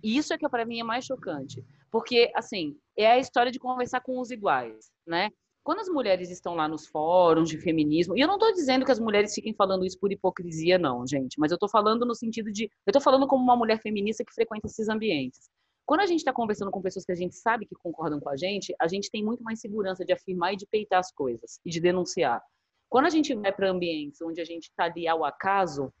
Isso 0.00 0.32
é 0.32 0.38
que 0.38 0.48
para 0.48 0.64
mim 0.64 0.78
é 0.78 0.84
mais 0.84 1.06
chocante. 1.06 1.66
Porque, 1.90 2.30
assim, 2.36 2.78
é 2.96 3.10
a 3.10 3.18
história 3.18 3.50
de 3.50 3.58
conversar 3.58 4.00
com 4.00 4.20
os 4.20 4.30
iguais, 4.30 4.92
né? 5.04 5.30
Quando 5.64 5.80
as 5.80 5.88
mulheres 5.88 6.30
estão 6.30 6.54
lá 6.54 6.68
nos 6.68 6.86
fóruns 6.86 7.48
de 7.48 7.58
feminismo, 7.58 8.16
e 8.16 8.20
eu 8.20 8.28
não 8.28 8.36
estou 8.36 8.52
dizendo 8.52 8.84
que 8.84 8.92
as 8.92 9.00
mulheres 9.00 9.34
fiquem 9.34 9.52
falando 9.52 9.84
isso 9.84 9.98
por 9.98 10.12
hipocrisia, 10.12 10.78
não, 10.78 11.04
gente, 11.04 11.36
mas 11.40 11.50
eu 11.50 11.56
estou 11.56 11.68
falando 11.68 12.06
no 12.06 12.14
sentido 12.14 12.52
de. 12.52 12.66
Eu 12.86 12.92
estou 12.92 13.02
falando 13.02 13.26
como 13.26 13.42
uma 13.42 13.56
mulher 13.56 13.80
feminista 13.82 14.24
que 14.24 14.32
frequenta 14.32 14.68
esses 14.68 14.88
ambientes. 14.88 15.50
Quando 15.86 16.00
a 16.00 16.06
gente 16.06 16.18
está 16.18 16.32
conversando 16.32 16.72
com 16.72 16.82
pessoas 16.82 17.04
que 17.04 17.12
a 17.12 17.16
gente 17.16 17.36
sabe 17.36 17.64
que 17.64 17.76
concordam 17.76 18.18
com 18.18 18.28
a 18.28 18.36
gente, 18.36 18.74
a 18.80 18.88
gente 18.88 19.08
tem 19.08 19.24
muito 19.24 19.44
mais 19.44 19.60
segurança 19.60 20.04
de 20.04 20.12
afirmar 20.12 20.52
e 20.52 20.56
de 20.56 20.66
peitar 20.66 20.98
as 20.98 21.12
coisas 21.12 21.60
e 21.64 21.70
de 21.70 21.80
denunciar. 21.80 22.42
Quando 22.88 23.06
a 23.06 23.10
gente 23.10 23.32
vai 23.34 23.52
para 23.52 23.70
ambientes 23.70 24.20
onde 24.20 24.40
a 24.40 24.44
gente 24.44 24.64
está 24.64 24.84
ali 24.84 25.06
ao 25.06 25.24
acaso 25.24 25.94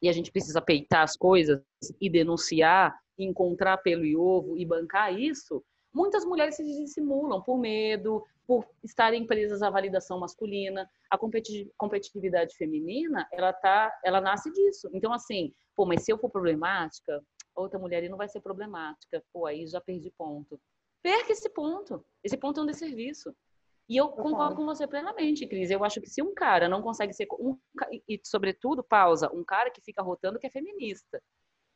e 0.00 0.08
a 0.08 0.12
gente 0.12 0.30
precisa 0.30 0.62
peitar 0.62 1.02
as 1.02 1.16
coisas 1.16 1.60
e 2.00 2.08
denunciar, 2.08 2.96
encontrar 3.18 3.78
pelo 3.78 4.04
e 4.04 4.16
ovo 4.16 4.56
e 4.56 4.64
bancar 4.64 5.12
isso, 5.12 5.64
muitas 5.92 6.24
mulheres 6.24 6.54
se 6.54 6.62
dissimulam 6.62 7.42
por 7.42 7.58
medo, 7.58 8.22
por 8.46 8.64
estarem 8.84 9.26
presas 9.26 9.62
à 9.62 9.70
validação 9.70 10.20
masculina. 10.20 10.88
A 11.10 11.18
competitividade 11.76 12.54
feminina, 12.56 13.26
ela 13.32 13.52
tá, 13.52 13.92
ela 14.04 14.20
nasce 14.20 14.52
disso. 14.52 14.88
Então 14.92 15.12
assim, 15.12 15.52
pô, 15.74 15.84
mas 15.84 16.04
se 16.04 16.12
eu 16.12 16.18
for 16.18 16.30
problemática, 16.30 17.20
outra 17.54 17.78
mulher 17.78 18.08
não 18.08 18.16
vai 18.16 18.28
ser 18.28 18.40
problemática. 18.40 19.22
Pô, 19.32 19.46
aí 19.46 19.66
já 19.66 19.80
perdi 19.80 20.10
ponto. 20.16 20.60
Perca 21.02 21.32
esse 21.32 21.48
ponto. 21.50 22.04
Esse 22.22 22.36
ponto 22.36 22.60
é 22.60 22.62
um 22.62 22.66
desserviço. 22.66 23.34
E 23.88 23.96
eu 23.96 24.08
concordo 24.08 24.56
com 24.56 24.64
você 24.64 24.86
plenamente, 24.86 25.46
Cris. 25.46 25.70
Eu 25.70 25.84
acho 25.84 26.00
que 26.00 26.08
se 26.08 26.22
um 26.22 26.32
cara 26.32 26.68
não 26.68 26.80
consegue 26.80 27.12
ser. 27.12 27.26
Um, 27.38 27.58
e, 28.08 28.18
sobretudo, 28.24 28.82
pausa, 28.82 29.30
um 29.32 29.44
cara 29.44 29.70
que 29.70 29.82
fica 29.82 30.02
rotando 30.02 30.38
que 30.38 30.46
é 30.46 30.50
feminista, 30.50 31.22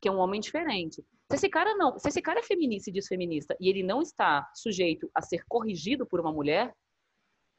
que 0.01 0.09
é 0.09 0.12
um 0.12 0.18
homem 0.18 0.41
diferente. 0.41 1.05
Se 1.31 1.37
esse 1.37 1.49
cara 1.51 1.74
não. 1.74 1.99
Se 1.99 2.09
esse 2.09 2.22
cara 2.22 2.41
é 2.41 2.43
feminista 2.43 2.89
e 2.89 2.93
diz 2.93 3.07
feminista 3.07 3.55
e 3.61 3.68
ele 3.68 3.83
não 3.83 4.01
está 4.01 4.51
sujeito 4.55 5.11
a 5.14 5.20
ser 5.20 5.45
corrigido 5.47 6.07
por 6.07 6.20
uma 6.20 6.33
mulher, 6.33 6.74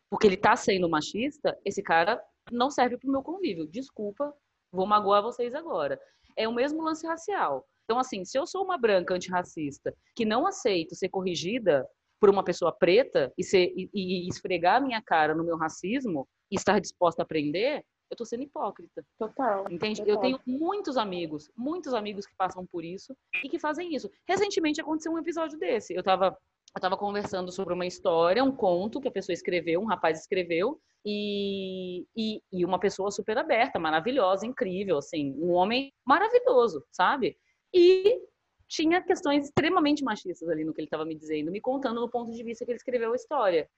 porque 0.10 0.26
ele 0.26 0.36
está 0.36 0.56
sendo 0.56 0.90
machista, 0.90 1.56
esse 1.64 1.84
cara 1.84 2.20
não 2.52 2.72
serve 2.72 2.98
para 2.98 3.08
o 3.08 3.12
meu 3.12 3.22
convívio. 3.22 3.68
Desculpa, 3.68 4.36
vou 4.72 4.88
magoar 4.88 5.22
vocês 5.22 5.54
agora. 5.54 6.02
É 6.36 6.48
o 6.48 6.54
mesmo 6.54 6.82
lance 6.82 7.06
racial. 7.06 7.68
Então, 7.90 7.98
assim, 7.98 8.24
se 8.24 8.38
eu 8.38 8.46
sou 8.46 8.64
uma 8.64 8.78
branca 8.78 9.16
antirracista 9.16 9.92
que 10.16 10.24
não 10.24 10.46
aceito 10.46 10.94
ser 10.94 11.10
corrigida 11.10 11.84
por 12.20 12.30
uma 12.30 12.44
pessoa 12.44 12.72
preta 12.72 13.34
e, 13.36 13.44
ser, 13.44 13.74
e, 13.76 13.90
e 13.92 14.30
esfregar 14.30 14.76
a 14.76 14.80
minha 14.80 15.02
cara 15.02 15.34
no 15.34 15.44
meu 15.44 15.58
racismo 15.58 16.30
e 16.52 16.56
estar 16.56 16.80
disposta 16.80 17.24
a 17.24 17.26
aprender, 17.26 17.84
eu 18.12 18.16
tô 18.16 18.24
sendo 18.26 18.44
hipócrita. 18.44 19.04
Total. 19.18 19.66
Entende? 19.72 20.02
Total. 20.02 20.14
Eu 20.14 20.22
tenho 20.22 20.40
muitos 20.46 20.98
amigos, 20.98 21.50
muitos 21.58 21.96
amigos 21.96 22.28
que 22.28 22.36
passam 22.38 22.64
por 22.72 22.86
isso 22.86 23.18
e 23.44 23.50
que 23.50 23.58
fazem 23.58 23.96
isso. 23.96 24.08
Recentemente 24.28 24.80
aconteceu 24.80 25.12
um 25.12 25.18
episódio 25.18 25.58
desse. 25.58 25.96
Eu 25.96 26.04
tava, 26.04 26.38
eu 26.76 26.80
tava 26.80 26.96
conversando 26.96 27.52
sobre 27.52 27.74
uma 27.74 27.88
história, 27.88 28.44
um 28.44 28.56
conto 28.56 29.02
que 29.02 29.08
a 29.08 29.12
pessoa 29.12 29.34
escreveu, 29.34 29.82
um 29.82 29.88
rapaz 29.88 30.20
escreveu, 30.20 30.80
e, 31.04 32.06
e, 32.16 32.40
e 32.52 32.64
uma 32.64 32.80
pessoa 32.80 33.10
super 33.10 33.38
aberta, 33.40 33.80
maravilhosa, 33.80 34.46
incrível, 34.46 34.98
assim, 34.98 35.34
um 35.40 35.54
homem 35.54 35.92
maravilhoso, 36.06 36.86
sabe? 36.92 37.36
E 37.74 38.22
tinha 38.68 39.02
questões 39.02 39.46
extremamente 39.46 40.04
machistas 40.04 40.48
ali 40.48 40.64
no 40.64 40.74
que 40.74 40.82
ele 40.82 40.88
estava 40.88 41.06
me 41.06 41.16
dizendo, 41.16 41.52
me 41.52 41.60
contando 41.60 42.00
no 42.00 42.10
ponto 42.10 42.32
de 42.32 42.44
vista 42.44 42.66
que 42.66 42.72
ele 42.72 42.78
escreveu 42.78 43.12
a 43.12 43.16
história. 43.16 43.70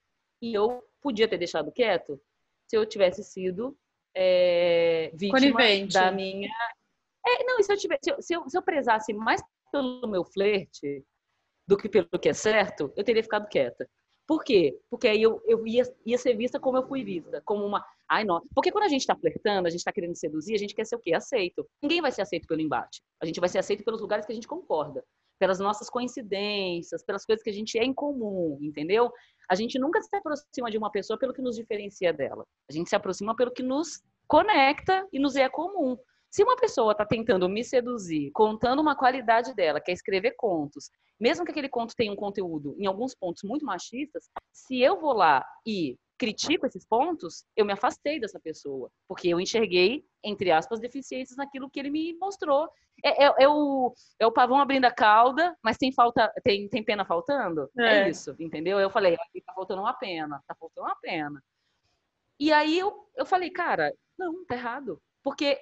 E 0.41 0.53
eu 0.53 0.83
podia 1.01 1.27
ter 1.27 1.37
deixado 1.37 1.71
quieto 1.71 2.19
se 2.67 2.75
eu 2.75 2.85
tivesse 2.85 3.23
sido 3.23 3.77
é, 4.15 5.11
vítima 5.13 5.39
Conivente. 5.39 5.93
da 5.93 6.11
minha 6.11 6.49
É, 7.25 7.43
não, 7.43 7.59
e 7.59 7.63
se 7.63 7.71
eu, 7.71 7.77
tiver, 7.77 7.99
se 8.01 8.11
eu, 8.11 8.21
se 8.21 8.33
eu, 8.33 8.49
se 8.49 8.57
eu 8.57 8.61
prezasse 8.61 9.13
mais 9.13 9.41
pelo 9.71 10.07
meu 10.07 10.23
flerte 10.25 11.05
do 11.67 11.77
que 11.77 11.87
pelo 11.87 12.07
que 12.19 12.29
é 12.29 12.33
certo, 12.33 12.91
eu 12.95 13.03
teria 13.03 13.23
ficado 13.23 13.47
quieta. 13.47 13.89
Por 14.27 14.43
quê? 14.43 14.79
Porque 14.89 15.07
aí 15.07 15.21
eu, 15.21 15.41
eu 15.45 15.65
ia, 15.67 15.83
ia 16.05 16.17
ser 16.17 16.35
vista 16.35 16.59
como 16.59 16.77
eu 16.77 16.87
fui 16.87 17.03
vista, 17.03 17.41
como 17.45 17.65
uma. 17.65 17.85
Ai. 18.09 18.25
Porque 18.53 18.71
quando 18.71 18.85
a 18.85 18.87
gente 18.87 19.01
está 19.01 19.15
flertando, 19.15 19.67
a 19.67 19.69
gente 19.69 19.79
está 19.79 19.91
querendo 19.91 20.15
seduzir, 20.15 20.53
a 20.53 20.57
gente 20.57 20.75
quer 20.75 20.85
ser 20.85 20.95
o 20.95 20.99
quê? 20.99 21.13
Aceito. 21.13 21.67
Ninguém 21.81 22.01
vai 22.01 22.11
ser 22.11 22.21
aceito 22.21 22.47
pelo 22.47 22.61
embate. 22.61 23.01
A 23.21 23.25
gente 23.25 23.39
vai 23.39 23.49
ser 23.49 23.59
aceito 23.59 23.83
pelos 23.83 24.01
lugares 24.01 24.25
que 24.25 24.31
a 24.31 24.35
gente 24.35 24.47
concorda, 24.47 25.03
pelas 25.39 25.59
nossas 25.59 25.89
coincidências, 25.89 27.03
pelas 27.03 27.25
coisas 27.25 27.43
que 27.43 27.49
a 27.49 27.53
gente 27.53 27.77
é 27.77 27.83
em 27.83 27.93
comum, 27.93 28.57
entendeu? 28.61 29.11
A 29.49 29.55
gente 29.55 29.77
nunca 29.79 30.01
se 30.01 30.15
aproxima 30.15 30.69
de 30.69 30.77
uma 30.77 30.91
pessoa 30.91 31.17
pelo 31.17 31.33
que 31.33 31.41
nos 31.41 31.55
diferencia 31.55 32.13
dela. 32.13 32.45
A 32.69 32.73
gente 32.73 32.89
se 32.89 32.95
aproxima 32.95 33.35
pelo 33.35 33.51
que 33.51 33.63
nos 33.63 34.01
conecta 34.27 35.05
e 35.11 35.19
nos 35.19 35.35
é 35.35 35.49
comum. 35.49 35.97
Se 36.31 36.43
uma 36.43 36.55
pessoa 36.55 36.93
está 36.93 37.05
tentando 37.05 37.49
me 37.49 37.61
seduzir, 37.61 38.31
contando 38.31 38.81
uma 38.81 38.95
qualidade 38.95 39.53
dela, 39.53 39.81
quer 39.81 39.91
escrever 39.91 40.31
contos, 40.37 40.89
mesmo 41.19 41.43
que 41.43 41.51
aquele 41.51 41.67
conto 41.67 41.93
tenha 41.93 42.11
um 42.11 42.15
conteúdo 42.15 42.73
em 42.79 42.85
alguns 42.85 43.13
pontos 43.13 43.43
muito 43.43 43.65
machistas, 43.65 44.29
se 44.49 44.79
eu 44.79 44.97
vou 44.97 45.11
lá 45.11 45.45
e 45.67 45.97
critico 46.17 46.65
esses 46.65 46.85
pontos, 46.85 47.43
eu 47.53 47.65
me 47.65 47.73
afastei 47.73 48.17
dessa 48.17 48.39
pessoa, 48.39 48.89
porque 49.09 49.27
eu 49.27 49.41
enxerguei, 49.41 50.05
entre 50.23 50.51
aspas, 50.51 50.79
deficiências 50.79 51.35
naquilo 51.35 51.69
que 51.69 51.79
ele 51.79 51.89
me 51.89 52.13
mostrou. 52.17 52.69
É, 53.03 53.25
é, 53.25 53.33
é 53.39 53.49
o, 53.49 53.93
é 54.17 54.25
o 54.25 54.31
pavão 54.31 54.59
abrindo 54.59 54.85
a 54.85 54.91
cauda, 54.91 55.57
mas 55.61 55.77
tem, 55.77 55.91
falta, 55.91 56.31
tem, 56.43 56.69
tem 56.69 56.83
pena 56.83 57.03
faltando? 57.03 57.69
É. 57.77 58.03
é 58.03 58.09
isso, 58.09 58.35
entendeu? 58.39 58.79
Eu 58.79 58.89
falei, 58.89 59.17
tá 59.17 59.53
faltando 59.53 59.81
uma 59.81 59.93
pena, 59.93 60.41
tá 60.47 60.55
faltando 60.55 60.87
uma 60.87 60.95
pena. 60.95 61.43
E 62.39 62.53
aí 62.53 62.79
eu, 62.79 63.09
eu 63.17 63.25
falei, 63.25 63.49
cara, 63.49 63.93
não, 64.17 64.45
tá 64.45 64.55
errado. 64.55 65.01
Porque 65.23 65.59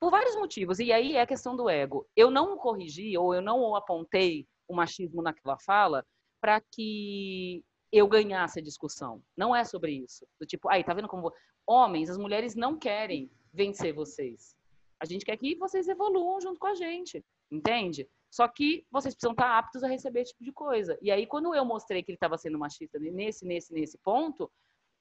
por 0.00 0.10
vários 0.10 0.36
motivos. 0.36 0.78
E 0.78 0.92
aí 0.92 1.16
é 1.16 1.22
a 1.22 1.26
questão 1.26 1.56
do 1.56 1.68
ego. 1.68 2.06
Eu 2.14 2.30
não 2.30 2.56
corrigi 2.56 3.16
ou 3.16 3.34
eu 3.34 3.42
não 3.42 3.74
apontei 3.74 4.46
o 4.68 4.74
machismo 4.74 5.22
naquela 5.22 5.58
fala 5.58 6.04
para 6.40 6.60
que 6.60 7.64
eu 7.92 8.06
ganhasse 8.06 8.58
a 8.58 8.62
discussão. 8.62 9.22
Não 9.36 9.54
é 9.54 9.64
sobre 9.64 9.92
isso. 9.92 10.26
Do 10.40 10.46
tipo, 10.46 10.68
aí, 10.68 10.84
tá 10.84 10.92
vendo 10.92 11.08
como 11.08 11.32
homens, 11.66 12.10
as 12.10 12.18
mulheres 12.18 12.54
não 12.54 12.78
querem 12.78 13.30
vencer 13.52 13.94
vocês. 13.94 14.56
A 15.00 15.04
gente 15.04 15.24
quer 15.24 15.36
que 15.36 15.56
vocês 15.56 15.88
evoluam 15.88 16.40
junto 16.40 16.58
com 16.58 16.66
a 16.66 16.74
gente, 16.74 17.24
entende? 17.50 18.08
Só 18.30 18.46
que 18.48 18.86
vocês 18.90 19.14
precisam 19.14 19.32
estar 19.32 19.58
aptos 19.58 19.82
a 19.82 19.88
receber 19.88 20.20
esse 20.20 20.32
tipo 20.32 20.44
de 20.44 20.52
coisa. 20.52 20.98
E 21.00 21.10
aí, 21.10 21.26
quando 21.26 21.54
eu 21.54 21.64
mostrei 21.64 22.02
que 22.02 22.10
ele 22.10 22.16
estava 22.16 22.36
sendo 22.36 22.58
machista 22.58 22.98
nesse, 22.98 23.46
nesse, 23.46 23.72
nesse 23.72 23.98
ponto, 23.98 24.50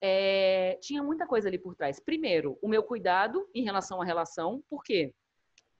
é, 0.02 0.78
tinha 0.82 1.02
muita 1.02 1.26
coisa 1.26 1.48
ali 1.48 1.58
por 1.58 1.76
trás. 1.76 2.00
Primeiro, 2.00 2.58
o 2.62 2.68
meu 2.68 2.84
cuidado 2.84 3.48
em 3.54 3.64
relação 3.64 4.02
à 4.02 4.06
relação, 4.06 4.64
por 4.70 4.84
quê? 4.84 5.14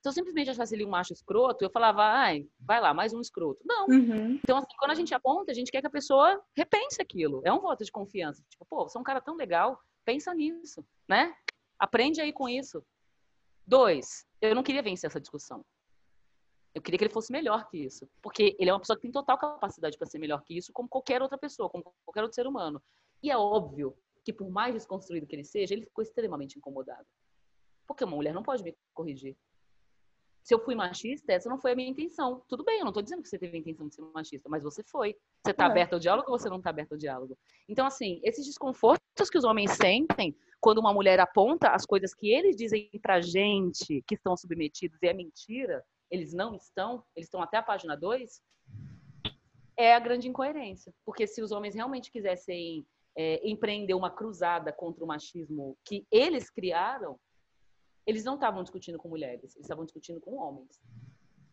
Se 0.02 0.10
eu 0.10 0.14
simplesmente 0.14 0.52
achasse 0.52 0.76
ele 0.76 0.86
um 0.86 0.90
macho 0.90 1.14
escroto, 1.14 1.64
eu 1.64 1.70
falava, 1.70 2.04
ai, 2.04 2.48
vai 2.60 2.80
lá, 2.80 2.94
mais 2.94 3.12
um 3.12 3.20
escroto. 3.20 3.62
Não. 3.66 3.88
Uhum. 3.88 4.40
Então, 4.44 4.58
assim, 4.58 4.68
quando 4.78 4.92
a 4.92 4.96
gente 4.96 5.14
aponta, 5.16 5.52
a 5.52 5.56
gente 5.56 5.72
quer 5.72 5.82
que 5.82 5.88
a 5.88 5.92
pessoa 5.92 6.40
repense 6.56 7.02
aquilo. 7.02 7.42
É 7.44 7.52
um 7.52 7.60
voto 7.60 7.84
de 7.84 7.92
confiança. 7.92 8.44
Tipo, 8.50 8.66
pô, 8.66 8.88
você 8.88 8.98
é 8.98 9.02
um 9.02 9.04
cara 9.04 9.20
tão 9.20 9.36
legal, 9.36 9.80
pensa 10.04 10.32
nisso, 10.34 10.86
né? 11.08 11.36
Aprende 11.80 12.22
aí 12.22 12.32
com 12.32 12.48
isso. 12.48 12.84
Dois, 13.66 14.28
eu 14.40 14.54
não 14.54 14.62
queria 14.62 14.84
vencer 14.84 15.08
essa 15.08 15.20
discussão. 15.20 15.66
Eu 16.76 16.82
queria 16.82 17.00
que 17.00 17.06
ele 17.06 17.14
fosse 17.14 17.32
melhor 17.32 17.68
que 17.68 17.78
isso. 17.78 18.08
Porque 18.22 18.56
ele 18.60 18.70
é 18.70 18.74
uma 18.74 18.80
pessoa 18.80 18.96
que 18.96 19.02
tem 19.02 19.12
total 19.12 19.40
capacidade 19.40 19.98
para 19.98 20.06
ser 20.06 20.20
melhor 20.20 20.44
que 20.44 20.56
isso, 20.56 20.72
como 20.72 20.88
qualquer 20.88 21.22
outra 21.22 21.38
pessoa, 21.38 21.68
como 21.68 21.84
qualquer 22.06 22.22
outro 22.22 22.36
ser 22.36 22.46
humano. 22.46 22.80
E 23.24 23.32
é 23.32 23.38
óbvio 23.38 23.98
que 24.26 24.34
por 24.34 24.50
mais 24.50 24.74
desconstruído 24.74 25.28
que 25.28 25.36
ele 25.36 25.44
seja, 25.44 25.76
ele 25.76 25.86
ficou 25.86 26.02
extremamente 26.02 26.58
incomodado. 26.58 27.06
Porque 27.88 28.04
uma 28.04 28.16
mulher 28.16 28.34
não 28.34 28.42
pode 28.42 28.64
me 28.64 28.76
corrigir. 28.92 29.38
Se 30.44 30.54
eu 30.54 30.60
fui 30.60 30.76
machista, 30.76 31.32
essa 31.32 31.48
não 31.48 31.60
foi 31.60 31.72
a 31.72 31.76
minha 31.76 31.90
intenção. 31.90 32.44
Tudo 32.48 32.64
bem, 32.64 32.80
eu 32.80 32.84
não 32.84 32.90
estou 32.90 33.04
dizendo 33.04 33.22
que 33.22 33.30
você 33.30 33.38
teve 33.38 33.56
a 33.56 33.60
intenção 33.60 33.88
de 33.88 33.96
ser 33.96 34.02
machista, 34.14 34.50
mas 34.50 34.64
você 34.64 34.84
foi. 34.84 35.16
Você 35.44 35.52
está 35.52 35.66
é. 35.66 35.68
aberto 35.68 35.94
ao 35.94 36.00
diálogo 36.00 36.32
ou 36.32 36.38
você 36.38 36.50
não 36.50 36.58
está 36.58 36.72
aberto 36.72 36.94
ao 36.94 36.98
diálogo? 36.98 37.38
Então, 37.70 37.86
assim, 37.86 38.20
esses 38.24 38.46
desconfortos 38.46 39.30
que 39.30 39.38
os 39.38 39.44
homens 39.44 39.72
sentem 39.72 40.36
quando 40.60 40.80
uma 40.80 40.94
mulher 40.94 41.20
aponta 41.20 41.70
as 41.70 41.86
coisas 41.86 42.14
que 42.14 42.32
eles 42.32 42.56
dizem 42.56 42.90
pra 43.02 43.22
gente 43.22 44.04
que 44.08 44.16
estão 44.16 44.36
submetidos 44.36 44.98
e 45.02 45.08
é 45.08 45.14
mentira, 45.14 45.84
eles 46.10 46.34
não 46.34 46.56
estão, 46.56 47.04
eles 47.16 47.28
estão 47.28 47.42
até 47.42 47.58
a 47.58 47.64
página 47.64 47.96
2, 47.96 48.42
é 49.78 49.94
a 49.94 50.00
grande 50.00 50.28
incoerência. 50.28 50.94
Porque 51.06 51.28
se 51.28 51.42
os 51.42 51.52
homens 51.52 51.76
realmente 51.76 52.12
quisessem 52.12 52.86
é, 53.18 53.48
empreender 53.48 53.94
uma 53.94 54.12
cruzada 54.12 54.72
contra 54.72 55.04
o 55.04 55.08
machismo 55.08 55.78
que 55.84 56.06
eles 56.12 56.50
criaram, 56.50 57.18
eles 58.06 58.24
não 58.24 58.36
estavam 58.36 58.62
discutindo 58.62 58.98
com 58.98 59.10
mulheres, 59.10 59.56
eles 59.56 59.66
estavam 59.66 59.86
discutindo 59.86 60.20
com 60.20 60.36
homens, 60.36 60.82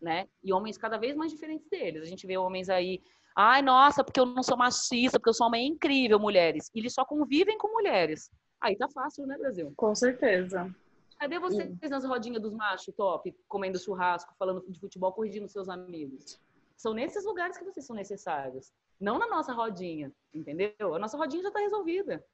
né? 0.01 0.29
E 0.43 0.53
homens 0.53 0.77
cada 0.77 0.99
vez 0.99 1.17
mais 1.17 1.31
diferentes 1.31 1.69
deles. 1.69 2.03
A 2.03 2.07
gente 2.07 2.27
vê 2.27 2.37
homens 2.37 2.69
aí, 2.69 3.03
ai, 3.37 3.63
nossa, 3.63 4.05
porque 4.05 4.21
eu 4.21 4.27
não 4.27 4.43
sou 4.43 4.57
machista, 4.57 5.19
porque 5.19 5.31
eu 5.31 5.35
sou 5.35 5.47
homem 5.47 5.69
incrível, 5.69 6.19
mulheres. 6.19 6.71
E 6.75 6.81
eles 6.81 6.93
só 6.93 7.05
convivem 7.05 7.57
com 7.57 7.73
mulheres. 7.73 8.31
Aí 8.61 8.77
tá 8.77 8.89
fácil, 8.89 9.27
né, 9.27 9.39
Brasil? 9.39 9.73
Com 9.77 9.95
certeza. 9.95 10.75
Cadê 11.19 11.39
vocês 11.39 11.79
nas 11.89 12.05
rodinhas 12.05 12.43
dos 12.43 12.53
machos 12.53 12.93
top, 12.97 13.33
comendo 13.49 13.79
churrasco, 13.79 14.35
falando 14.37 14.65
de 14.69 14.79
futebol, 14.81 15.13
corrigindo 15.13 15.49
seus 15.49 15.69
amigos? 15.69 16.41
São 16.77 16.93
nesses 16.93 17.25
lugares 17.25 17.57
que 17.57 17.65
vocês 17.65 17.87
são 17.87 17.95
necessários. 17.95 18.73
Não 19.03 19.19
na 19.19 19.27
nossa 19.27 19.53
rodinha, 19.53 20.13
entendeu? 20.33 20.95
A 20.95 20.99
nossa 20.99 21.17
rodinha 21.17 21.43
já 21.43 21.49
está 21.49 21.59
resolvida. 21.59 22.25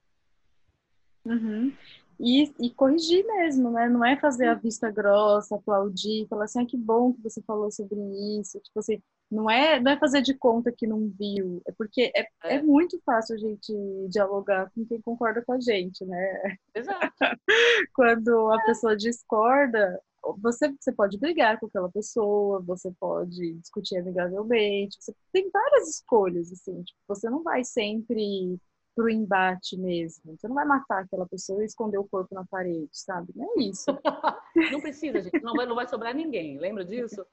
Uhum. 1.25 1.73
E, 2.21 2.53
e, 2.61 2.71
corrigir 2.71 3.27
mesmo, 3.27 3.71
né? 3.71 3.89
Não 3.89 4.05
é 4.05 4.21
fazer 4.21 4.49
a 4.49 4.55
vista 4.55 4.91
grossa, 4.91 5.57
aplaudir, 5.57 6.27
falar 6.29 6.45
assim, 6.45 6.61
ah, 6.61 6.67
que 6.67 6.77
bom 6.77 7.15
que 7.15 7.23
você 7.23 7.41
falou 7.41 7.71
sobre 7.71 7.99
isso. 8.39 8.61
Tipo 8.61 8.81
assim, 8.81 9.03
não 9.31 9.51
é, 9.51 9.79
não 9.81 9.93
é 9.93 9.99
fazer 9.99 10.23
de 10.23 10.35
conta 10.35 10.73
que 10.73 10.87
não 10.87 11.09
viu. 11.09 11.63
É 11.67 11.73
porque 11.73 12.11
é, 12.15 12.21
é. 12.45 12.57
é 12.57 12.63
muito 12.63 13.01
fácil 13.05 13.37
a 13.37 13.39
gente 13.39 13.73
dialogar 14.09 14.71
com 14.75 14.85
quem 14.87 15.01
concorda 15.01 15.43
com 15.45 15.53
a 15.53 15.61
gente, 15.61 16.05
né? 16.05 16.57
Exato. 16.75 17.13
Quando 17.95 18.51
a 18.51 18.63
pessoa 18.65 18.97
discorda, 18.97 20.01
você, 20.41 20.73
você 20.81 20.93
pode 20.93 21.19
brigar 21.19 21.59
com 21.59 21.67
aquela 21.67 21.91
pessoa, 21.91 22.61
você 22.61 22.91
pode 22.99 23.55
discutir 23.55 23.99
amigavelmente, 23.99 24.97
você 24.99 25.15
tem 25.33 25.51
várias 25.51 25.89
escolhas, 25.89 26.53
assim, 26.53 26.83
tipo, 26.83 26.99
você 27.07 27.31
não 27.31 27.43
vai 27.43 27.65
sempre 27.65 28.59
pro 28.99 29.09
embate 29.09 29.77
mesmo, 29.77 30.37
você 30.37 30.49
não 30.49 30.57
vai 30.57 30.65
matar 30.65 31.05
aquela 31.05 31.25
pessoa 31.25 31.63
e 31.63 31.67
esconder 31.67 31.99
o 31.99 32.09
corpo 32.09 32.35
na 32.35 32.45
parede, 32.45 32.89
sabe? 32.91 33.33
Não 33.37 33.47
é 33.57 33.63
isso. 33.63 33.87
não 34.73 34.81
precisa, 34.81 35.23
gente, 35.23 35.41
não 35.41 35.55
vai, 35.55 35.67
não 35.67 35.77
vai 35.77 35.87
sobrar 35.87 36.13
ninguém, 36.13 36.59
lembra 36.59 36.85
disso? 36.85 37.25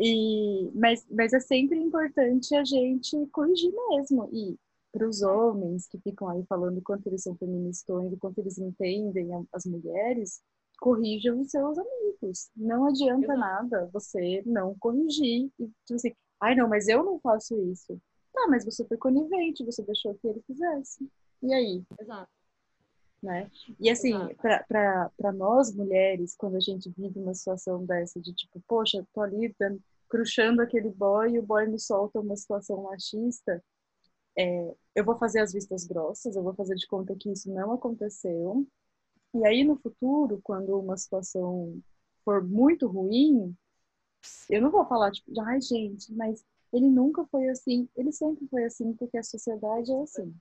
e, 0.00 0.70
mas, 0.74 1.06
mas 1.10 1.34
é 1.34 1.40
sempre 1.40 1.78
importante 1.78 2.54
a 2.54 2.64
gente 2.64 3.14
corrigir 3.26 3.70
mesmo, 3.90 4.26
e 4.32 4.56
para 4.90 5.06
os 5.06 5.20
homens 5.20 5.86
que 5.86 5.98
ficam 5.98 6.30
aí 6.30 6.42
falando 6.48 6.80
quanto 6.80 7.06
eles 7.08 7.24
são 7.24 7.36
feministões 7.36 8.10
e 8.10 8.16
quanto 8.16 8.38
eles 8.38 8.56
entendem 8.56 9.28
as 9.52 9.66
mulheres, 9.66 10.40
corrijam 10.80 11.40
os 11.40 11.50
seus 11.50 11.76
amigos. 11.76 12.48
Não 12.56 12.86
adianta 12.86 13.36
nada 13.36 13.90
você 13.92 14.42
não 14.46 14.74
corrigir 14.80 15.50
e 15.58 15.66
tipo 15.84 15.96
assim, 15.96 16.14
ai 16.40 16.54
não, 16.54 16.66
mas 16.66 16.88
eu 16.88 17.04
não 17.04 17.20
faço 17.20 17.54
isso. 17.70 18.00
Tá, 18.32 18.46
mas 18.48 18.64
você 18.64 18.84
foi 18.84 18.96
conivente, 18.96 19.64
você 19.64 19.82
deixou 19.82 20.14
que 20.14 20.26
ele 20.26 20.42
fizesse. 20.46 21.08
E 21.42 21.52
aí? 21.52 21.84
Exato. 21.98 22.30
Né? 23.22 23.50
E 23.78 23.90
assim, 23.90 24.14
para 24.66 25.32
nós 25.32 25.74
mulheres, 25.74 26.34
quando 26.36 26.56
a 26.56 26.60
gente 26.60 26.90
vive 26.96 27.18
uma 27.18 27.34
situação 27.34 27.84
dessa 27.84 28.18
de 28.18 28.32
tipo, 28.32 28.62
poxa, 28.66 29.06
tô 29.12 29.20
ali 29.20 29.54
cruxando 30.08 30.62
aquele 30.62 30.88
boy 30.88 31.32
e 31.32 31.38
o 31.38 31.42
boy 31.42 31.66
me 31.66 31.78
solta 31.78 32.18
uma 32.18 32.34
situação 32.34 32.82
machista, 32.82 33.62
é, 34.38 34.74
eu 34.94 35.04
vou 35.04 35.18
fazer 35.18 35.40
as 35.40 35.52
vistas 35.52 35.86
grossas, 35.86 36.34
eu 36.34 36.42
vou 36.42 36.54
fazer 36.54 36.76
de 36.76 36.86
conta 36.86 37.14
que 37.14 37.30
isso 37.30 37.52
não 37.52 37.72
aconteceu, 37.72 38.66
e 39.32 39.46
aí, 39.46 39.62
no 39.62 39.76
futuro, 39.76 40.40
quando 40.42 40.76
uma 40.78 40.96
situação 40.96 41.80
for 42.24 42.42
muito 42.44 42.88
ruim, 42.88 43.56
eu 44.48 44.60
não 44.60 44.70
vou 44.70 44.84
falar, 44.86 45.12
tipo, 45.12 45.40
ai, 45.40 45.60
gente, 45.60 46.12
mas 46.14 46.44
ele 46.72 46.88
nunca 46.88 47.24
foi 47.26 47.48
assim. 47.48 47.88
Ele 47.96 48.12
sempre 48.12 48.46
foi 48.48 48.64
assim, 48.64 48.92
porque 48.94 49.18
a 49.18 49.22
sociedade 49.22 49.92
é 49.92 50.02
assim. 50.02 50.34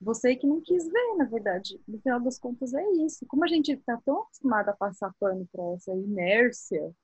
Você 0.00 0.34
que 0.34 0.46
não 0.46 0.60
quis 0.60 0.84
ver, 0.88 1.14
na 1.16 1.24
verdade. 1.24 1.80
No 1.86 2.00
final 2.00 2.20
das 2.20 2.38
contas, 2.38 2.72
é 2.72 2.90
isso. 3.04 3.26
Como 3.26 3.44
a 3.44 3.48
gente 3.48 3.72
está 3.72 4.00
tão 4.04 4.22
acostumado 4.22 4.70
a 4.70 4.76
passar 4.76 5.14
pano 5.20 5.46
para 5.52 5.64
essa 5.74 5.92
inércia 5.92 6.94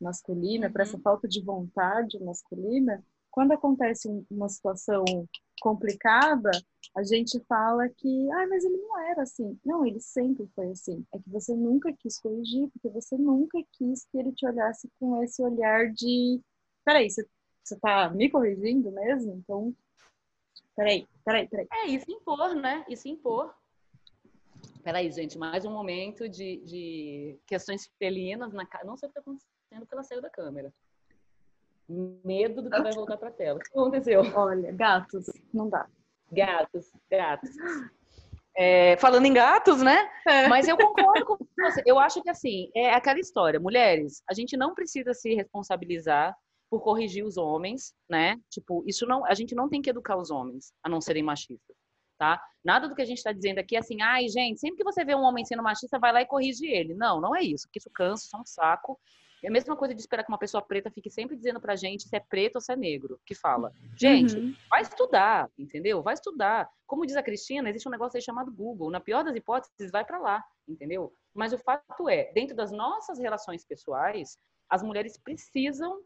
masculina, 0.00 0.66
uhum. 0.66 0.72
para 0.72 0.82
essa 0.82 0.98
falta 0.98 1.28
de 1.28 1.42
vontade 1.42 2.18
masculina, 2.20 3.04
quando 3.30 3.52
acontece 3.52 4.08
uma 4.30 4.48
situação 4.48 5.04
complicada, 5.60 6.50
a 6.96 7.02
gente 7.04 7.38
fala 7.46 7.88
que, 7.88 8.30
ah, 8.32 8.46
mas 8.48 8.64
ele 8.64 8.78
não 8.78 8.98
era 8.98 9.22
assim. 9.22 9.58
Não, 9.64 9.86
ele 9.86 10.00
sempre 10.00 10.48
foi 10.54 10.70
assim. 10.70 11.04
É 11.14 11.18
que 11.18 11.30
você 11.30 11.54
nunca 11.54 11.92
quis 11.92 12.18
corrigir, 12.18 12.68
porque 12.70 12.88
você 12.88 13.16
nunca 13.16 13.58
quis 13.72 14.04
que 14.06 14.18
ele 14.18 14.32
te 14.32 14.46
olhasse 14.46 14.90
com 14.98 15.22
esse 15.22 15.40
olhar 15.42 15.92
de, 15.92 16.40
peraí, 16.84 17.08
você, 17.08 17.24
você 17.62 17.78
tá 17.78 18.10
me 18.10 18.30
corrigindo 18.30 18.90
mesmo? 18.90 19.34
Então, 19.34 19.74
peraí, 20.76 21.06
peraí, 21.24 21.48
peraí. 21.48 21.66
É, 21.72 21.86
isso 21.86 22.10
impor, 22.10 22.54
né? 22.54 22.84
Isso 22.88 23.08
impor. 23.08 23.54
Peraí, 24.82 25.10
gente, 25.12 25.38
mais 25.38 25.64
um 25.64 25.72
momento 25.72 26.28
de, 26.28 26.56
de 26.64 27.38
questões 27.46 27.90
felinas 27.98 28.52
na 28.52 28.66
casa. 28.66 28.84
Não 28.84 28.96
sei 28.96 29.08
o 29.08 29.10
que 29.10 29.14
tá 29.14 29.20
acontecendo. 29.20 29.50
sendo 29.72 29.86
que 29.86 29.94
ela 29.94 30.02
saiu 30.02 30.22
da 30.22 30.30
câmera. 30.30 30.72
Medo 32.24 32.62
do 32.62 32.70
que 32.70 32.82
vai 32.82 32.92
voltar 32.92 33.16
pra 33.16 33.30
tela. 33.30 33.58
O 33.58 33.62
que 33.62 33.68
aconteceu? 33.70 34.22
Olha, 34.34 34.72
gatos, 34.72 35.26
não 35.52 35.68
dá. 35.68 35.88
Gatos, 36.32 36.92
gatos. 37.10 37.50
É, 38.56 38.96
falando 38.96 39.26
em 39.26 39.32
gatos, 39.32 39.82
né? 39.82 40.08
É. 40.26 40.48
Mas 40.48 40.68
eu 40.68 40.76
concordo 40.76 41.24
com 41.24 41.36
você. 41.36 41.82
Eu 41.84 41.98
acho 41.98 42.22
que, 42.22 42.30
assim, 42.30 42.70
é 42.74 42.94
aquela 42.94 43.18
história. 43.18 43.60
Mulheres, 43.60 44.22
a 44.28 44.34
gente 44.34 44.56
não 44.56 44.74
precisa 44.74 45.12
se 45.14 45.34
responsabilizar 45.34 46.36
por 46.70 46.80
corrigir 46.80 47.24
os 47.24 47.36
homens, 47.36 47.92
né? 48.08 48.40
Tipo, 48.48 48.84
isso 48.86 49.04
não, 49.04 49.26
a 49.26 49.34
gente 49.34 49.54
não 49.54 49.68
tem 49.68 49.82
que 49.82 49.90
educar 49.90 50.16
os 50.16 50.30
homens 50.30 50.72
a 50.82 50.88
não 50.88 51.00
serem 51.00 51.22
machistas, 51.22 51.76
tá? 52.16 52.40
Nada 52.64 52.88
do 52.88 52.94
que 52.94 53.02
a 53.02 53.04
gente 53.04 53.18
está 53.18 53.32
dizendo 53.32 53.58
aqui 53.58 53.74
é 53.74 53.80
assim, 53.80 54.00
ai, 54.00 54.28
gente, 54.28 54.60
sempre 54.60 54.76
que 54.76 54.84
você 54.84 55.04
vê 55.04 55.14
um 55.14 55.22
homem 55.22 55.44
sendo 55.44 55.62
machista, 55.64 55.98
vai 55.98 56.12
lá 56.12 56.22
e 56.22 56.26
corrige 56.26 56.66
ele. 56.66 56.94
Não, 56.94 57.20
não 57.20 57.34
é 57.34 57.42
isso, 57.42 57.66
porque 57.66 57.80
isso 57.80 57.90
cansa, 57.92 58.24
isso 58.24 58.36
é 58.36 58.40
um 58.40 58.46
saco. 58.46 58.98
É 59.42 59.48
a 59.48 59.50
mesma 59.50 59.74
coisa 59.74 59.94
de 59.94 60.00
esperar 60.00 60.22
que 60.22 60.30
uma 60.30 60.38
pessoa 60.38 60.62
preta 60.62 60.90
fique 60.90 61.10
sempre 61.10 61.34
dizendo 61.34 61.60
pra 61.60 61.74
gente 61.74 62.06
se 62.06 62.14
é 62.14 62.20
preto 62.20 62.56
ou 62.56 62.60
se 62.60 62.72
é 62.72 62.76
negro, 62.76 63.18
que 63.24 63.34
fala. 63.34 63.72
Gente, 63.98 64.36
uhum. 64.36 64.54
vai 64.68 64.82
estudar, 64.82 65.50
entendeu? 65.58 66.02
Vai 66.02 66.14
estudar. 66.14 66.68
Como 66.86 67.06
diz 67.06 67.16
a 67.16 67.22
Cristina, 67.22 67.70
existe 67.70 67.88
um 67.88 67.90
negócio 67.90 68.16
aí 68.16 68.22
chamado 68.22 68.52
Google. 68.52 68.90
Na 68.90 69.00
pior 69.00 69.24
das 69.24 69.34
hipóteses, 69.34 69.90
vai 69.90 70.04
para 70.04 70.18
lá, 70.18 70.44
entendeu? 70.68 71.12
Mas 71.34 71.54
o 71.54 71.58
fato 71.58 72.08
é, 72.08 72.30
dentro 72.32 72.54
das 72.54 72.70
nossas 72.70 73.18
relações 73.18 73.64
pessoais, 73.64 74.36
as 74.68 74.82
mulheres 74.82 75.18
precisam 75.18 76.00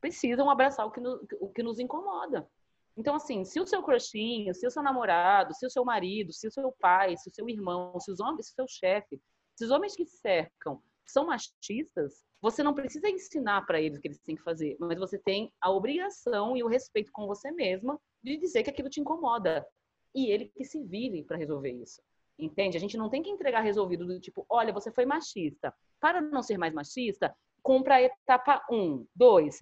precisam 0.00 0.50
abraçar 0.50 0.86
o 0.86 0.90
que, 0.90 1.00
no, 1.00 1.26
o 1.40 1.48
que 1.48 1.62
nos 1.62 1.78
incomoda. 1.78 2.48
Então, 2.96 3.14
assim, 3.14 3.44
se 3.44 3.60
o 3.60 3.66
seu 3.66 3.82
crushinho, 3.82 4.52
se 4.54 4.66
o 4.66 4.70
seu 4.70 4.82
namorado, 4.82 5.54
se 5.54 5.64
o 5.64 5.70
seu 5.70 5.84
marido, 5.84 6.32
se 6.32 6.48
o 6.48 6.50
seu 6.50 6.72
pai, 6.80 7.16
se 7.16 7.28
o 7.28 7.34
seu 7.34 7.48
irmão, 7.48 7.98
se 8.00 8.10
os 8.10 8.18
homens, 8.18 8.46
se 8.46 8.52
o 8.52 8.54
seu 8.56 8.66
chefe, 8.68 9.20
se 9.54 9.64
os 9.64 9.70
homens 9.70 9.94
que 9.94 10.04
cercam 10.04 10.82
são 11.06 11.26
machistas, 11.26 12.24
você 12.40 12.62
não 12.62 12.74
precisa 12.74 13.08
ensinar 13.08 13.64
para 13.66 13.80
eles 13.80 13.98
o 13.98 14.00
que 14.00 14.08
eles 14.08 14.20
têm 14.20 14.36
que 14.36 14.42
fazer, 14.42 14.76
mas 14.78 14.98
você 14.98 15.18
tem 15.18 15.52
a 15.60 15.70
obrigação 15.70 16.56
e 16.56 16.62
o 16.62 16.68
respeito 16.68 17.10
com 17.12 17.26
você 17.26 17.50
mesma 17.50 18.00
de 18.22 18.36
dizer 18.36 18.62
que 18.62 18.70
aquilo 18.70 18.90
te 18.90 19.00
incomoda. 19.00 19.66
E 20.14 20.30
ele 20.30 20.48
que 20.48 20.64
se 20.64 20.82
vire 20.82 21.24
para 21.24 21.36
resolver 21.36 21.72
isso. 21.72 22.02
Entende? 22.38 22.76
A 22.76 22.80
gente 22.80 22.96
não 22.96 23.10
tem 23.10 23.22
que 23.22 23.30
entregar 23.30 23.60
resolvido 23.60 24.06
do 24.06 24.20
tipo, 24.20 24.46
olha, 24.48 24.72
você 24.72 24.92
foi 24.92 25.04
machista. 25.04 25.74
Para 26.00 26.20
não 26.20 26.42
ser 26.42 26.56
mais 26.56 26.72
machista, 26.72 27.34
cumpra 27.62 27.96
a 27.96 28.02
etapa 28.02 28.64
1. 28.70 28.76
Um. 28.76 29.06
2. 29.14 29.58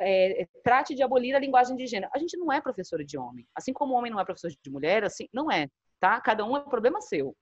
É, 0.00 0.46
trate 0.62 0.94
de 0.94 1.02
abolir 1.02 1.34
a 1.34 1.38
linguagem 1.38 1.76
de 1.76 1.86
gênero. 1.86 2.10
A 2.14 2.18
gente 2.18 2.36
não 2.36 2.52
é 2.52 2.60
professor 2.60 3.02
de 3.04 3.18
homem. 3.18 3.46
Assim 3.54 3.72
como 3.72 3.94
o 3.94 3.96
homem 3.96 4.10
não 4.10 4.20
é 4.20 4.24
professor 4.24 4.50
de 4.50 4.70
mulher, 4.70 5.04
assim, 5.04 5.28
não 5.32 5.50
é, 5.50 5.68
tá? 6.00 6.20
Cada 6.20 6.44
um 6.44 6.56
é 6.56 6.60
um 6.60 6.68
problema 6.68 7.00
seu. 7.00 7.36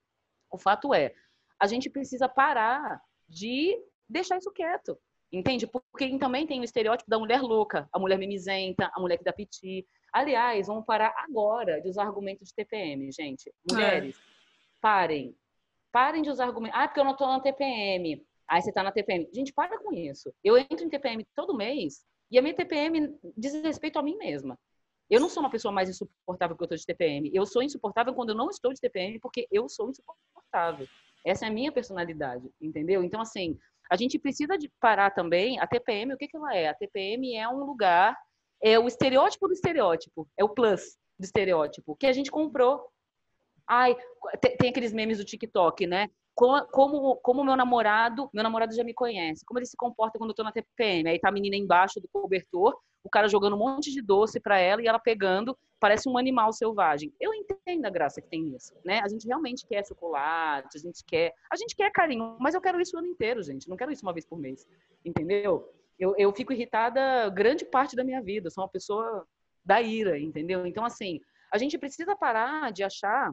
O 0.50 0.58
fato 0.58 0.94
é, 0.94 1.12
a 1.58 1.66
gente 1.66 1.90
precisa 1.90 2.28
parar 2.28 3.00
de 3.28 3.76
deixar 4.08 4.38
isso 4.38 4.52
quieto. 4.52 4.98
Entende? 5.32 5.66
Porque 5.66 6.18
também 6.18 6.46
tem 6.46 6.60
o 6.60 6.64
estereótipo 6.64 7.10
da 7.10 7.18
mulher 7.18 7.40
louca, 7.42 7.88
a 7.92 7.98
mulher 7.98 8.18
mimizenta, 8.18 8.90
a 8.94 9.00
mulher 9.00 9.18
que 9.18 9.24
dá 9.24 9.32
piti. 9.32 9.86
Aliás, 10.12 10.68
vamos 10.68 10.84
parar 10.84 11.12
agora 11.16 11.80
de 11.80 11.88
usar 11.88 12.04
argumentos 12.04 12.48
de 12.48 12.54
TPM, 12.54 13.10
gente. 13.12 13.52
Mulheres, 13.70 14.16
é. 14.16 14.20
parem. 14.80 15.36
Parem 15.90 16.22
de 16.22 16.30
usar 16.30 16.44
argumentos. 16.44 16.78
Ah, 16.78 16.86
porque 16.86 17.00
eu 17.00 17.04
não 17.04 17.12
estou 17.12 17.26
na 17.26 17.40
TPM. 17.40 18.25
Aí 18.48 18.62
você 18.62 18.70
está 18.70 18.82
na 18.82 18.92
TPM. 18.92 19.28
Gente, 19.32 19.52
para 19.52 19.78
com 19.78 19.92
isso. 19.92 20.32
Eu 20.42 20.56
entro 20.56 20.84
em 20.84 20.88
TPM 20.88 21.26
todo 21.34 21.56
mês 21.56 22.04
e 22.30 22.38
a 22.38 22.42
minha 22.42 22.54
TPM 22.54 23.16
diz 23.36 23.54
respeito 23.62 23.98
a 23.98 24.02
mim 24.02 24.16
mesma. 24.16 24.58
Eu 25.08 25.20
não 25.20 25.28
sou 25.28 25.42
uma 25.42 25.50
pessoa 25.50 25.72
mais 25.72 25.88
insuportável 25.88 26.56
que 26.56 26.62
eu 26.62 26.66
estou 26.66 26.78
de 26.78 26.86
TPM. 26.86 27.30
Eu 27.32 27.46
sou 27.46 27.62
insuportável 27.62 28.14
quando 28.14 28.30
eu 28.30 28.34
não 28.34 28.50
estou 28.50 28.72
de 28.72 28.80
TPM 28.80 29.20
porque 29.20 29.46
eu 29.50 29.68
sou 29.68 29.90
insuportável. 29.90 30.86
Essa 31.24 31.46
é 31.46 31.48
a 31.48 31.52
minha 31.52 31.72
personalidade, 31.72 32.48
entendeu? 32.60 33.02
Então, 33.02 33.20
assim, 33.20 33.58
a 33.90 33.96
gente 33.96 34.18
precisa 34.18 34.56
de 34.58 34.70
parar 34.80 35.10
também. 35.10 35.58
A 35.60 35.66
TPM, 35.66 36.14
o 36.14 36.16
que, 36.16 36.28
que 36.28 36.36
ela 36.36 36.54
é? 36.54 36.68
A 36.68 36.74
TPM 36.74 37.34
é 37.34 37.48
um 37.48 37.64
lugar, 37.64 38.16
é 38.62 38.78
o 38.78 38.86
estereótipo 38.86 39.46
do 39.46 39.52
estereótipo, 39.52 40.28
é 40.36 40.44
o 40.44 40.48
plus 40.48 40.96
do 41.18 41.24
estereótipo, 41.24 41.96
que 41.96 42.06
a 42.06 42.12
gente 42.12 42.30
comprou. 42.30 42.84
Ai, 43.68 43.96
tem 44.58 44.70
aqueles 44.70 44.92
memes 44.92 45.18
do 45.18 45.24
TikTok, 45.24 45.86
né? 45.86 46.08
Como, 46.36 47.16
como 47.16 47.42
meu 47.42 47.56
namorado, 47.56 48.28
meu 48.32 48.44
namorado 48.44 48.74
já 48.74 48.84
me 48.84 48.92
conhece, 48.92 49.44
como 49.46 49.58
ele 49.58 49.66
se 49.66 49.76
comporta 49.76 50.18
quando 50.18 50.30
eu 50.30 50.36
tô 50.36 50.44
na 50.44 50.52
TPM. 50.52 51.08
Aí 51.08 51.18
tá 51.18 51.30
a 51.30 51.32
menina 51.32 51.56
embaixo 51.56 51.98
do 51.98 52.08
cobertor, 52.08 52.78
o 53.02 53.08
cara 53.08 53.26
jogando 53.26 53.56
um 53.56 53.58
monte 53.58 53.90
de 53.90 54.02
doce 54.02 54.38
para 54.38 54.58
ela 54.58 54.82
e 54.82 54.86
ela 54.86 54.98
pegando, 54.98 55.56
parece 55.80 56.08
um 56.08 56.18
animal 56.18 56.52
selvagem. 56.52 57.10
Eu 57.18 57.32
entendo 57.32 57.86
a 57.86 57.90
graça 57.90 58.20
que 58.20 58.28
tem 58.28 58.42
nisso, 58.42 58.74
né? 58.84 59.00
A 59.02 59.08
gente 59.08 59.26
realmente 59.26 59.66
quer 59.66 59.86
chocolate, 59.86 60.76
a 60.76 60.80
gente 60.80 61.02
quer, 61.06 61.32
a 61.50 61.56
gente 61.56 61.74
quer 61.74 61.90
carinho, 61.90 62.36
mas 62.38 62.54
eu 62.54 62.60
quero 62.60 62.80
isso 62.80 62.96
o 62.96 62.98
ano 62.98 63.08
inteiro, 63.08 63.42
gente. 63.42 63.68
Não 63.68 63.76
quero 63.76 63.90
isso 63.90 64.04
uma 64.04 64.12
vez 64.12 64.26
por 64.26 64.38
mês, 64.38 64.68
entendeu? 65.02 65.72
Eu, 65.98 66.14
eu 66.18 66.30
fico 66.34 66.52
irritada 66.52 67.30
grande 67.30 67.64
parte 67.64 67.96
da 67.96 68.04
minha 68.04 68.20
vida. 68.20 68.48
Eu 68.48 68.50
sou 68.50 68.62
uma 68.62 68.70
pessoa 68.70 69.26
da 69.64 69.80
ira, 69.80 70.18
entendeu? 70.18 70.66
Então, 70.66 70.84
assim, 70.84 71.18
a 71.50 71.56
gente 71.56 71.78
precisa 71.78 72.14
parar 72.14 72.70
de 72.72 72.84
achar 72.84 73.32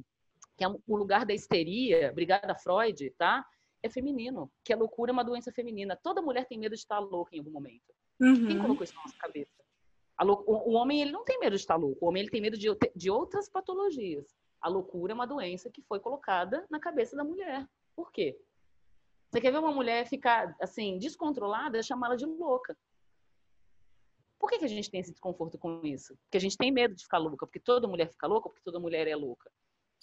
que 0.58 0.64
é 0.64 0.68
o 0.68 0.96
lugar 0.96 1.26
da 1.26 1.34
histeria, 1.34 2.12
obrigada 2.12 2.56
Freud, 2.56 3.10
tá? 3.12 3.46
É 3.82 3.90
feminino, 3.90 4.52
que 4.64 4.72
a 4.72 4.78
loucura 4.78 5.12
é 5.12 5.14
uma 5.14 5.24
doença 5.24 5.52
feminina. 5.52 6.00
Toda 6.02 6.22
mulher 6.22 6.46
tem 6.48 6.58
medo 6.58 6.74
de 6.74 6.80
estar 6.80 7.00
louca 7.00 7.36
em 7.36 7.40
algum 7.40 7.52
momento. 7.52 7.94
Uhum. 8.22 8.48
Quem 8.48 8.60
colocou 8.60 8.84
isso 8.84 8.96
na 8.96 9.02
nossa 9.02 9.18
cabeça? 9.18 9.64
Lou... 10.22 10.44
o, 10.48 10.72
homem 10.74 11.02
ele 11.02 11.12
não 11.12 11.26
tem 11.26 11.40
medo 11.40 11.56
de 11.56 11.62
estar 11.62 11.76
louco, 11.76 12.06
o 12.06 12.08
homem 12.08 12.22
ele 12.22 12.32
tem 12.32 12.42
medo 12.42 12.58
de, 12.58 12.68
de 12.96 13.10
outras 13.10 13.50
patologias. 13.50 14.34
A 14.62 14.70
loucura 14.70 15.12
é 15.12 15.16
uma 15.16 15.28
doença 15.28 15.70
que 15.70 15.82
foi 15.82 16.00
colocada 16.00 16.66
na 16.70 16.80
cabeça 16.80 17.16
da 17.16 17.24
mulher. 17.24 17.68
Por 17.96 18.12
quê? 18.12 18.40
Você 19.30 19.42
quer 19.42 19.52
ver 19.52 19.58
uma 19.58 19.74
mulher 19.74 20.08
ficar 20.08 20.56
assim 20.62 20.98
descontrolada, 20.98 21.78
é 21.78 21.84
chamá-la 21.84 22.16
de 22.16 22.26
louca. 22.26 22.78
Por 24.40 24.50
que, 24.50 24.60
que 24.60 24.66
a 24.66 24.70
gente 24.70 24.92
tem 24.92 25.00
esse 25.00 25.12
desconforto 25.12 25.58
com 25.58 25.82
isso? 25.84 26.16
Porque 26.24 26.38
a 26.38 26.40
gente 26.40 26.58
tem 26.58 26.72
medo 26.72 26.96
de 26.96 27.04
ficar 27.04 27.18
louca, 27.18 27.46
porque 27.46 27.60
toda 27.60 27.88
mulher 27.88 28.10
fica 28.12 28.28
louca, 28.28 28.50
porque 28.50 28.64
toda 28.64 28.80
mulher 28.80 29.08
é 29.08 29.16
louca. 29.16 29.52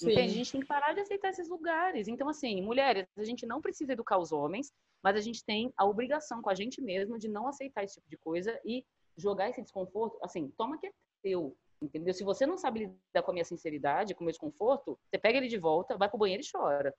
Sim. 0.01 0.13
Entende? 0.13 0.33
A 0.33 0.35
gente 0.35 0.53
tem 0.53 0.61
que 0.63 0.67
parar 0.67 0.95
de 0.95 1.01
aceitar 1.01 1.29
esses 1.29 1.49
lugares. 1.49 2.09
Então, 2.09 2.27
assim, 2.29 2.63
mulheres, 2.63 3.07
a 3.19 3.25
gente 3.25 3.45
não 3.45 3.61
precisa 3.61 3.93
educar 3.93 4.19
os 4.19 4.33
homens, 4.33 4.73
mas 5.03 5.15
a 5.15 5.21
gente 5.21 5.45
tem 5.45 5.73
a 5.77 5.85
obrigação 5.85 6.41
com 6.41 6.49
a 6.49 6.55
gente 6.55 6.81
mesma 6.81 7.19
de 7.19 7.29
não 7.29 7.47
aceitar 7.47 7.85
esse 7.85 7.97
tipo 7.97 8.09
de 8.09 8.17
coisa 8.17 8.59
e 8.65 8.83
jogar 9.19 9.51
esse 9.51 9.61
desconforto. 9.61 10.19
Assim, 10.23 10.51
toma 10.57 10.79
que 10.79 10.87
é 10.87 10.93
teu. 11.23 11.55
Entendeu? 11.83 12.15
Se 12.15 12.25
você 12.25 12.47
não 12.47 12.57
sabe 12.57 12.81
lidar 12.81 13.23
com 13.23 13.31
a 13.31 13.35
minha 13.35 13.45
sinceridade, 13.45 14.15
com 14.15 14.23
o 14.23 14.25
meu 14.25 14.33
desconforto, 14.33 14.99
você 15.05 15.19
pega 15.19 15.37
ele 15.37 15.49
de 15.49 15.59
volta, 15.59 15.99
vai 15.99 16.09
pro 16.09 16.19
banheiro 16.19 16.43
e 16.43 16.51
chora. 16.51 16.95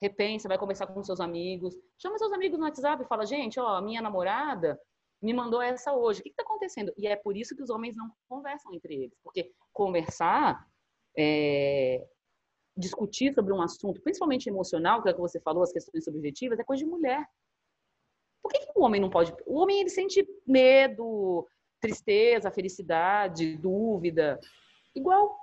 Repensa, 0.00 0.48
vai 0.48 0.58
conversar 0.58 0.86
com 0.86 1.02
seus 1.02 1.20
amigos. 1.20 1.74
Chama 1.98 2.18
seus 2.18 2.32
amigos 2.32 2.58
no 2.58 2.64
WhatsApp 2.64 3.02
e 3.02 3.06
fala: 3.06 3.26
gente, 3.26 3.60
ó, 3.60 3.80
minha 3.82 4.00
namorada 4.00 4.78
me 5.22 5.32
mandou 5.32 5.60
essa 5.60 5.94
hoje. 5.94 6.20
O 6.20 6.22
que 6.22 6.28
está 6.30 6.42
acontecendo? 6.42 6.92
E 6.96 7.06
é 7.06 7.16
por 7.16 7.36
isso 7.36 7.56
que 7.56 7.62
os 7.62 7.70
homens 7.70 7.96
não 7.96 8.10
conversam 8.28 8.72
entre 8.74 8.94
eles. 8.94 9.18
Porque 9.22 9.50
conversar 9.72 10.66
é, 11.16 12.06
discutir 12.76 13.32
sobre 13.32 13.52
um 13.52 13.62
assunto, 13.62 14.00
principalmente 14.02 14.48
emocional, 14.48 15.02
que 15.02 15.08
é 15.08 15.12
o 15.12 15.14
que 15.14 15.20
você 15.20 15.40
falou, 15.40 15.62
as 15.62 15.72
questões 15.72 16.04
subjetivas, 16.04 16.58
é 16.58 16.64
coisa 16.64 16.84
de 16.84 16.90
mulher. 16.90 17.24
Por 18.42 18.52
que, 18.52 18.60
que 18.60 18.72
o 18.76 18.82
homem 18.82 19.00
não 19.00 19.10
pode? 19.10 19.34
O 19.46 19.58
homem 19.58 19.80
ele 19.80 19.90
sente 19.90 20.26
medo, 20.46 21.46
tristeza, 21.80 22.50
felicidade, 22.50 23.56
dúvida, 23.56 24.38
igual, 24.94 25.36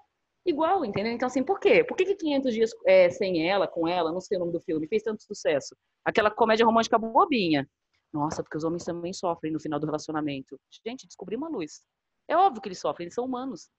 igual, 0.45 0.85
entendeu? 0.85 1.11
Então 1.11 1.27
assim, 1.27 1.43
por 1.43 1.60
quê? 1.60 1.84
Por 1.84 1.97
que, 1.97 2.06
que 2.06 2.15
500 2.15 2.53
dias 2.53 2.72
é, 2.85 3.10
sem 3.10 3.49
ela, 3.49 3.68
com 3.68 3.88
ela, 3.88 4.11
não 4.11 4.22
sei 4.22 4.38
o 4.38 4.39
nome 4.39 4.52
do 4.52 4.61
filme, 4.61 4.88
fez 4.88 5.03
tanto 5.03 5.23
sucesso? 5.23 5.76
Aquela 6.06 6.30
comédia 6.31 6.65
romântica 6.65 6.97
bobinha. 6.97 7.68
Nossa, 8.14 8.43
porque 8.43 8.57
os 8.57 8.64
homens 8.64 8.84
também 8.84 9.11
sofrem 9.11 9.52
no 9.52 9.60
final 9.60 9.80
do 9.80 9.88
relacionamento. 9.88 10.60
Gente, 10.85 11.07
descobri 11.07 11.35
uma 11.35 11.49
luz. 11.49 11.81
É 12.27 12.37
óbvio 12.37 12.61
que 12.61 12.69
eles 12.69 12.79
sofrem, 12.79 13.05
eles 13.05 13.13
são 13.13 13.25
humanos. 13.25 13.69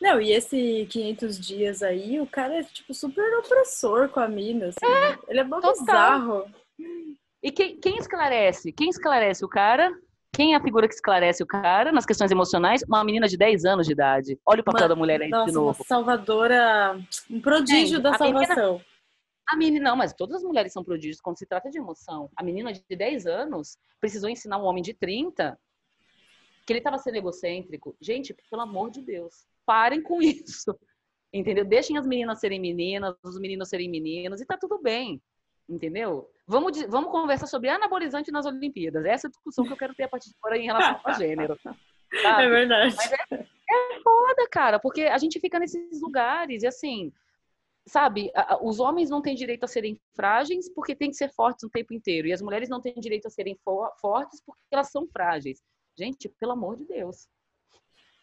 Não, 0.00 0.20
e 0.20 0.32
esse 0.32 0.86
500 0.90 1.38
dias 1.38 1.82
aí, 1.82 2.20
o 2.20 2.26
cara 2.26 2.60
é, 2.60 2.64
tipo, 2.64 2.94
super 2.94 3.38
opressor 3.38 4.08
com 4.08 4.20
a 4.20 4.28
mina, 4.28 4.68
assim. 4.68 4.86
É, 4.86 5.18
ele 5.28 5.40
é 5.40 5.44
bom 5.44 5.60
bizarro. 5.60 6.44
E 7.42 7.50
quem, 7.50 7.78
quem 7.78 7.96
esclarece? 7.98 8.72
Quem 8.72 8.88
esclarece 8.88 9.44
o 9.44 9.48
cara? 9.48 9.92
Quem 10.32 10.54
é 10.54 10.56
a 10.56 10.62
figura 10.62 10.86
que 10.86 10.94
esclarece 10.94 11.42
o 11.42 11.46
cara 11.46 11.90
nas 11.92 12.06
questões 12.06 12.30
emocionais? 12.30 12.82
Uma 12.82 13.04
menina 13.04 13.26
de 13.26 13.36
10 13.36 13.64
anos 13.64 13.86
de 13.86 13.92
idade. 13.92 14.38
Olha 14.46 14.60
o 14.60 14.64
papel 14.64 14.88
da 14.88 14.96
mulher 14.96 15.20
aí 15.20 15.28
nossa, 15.28 15.46
de 15.46 15.52
novo. 15.52 15.84
Salvadora, 15.84 16.98
um 17.28 17.40
prodígio 17.40 17.98
é, 17.98 18.00
da 18.00 18.14
salvação. 18.16 18.72
Menina, 18.72 18.84
a 19.48 19.56
menina, 19.56 19.90
não, 19.90 19.96
mas 19.96 20.14
todas 20.14 20.36
as 20.36 20.42
mulheres 20.44 20.72
são 20.72 20.84
prodígios 20.84 21.20
quando 21.20 21.38
se 21.38 21.46
trata 21.46 21.68
de 21.68 21.78
emoção. 21.78 22.30
A 22.36 22.42
menina 22.42 22.72
de 22.72 22.96
10 22.96 23.26
anos 23.26 23.76
precisou 24.00 24.30
ensinar 24.30 24.58
um 24.58 24.64
homem 24.64 24.82
de 24.82 24.94
30 24.94 25.58
que 26.70 26.74
ele 26.74 26.78
estava 26.78 26.98
sendo 26.98 27.16
egocêntrico. 27.16 27.96
Gente, 28.00 28.32
pelo 28.48 28.62
amor 28.62 28.92
de 28.92 29.02
Deus, 29.02 29.44
parem 29.66 30.00
com 30.00 30.22
isso. 30.22 30.72
Entendeu? 31.34 31.64
Deixem 31.64 31.98
as 31.98 32.06
meninas 32.06 32.38
serem 32.38 32.60
meninas, 32.60 33.16
os 33.24 33.40
meninos 33.40 33.68
serem 33.68 33.90
meninos 33.90 34.40
e 34.40 34.46
tá 34.46 34.56
tudo 34.56 34.80
bem. 34.80 35.20
Entendeu? 35.68 36.30
Vamos, 36.46 36.80
vamos 36.86 37.10
conversar 37.10 37.48
sobre 37.48 37.68
anabolizante 37.68 38.30
nas 38.30 38.46
Olimpíadas. 38.46 39.04
Essa 39.04 39.26
é 39.26 39.28
a 39.28 39.30
discussão 39.30 39.64
que 39.64 39.72
eu 39.72 39.76
quero 39.76 39.94
ter 39.96 40.04
a 40.04 40.08
partir 40.08 40.28
de 40.28 40.36
agora 40.40 40.58
em 40.58 40.66
relação 40.66 41.00
ao 41.02 41.14
gênero. 41.14 41.58
Sabe? 42.22 42.44
É 42.44 42.48
verdade. 42.48 42.94
Mas 42.96 43.12
é, 43.12 43.34
é 43.34 44.00
foda, 44.00 44.48
cara, 44.48 44.78
porque 44.78 45.02
a 45.02 45.18
gente 45.18 45.40
fica 45.40 45.58
nesses 45.58 46.00
lugares 46.00 46.62
e 46.62 46.66
assim, 46.68 47.12
sabe, 47.86 48.32
os 48.62 48.80
homens 48.80 49.10
não 49.10 49.22
têm 49.22 49.34
direito 49.34 49.64
a 49.64 49.68
serem 49.68 50.00
frágeis 50.14 50.72
porque 50.72 50.94
têm 50.94 51.10
que 51.10 51.16
ser 51.16 51.32
fortes 51.32 51.64
o 51.64 51.70
tempo 51.70 51.94
inteiro. 51.94 52.28
E 52.28 52.32
as 52.32 52.42
mulheres 52.42 52.68
não 52.68 52.80
têm 52.80 52.94
direito 52.94 53.26
a 53.26 53.30
serem 53.30 53.56
fortes 54.00 54.40
porque 54.44 54.62
elas 54.70 54.90
são 54.90 55.08
frágeis. 55.08 55.60
Gente, 55.96 56.28
pelo 56.28 56.52
amor 56.52 56.76
de 56.76 56.84
Deus. 56.84 57.28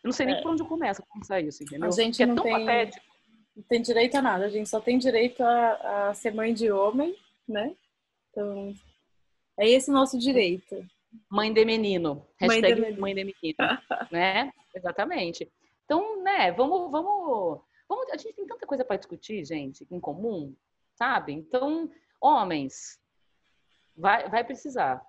Eu 0.03 0.09
não 0.09 0.11
sei 0.11 0.25
nem 0.25 0.35
é. 0.35 0.41
por 0.41 0.51
onde 0.51 0.61
eu 0.61 0.67
começo 0.67 1.01
a 1.01 1.13
pensar 1.13 1.41
isso, 1.41 1.63
entendeu? 1.63 1.87
A 1.87 1.91
gente 1.91 2.21
é 2.21 2.25
não, 2.25 2.35
tem, 2.35 2.51
patético. 2.51 3.05
não 3.55 3.63
tem 3.63 3.81
direito 3.81 4.15
a 4.15 4.21
nada. 4.21 4.45
A 4.45 4.49
gente 4.49 4.69
só 4.69 4.79
tem 4.79 4.97
direito 4.97 5.41
a, 5.41 6.09
a 6.09 6.13
ser 6.13 6.33
mãe 6.33 6.53
de 6.53 6.71
homem, 6.71 7.15
né? 7.47 7.75
Então, 8.31 8.73
é 9.57 9.67
esse 9.69 9.91
nosso 9.91 10.17
direito. 10.17 10.85
Mãe 11.29 11.51
de 11.51 11.65
menino. 11.65 12.25
Mãe 12.41 12.61
de 12.61 12.75
menino. 12.75 13.01
Mãe 13.01 13.15
de 13.15 13.23
menino 13.23 13.57
né? 14.11 14.51
Exatamente. 14.73 15.51
Então, 15.85 16.21
né, 16.21 16.51
vamos, 16.51 16.91
vamos, 16.91 17.61
vamos. 17.87 18.09
A 18.11 18.17
gente 18.17 18.35
tem 18.35 18.45
tanta 18.45 18.67
coisa 18.67 18.85
para 18.85 18.97
discutir, 18.97 19.43
gente, 19.45 19.87
em 19.89 19.99
comum, 19.99 20.55
sabe? 20.95 21.31
Então, 21.31 21.89
homens, 22.21 22.99
vai, 23.95 24.29
vai 24.29 24.43
precisar. 24.43 25.01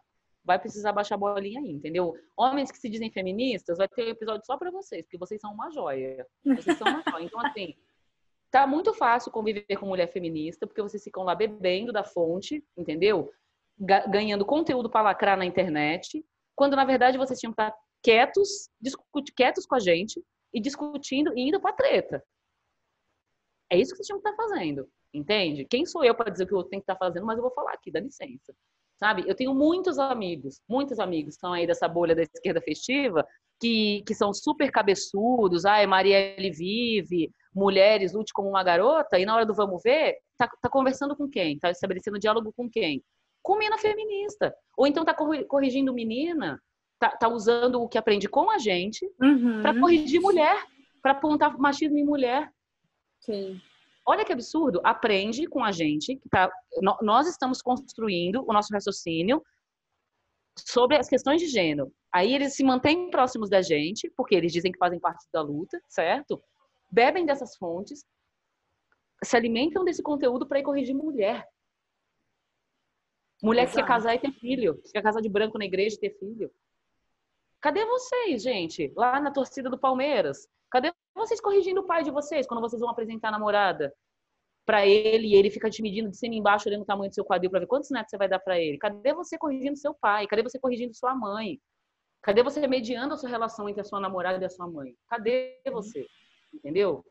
Vai 0.49 0.59
precisar 0.59 0.93
baixar 0.93 1.17
a 1.17 1.19
bolinha 1.19 1.61
aí, 1.61 1.71
entendeu? 1.71 2.15
Homens 2.35 2.73
que 2.73 2.79
se 2.79 2.89
dizem 2.89 3.11
feministas, 3.11 3.77
vai 3.77 3.87
ter 3.87 4.07
um 4.07 4.09
episódio 4.09 4.47
só 4.47 4.57
para 4.57 4.71
vocês, 4.71 5.03
porque 5.03 5.19
vocês 5.19 5.39
são 5.39 5.53
uma 5.53 5.71
joia. 5.71 6.27
Vocês 6.43 6.79
são 6.79 6.89
uma 6.89 7.03
joia. 7.07 7.25
Então, 7.27 7.39
assim, 7.45 7.75
tá 8.51 8.67
muito 8.67 8.95
fácil 8.95 9.31
conviver 9.31 9.77
com 9.77 9.85
mulher 9.85 10.11
feminista, 10.11 10.67
porque 10.67 10.81
vocês 10.81 11.05
ficam 11.05 11.23
lá 11.23 11.35
bebendo 11.35 11.93
da 11.93 12.03
fonte, 12.03 12.65
entendeu? 12.75 13.31
ganhando 13.79 14.45
conteúdo 14.45 14.91
para 14.91 15.03
lacrar 15.03 15.37
na 15.37 15.45
internet, 15.45 16.25
quando 16.57 16.75
na 16.75 16.85
verdade 16.85 17.17
vocês 17.19 17.39
tinham 17.39 17.53
que 17.53 17.63
estar 17.63 17.77
quietos, 18.03 18.71
discute, 18.81 19.33
quietos 19.33 19.67
com 19.67 19.77
a 19.77 19.79
gente 19.79 20.21
e 20.53 20.61
discutindo 20.61 21.33
e 21.37 21.43
indo 21.43 21.61
para 21.61 21.77
treta. 21.77 22.25
É 23.71 23.79
isso 23.79 23.93
que 23.93 23.99
vocês 23.99 24.07
tinham 24.07 24.21
que 24.21 24.29
estar 24.29 24.43
fazendo, 24.43 24.91
entende? 25.15 25.65
Quem 25.65 25.87
sou 25.87 26.03
eu 26.03 26.15
para 26.15 26.31
dizer 26.31 26.43
o 26.45 26.47
que 26.49 26.55
eu 26.55 26.65
tenho 26.65 26.83
que 26.83 26.91
estar 26.91 26.97
fazendo, 26.97 27.25
mas 27.25 27.37
eu 27.37 27.43
vou 27.43 27.53
falar 27.53 27.73
aqui, 27.73 27.93
dá 27.93 28.01
licença. 28.01 28.53
Sabe? 28.99 29.25
Eu 29.27 29.35
tenho 29.35 29.55
muitos 29.55 29.99
amigos, 29.99 30.61
muitos 30.69 30.99
amigos 30.99 31.35
que 31.35 31.37
estão 31.37 31.53
aí 31.53 31.67
dessa 31.67 31.87
bolha 31.87 32.17
da 32.17 32.23
esquerda 32.23 32.61
festiva, 32.61 33.25
que, 33.61 34.03
que 34.07 34.15
são 34.15 34.35
super 34.35 34.71
cabeçudos, 34.71 35.65
ai, 35.65 35.87
Marielle 35.87 36.51
vive, 36.51 37.31
mulheres, 37.55 38.13
lute 38.13 38.33
como 38.33 38.49
uma 38.49 38.63
garota, 38.63 39.19
e 39.19 39.25
na 39.25 39.35
hora 39.35 39.47
do 39.47 39.55
vamos 39.55 39.83
ver, 39.83 40.17
tá, 40.37 40.49
tá 40.61 40.69
conversando 40.69 41.17
com 41.17 41.29
quem? 41.29 41.59
Tá 41.59 41.71
estabelecendo 41.71 42.19
diálogo 42.19 42.53
com 42.57 42.69
quem? 42.69 43.03
com 43.49 43.57
mina 43.57 43.79
feminista. 43.79 44.55
Ou 44.77 44.87
então 44.87 45.07
tá 45.07 45.15
corrigindo 45.15 45.95
menina, 45.95 46.61
tá, 46.99 47.09
tá 47.11 47.29
usando 47.29 47.81
o 47.81 47.89
que 47.89 47.97
aprende 47.97 48.29
com 48.29 48.51
a 48.51 48.59
gente 48.59 49.11
uhum. 49.21 49.63
para 49.63 49.79
corrigir 49.81 50.21
mulher, 50.21 50.63
para 51.01 51.13
apontar 51.13 51.57
machismo 51.59 51.97
em 51.97 52.05
mulher. 52.05 52.53
Sim. 53.21 53.59
Olha 54.09 54.25
que 54.25 54.33
absurdo. 54.33 54.81
Aprende 54.83 55.47
com 55.47 55.63
a 55.63 55.71
gente, 55.71 56.17
que 56.17 56.29
tá, 56.31 56.51
nós 57.03 57.29
estamos 57.29 57.61
construindo 57.61 58.43
o 58.49 58.55
nosso 58.55 58.73
raciocínio 58.73 59.45
sobre 60.59 60.97
as 60.97 61.11
questões 61.11 61.43
de 61.43 61.47
gênero. 61.47 61.93
Aí 62.11 62.35
eles 62.35 62.57
se 62.57 62.65
mantêm 62.65 63.11
próximos 63.11 63.51
da 63.51 63.61
gente, 63.61 64.11
porque 64.17 64.35
eles 64.35 64.51
dizem 64.51 64.73
que 64.73 64.79
fazem 64.79 64.99
parte 64.99 65.29
da 65.31 65.43
luta, 65.43 65.79
certo? 65.87 66.43
Bebem 66.91 67.27
dessas 67.27 67.55
fontes, 67.59 68.03
se 69.23 69.37
alimentam 69.37 69.85
desse 69.85 70.03
conteúdo 70.03 70.49
para 70.49 70.59
ir 70.59 70.63
corrigir 70.63 70.95
mulher. 70.95 71.47
Mulher 73.43 73.65
Exato. 73.65 73.77
que 73.77 73.83
quer 73.83 73.89
casar 73.89 74.15
e 74.15 74.19
ter 74.21 74.33
filho, 74.33 74.81
que 74.81 74.91
quer 74.91 75.03
casar 75.03 75.21
de 75.21 75.29
branco 75.29 75.59
na 75.59 75.67
igreja 75.67 75.97
e 75.97 76.01
ter 76.01 76.19
filho. 76.19 76.51
Cadê 77.61 77.85
vocês, 77.85 78.43
gente? 78.43 78.91
Lá 78.97 79.21
na 79.21 79.31
torcida 79.31 79.69
do 79.69 79.79
Palmeiras. 79.79 80.49
Cadê 80.71 80.93
vocês 81.15 81.41
corrigindo 81.41 81.81
o 81.81 81.87
pai 81.87 82.03
de 82.03 82.11
vocês 82.11 82.47
quando 82.47 82.61
vocês 82.61 82.81
vão 82.81 82.91
apresentar 82.91 83.29
a 83.29 83.33
namorada 83.33 83.93
para 84.67 84.87
ele 84.87 85.29
e 85.29 85.35
ele 85.35 85.51
fica 85.51 85.71
te 85.71 85.81
medindo 85.81 86.11
de 86.11 86.17
cima 86.17 86.35
e 86.35 86.39
embaixo, 86.39 86.69
olhando 86.69 86.83
o 86.83 86.87
tamanho 86.87 87.11
do 87.11 87.15
seu 87.15 87.25
quadril 87.25 87.51
para 87.51 87.61
ver 87.61 87.67
quantos 87.67 87.91
netos 87.91 88.11
você 88.11 88.19
vai 88.19 88.29
dar 88.29 88.39
para 88.39 88.61
ele? 88.61 88.77
Cadê 88.77 89.15
você 89.15 89.39
corrigindo 89.39 89.79
seu 89.79 89.95
pai? 89.95 90.27
Cadê 90.27 90.43
você 90.43 90.59
corrigindo 90.59 90.95
sua 90.95 91.15
mãe? 91.15 91.59
Cadê 92.23 92.43
você 92.43 92.67
mediando 92.67 93.15
a 93.15 93.17
sua 93.17 93.31
relação 93.31 93.69
entre 93.69 93.81
a 93.81 93.85
sua 93.85 93.99
namorada 93.99 94.43
e 94.43 94.45
a 94.47 94.51
sua 94.51 94.69
mãe? 94.69 94.95
Cadê 95.09 95.59
uhum. 95.67 95.73
você? 95.73 96.07
Entendeu? 96.53 97.03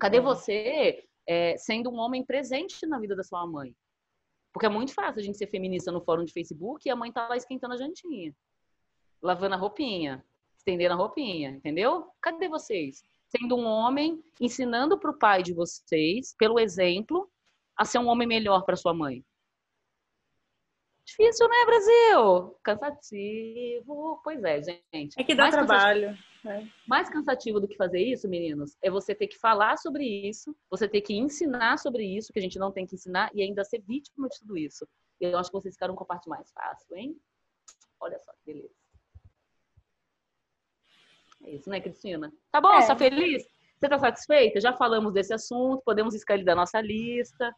Cadê 0.00 0.20
você 0.20 1.04
é, 1.28 1.56
sendo 1.56 1.90
um 1.90 1.98
homem 1.98 2.24
presente 2.24 2.84
na 2.86 2.98
vida 2.98 3.14
da 3.14 3.22
sua 3.22 3.46
mãe? 3.46 3.72
Porque 4.52 4.66
é 4.66 4.70
muito 4.70 4.92
fácil 4.92 5.20
a 5.20 5.22
gente 5.22 5.38
ser 5.38 5.46
feminista 5.46 5.92
no 5.92 6.00
fórum 6.00 6.24
de 6.24 6.32
Facebook 6.32 6.88
e 6.88 6.90
a 6.90 6.96
mãe 6.96 7.12
tá 7.12 7.28
lá 7.28 7.36
esquentando 7.36 7.74
a 7.74 7.76
jantinha, 7.76 8.34
lavando 9.22 9.54
a 9.54 9.58
roupinha, 9.58 10.24
estendendo 10.66 10.94
a 10.94 10.96
roupinha, 10.96 11.50
entendeu? 11.50 12.08
Cadê 12.20 12.48
vocês? 12.48 13.04
Sendo 13.28 13.56
um 13.56 13.64
homem, 13.64 14.22
ensinando 14.40 14.98
para 14.98 15.10
o 15.12 15.18
pai 15.18 15.42
de 15.42 15.54
vocês, 15.54 16.34
pelo 16.36 16.58
exemplo, 16.58 17.30
a 17.76 17.84
ser 17.84 17.98
um 17.98 18.08
homem 18.08 18.26
melhor 18.26 18.64
para 18.64 18.76
sua 18.76 18.92
mãe. 18.92 19.24
Difícil, 21.04 21.48
né, 21.48 21.64
Brasil? 21.64 22.58
Cansativo. 22.64 24.20
Pois 24.24 24.42
é, 24.42 24.60
gente. 24.92 25.20
É 25.20 25.22
que 25.22 25.36
dá 25.36 25.44
Mais 25.44 25.54
trabalho. 25.54 26.08
Cansativo, 26.08 26.44
né? 26.44 26.72
Mais 26.86 27.08
cansativo 27.08 27.60
do 27.60 27.68
que 27.68 27.76
fazer 27.76 28.02
isso, 28.02 28.28
meninos, 28.28 28.76
é 28.82 28.90
você 28.90 29.14
ter 29.14 29.28
que 29.28 29.38
falar 29.38 29.76
sobre 29.78 30.04
isso, 30.04 30.56
você 30.68 30.88
ter 30.88 31.00
que 31.00 31.14
ensinar 31.14 31.78
sobre 31.78 32.04
isso, 32.04 32.32
que 32.32 32.40
a 32.40 32.42
gente 32.42 32.58
não 32.58 32.72
tem 32.72 32.84
que 32.86 32.96
ensinar, 32.96 33.30
e 33.32 33.40
ainda 33.40 33.64
ser 33.64 33.80
vítima 33.82 34.28
de 34.28 34.40
tudo 34.40 34.56
isso. 34.56 34.86
E 35.20 35.26
eu 35.26 35.38
acho 35.38 35.48
que 35.48 35.56
vocês 35.56 35.74
ficaram 35.76 35.94
com 35.94 36.02
a 36.02 36.06
parte 36.06 36.28
mais 36.28 36.50
fácil, 36.50 36.96
hein? 36.96 37.16
Olha 38.00 38.18
só 38.18 38.32
que 38.32 38.52
beleza. 38.52 38.85
É 41.44 41.50
isso, 41.50 41.68
né, 41.70 41.80
Cristina? 41.80 42.32
Tá 42.50 42.60
bom? 42.60 42.72
É. 42.72 42.86
Tá 42.86 42.96
feliz? 42.96 43.44
Você 43.78 43.88
tá 43.88 43.98
satisfeita? 43.98 44.60
Já 44.60 44.72
falamos 44.72 45.12
desse 45.12 45.34
assunto, 45.34 45.82
podemos 45.84 46.14
escolher 46.14 46.44
da 46.44 46.54
nossa 46.54 46.80
lista. 46.80 47.54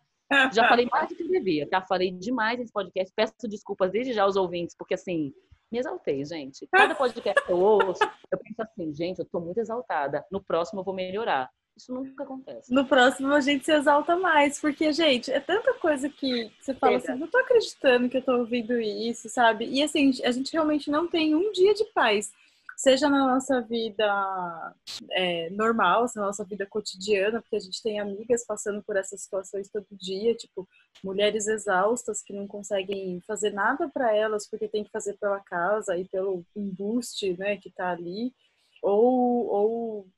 Já 0.53 0.69
falei 0.69 0.87
mais 0.91 1.09
do 1.09 1.17
que 1.17 1.27
devia, 1.27 1.69
tá? 1.69 1.81
Falei 1.81 2.11
demais 2.11 2.59
nesse 2.59 2.73
podcast. 2.73 3.13
Peço 3.15 3.33
desculpas 3.49 3.91
desde 3.91 4.13
já 4.13 4.25
aos 4.25 4.37
ouvintes, 4.37 4.77
porque 4.77 4.95
assim, 4.95 5.33
me 5.71 5.79
exaltei, 5.79 6.25
gente. 6.25 6.67
Cada 6.73 6.95
podcast 6.95 7.45
que 7.45 7.53
eu 7.53 7.59
ouço, 7.59 8.03
eu 8.31 8.39
penso 8.39 8.63
assim, 8.63 8.95
gente, 8.95 9.21
eu 9.21 9.25
tô 9.25 9.41
muito 9.41 9.59
exaltada. 9.59 10.25
No 10.31 10.43
próximo 10.43 10.81
eu 10.81 10.85
vou 10.85 10.95
melhorar. 10.95 11.49
Isso 11.77 11.95
nunca 11.95 12.25
acontece. 12.25 12.75
No 12.75 12.85
próximo 12.85 13.33
a 13.33 13.41
gente 13.41 13.65
se 13.65 13.73
exalta 13.73 14.17
mais, 14.17 14.61
porque, 14.61 14.93
gente, 14.93 15.31
é 15.31 15.39
tanta 15.39 15.75
coisa 15.75 16.09
que 16.09 16.51
você 16.59 16.75
fala 16.75 16.99
Chega. 16.99 17.13
assim, 17.13 17.21
não 17.21 17.29
tô 17.29 17.39
acreditando 17.39 18.09
que 18.09 18.17
eu 18.17 18.23
tô 18.23 18.37
ouvindo 18.39 18.81
isso, 18.81 19.29
sabe? 19.29 19.65
E 19.65 19.81
assim, 19.83 20.11
a 20.25 20.33
gente 20.33 20.53
realmente 20.53 20.91
não 20.91 21.07
tem 21.07 21.37
um 21.37 21.53
dia 21.53 21.73
de 21.75 21.85
paz 21.93 22.33
seja 22.79 23.11
na 23.11 23.27
nossa 23.27 23.61
vida 23.61 24.75
é, 25.11 25.51
normal, 25.51 26.07
na 26.15 26.23
nossa 26.23 26.45
vida 26.45 26.65
cotidiana, 26.65 27.43
porque 27.43 27.57
a 27.57 27.61
gente 27.61 27.83
tem 27.83 27.99
amigas 27.99 28.47
passando 28.47 28.81
por 28.85 28.97
essas 28.97 29.21
situações 29.21 29.69
todo 29.69 29.85
dia, 29.91 30.33
tipo 30.37 30.67
mulheres 31.03 31.49
exaustas 31.49 32.23
que 32.23 32.33
não 32.33 32.47
conseguem 32.47 33.21
fazer 33.27 33.51
nada 33.51 33.89
para 33.89 34.15
elas 34.15 34.49
porque 34.49 34.69
tem 34.69 34.85
que 34.85 34.93
fazer 34.93 35.19
pela 35.19 35.41
casa 35.41 35.99
e 35.99 36.09
pelo 36.09 36.47
embuste, 36.55 37.37
né, 37.37 37.57
que 37.57 37.69
tá 37.69 37.91
ali, 37.91 38.33
ou, 38.81 39.47
ou 39.47 40.09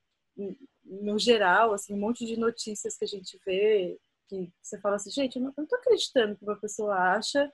no 0.85 1.19
geral, 1.19 1.73
assim, 1.73 1.95
um 1.95 1.99
monte 1.99 2.27
de 2.27 2.39
notícias 2.39 2.95
que 2.95 3.07
a 3.07 3.09
gente 3.09 3.41
vê 3.47 3.99
que 4.29 4.53
você 4.63 4.79
fala 4.81 4.97
assim, 4.97 5.11
gente, 5.11 5.37
eu 5.37 5.43
não, 5.43 5.49
eu 5.49 5.55
não 5.63 5.67
tô 5.67 5.77
acreditando 5.77 6.37
que 6.37 6.45
uma 6.45 6.57
pessoa 6.57 6.95
acha 6.95 7.51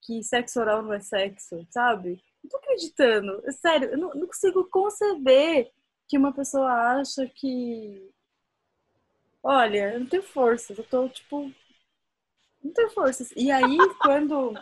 que 0.00 0.22
sexo 0.22 0.60
oral 0.60 0.82
não 0.82 0.94
é 0.94 1.00
sexo, 1.00 1.66
sabe? 1.70 2.22
Não 2.46 2.48
tô 2.48 2.56
acreditando. 2.58 3.42
Sério, 3.52 3.90
eu 3.90 3.98
não, 3.98 4.14
não 4.14 4.26
consigo 4.26 4.64
conceber 4.70 5.70
que 6.08 6.16
uma 6.16 6.32
pessoa 6.32 6.70
acha 7.00 7.26
que. 7.26 8.10
Olha, 9.42 9.94
eu 9.94 10.00
não 10.00 10.06
tenho 10.06 10.22
forças, 10.22 10.78
eu 10.78 10.84
tô 10.84 11.08
tipo. 11.08 11.52
Não 12.62 12.72
tenho 12.72 12.90
forças. 12.90 13.32
E 13.36 13.50
aí, 13.50 13.76
quando, 14.00 14.54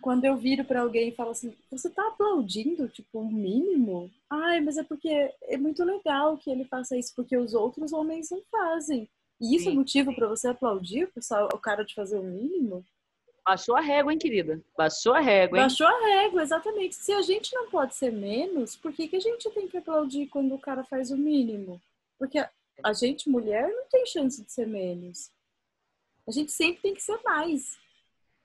quando 0.00 0.24
eu 0.24 0.36
viro 0.36 0.64
para 0.64 0.80
alguém 0.80 1.08
e 1.08 1.14
falo 1.14 1.30
assim, 1.30 1.54
você 1.70 1.88
tá 1.88 2.06
aplaudindo, 2.08 2.88
tipo, 2.88 3.18
o 3.18 3.22
um 3.22 3.30
mínimo? 3.30 4.10
Ai, 4.28 4.60
mas 4.60 4.76
é 4.76 4.82
porque 4.82 5.32
é 5.42 5.56
muito 5.56 5.84
legal 5.84 6.36
que 6.36 6.50
ele 6.50 6.64
faça 6.64 6.96
isso, 6.96 7.14
porque 7.14 7.36
os 7.36 7.54
outros 7.54 7.92
homens 7.92 8.30
não 8.30 8.42
fazem. 8.50 9.08
E 9.40 9.56
isso 9.56 9.68
é 9.68 9.70
sim, 9.70 9.72
é 9.72 9.74
motivo 9.74 10.14
para 10.14 10.28
você 10.28 10.48
aplaudir 10.48 11.04
o, 11.04 11.12
pessoal, 11.12 11.48
o 11.52 11.58
cara 11.58 11.84
de 11.84 11.94
fazer 11.94 12.18
o 12.18 12.22
mínimo? 12.22 12.84
Baixou 13.44 13.76
a 13.76 13.80
régua, 13.80 14.12
hein, 14.12 14.18
querida? 14.18 14.60
Baixou 14.76 15.14
a 15.14 15.20
régua, 15.20 15.58
hein? 15.58 15.64
Baixou 15.64 15.86
a 15.86 16.06
régua, 16.06 16.42
exatamente. 16.42 16.94
Se 16.94 17.12
a 17.12 17.22
gente 17.22 17.52
não 17.54 17.68
pode 17.68 17.94
ser 17.94 18.12
menos, 18.12 18.76
por 18.76 18.92
que, 18.92 19.08
que 19.08 19.16
a 19.16 19.20
gente 19.20 19.50
tem 19.50 19.66
que 19.66 19.76
aplaudir 19.76 20.28
quando 20.28 20.54
o 20.54 20.60
cara 20.60 20.84
faz 20.84 21.10
o 21.10 21.16
mínimo? 21.16 21.80
Porque 22.18 22.38
a, 22.38 22.48
a 22.84 22.92
gente, 22.92 23.28
mulher, 23.28 23.68
não 23.68 23.86
tem 23.88 24.06
chance 24.06 24.44
de 24.44 24.52
ser 24.52 24.66
menos. 24.66 25.30
A 26.26 26.30
gente 26.30 26.52
sempre 26.52 26.82
tem 26.82 26.94
que 26.94 27.02
ser 27.02 27.20
mais. 27.24 27.76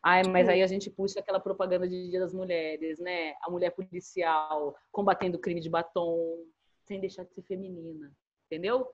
Ai, 0.01 0.23
mas 0.23 0.43
tipo 0.43 0.51
aí 0.51 0.63
a 0.63 0.67
gente 0.67 0.89
puxa 0.89 1.19
aquela 1.19 1.39
propaganda 1.39 1.87
de 1.87 2.09
Dia 2.09 2.19
das 2.19 2.33
Mulheres, 2.33 2.97
né? 2.99 3.33
A 3.43 3.51
mulher 3.51 3.71
policial 3.71 4.75
combatendo 4.91 5.37
o 5.37 5.41
crime 5.41 5.59
de 5.61 5.69
batom, 5.69 6.43
sem 6.85 6.99
deixar 6.99 7.23
de 7.23 7.33
ser 7.33 7.43
feminina. 7.43 8.11
Entendeu? 8.45 8.89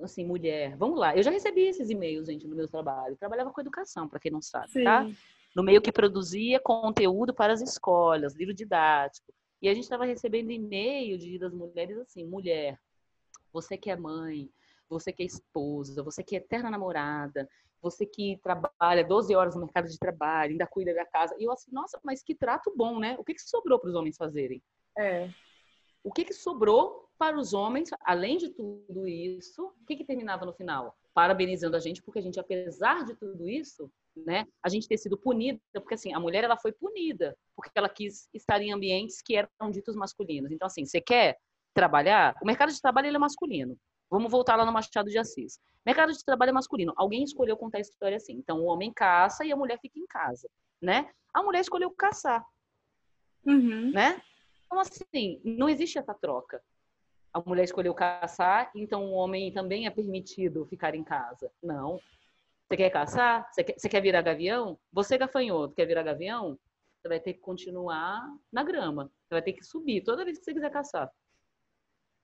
Assim, 0.00 0.24
mulher. 0.24 0.76
Vamos 0.76 0.98
lá. 0.98 1.16
Eu 1.16 1.22
já 1.22 1.30
recebi 1.30 1.62
esses 1.62 1.90
e-mails, 1.90 2.26
gente, 2.26 2.46
no 2.46 2.54
meu 2.54 2.68
trabalho. 2.68 3.14
Eu 3.14 3.16
trabalhava 3.16 3.50
com 3.50 3.60
educação, 3.60 4.08
para 4.08 4.20
quem 4.20 4.30
não 4.30 4.42
sabe, 4.42 4.70
Sim. 4.70 4.84
tá? 4.84 5.06
No 5.54 5.62
meio 5.62 5.82
que 5.82 5.92
produzia 5.92 6.60
conteúdo 6.60 7.34
para 7.34 7.52
as 7.52 7.60
escolas, 7.60 8.34
livro 8.34 8.54
didático. 8.54 9.32
E 9.60 9.68
a 9.68 9.74
gente 9.74 9.84
estava 9.84 10.04
recebendo 10.04 10.50
e-mail 10.50 11.18
de 11.18 11.38
das 11.38 11.52
mulheres 11.52 11.98
assim, 11.98 12.24
mulher, 12.24 12.78
você 13.52 13.76
que 13.76 13.90
é 13.90 13.96
mãe, 13.96 14.50
você 14.88 15.12
que 15.12 15.22
é 15.22 15.26
esposa, 15.26 16.02
você 16.02 16.22
que 16.22 16.34
é 16.34 16.38
eterna 16.38 16.70
namorada, 16.70 17.48
você 17.82 18.06
que 18.06 18.38
trabalha 18.42 19.04
12 19.04 19.34
horas 19.34 19.54
no 19.54 19.62
mercado 19.62 19.88
de 19.88 19.98
trabalho, 19.98 20.52
ainda 20.52 20.66
cuida 20.66 20.94
da 20.94 21.04
casa. 21.06 21.34
E 21.38 21.44
eu 21.44 21.52
assim, 21.52 21.70
nossa, 21.72 21.98
mas 22.04 22.22
que 22.22 22.34
trato 22.34 22.72
bom, 22.76 22.98
né? 22.98 23.16
O 23.18 23.24
que, 23.24 23.34
que 23.34 23.42
sobrou 23.42 23.78
para 23.78 23.90
os 23.90 23.94
homens 23.94 24.16
fazerem? 24.16 24.62
É. 24.98 25.30
O 26.02 26.12
que, 26.12 26.24
que 26.24 26.34
sobrou 26.34 27.08
para 27.18 27.38
os 27.38 27.52
homens, 27.52 27.90
além 28.02 28.38
de 28.38 28.48
tudo 28.48 29.06
isso, 29.06 29.66
o 29.66 29.84
que, 29.86 29.96
que 29.96 30.04
terminava 30.04 30.46
no 30.46 30.54
final? 30.54 30.96
Parabenizando 31.12 31.76
a 31.76 31.80
gente, 31.80 32.02
porque 32.02 32.18
a 32.18 32.22
gente, 32.22 32.40
apesar 32.40 33.04
de 33.04 33.14
tudo 33.14 33.48
isso, 33.48 33.90
né, 34.16 34.46
a 34.62 34.68
gente 34.68 34.88
ter 34.88 34.96
sido 34.98 35.16
punida, 35.16 35.60
porque 35.74 35.94
assim, 35.94 36.12
a 36.12 36.20
mulher 36.20 36.44
ela 36.44 36.56
foi 36.56 36.72
punida, 36.72 37.36
porque 37.56 37.70
ela 37.74 37.88
quis 37.88 38.28
estar 38.34 38.60
em 38.60 38.72
ambientes 38.72 39.22
que 39.22 39.36
eram 39.36 39.70
ditos 39.70 39.94
masculinos. 39.96 40.50
Então, 40.50 40.66
assim, 40.66 40.84
você 40.84 41.00
quer 41.00 41.38
trabalhar? 41.74 42.34
O 42.42 42.46
mercado 42.46 42.72
de 42.72 42.80
trabalho 42.80 43.06
ele 43.06 43.16
é 43.16 43.20
masculino. 43.20 43.76
Vamos 44.10 44.30
voltar 44.30 44.56
lá 44.56 44.64
no 44.66 44.72
Machado 44.72 45.08
de 45.08 45.18
Assis. 45.18 45.60
Mercado 45.86 46.12
de 46.12 46.24
trabalho 46.24 46.50
é 46.50 46.52
masculino. 46.52 46.92
Alguém 46.96 47.22
escolheu 47.22 47.56
contar 47.56 47.78
a 47.78 47.80
história 47.80 48.16
assim. 48.16 48.32
Então, 48.32 48.60
o 48.60 48.64
homem 48.64 48.92
caça 48.92 49.44
e 49.44 49.52
a 49.52 49.56
mulher 49.56 49.78
fica 49.80 49.98
em 49.98 50.06
casa, 50.06 50.48
né? 50.82 51.08
A 51.32 51.42
mulher 51.42 51.60
escolheu 51.60 51.90
caçar, 51.92 52.44
Uhum. 53.46 53.92
né? 53.92 54.20
Então, 54.66 54.80
assim, 54.80 55.40
não 55.44 55.68
existe 55.68 55.98
essa 55.98 56.12
troca. 56.12 56.60
A 57.32 57.40
mulher 57.40 57.62
escolheu 57.64 57.94
caçar, 57.94 58.70
então 58.74 59.04
o 59.04 59.12
homem 59.12 59.52
também 59.52 59.86
é 59.86 59.90
permitido 59.90 60.66
ficar 60.66 60.94
em 60.96 61.04
casa. 61.04 61.50
Não. 61.62 62.00
Você 62.70 62.76
quer 62.76 62.90
caçar? 62.90 63.48
Você 63.50 63.64
quer, 63.64 63.74
você 63.76 63.88
quer 63.88 64.00
virar 64.00 64.22
gavião? 64.22 64.78
Você, 64.92 65.18
gafanhoto, 65.18 65.74
quer 65.74 65.86
virar 65.86 66.04
gavião? 66.04 66.56
Você 67.02 67.08
vai 67.08 67.18
ter 67.18 67.34
que 67.34 67.40
continuar 67.40 68.22
na 68.52 68.62
grama. 68.62 69.06
Você 69.24 69.34
vai 69.34 69.42
ter 69.42 69.54
que 69.54 69.64
subir 69.64 70.04
toda 70.04 70.24
vez 70.24 70.38
que 70.38 70.44
você 70.44 70.54
quiser 70.54 70.70
caçar. 70.70 71.10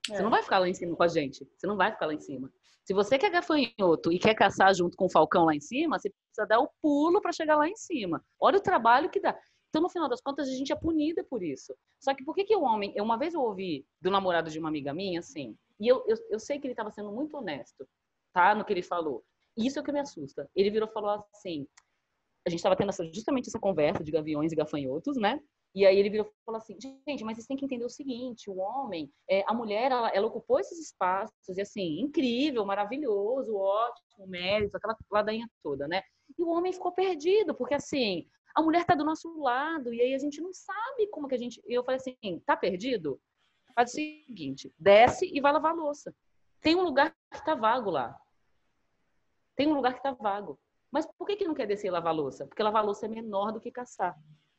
Você 0.07 0.15
É. 0.15 0.23
não 0.23 0.31
vai 0.31 0.45
ficar 0.45 0.61
lá 0.61 0.69
em 0.69 0.75
cima 0.75 0.95
com 0.95 1.03
a 1.03 1.09
gente. 1.09 1.45
Você 1.57 1.67
não 1.67 1.77
vai 1.77 1.91
ficar 1.91 2.07
lá 2.07 2.15
em 2.15 2.21
cima. 2.21 2.49
Se 2.85 2.95
você 2.95 3.19
quer 3.19 3.31
gafanhoto 3.31 4.13
e 4.13 4.21
quer 4.21 4.35
caçar 4.37 4.73
junto 4.73 4.97
com 4.97 5.07
o 5.07 5.11
falcão 5.11 5.47
lá 5.47 5.55
em 5.57 5.61
cima, 5.61 5.99
você 5.99 6.11
precisa 6.11 6.47
dar 6.47 6.61
o 6.61 6.71
pulo 6.81 7.21
para 7.21 7.33
chegar 7.33 7.57
lá 7.57 7.69
em 7.69 7.75
cima. 7.75 8.25
Olha 8.39 8.59
o 8.59 8.63
trabalho 8.63 9.11
que 9.11 9.19
dá. 9.19 9.37
Então, 9.71 9.83
no 9.83 9.89
final 9.91 10.09
das 10.09 10.21
contas, 10.21 10.49
a 10.49 10.53
gente 10.53 10.73
é 10.73 10.77
punida 10.77 11.25
por 11.25 11.43
isso. 11.43 11.75
Só 11.99 12.15
que 12.15 12.25
por 12.25 12.37
que, 12.37 12.45
que 12.45 12.55
o 12.55 12.63
homem. 12.63 12.93
eu- 12.95 13.03
Uma 13.03 13.19
vez 13.19 13.35
eu 13.35 13.41
ouvi 13.43 13.85
do 14.01 14.13
namorado 14.13 14.49
de 14.49 14.61
uma 14.61 14.69
amiga 14.69 14.95
minha, 14.95 15.19
assim, 15.19 15.59
e 15.81 15.89
eu, 15.89 16.05
eu, 16.07 16.17
eu 16.31 16.39
sei 16.39 16.61
que 16.61 16.69
ele 16.69 16.73
estava 16.73 16.93
sendo 16.93 17.11
muito 17.11 17.37
honesto, 17.37 17.85
tá? 18.33 18.55
No 18.55 18.65
que 18.65 18.73
ele 18.73 18.83
falou. 18.83 19.25
Isso 19.57 19.79
é 19.79 19.83
o 19.83 19.85
que 19.85 19.93
me 19.93 20.01
assusta. 20.01 20.49
Ele 20.55 20.71
virou 20.71 20.89
e 20.89 20.93
falou 20.93 21.25
assim: 21.35 21.67
a 22.47 22.51
gente 22.51 22.59
estava 22.59 22.77
tendo 22.77 22.91
essa- 22.91 23.05
justamente 23.13 23.49
essa 23.49 23.59
conversa 23.59 24.05
de 24.05 24.11
gaviões 24.13 24.53
e 24.53 24.57
gafanhotos, 24.57 25.17
né? 25.17 25.41
E 25.75 25.85
aí 25.85 25.99
ele 25.99 26.09
virou 26.09 26.27
e 26.27 26.45
falou 26.45 26.59
assim, 26.59 26.75
gente, 26.81 27.23
mas 27.23 27.37
vocês 27.37 27.47
têm 27.47 27.57
que 27.57 27.65
entender 27.67 27.85
o 27.85 27.91
seguinte, 27.91 28.49
o 28.49 28.57
homem, 28.57 29.13
é, 29.29 29.45
a 29.47 29.53
mulher, 29.53 29.93
ela, 29.93 30.09
ela 30.09 30.27
ocupou 30.27 30.59
esses 30.59 30.79
espaços, 30.79 31.35
e 31.55 31.61
assim, 31.61 32.01
incrível, 32.01 32.65
maravilhoso, 32.65 33.55
ótimo, 33.55 34.27
mérito, 34.27 34.75
aquela 34.75 34.97
ladainha 35.11 35.47
toda, 35.63 35.87
né? 35.87 36.03
E 36.39 36.43
o 36.43 36.49
homem 36.49 36.73
ficou 36.73 36.93
perdido, 36.93 37.55
porque 37.55 37.75
assim, 37.75 38.27
a 38.55 38.63
mulher 38.63 38.87
tá 38.87 38.95
do 38.95 39.05
nosso 39.05 39.39
lado, 39.39 39.93
e 39.93 40.01
aí 40.01 40.15
a 40.15 40.19
gente 40.19 40.41
não 40.41 40.51
sabe 40.51 41.09
como 41.11 41.29
que 41.29 41.35
a 41.35 41.39
gente... 41.39 41.61
E 41.67 41.75
eu 41.75 41.85
falei 41.85 42.01
assim, 42.01 42.41
tá 42.47 42.57
perdido? 42.57 43.21
Faz 43.75 43.91
o 43.91 43.95
seguinte, 43.95 44.73
desce 44.79 45.31
e 45.31 45.43
vai 45.43 45.53
lavar 45.53 45.73
a 45.73 45.75
louça. 45.75 46.15
Tem 46.63 46.75
um 46.75 46.83
lugar 46.85 47.15
que 47.31 47.45
tá 47.45 47.55
vago 47.55 47.91
lá. 47.91 48.19
Tem 49.57 49.67
um 49.67 49.75
lugar 49.75 49.95
que 49.95 50.03
tá 50.03 50.13
vago. 50.13 50.59
Mas 50.91 51.07
por 51.19 51.27
que 51.27 51.37
que 51.37 51.45
não 51.45 51.55
quer 51.55 51.67
descer 51.67 51.89
e 51.89 51.91
lavar 51.91 52.15
louça? 52.15 52.47
Porque 52.47 52.63
lavar 52.63 52.85
louça 52.85 53.07
é 53.07 53.09
menor 53.09 53.53
do 53.53 53.61
que 53.61 53.71
caçar. 53.71 54.17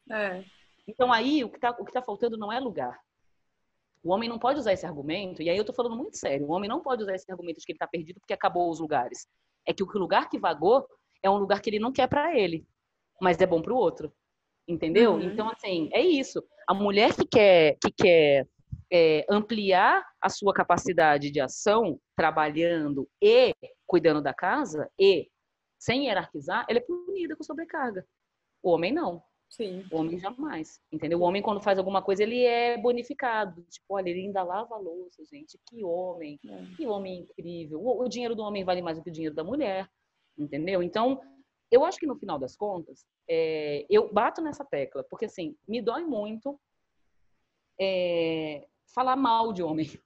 É. 0.09 0.43
Então 0.87 1.11
aí 1.11 1.43
o 1.43 1.49
que 1.49 1.57
está 1.57 1.73
tá 1.73 2.01
faltando 2.01 2.37
não 2.37 2.51
é 2.51 2.59
lugar. 2.59 2.99
O 4.03 4.11
homem 4.11 4.29
não 4.29 4.39
pode 4.39 4.59
usar 4.59 4.73
esse 4.73 4.85
argumento, 4.85 5.41
e 5.41 5.49
aí 5.49 5.57
eu 5.57 5.65
tô 5.65 5.73
falando 5.73 5.95
muito 5.95 6.17
sério, 6.17 6.47
o 6.47 6.51
homem 6.51 6.69
não 6.69 6.81
pode 6.81 7.03
usar 7.03 7.15
esse 7.15 7.29
argumento 7.29 7.59
de 7.59 7.65
que 7.65 7.71
ele 7.73 7.79
tá 7.79 7.87
perdido 7.87 8.19
porque 8.19 8.33
acabou 8.33 8.69
os 8.69 8.79
lugares. 8.79 9.27
É 9.65 9.73
que 9.73 9.83
o 9.83 9.87
lugar 9.97 10.29
que 10.29 10.39
vagou 10.39 10.87
é 11.21 11.29
um 11.29 11.37
lugar 11.37 11.61
que 11.61 11.69
ele 11.69 11.79
não 11.79 11.91
quer 11.91 12.07
para 12.07 12.37
ele, 12.37 12.65
mas 13.19 13.41
é 13.41 13.45
bom 13.45 13.61
para 13.61 13.73
o 13.73 13.77
outro. 13.77 14.13
Entendeu? 14.67 15.13
Uhum. 15.13 15.21
Então, 15.21 15.49
assim, 15.49 15.89
é 15.93 16.01
isso. 16.01 16.43
A 16.67 16.73
mulher 16.73 17.15
que 17.15 17.25
quer, 17.25 17.77
que 17.81 17.91
quer 17.91 18.47
é, 18.91 19.25
ampliar 19.29 20.05
a 20.21 20.29
sua 20.29 20.53
capacidade 20.53 21.31
de 21.31 21.39
ação, 21.39 21.99
trabalhando 22.15 23.07
e 23.21 23.53
cuidando 23.87 24.21
da 24.21 24.33
casa, 24.33 24.91
e 24.99 25.29
sem 25.79 26.05
hierarquizar, 26.05 26.65
ela 26.69 26.79
é 26.79 26.81
punida 26.81 27.35
com 27.35 27.43
sobrecarga. 27.43 28.05
O 28.61 28.71
homem 28.71 28.91
não. 28.91 29.23
Sim. 29.49 29.85
O 29.89 29.97
homem 29.97 30.19
jamais, 30.19 30.81
entendeu? 30.91 31.19
O 31.19 31.23
homem, 31.23 31.41
quando 31.41 31.61
faz 31.61 31.79
alguma 31.79 32.01
coisa, 32.01 32.21
ele 32.21 32.43
é 32.43 32.77
bonificado. 32.77 33.63
Tipo, 33.69 33.85
olha, 33.95 34.09
ele 34.09 34.21
ainda 34.21 34.43
lava 34.43 34.75
a 34.75 34.77
louça, 34.77 35.23
gente. 35.23 35.57
Que 35.65 35.83
homem, 35.83 36.37
É. 36.45 36.75
que 36.75 36.85
homem 36.85 37.21
incrível. 37.21 37.79
O, 37.81 38.03
o 38.03 38.09
dinheiro 38.09 38.35
do 38.35 38.43
homem 38.43 38.65
vale 38.65 38.81
mais 38.81 38.97
do 38.97 39.03
que 39.03 39.09
o 39.09 39.13
dinheiro 39.13 39.33
da 39.33 39.43
mulher, 39.43 39.89
entendeu? 40.37 40.83
Então, 40.83 41.21
eu 41.71 41.85
acho 41.85 41.97
que 41.97 42.05
no 42.07 42.17
final 42.17 42.37
das 42.37 42.57
contas, 42.57 43.05
é, 43.29 43.85
eu 43.89 44.11
bato 44.11 44.41
nessa 44.41 44.65
tecla, 44.65 45.03
porque 45.09 45.25
assim, 45.25 45.55
me 45.67 45.81
dói 45.81 46.03
muito 46.03 46.59
é, 47.79 48.67
falar 48.93 49.15
mal 49.15 49.53
de 49.53 49.63
homem. 49.63 49.87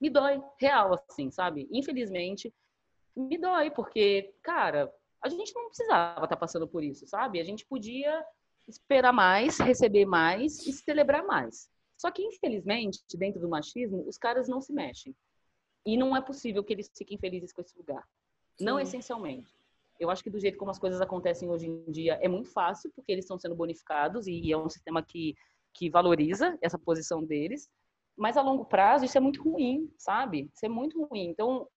Me 0.00 0.10
dói, 0.10 0.42
real, 0.58 1.00
assim, 1.08 1.30
sabe? 1.30 1.66
Infelizmente, 1.70 2.52
me 3.16 3.38
dói, 3.38 3.70
porque, 3.70 4.34
cara, 4.42 4.92
a 5.22 5.28
gente 5.28 5.54
não 5.54 5.66
precisava 5.66 6.24
estar 6.24 6.36
passando 6.36 6.68
por 6.68 6.82
isso, 6.82 7.06
sabe? 7.06 7.40
A 7.40 7.44
gente 7.44 7.64
podia 7.66 8.24
esperar 8.68 9.12
mais, 9.12 9.58
receber 9.58 10.04
mais 10.04 10.66
e 10.66 10.72
celebrar 10.72 11.24
mais. 11.24 11.68
Só 11.96 12.10
que, 12.10 12.22
infelizmente, 12.22 13.00
dentro 13.14 13.40
do 13.40 13.48
machismo, 13.48 14.06
os 14.08 14.18
caras 14.18 14.48
não 14.48 14.60
se 14.60 14.72
mexem. 14.72 15.14
E 15.86 15.96
não 15.96 16.16
é 16.16 16.20
possível 16.20 16.64
que 16.64 16.72
eles 16.72 16.90
fiquem 16.96 17.18
felizes 17.18 17.52
com 17.52 17.60
esse 17.60 17.76
lugar. 17.76 18.02
Não 18.60 18.76
Sim. 18.76 18.82
essencialmente. 18.82 19.54
Eu 19.98 20.10
acho 20.10 20.22
que 20.22 20.30
do 20.30 20.40
jeito 20.40 20.58
como 20.58 20.70
as 20.70 20.78
coisas 20.78 21.00
acontecem 21.00 21.48
hoje 21.48 21.66
em 21.66 21.90
dia 21.90 22.18
é 22.20 22.28
muito 22.28 22.50
fácil, 22.50 22.90
porque 22.94 23.12
eles 23.12 23.24
estão 23.24 23.38
sendo 23.38 23.54
bonificados 23.54 24.26
e 24.26 24.50
é 24.50 24.56
um 24.56 24.68
sistema 24.68 25.02
que, 25.02 25.34
que 25.72 25.88
valoriza 25.88 26.58
essa 26.60 26.78
posição 26.78 27.22
deles. 27.22 27.70
Mas 28.16 28.36
a 28.36 28.42
longo 28.42 28.64
prazo 28.64 29.04
isso 29.04 29.16
é 29.16 29.20
muito 29.20 29.42
ruim, 29.42 29.90
sabe? 29.96 30.50
Isso 30.54 30.66
é 30.66 30.68
muito 30.68 31.02
ruim. 31.04 31.28
Então, 31.28 31.68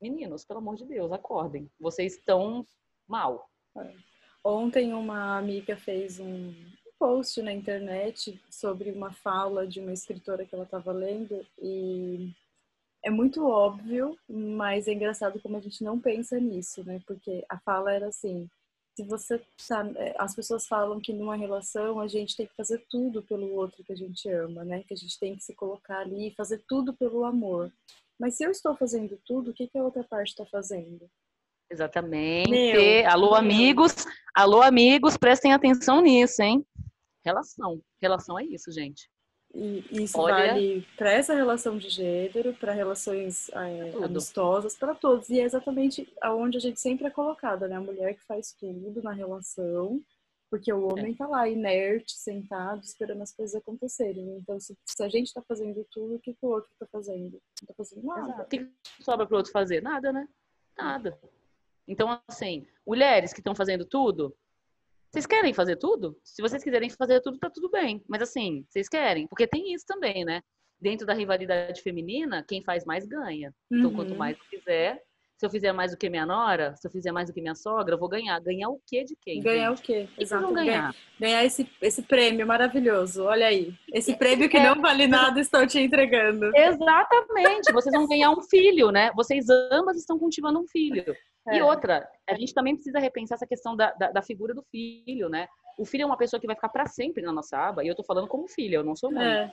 meninos, 0.00 0.44
pelo 0.44 0.58
amor 0.58 0.76
de 0.76 0.84
Deus, 0.84 1.12
acordem. 1.12 1.70
Vocês 1.78 2.14
estão 2.14 2.66
mal. 3.06 3.48
Ontem 4.44 4.92
uma 4.94 5.38
amiga 5.38 5.76
fez 5.76 6.20
um 6.20 6.54
post 6.98 7.42
na 7.42 7.52
internet 7.52 8.40
sobre 8.50 8.90
uma 8.90 9.12
fala 9.12 9.66
de 9.66 9.80
uma 9.80 9.92
escritora 9.92 10.46
que 10.46 10.54
ela 10.54 10.64
estava 10.64 10.92
lendo 10.92 11.46
e 11.60 12.32
é 13.06 13.10
muito 13.10 13.46
óbvio, 13.46 14.18
mas 14.28 14.88
é 14.88 14.92
engraçado 14.92 15.40
como 15.40 15.56
a 15.56 15.60
gente 15.60 15.84
não 15.84 16.00
pensa 16.00 16.40
nisso, 16.40 16.84
né? 16.84 17.00
Porque 17.06 17.44
a 17.48 17.58
fala 17.60 17.92
era 17.92 18.08
assim: 18.08 18.48
se 18.96 19.04
você 19.04 19.38
tá, 19.68 19.86
é, 19.96 20.14
as 20.18 20.34
pessoas 20.34 20.66
falam 20.66 21.00
que 21.00 21.12
numa 21.12 21.36
relação 21.36 22.00
a 22.00 22.08
gente 22.08 22.36
tem 22.36 22.46
que 22.46 22.56
fazer 22.56 22.84
tudo 22.90 23.22
pelo 23.22 23.52
outro 23.54 23.84
que 23.84 23.92
a 23.92 23.96
gente 23.96 24.28
ama, 24.28 24.64
né? 24.64 24.82
Que 24.82 24.94
a 24.94 24.96
gente 24.96 25.18
tem 25.20 25.36
que 25.36 25.44
se 25.44 25.54
colocar 25.54 26.00
ali 26.00 26.28
e 26.28 26.34
fazer 26.34 26.64
tudo 26.66 26.94
pelo 26.94 27.24
amor. 27.24 27.70
Mas 28.18 28.36
se 28.36 28.44
eu 28.44 28.50
estou 28.50 28.74
fazendo 28.76 29.18
tudo, 29.26 29.50
o 29.50 29.54
que, 29.54 29.66
que 29.68 29.78
a 29.78 29.84
outra 29.84 30.04
parte 30.04 30.28
está 30.28 30.46
fazendo? 30.46 31.08
Exatamente. 31.70 32.50
Meu, 32.50 33.10
alô, 33.10 33.30
meu. 33.30 33.34
amigos. 33.36 33.92
Alô, 34.34 34.62
amigos, 34.62 35.16
prestem 35.16 35.52
atenção 35.52 36.00
nisso, 36.00 36.42
hein? 36.42 36.64
Relação. 37.24 37.80
Relação 38.00 38.38
é 38.38 38.44
isso, 38.44 38.70
gente. 38.70 39.08
E 39.54 39.84
isso 39.90 40.18
Olha- 40.18 40.48
vale 40.52 40.86
para 40.96 41.12
essa 41.12 41.34
relação 41.34 41.78
de 41.78 41.88
gênero, 41.88 42.54
para 42.54 42.72
relações 42.72 43.48
é, 43.50 44.04
amistosas, 44.04 44.76
para 44.76 44.94
todos. 44.94 45.28
E 45.30 45.40
é 45.40 45.44
exatamente 45.44 46.12
aonde 46.22 46.58
a 46.58 46.60
gente 46.60 46.80
sempre 46.80 47.06
é 47.06 47.10
colocada, 47.10 47.66
né? 47.66 47.76
A 47.76 47.80
mulher 47.80 48.14
que 48.14 48.24
faz 48.26 48.52
tudo 48.52 49.02
na 49.02 49.12
relação, 49.12 50.00
porque 50.50 50.72
o 50.72 50.86
homem 50.92 51.14
tá 51.14 51.26
lá 51.26 51.48
inerte, 51.48 52.12
sentado, 52.12 52.80
esperando 52.82 53.22
as 53.22 53.32
coisas 53.34 53.54
acontecerem. 53.54 54.38
Então, 54.38 54.58
se, 54.60 54.76
se 54.84 55.02
a 55.02 55.08
gente 55.08 55.32
tá 55.32 55.42
fazendo 55.46 55.84
tudo, 55.90 56.16
o 56.16 56.20
que, 56.20 56.32
que 56.32 56.46
o 56.46 56.48
outro 56.50 56.70
tá 56.78 56.86
fazendo? 56.90 57.32
Não 57.62 57.66
tá 57.66 57.74
fazendo 57.76 58.06
nada. 58.06 58.20
Exato. 58.22 58.42
O 58.42 58.46
que 58.46 58.72
sobra 59.02 59.26
para 59.26 59.34
o 59.34 59.38
outro 59.38 59.52
fazer? 59.52 59.82
Nada, 59.82 60.12
né? 60.12 60.28
Nada. 60.78 61.18
Então, 61.88 62.20
assim, 62.28 62.66
mulheres 62.86 63.32
que 63.32 63.40
estão 63.40 63.54
fazendo 63.54 63.84
tudo, 63.84 64.36
vocês 65.10 65.26
querem 65.26 65.54
fazer 65.54 65.76
tudo? 65.76 66.18
Se 66.22 66.42
vocês 66.42 66.62
quiserem 66.62 66.90
fazer 66.90 67.20
tudo, 67.20 67.38
tá 67.38 67.48
tudo 67.48 67.70
bem. 67.70 68.04
Mas 68.08 68.22
assim, 68.22 68.64
vocês 68.68 68.88
querem? 68.88 69.26
Porque 69.26 69.46
tem 69.46 69.72
isso 69.72 69.86
também, 69.86 70.24
né? 70.24 70.42
Dentro 70.78 71.06
da 71.06 71.14
rivalidade 71.14 71.80
feminina, 71.80 72.44
quem 72.46 72.62
faz 72.62 72.84
mais 72.84 73.06
ganha. 73.06 73.54
Então, 73.70 73.90
Uhum. 73.90 73.96
quanto 73.96 74.14
mais 74.14 74.36
eu 74.38 74.44
fizer, 74.44 75.02
se 75.36 75.44
eu 75.44 75.50
fizer 75.50 75.72
mais 75.72 75.90
do 75.90 75.98
que 75.98 76.08
minha 76.08 76.24
nora, 76.24 76.74
se 76.76 76.86
eu 76.86 76.90
fizer 76.90 77.12
mais 77.12 77.28
do 77.28 77.32
que 77.34 77.42
minha 77.42 77.54
sogra, 77.54 77.94
eu 77.94 77.98
vou 77.98 78.08
ganhar. 78.08 78.40
Ganhar 78.40 78.70
o 78.70 78.80
quê 78.86 79.04
de 79.04 79.14
quem? 79.20 79.42
Ganhar 79.42 79.70
o 79.70 79.74
quê? 79.74 80.08
O 80.12 80.18
que 80.18 80.26
vocês 80.26 80.40
vão 80.40 80.52
ganhar? 80.54 80.94
Ganhar 81.20 81.44
esse, 81.44 81.70
esse 81.82 82.02
prêmio 82.02 82.46
maravilhoso. 82.46 83.24
Olha 83.24 83.46
aí. 83.46 83.74
Esse 83.92 84.16
prêmio 84.16 84.48
que 84.48 84.56
É. 84.56 84.62
não 84.62 84.80
vale 84.80 85.06
nada, 85.06 85.38
estou 85.38 85.66
te 85.66 85.78
entregando. 85.78 86.50
Exatamente. 86.56 87.70
Vocês 87.72 87.94
vão 87.94 88.08
ganhar 88.08 88.30
um 88.30 88.42
filho, 88.42 88.90
né? 88.90 89.10
Vocês 89.14 89.46
ambas 89.70 89.98
estão 89.98 90.18
cultivando 90.18 90.58
um 90.58 90.66
filho. 90.66 91.14
E 91.52 91.58
É. 91.58 91.64
outra, 91.64 92.08
a 92.28 92.34
gente 92.34 92.54
também 92.54 92.74
precisa 92.74 92.98
repensar 92.98 93.34
essa 93.34 93.46
questão 93.46 93.76
da, 93.76 93.92
da, 93.92 94.10
da 94.12 94.22
figura 94.22 94.54
do 94.54 94.62
filho, 94.70 95.28
né? 95.28 95.46
O 95.78 95.84
filho 95.84 96.02
é 96.04 96.06
uma 96.06 96.16
pessoa 96.16 96.40
que 96.40 96.46
vai 96.46 96.56
ficar 96.56 96.70
para 96.70 96.86
sempre 96.86 97.22
na 97.22 97.30
nossa 97.30 97.58
aba, 97.58 97.84
e 97.84 97.88
eu 97.88 97.94
tô 97.94 98.02
falando 98.02 98.26
como 98.26 98.48
filha, 98.48 98.76
eu 98.76 98.84
não 98.84 98.96
sou 98.96 99.12
mãe. 99.12 99.22
É. 99.26 99.52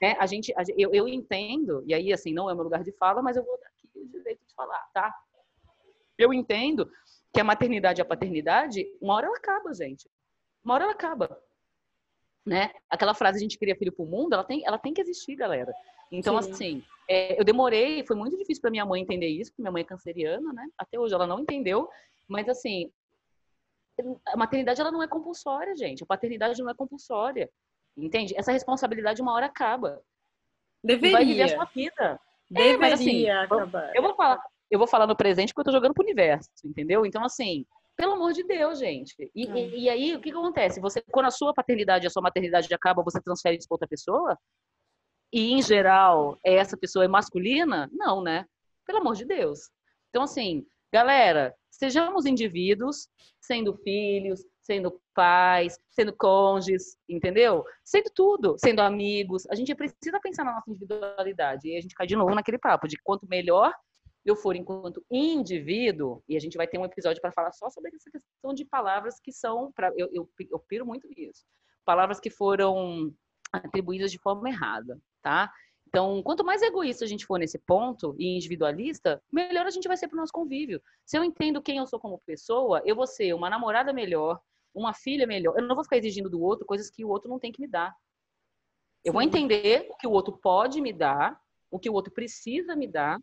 Né? 0.00 0.16
A 0.18 0.26
gente, 0.26 0.52
a 0.56 0.62
eu, 0.76 0.92
eu 0.94 1.06
entendo, 1.06 1.82
e 1.86 1.92
aí, 1.92 2.12
assim, 2.12 2.32
não 2.32 2.48
é 2.48 2.54
meu 2.54 2.64
lugar 2.64 2.82
de 2.82 2.92
fala, 2.92 3.20
mas 3.20 3.36
eu 3.36 3.44
vou 3.44 3.58
o 4.00 4.08
direito 4.08 4.40
de 4.46 4.54
falar, 4.54 4.82
tá? 4.92 5.14
Eu 6.16 6.32
entendo 6.32 6.90
que 7.32 7.40
a 7.40 7.44
maternidade 7.44 8.00
e 8.00 8.02
a 8.02 8.04
paternidade, 8.04 8.86
uma 9.00 9.14
hora 9.14 9.26
ela 9.26 9.36
acaba, 9.36 9.72
gente. 9.72 10.08
Uma 10.64 10.74
hora 10.74 10.84
ela 10.84 10.92
acaba. 10.92 11.40
Né? 12.44 12.72
Aquela 12.88 13.14
frase, 13.14 13.38
a 13.38 13.40
gente 13.40 13.58
cria 13.58 13.76
filho 13.76 13.92
pro 13.92 14.06
mundo, 14.06 14.32
ela 14.32 14.44
tem, 14.44 14.64
ela 14.66 14.78
tem 14.78 14.94
que 14.94 15.00
existir, 15.00 15.36
galera. 15.36 15.72
Então, 16.10 16.40
Sim. 16.40 16.50
assim, 16.50 16.84
é, 17.08 17.38
eu 17.38 17.44
demorei, 17.44 18.04
foi 18.06 18.16
muito 18.16 18.36
difícil 18.36 18.62
para 18.62 18.70
minha 18.70 18.86
mãe 18.86 19.02
entender 19.02 19.28
isso, 19.28 19.50
porque 19.50 19.62
minha 19.62 19.72
mãe 19.72 19.82
é 19.82 19.86
canceriana, 19.86 20.52
né? 20.52 20.66
Até 20.78 20.98
hoje 20.98 21.14
ela 21.14 21.26
não 21.26 21.40
entendeu, 21.40 21.88
mas 22.26 22.48
assim, 22.48 22.90
a 24.26 24.36
maternidade 24.36 24.80
ela 24.80 24.90
não 24.90 25.02
é 25.02 25.08
compulsória, 25.08 25.76
gente. 25.76 26.02
A 26.02 26.06
paternidade 26.06 26.62
não 26.62 26.70
é 26.70 26.74
compulsória. 26.74 27.50
Entende? 27.96 28.34
Essa 28.36 28.52
responsabilidade 28.52 29.20
uma 29.20 29.32
hora 29.32 29.46
acaba. 29.46 30.00
Deveria. 30.82 31.16
vai 31.16 31.24
viver 31.24 31.42
a 31.42 31.48
sua 31.48 31.64
vida. 31.64 32.20
Deveria 32.50 32.74
é, 32.74 32.78
mas, 32.78 32.92
assim, 32.94 33.28
acabar. 33.28 33.92
Eu 33.94 34.02
vou 34.02 34.14
falar, 34.14 34.40
eu 34.70 34.78
vou 34.78 34.88
falar 34.88 35.06
no 35.06 35.16
presente 35.16 35.52
porque 35.52 35.68
eu 35.68 35.72
tô 35.72 35.76
jogando 35.76 35.94
pro 35.94 36.04
universo, 36.04 36.48
entendeu? 36.64 37.04
Então, 37.04 37.24
assim, 37.24 37.64
pelo 37.96 38.12
amor 38.12 38.32
de 38.32 38.44
Deus, 38.44 38.78
gente. 38.78 39.14
E, 39.34 39.46
é. 39.46 39.58
e, 39.58 39.80
e, 39.80 39.90
aí, 39.90 40.14
o 40.14 40.20
que, 40.20 40.30
que 40.30 40.36
acontece? 40.36 40.80
Você, 40.80 41.02
quando 41.10 41.26
a 41.26 41.30
sua 41.30 41.52
paternidade, 41.52 42.06
a 42.06 42.10
sua 42.10 42.22
maternidade 42.22 42.72
acaba, 42.72 43.02
você 43.02 43.20
transfere 43.20 43.56
isso 43.56 43.66
para 43.68 43.74
outra 43.74 43.88
pessoa? 43.88 44.38
E, 45.32 45.52
em 45.52 45.62
geral, 45.62 46.38
essa 46.44 46.76
pessoa 46.76 47.04
é 47.04 47.08
masculina? 47.08 47.90
Não, 47.92 48.22
né? 48.22 48.46
Pelo 48.86 49.00
amor 49.00 49.14
de 49.14 49.24
Deus. 49.24 49.68
Então, 50.10 50.22
assim, 50.22 50.64
galera, 50.92 51.54
sejamos 51.70 52.24
indivíduos, 52.24 53.08
sendo 53.40 53.74
filhos, 53.78 54.44
sendo 54.68 55.00
pais, 55.14 55.80
sendo 55.90 56.14
cônjuges, 56.14 56.98
entendeu? 57.08 57.64
Sendo 57.82 58.10
tudo, 58.14 58.56
sendo 58.58 58.80
amigos. 58.80 59.46
A 59.50 59.54
gente 59.54 59.74
precisa 59.74 60.20
pensar 60.22 60.44
na 60.44 60.52
nossa 60.52 60.70
individualidade. 60.70 61.68
E 61.68 61.78
a 61.78 61.80
gente 61.80 61.94
cai 61.94 62.06
de 62.06 62.14
novo 62.14 62.34
naquele 62.34 62.58
papo 62.58 62.86
de 62.86 62.98
quanto 63.02 63.26
melhor 63.26 63.72
eu 64.26 64.36
for 64.36 64.54
enquanto 64.54 65.02
indivíduo, 65.10 66.22
e 66.28 66.36
a 66.36 66.40
gente 66.40 66.58
vai 66.58 66.66
ter 66.66 66.78
um 66.78 66.84
episódio 66.84 67.22
para 67.22 67.32
falar 67.32 67.50
só 67.52 67.70
sobre 67.70 67.96
essa 67.96 68.10
questão 68.10 68.52
de 68.52 68.62
palavras 68.62 69.18
que 69.18 69.32
são, 69.32 69.72
pra, 69.72 69.90
eu, 69.96 70.06
eu, 70.12 70.28
eu 70.50 70.58
piro 70.58 70.84
muito 70.84 71.08
nisso, 71.08 71.46
palavras 71.82 72.20
que 72.20 72.28
foram 72.28 73.10
atribuídas 73.50 74.10
de 74.12 74.18
forma 74.18 74.50
errada, 74.50 75.00
tá? 75.22 75.50
Então, 75.86 76.22
quanto 76.22 76.44
mais 76.44 76.60
egoísta 76.60 77.06
a 77.06 77.08
gente 77.08 77.24
for 77.24 77.38
nesse 77.38 77.58
ponto 77.58 78.14
e 78.18 78.36
individualista, 78.36 79.22
melhor 79.32 79.64
a 79.64 79.70
gente 79.70 79.88
vai 79.88 79.96
ser 79.96 80.08
para 80.08 80.16
o 80.16 80.20
nosso 80.20 80.32
convívio. 80.32 80.82
Se 81.06 81.16
eu 81.16 81.24
entendo 81.24 81.62
quem 81.62 81.78
eu 81.78 81.86
sou 81.86 81.98
como 81.98 82.20
pessoa, 82.26 82.82
eu 82.84 82.94
vou 82.94 83.06
ser 83.06 83.32
uma 83.32 83.48
namorada 83.48 83.90
melhor, 83.90 84.38
uma 84.78 84.94
filha 84.94 85.26
melhor. 85.26 85.54
Eu 85.56 85.66
não 85.66 85.74
vou 85.74 85.84
ficar 85.84 85.96
exigindo 85.96 86.30
do 86.30 86.40
outro 86.40 86.66
coisas 86.66 86.90
que 86.90 87.04
o 87.04 87.08
outro 87.08 87.28
não 87.28 87.38
tem 87.38 87.52
que 87.52 87.60
me 87.60 87.68
dar. 87.68 87.94
Eu 89.04 89.12
Sim. 89.12 89.14
vou 89.14 89.22
entender 89.22 89.86
o 89.90 89.96
que 89.96 90.06
o 90.06 90.10
outro 90.10 90.36
pode 90.38 90.80
me 90.80 90.92
dar, 90.92 91.40
o 91.70 91.78
que 91.78 91.88
o 91.88 91.92
outro 91.92 92.12
precisa 92.12 92.74
me 92.74 92.86
dar 92.86 93.20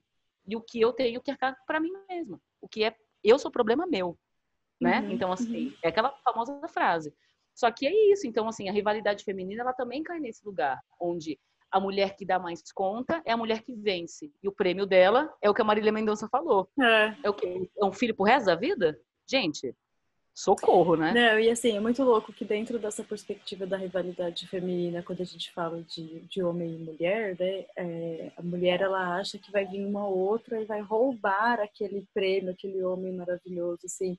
e 0.47 0.55
o 0.55 0.61
que 0.61 0.79
eu 0.79 0.93
tenho 0.93 1.21
que 1.21 1.31
arcar 1.31 1.55
para 1.65 1.79
mim 1.79 1.91
mesma. 2.09 2.39
O 2.61 2.67
que 2.67 2.83
é 2.83 2.95
eu 3.23 3.39
sou 3.39 3.49
problema 3.49 3.87
meu, 3.87 4.17
né? 4.79 4.99
Uhum, 5.01 5.11
então 5.11 5.31
assim, 5.31 5.67
uhum. 5.67 5.73
é 5.83 5.87
aquela 5.89 6.11
famosa 6.23 6.67
frase. 6.67 7.13
Só 7.53 7.71
que 7.71 7.87
é 7.87 8.11
isso, 8.11 8.27
então 8.27 8.47
assim, 8.47 8.69
a 8.69 8.71
rivalidade 8.71 9.23
feminina 9.23 9.61
ela 9.61 9.73
também 9.73 10.03
cai 10.03 10.19
nesse 10.19 10.45
lugar 10.45 10.79
onde 10.99 11.39
a 11.71 11.79
mulher 11.79 12.15
que 12.15 12.25
dá 12.25 12.39
mais 12.39 12.71
conta 12.71 13.21
é 13.25 13.31
a 13.31 13.37
mulher 13.37 13.61
que 13.61 13.75
vence. 13.75 14.31
E 14.41 14.47
o 14.47 14.51
prêmio 14.51 14.85
dela 14.85 15.33
é 15.41 15.49
o 15.49 15.53
que 15.53 15.61
a 15.61 15.65
Marília 15.65 15.91
Mendonça 15.91 16.27
falou. 16.29 16.69
É, 16.79 17.15
é 17.23 17.29
o 17.29 17.33
quê? 17.33 17.69
É 17.77 17.85
um 17.85 17.91
filho 17.91 18.15
pro 18.15 18.25
resto 18.25 18.45
da 18.45 18.55
vida? 18.55 18.99
Gente, 19.27 19.75
socorro, 20.35 20.97
né? 20.97 21.13
Não, 21.13 21.39
e 21.39 21.49
assim, 21.49 21.77
é 21.77 21.79
muito 21.79 22.03
louco 22.03 22.33
que 22.33 22.43
dentro 22.43 22.77
dessa 22.77 23.05
perspectiva 23.05 23.65
da 23.65 23.77
rivalidade 23.77 24.45
feminina, 24.47 25.01
quando 25.01 25.21
a 25.21 25.25
gente 25.25 25.49
fala 25.53 25.81
de, 25.83 26.19
de 26.27 26.43
homem 26.43 26.75
e 26.75 26.77
mulher, 26.77 27.37
né, 27.39 27.65
é, 27.77 28.31
a 28.35 28.41
mulher 28.41 28.81
ela 28.81 29.17
acha 29.17 29.37
que 29.37 29.49
vai 29.49 29.65
vir 29.65 29.85
uma 29.85 30.05
outra 30.05 30.61
e 30.61 30.65
vai 30.65 30.81
roubar 30.81 31.61
aquele 31.61 32.05
prêmio, 32.13 32.51
aquele 32.51 32.83
homem 32.83 33.13
maravilhoso, 33.13 33.85
assim. 33.85 34.17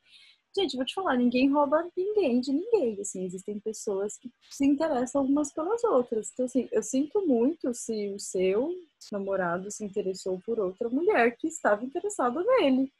Gente, 0.56 0.74
vou 0.74 0.86
te 0.86 0.94
falar, 0.94 1.18
ninguém 1.18 1.52
rouba 1.52 1.86
ninguém 1.94 2.40
de 2.40 2.50
ninguém, 2.50 2.98
assim, 2.98 3.22
existem 3.26 3.60
pessoas 3.60 4.16
que 4.16 4.30
se 4.50 4.64
interessam 4.64 5.22
umas 5.22 5.52
pelas 5.52 5.84
outras. 5.84 6.30
Então, 6.32 6.46
assim, 6.46 6.66
eu 6.72 6.82
sinto 6.82 7.26
muito 7.26 7.74
se 7.74 8.08
o 8.08 8.18
seu 8.18 8.74
namorado 9.12 9.70
se 9.70 9.84
interessou 9.84 10.40
por 10.46 10.58
outra 10.58 10.88
mulher 10.88 11.36
que 11.36 11.46
estava 11.46 11.84
interessada 11.84 12.42
nele. 12.42 12.90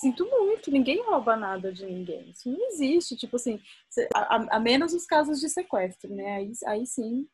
Sinto 0.00 0.24
muito, 0.30 0.70
ninguém 0.70 1.02
rouba 1.02 1.36
nada 1.36 1.72
de 1.72 1.84
ninguém. 1.84 2.30
Isso 2.30 2.48
não 2.50 2.68
existe, 2.68 3.16
tipo 3.16 3.36
assim, 3.36 3.60
a, 4.14 4.56
a 4.56 4.60
menos 4.60 4.94
os 4.94 5.04
casos 5.04 5.40
de 5.40 5.48
sequestro, 5.48 6.14
né? 6.14 6.36
Aí, 6.36 6.52
aí 6.66 6.86
sim. 6.86 7.26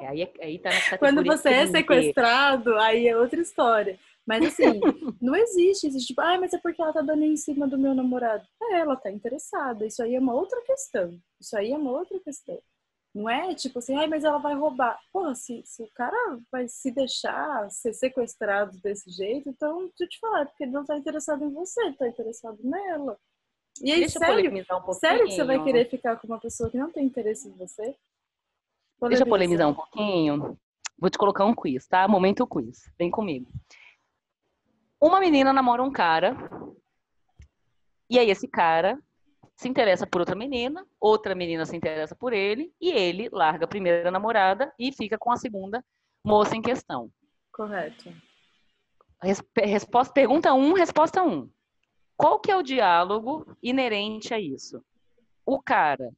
É, 0.00 0.06
aí, 0.06 0.32
aí 0.40 0.58
tá 0.60 0.70
Quando 0.98 1.24
você 1.24 1.48
é 1.48 1.66
sequestrado, 1.66 2.76
aí 2.78 3.08
é 3.08 3.16
outra 3.16 3.40
história. 3.40 3.98
Mas 4.24 4.44
assim, 4.44 4.62
não 5.20 5.34
existe, 5.34 5.88
existe 5.88 6.08
tipo, 6.08 6.20
ah, 6.20 6.38
mas 6.38 6.52
é 6.52 6.58
porque 6.58 6.80
ela 6.80 6.92
tá 6.92 7.00
dando 7.00 7.24
em 7.24 7.36
cima 7.36 7.66
do 7.66 7.78
meu 7.78 7.94
namorado. 7.94 8.46
É, 8.62 8.80
ela 8.80 8.94
tá 8.94 9.10
interessada. 9.10 9.86
Isso 9.86 10.02
aí 10.02 10.14
é 10.14 10.20
uma 10.20 10.34
outra 10.34 10.60
questão. 10.62 11.18
Isso 11.40 11.56
aí 11.56 11.72
é 11.72 11.76
uma 11.76 11.90
outra 11.90 12.20
questão. 12.20 12.60
Não 13.18 13.28
é 13.28 13.52
tipo 13.52 13.80
assim, 13.80 13.96
ai, 13.96 14.06
mas 14.06 14.22
ela 14.22 14.38
vai 14.38 14.54
roubar. 14.54 14.96
Porra, 15.12 15.34
se, 15.34 15.60
se 15.64 15.82
o 15.82 15.90
cara 15.92 16.38
vai 16.52 16.68
se 16.68 16.88
deixar 16.92 17.68
ser 17.68 17.92
sequestrado 17.92 18.78
desse 18.78 19.10
jeito, 19.10 19.48
então, 19.48 19.80
deixa 19.88 20.04
eu 20.04 20.08
te 20.08 20.20
falar, 20.20 20.46
porque 20.46 20.62
ele 20.62 20.70
não 20.70 20.84
tá 20.84 20.96
interessado 20.96 21.44
em 21.44 21.52
você, 21.52 21.80
ele 21.82 21.96
tá 21.96 22.06
interessado 22.06 22.56
nela. 22.62 23.18
E 23.82 23.90
aí, 23.90 24.00
Deixa 24.00 24.20
sério, 24.20 24.52
um 24.52 24.92
sério 24.92 25.26
que 25.26 25.32
você 25.32 25.42
vai 25.42 25.64
querer 25.64 25.90
ficar 25.90 26.14
com 26.16 26.28
uma 26.28 26.38
pessoa 26.38 26.70
que 26.70 26.78
não 26.78 26.92
tem 26.92 27.06
interesse 27.06 27.48
em 27.48 27.52
você? 27.56 27.96
Polemiza. 29.00 29.08
Deixa 29.08 29.24
eu 29.24 29.28
polemizar 29.28 29.68
um 29.68 29.74
pouquinho. 29.74 30.56
Vou 30.96 31.10
te 31.10 31.18
colocar 31.18 31.44
um 31.44 31.54
quiz, 31.54 31.88
tá? 31.88 32.06
Momento 32.06 32.46
quiz. 32.46 32.88
Vem 32.96 33.10
comigo. 33.10 33.50
Uma 35.00 35.18
menina 35.18 35.52
namora 35.52 35.82
um 35.82 35.90
cara, 35.90 36.36
e 38.08 38.16
aí 38.16 38.30
esse 38.30 38.46
cara 38.46 38.96
se 39.56 39.68
interessa 39.68 40.06
por 40.06 40.20
outra 40.20 40.36
menina, 40.36 40.86
outra 41.00 41.34
menina 41.34 41.66
se 41.66 41.76
interessa 41.76 42.14
por 42.14 42.32
ele, 42.32 42.72
e 42.80 42.90
ele 42.90 43.28
larga 43.32 43.64
a 43.64 43.68
primeira 43.68 44.10
namorada 44.10 44.72
e 44.78 44.92
fica 44.92 45.18
com 45.18 45.32
a 45.32 45.36
segunda 45.36 45.84
moça 46.24 46.56
em 46.56 46.62
questão. 46.62 47.10
Correto. 47.52 48.12
Resposta, 49.56 50.12
pergunta 50.12 50.54
1, 50.54 50.58
um, 50.58 50.72
resposta 50.74 51.22
1. 51.22 51.28
Um. 51.28 51.50
Qual 52.16 52.38
que 52.38 52.50
é 52.50 52.56
o 52.56 52.62
diálogo 52.62 53.56
inerente 53.62 54.32
a 54.32 54.40
isso? 54.40 54.82
O 55.44 55.60
cara, 55.60 56.12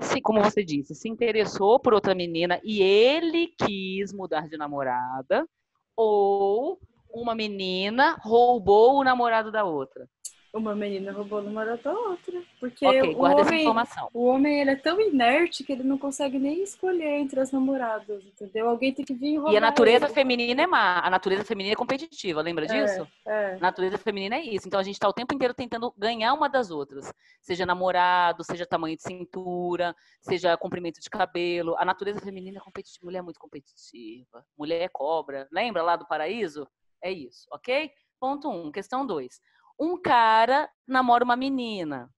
se, 0.00 0.20
como 0.20 0.42
você 0.42 0.62
disse, 0.62 0.94
se 0.94 1.08
interessou 1.08 1.78
por 1.80 1.94
outra 1.94 2.14
menina 2.14 2.60
e 2.62 2.82
ele 2.82 3.48
quis 3.58 4.12
mudar 4.12 4.48
de 4.48 4.56
namorada, 4.56 5.48
ou 5.96 6.78
uma 7.10 7.34
menina 7.34 8.16
roubou 8.20 8.96
o 8.98 9.04
namorado 9.04 9.50
da 9.50 9.64
outra. 9.64 10.08
Uma 10.52 10.74
menina 10.74 11.12
roubou 11.12 11.40
o 11.40 11.42
namorado 11.42 11.82
da 11.82 11.92
outra. 11.92 12.42
Porque 12.58 12.86
okay, 12.86 13.14
o, 13.14 13.20
homem, 13.20 13.66
o 14.14 14.24
homem 14.24 14.60
ele 14.60 14.70
é 14.70 14.76
tão 14.76 14.98
inerte 14.98 15.62
que 15.62 15.72
ele 15.72 15.82
não 15.82 15.98
consegue 15.98 16.38
nem 16.38 16.62
escolher 16.62 17.18
entre 17.18 17.38
as 17.38 17.52
namoradas, 17.52 18.24
entendeu? 18.24 18.68
Alguém 18.68 18.92
tem 18.92 19.04
que 19.04 19.12
vir 19.12 19.36
roubar. 19.36 19.52
E 19.52 19.56
a 19.58 19.60
natureza 19.60 20.06
ele. 20.06 20.14
feminina 20.14 20.62
é 20.62 20.66
má. 20.66 21.00
A 21.00 21.10
natureza 21.10 21.44
feminina 21.44 21.74
é 21.74 21.76
competitiva, 21.76 22.40
lembra 22.40 22.64
é, 22.64 22.68
disso? 22.68 23.06
É. 23.26 23.54
A 23.54 23.58
natureza 23.58 23.98
feminina 23.98 24.36
é 24.36 24.42
isso. 24.42 24.66
Então 24.66 24.80
a 24.80 24.82
gente 24.82 24.94
está 24.94 25.06
o 25.06 25.12
tempo 25.12 25.34
inteiro 25.34 25.52
tentando 25.52 25.92
ganhar 25.98 26.32
uma 26.32 26.48
das 26.48 26.70
outras. 26.70 27.12
Seja 27.42 27.66
namorado, 27.66 28.42
seja 28.42 28.64
tamanho 28.64 28.96
de 28.96 29.02
cintura, 29.02 29.94
seja 30.22 30.56
comprimento 30.56 30.98
de 30.98 31.10
cabelo. 31.10 31.76
A 31.76 31.84
natureza 31.84 32.20
feminina 32.20 32.56
é 32.56 32.60
competitiva. 32.60 33.04
Mulher 33.04 33.18
é 33.18 33.22
muito 33.22 33.38
competitiva. 33.38 34.44
Mulher 34.58 34.80
é 34.80 34.88
cobra. 34.88 35.46
Lembra 35.52 35.82
lá 35.82 35.94
do 35.94 36.06
paraíso? 36.08 36.66
É 37.02 37.12
isso, 37.12 37.46
ok? 37.52 37.90
Ponto 38.18 38.50
um. 38.50 38.72
Questão 38.72 39.06
dois. 39.06 39.40
Um 39.78 40.00
cara 40.00 40.70
namora 40.86 41.24
uma 41.24 41.36
menina. 41.36 42.12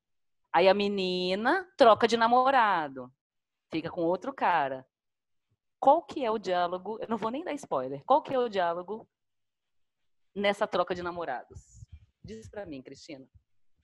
Aí 0.53 0.69
a 0.69 0.74
menina 0.74 1.69
troca 1.77 2.09
de 2.09 2.16
namorado. 2.16 3.12
Fica 3.70 3.91
com 3.91 4.03
outro 4.03 4.32
cara. 4.32 4.87
Qual 5.78 6.03
que 6.03 6.24
é 6.24 6.31
o 6.31 6.39
diálogo? 6.39 6.99
Eu 7.01 7.09
não 7.09 7.16
vou 7.16 7.31
nem 7.31 7.45
dar 7.45 7.55
spoiler. 7.55 8.03
Qual 8.05 8.23
que 8.23 8.35
é 8.35 8.39
o 8.39 8.49
diálogo 8.49 9.09
nessa 10.35 10.66
troca 10.66 10.95
de 10.95 11.03
namorados? 11.03 11.87
Diz 12.23 12.49
pra 12.49 12.66
mim, 12.66 12.82
Cristina. 12.82 13.27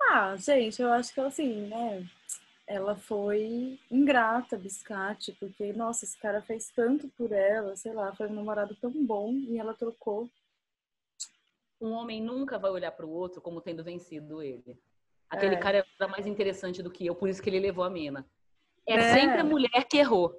Ah, 0.03 0.37
gente, 0.37 0.83
eu 0.83 0.93
acho 0.93 1.13
que 1.15 1.21
assim, 1.21 1.67
né? 1.69 2.07
Ela 2.67 2.97
foi 2.97 3.79
ingrata, 3.91 4.59
biscate, 4.59 5.33
porque, 5.33 5.73
nossa, 5.73 6.05
esse 6.05 6.19
cara 6.19 6.43
fez 6.43 6.69
tanto 6.71 7.09
por 7.11 7.33
ela, 7.33 7.77
sei 7.77 7.93
lá, 7.93 8.15
foi 8.15 8.27
um 8.27 8.35
namorado 8.35 8.75
tão 8.77 8.91
bom 9.05 9.33
e 9.33 9.57
ela 9.59 9.73
trocou 9.73 10.29
um 11.81 11.93
homem 11.93 12.23
nunca 12.23 12.59
vai 12.59 12.71
olhar 12.71 12.91
para 12.93 13.07
o 13.07 13.11
outro 13.11 13.41
como 13.41 13.61
tendo 13.61 13.85
vencido 13.85 14.43
ele. 14.43 14.79
Aquele 15.29 15.57
é. 15.57 15.59
cara 15.59 15.87
era 15.99 16.09
mais 16.09 16.27
interessante 16.27 16.83
do 16.83 16.91
que 16.91 17.07
eu, 17.07 17.15
por 17.15 17.29
isso 17.29 17.43
que 17.43 17.51
ele 17.51 17.61
levou 17.61 17.85
a 17.85 17.91
mina. 17.91 18.27
É, 18.87 18.95
é. 18.95 19.13
sempre 19.13 19.41
a 19.41 19.45
mulher 19.45 19.85
que 19.89 19.99
errou. 19.99 20.35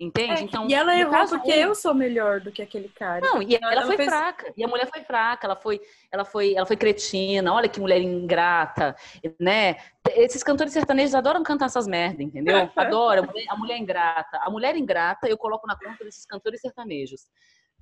Entende? 0.00 0.32
É, 0.32 0.40
então, 0.40 0.66
e 0.66 0.72
ela 0.72 0.96
errou 0.96 1.28
porque 1.28 1.50
eu 1.50 1.74
sou 1.74 1.92
melhor 1.92 2.40
do 2.40 2.50
que 2.50 2.62
aquele 2.62 2.88
cara. 2.88 3.20
Não, 3.20 3.42
e 3.42 3.54
ela, 3.54 3.70
ela 3.70 3.86
foi 3.86 3.98
fez... 3.98 4.08
fraca. 4.08 4.50
E 4.56 4.64
a 4.64 4.66
mulher 4.66 4.88
foi 4.90 5.02
fraca, 5.02 5.46
ela 5.46 5.56
foi, 5.56 5.78
ela 6.10 6.24
foi, 6.24 6.54
ela 6.54 6.64
foi 6.64 6.76
cretina. 6.76 7.52
Olha 7.52 7.68
que 7.68 7.78
mulher 7.78 8.00
ingrata, 8.00 8.96
né? 9.38 9.76
Esses 10.12 10.42
cantores 10.42 10.72
sertanejos 10.72 11.14
adoram 11.14 11.42
cantar 11.42 11.66
essas 11.66 11.86
merdas, 11.86 12.20
entendeu? 12.20 12.70
Adoram. 12.74 13.24
A 13.24 13.26
mulher, 13.26 13.46
a 13.50 13.56
mulher 13.56 13.76
ingrata. 13.76 14.38
A 14.38 14.50
mulher 14.50 14.74
ingrata 14.74 15.28
eu 15.28 15.36
coloco 15.36 15.66
na 15.66 15.76
conta 15.76 16.02
desses 16.02 16.24
cantores 16.24 16.62
sertanejos. 16.62 17.28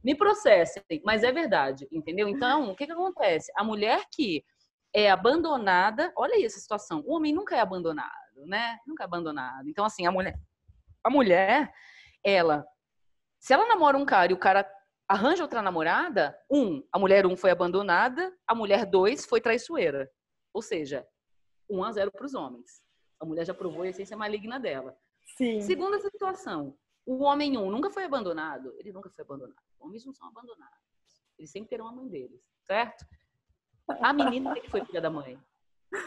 Me 0.02 0.14
processem, 0.14 0.82
mas 1.04 1.24
é 1.24 1.32
verdade, 1.32 1.88
entendeu? 1.90 2.28
Então, 2.28 2.70
o 2.70 2.76
que, 2.76 2.86
que 2.86 2.92
acontece? 2.92 3.50
A 3.56 3.64
mulher 3.64 4.04
que 4.12 4.44
é 4.94 5.10
abandonada, 5.10 6.12
olha 6.16 6.34
aí 6.34 6.44
essa 6.44 6.60
situação. 6.60 7.02
O 7.06 7.14
homem 7.14 7.32
nunca 7.32 7.56
é 7.56 7.60
abandonado, 7.60 8.46
né? 8.46 8.78
Nunca 8.86 9.04
é 9.04 9.06
abandonado. 9.06 9.68
Então, 9.68 9.84
assim, 9.84 10.06
a 10.06 10.12
mulher, 10.12 10.38
a 11.04 11.10
mulher, 11.10 11.72
ela, 12.24 12.64
se 13.40 13.52
ela 13.52 13.66
namora 13.66 13.98
um 13.98 14.06
cara 14.06 14.32
e 14.32 14.34
o 14.34 14.38
cara 14.38 14.68
arranja 15.08 15.42
outra 15.42 15.62
namorada, 15.62 16.38
um, 16.50 16.82
a 16.92 16.98
mulher 16.98 17.26
um 17.26 17.36
foi 17.36 17.50
abandonada, 17.50 18.32
a 18.46 18.54
mulher 18.54 18.86
dois 18.86 19.24
foi 19.24 19.40
traiçoeira. 19.40 20.10
Ou 20.52 20.62
seja, 20.62 21.06
um 21.68 21.82
a 21.82 21.92
zero 21.92 22.10
para 22.12 22.26
os 22.26 22.34
homens. 22.34 22.82
A 23.20 23.24
mulher 23.24 23.44
já 23.44 23.54
provou 23.54 23.82
a 23.82 23.88
essência 23.88 24.16
maligna 24.16 24.60
dela. 24.60 24.96
Sim. 25.36 25.60
Segunda 25.60 25.98
situação, 25.98 26.76
o 27.08 27.22
homem 27.22 27.56
um 27.56 27.70
nunca 27.70 27.88
foi 27.88 28.04
abandonado, 28.04 28.74
ele 28.78 28.92
nunca 28.92 29.08
foi 29.08 29.24
abandonado. 29.24 29.56
Homens 29.80 30.04
não 30.04 30.12
são 30.12 30.28
abandonados. 30.28 30.76
Eles 31.38 31.50
sempre 31.50 31.70
terão 31.70 31.86
a 31.86 31.92
mãe 31.92 32.06
deles, 32.06 32.38
certo? 32.60 33.06
A 34.02 34.12
menina 34.12 34.54
que 34.60 34.68
foi 34.68 34.84
filha 34.84 35.00
da 35.00 35.08
mãe. 35.08 35.40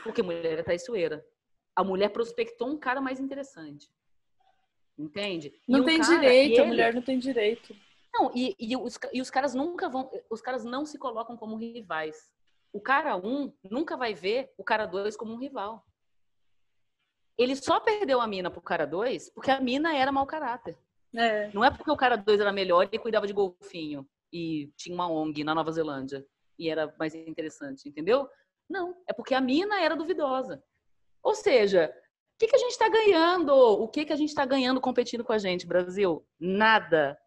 Porque 0.04 0.22
a 0.22 0.24
mulher 0.24 0.60
é 0.60 0.62
traiçoeira. 0.62 1.26
A 1.76 1.84
mulher 1.84 2.10
prospectou 2.10 2.68
um 2.68 2.78
cara 2.78 3.02
mais 3.02 3.20
interessante. 3.20 3.90
Entende? 4.96 5.52
Não 5.68 5.82
um 5.82 5.86
tem 5.86 6.00
cara, 6.00 6.14
direito, 6.14 6.54
ele... 6.54 6.62
a 6.62 6.66
mulher 6.66 6.94
não 6.94 7.02
tem 7.02 7.18
direito. 7.18 7.76
Não, 8.14 8.32
e, 8.36 8.56
e, 8.60 8.78
os, 8.78 9.00
e 9.12 9.22
os 9.22 9.32
caras 9.32 9.56
nunca 9.56 9.90
vão. 9.90 10.12
Os 10.30 10.40
caras 10.40 10.64
não 10.64 10.86
se 10.86 11.00
colocam 11.00 11.36
como 11.36 11.56
rivais. 11.56 12.30
O 12.72 12.80
cara 12.80 13.18
um 13.18 13.52
nunca 13.64 13.98
vai 13.98 14.14
ver 14.14 14.54
o 14.56 14.64
cara 14.64 14.86
dois 14.86 15.18
como 15.18 15.34
um 15.34 15.40
rival. 15.40 15.84
Ele 17.40 17.56
só 17.56 17.80
perdeu 17.80 18.22
a 18.22 18.28
mina 18.28 18.52
pro 18.52 18.62
cara 18.62 18.86
dois 18.86 19.32
porque 19.32 19.50
a 19.50 19.60
mina 19.60 19.96
era 19.96 20.12
mau 20.12 20.28
caráter. 20.28 20.78
É. 21.16 21.52
Não 21.54 21.64
é 21.64 21.70
porque 21.70 21.92
o 21.92 21.98
cara 21.98 22.16
dois 22.16 22.40
era 22.40 22.52
melhor 22.52 22.88
e 22.92 23.00
cuidava 23.00 23.28
de 23.28 23.34
golfinho 23.34 24.08
e 24.32 24.72
tinha 24.78 24.96
uma 24.96 25.12
ONG 25.12 25.44
na 25.44 25.54
Nova 25.54 25.72
Zelândia 25.72 26.26
e 26.58 26.70
era 26.70 26.94
mais 26.98 27.14
interessante, 27.16 27.88
entendeu? 27.90 28.30
Não, 28.70 28.96
é 29.08 29.14
porque 29.14 29.34
a 29.34 29.42
mina 29.42 29.82
era 29.82 29.96
duvidosa. 29.96 30.64
Ou 31.22 31.36
seja, 31.36 31.94
o 32.36 32.40
que, 32.40 32.48
que 32.48 32.56
a 32.56 32.60
gente 32.60 32.72
está 32.72 32.88
ganhando? 32.88 33.54
O 33.54 33.88
que, 33.88 34.06
que 34.06 34.14
a 34.14 34.16
gente 34.16 34.30
está 34.30 34.46
ganhando 34.46 34.80
competindo 34.80 35.24
com 35.24 35.34
a 35.34 35.38
gente, 35.38 35.68
Brasil? 35.68 36.26
Nada. 36.40 37.18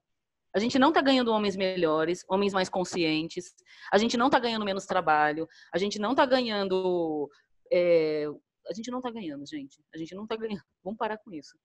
A 0.54 0.58
gente 0.58 0.78
não 0.78 0.88
está 0.88 1.00
ganhando 1.00 1.32
homens 1.32 1.56
melhores, 1.56 2.24
homens 2.28 2.52
mais 2.52 2.68
conscientes. 2.68 3.52
A 3.92 3.98
gente 3.98 4.16
não 4.16 4.26
está 4.26 4.38
ganhando 4.38 4.64
menos 4.64 4.86
trabalho. 4.86 5.48
A 5.72 5.78
gente 5.78 5.98
não 5.98 6.12
está 6.12 6.24
ganhando. 6.24 7.28
É... 7.72 8.26
A 8.68 8.72
gente 8.72 8.90
não 8.90 8.98
está 8.98 9.10
ganhando, 9.10 9.44
gente. 9.46 9.84
A 9.92 9.98
gente 9.98 10.14
não 10.14 10.22
está 10.22 10.36
ganhando. 10.36 10.62
Vamos 10.82 10.96
parar 10.96 11.18
com 11.18 11.32
isso. 11.32 11.58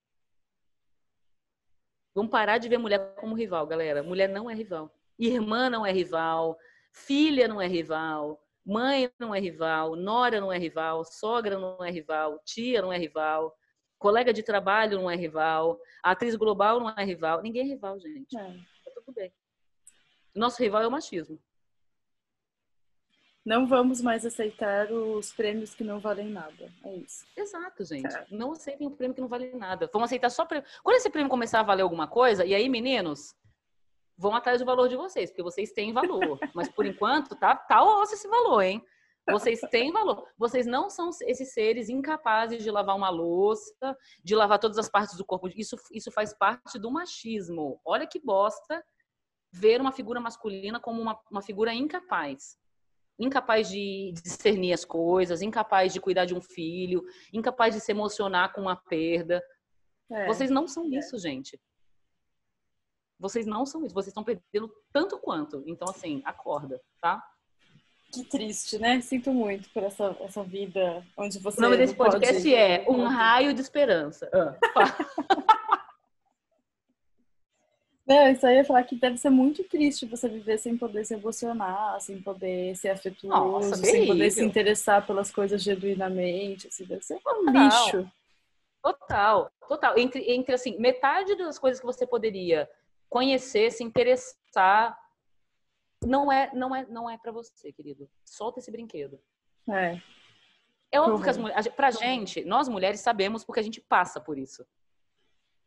Vamos 2.19 2.33
parar 2.33 2.57
de 2.57 2.67
ver 2.67 2.77
mulher 2.77 3.15
como 3.15 3.33
rival, 3.33 3.65
galera. 3.65 4.03
Mulher 4.03 4.27
não 4.27 4.49
é 4.49 4.53
rival. 4.53 4.93
Irmã 5.17 5.69
não 5.69 5.85
é 5.85 5.91
rival. 5.93 6.59
Filha 6.91 7.47
não 7.47 7.61
é 7.61 7.65
rival. 7.65 8.45
Mãe 8.65 9.09
não 9.17 9.33
é 9.33 9.39
rival. 9.39 9.95
Nora 9.95 10.41
não 10.41 10.51
é 10.51 10.57
rival. 10.57 11.05
Sogra 11.05 11.57
não 11.57 11.77
é 11.81 11.89
rival. 11.89 12.37
Tia 12.43 12.81
não 12.81 12.91
é 12.91 12.97
rival. 12.97 13.55
Colega 13.97 14.33
de 14.33 14.43
trabalho 14.43 14.99
não 14.99 15.09
é 15.09 15.15
rival. 15.15 15.79
Atriz 16.03 16.35
global 16.35 16.81
não 16.81 16.89
é 16.89 17.05
rival. 17.05 17.41
Ninguém 17.41 17.61
é 17.61 17.65
rival, 17.73 17.97
gente. 17.97 18.37
É. 18.37 18.47
Tá 18.83 18.91
tudo 18.95 19.15
bem. 19.15 19.31
Nosso 20.35 20.61
rival 20.61 20.81
é 20.81 20.87
o 20.87 20.91
machismo. 20.91 21.39
Não 23.45 23.65
vamos 23.65 24.01
mais 24.01 24.25
aceitar 24.25 24.91
os 24.91 25.31
prêmios 25.31 25.73
que 25.73 25.83
não 25.83 25.99
valem 25.99 26.29
nada. 26.29 26.71
É 26.83 26.95
isso. 26.95 27.25
Exato, 27.35 27.85
gente. 27.85 28.13
É. 28.13 28.25
Não 28.29 28.51
aceitem 28.51 28.85
o 28.85 28.91
prêmio 28.91 29.15
que 29.15 29.21
não 29.21 29.29
vale 29.29 29.53
nada. 29.55 29.89
Vamos 29.91 30.07
aceitar 30.07 30.29
só 30.29 30.45
prêmio. 30.45 30.67
Quando 30.83 30.97
esse 30.97 31.09
prêmio 31.09 31.29
começar 31.29 31.61
a 31.61 31.63
valer 31.63 31.83
alguma 31.83 32.07
coisa, 32.07 32.45
e 32.45 32.53
aí, 32.53 32.67
meninos, 32.67 33.33
vão 34.17 34.35
atrás 34.35 34.59
do 34.59 34.65
valor 34.65 34.89
de 34.89 34.97
vocês, 34.97 35.29
porque 35.29 35.41
vocês 35.41 35.71
têm 35.71 35.93
valor. 35.93 36.37
Mas 36.53 36.67
por 36.67 36.85
enquanto, 36.85 37.35
tá, 37.35 37.55
tá 37.55 37.81
osso 37.81 38.13
esse 38.13 38.27
valor, 38.27 38.61
hein? 38.61 38.83
Vocês 39.31 39.61
têm 39.71 39.91
valor. 39.91 40.27
Vocês 40.37 40.65
não 40.65 40.89
são 40.89 41.11
esses 41.21 41.53
seres 41.53 41.87
incapazes 41.87 42.63
de 42.63 42.71
lavar 42.71 42.95
uma 42.95 43.09
louça, 43.09 43.97
de 44.23 44.35
lavar 44.35 44.59
todas 44.59 44.77
as 44.77 44.89
partes 44.89 45.15
do 45.15 45.25
corpo. 45.25 45.47
Isso, 45.55 45.77
isso 45.93 46.11
faz 46.11 46.33
parte 46.33 46.77
do 46.77 46.91
machismo. 46.91 47.79
Olha 47.85 48.07
que 48.07 48.19
bosta 48.19 48.83
ver 49.51 49.79
uma 49.79 49.91
figura 49.91 50.19
masculina 50.19 50.79
como 50.79 51.01
uma, 51.01 51.19
uma 51.31 51.41
figura 51.41 51.73
incapaz 51.73 52.57
incapaz 53.19 53.69
de 53.69 54.13
discernir 54.23 54.73
as 54.73 54.85
coisas, 54.85 55.41
incapaz 55.41 55.93
de 55.93 55.99
cuidar 55.99 56.25
de 56.25 56.33
um 56.33 56.41
filho, 56.41 57.03
incapaz 57.33 57.75
de 57.75 57.81
se 57.81 57.91
emocionar 57.91 58.53
com 58.53 58.61
uma 58.61 58.75
perda. 58.75 59.43
É. 60.09 60.25
Vocês 60.25 60.49
não 60.49 60.67
são 60.67 60.89
isso, 60.91 61.17
é. 61.17 61.19
gente. 61.19 61.59
Vocês 63.19 63.45
não 63.45 63.65
são 63.65 63.85
isso. 63.85 63.93
Vocês 63.93 64.07
estão 64.07 64.23
perdendo 64.23 64.71
tanto 64.93 65.19
quanto. 65.19 65.61
Então, 65.67 65.89
assim, 65.89 66.21
acorda, 66.23 66.81
tá? 67.01 67.21
Que 68.11 68.23
triste, 68.23 68.79
né? 68.79 69.01
Sinto 69.01 69.31
muito 69.31 69.69
por 69.69 69.83
essa, 69.83 70.15
essa 70.21 70.43
vida 70.43 71.05
onde 71.15 71.37
você. 71.37 71.59
O 71.59 71.61
nome 71.61 71.77
desse 71.77 71.93
podcast 71.93 72.41
pode... 72.41 72.55
é 72.55 72.85
Um 72.89 73.03
Raio 73.05 73.53
de 73.53 73.61
Esperança. 73.61 74.29
Ah. 74.33 75.59
Não, 78.09 78.27
isso 78.27 78.47
aí 78.47 78.55
ia 78.55 78.65
falar 78.65 78.83
que 78.85 78.95
deve 78.95 79.17
ser 79.17 79.29
muito 79.29 79.63
triste 79.63 80.07
você 80.07 80.27
viver 80.27 80.57
sem 80.57 80.75
poder 80.75 81.05
se 81.05 81.13
emocionar, 81.13 82.01
sem 82.01 82.19
poder 82.19 82.75
ser 82.75 82.89
afetuoso, 82.89 83.69
Nossa, 83.69 83.75
sem 83.75 84.07
poder 84.07 84.31
se 84.31 84.43
interessar 84.43 85.05
pelas 85.05 85.29
coisas 85.29 85.61
genuinamente. 85.61 86.67
Assim, 86.67 86.85
deve 86.85 87.03
ser 87.03 87.17
um 87.17 87.19
total, 87.19 87.53
lixo. 87.53 88.11
Total, 88.81 89.51
total. 89.67 89.99
Entre, 89.99 90.23
entre 90.31 90.55
assim, 90.55 90.75
metade 90.79 91.35
das 91.35 91.59
coisas 91.59 91.79
que 91.79 91.85
você 91.85 92.07
poderia 92.07 92.67
conhecer, 93.07 93.71
se 93.71 93.83
interessar, 93.83 94.97
não 96.03 96.31
é, 96.31 96.49
não 96.51 96.75
é, 96.75 96.87
não 96.87 97.07
é 97.07 97.15
para 97.15 97.31
você, 97.31 97.71
querido. 97.71 98.09
Solta 98.25 98.57
esse 98.57 98.71
brinquedo. 98.71 99.19
É. 99.69 100.01
É 100.91 100.99
óbvio 100.99 101.17
uhum. 101.17 101.21
que 101.21 101.29
as 101.29 101.37
mulheres, 101.37 101.67
pra 101.67 101.91
gente, 101.91 102.43
nós 102.43 102.67
mulheres 102.67 103.01
sabemos 103.01 103.43
porque 103.43 103.59
a 103.59 103.63
gente 103.63 103.79
passa 103.79 104.19
por 104.19 104.39
isso 104.39 104.65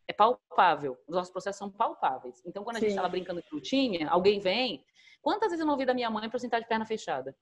é 0.08 0.12
palpável. 0.12 0.98
Os 1.06 1.14
nossos 1.14 1.32
processos 1.32 1.58
são 1.58 1.70
palpáveis. 1.70 2.42
Então, 2.44 2.64
quando 2.64 2.76
a 2.76 2.78
Sim. 2.80 2.86
gente 2.86 2.92
estava 2.92 3.08
brincando 3.08 3.42
de 3.42 3.48
lutinha, 3.52 4.08
alguém 4.08 4.38
vem. 4.38 4.84
Quantas 5.20 5.50
vezes 5.50 5.60
eu 5.60 5.66
não 5.66 5.74
ouvi 5.74 5.86
da 5.86 5.94
minha 5.94 6.10
mãe 6.10 6.28
para 6.28 6.36
eu 6.36 6.40
sentar 6.40 6.60
de 6.60 6.66
perna 6.66 6.84
fechada? 6.84 7.36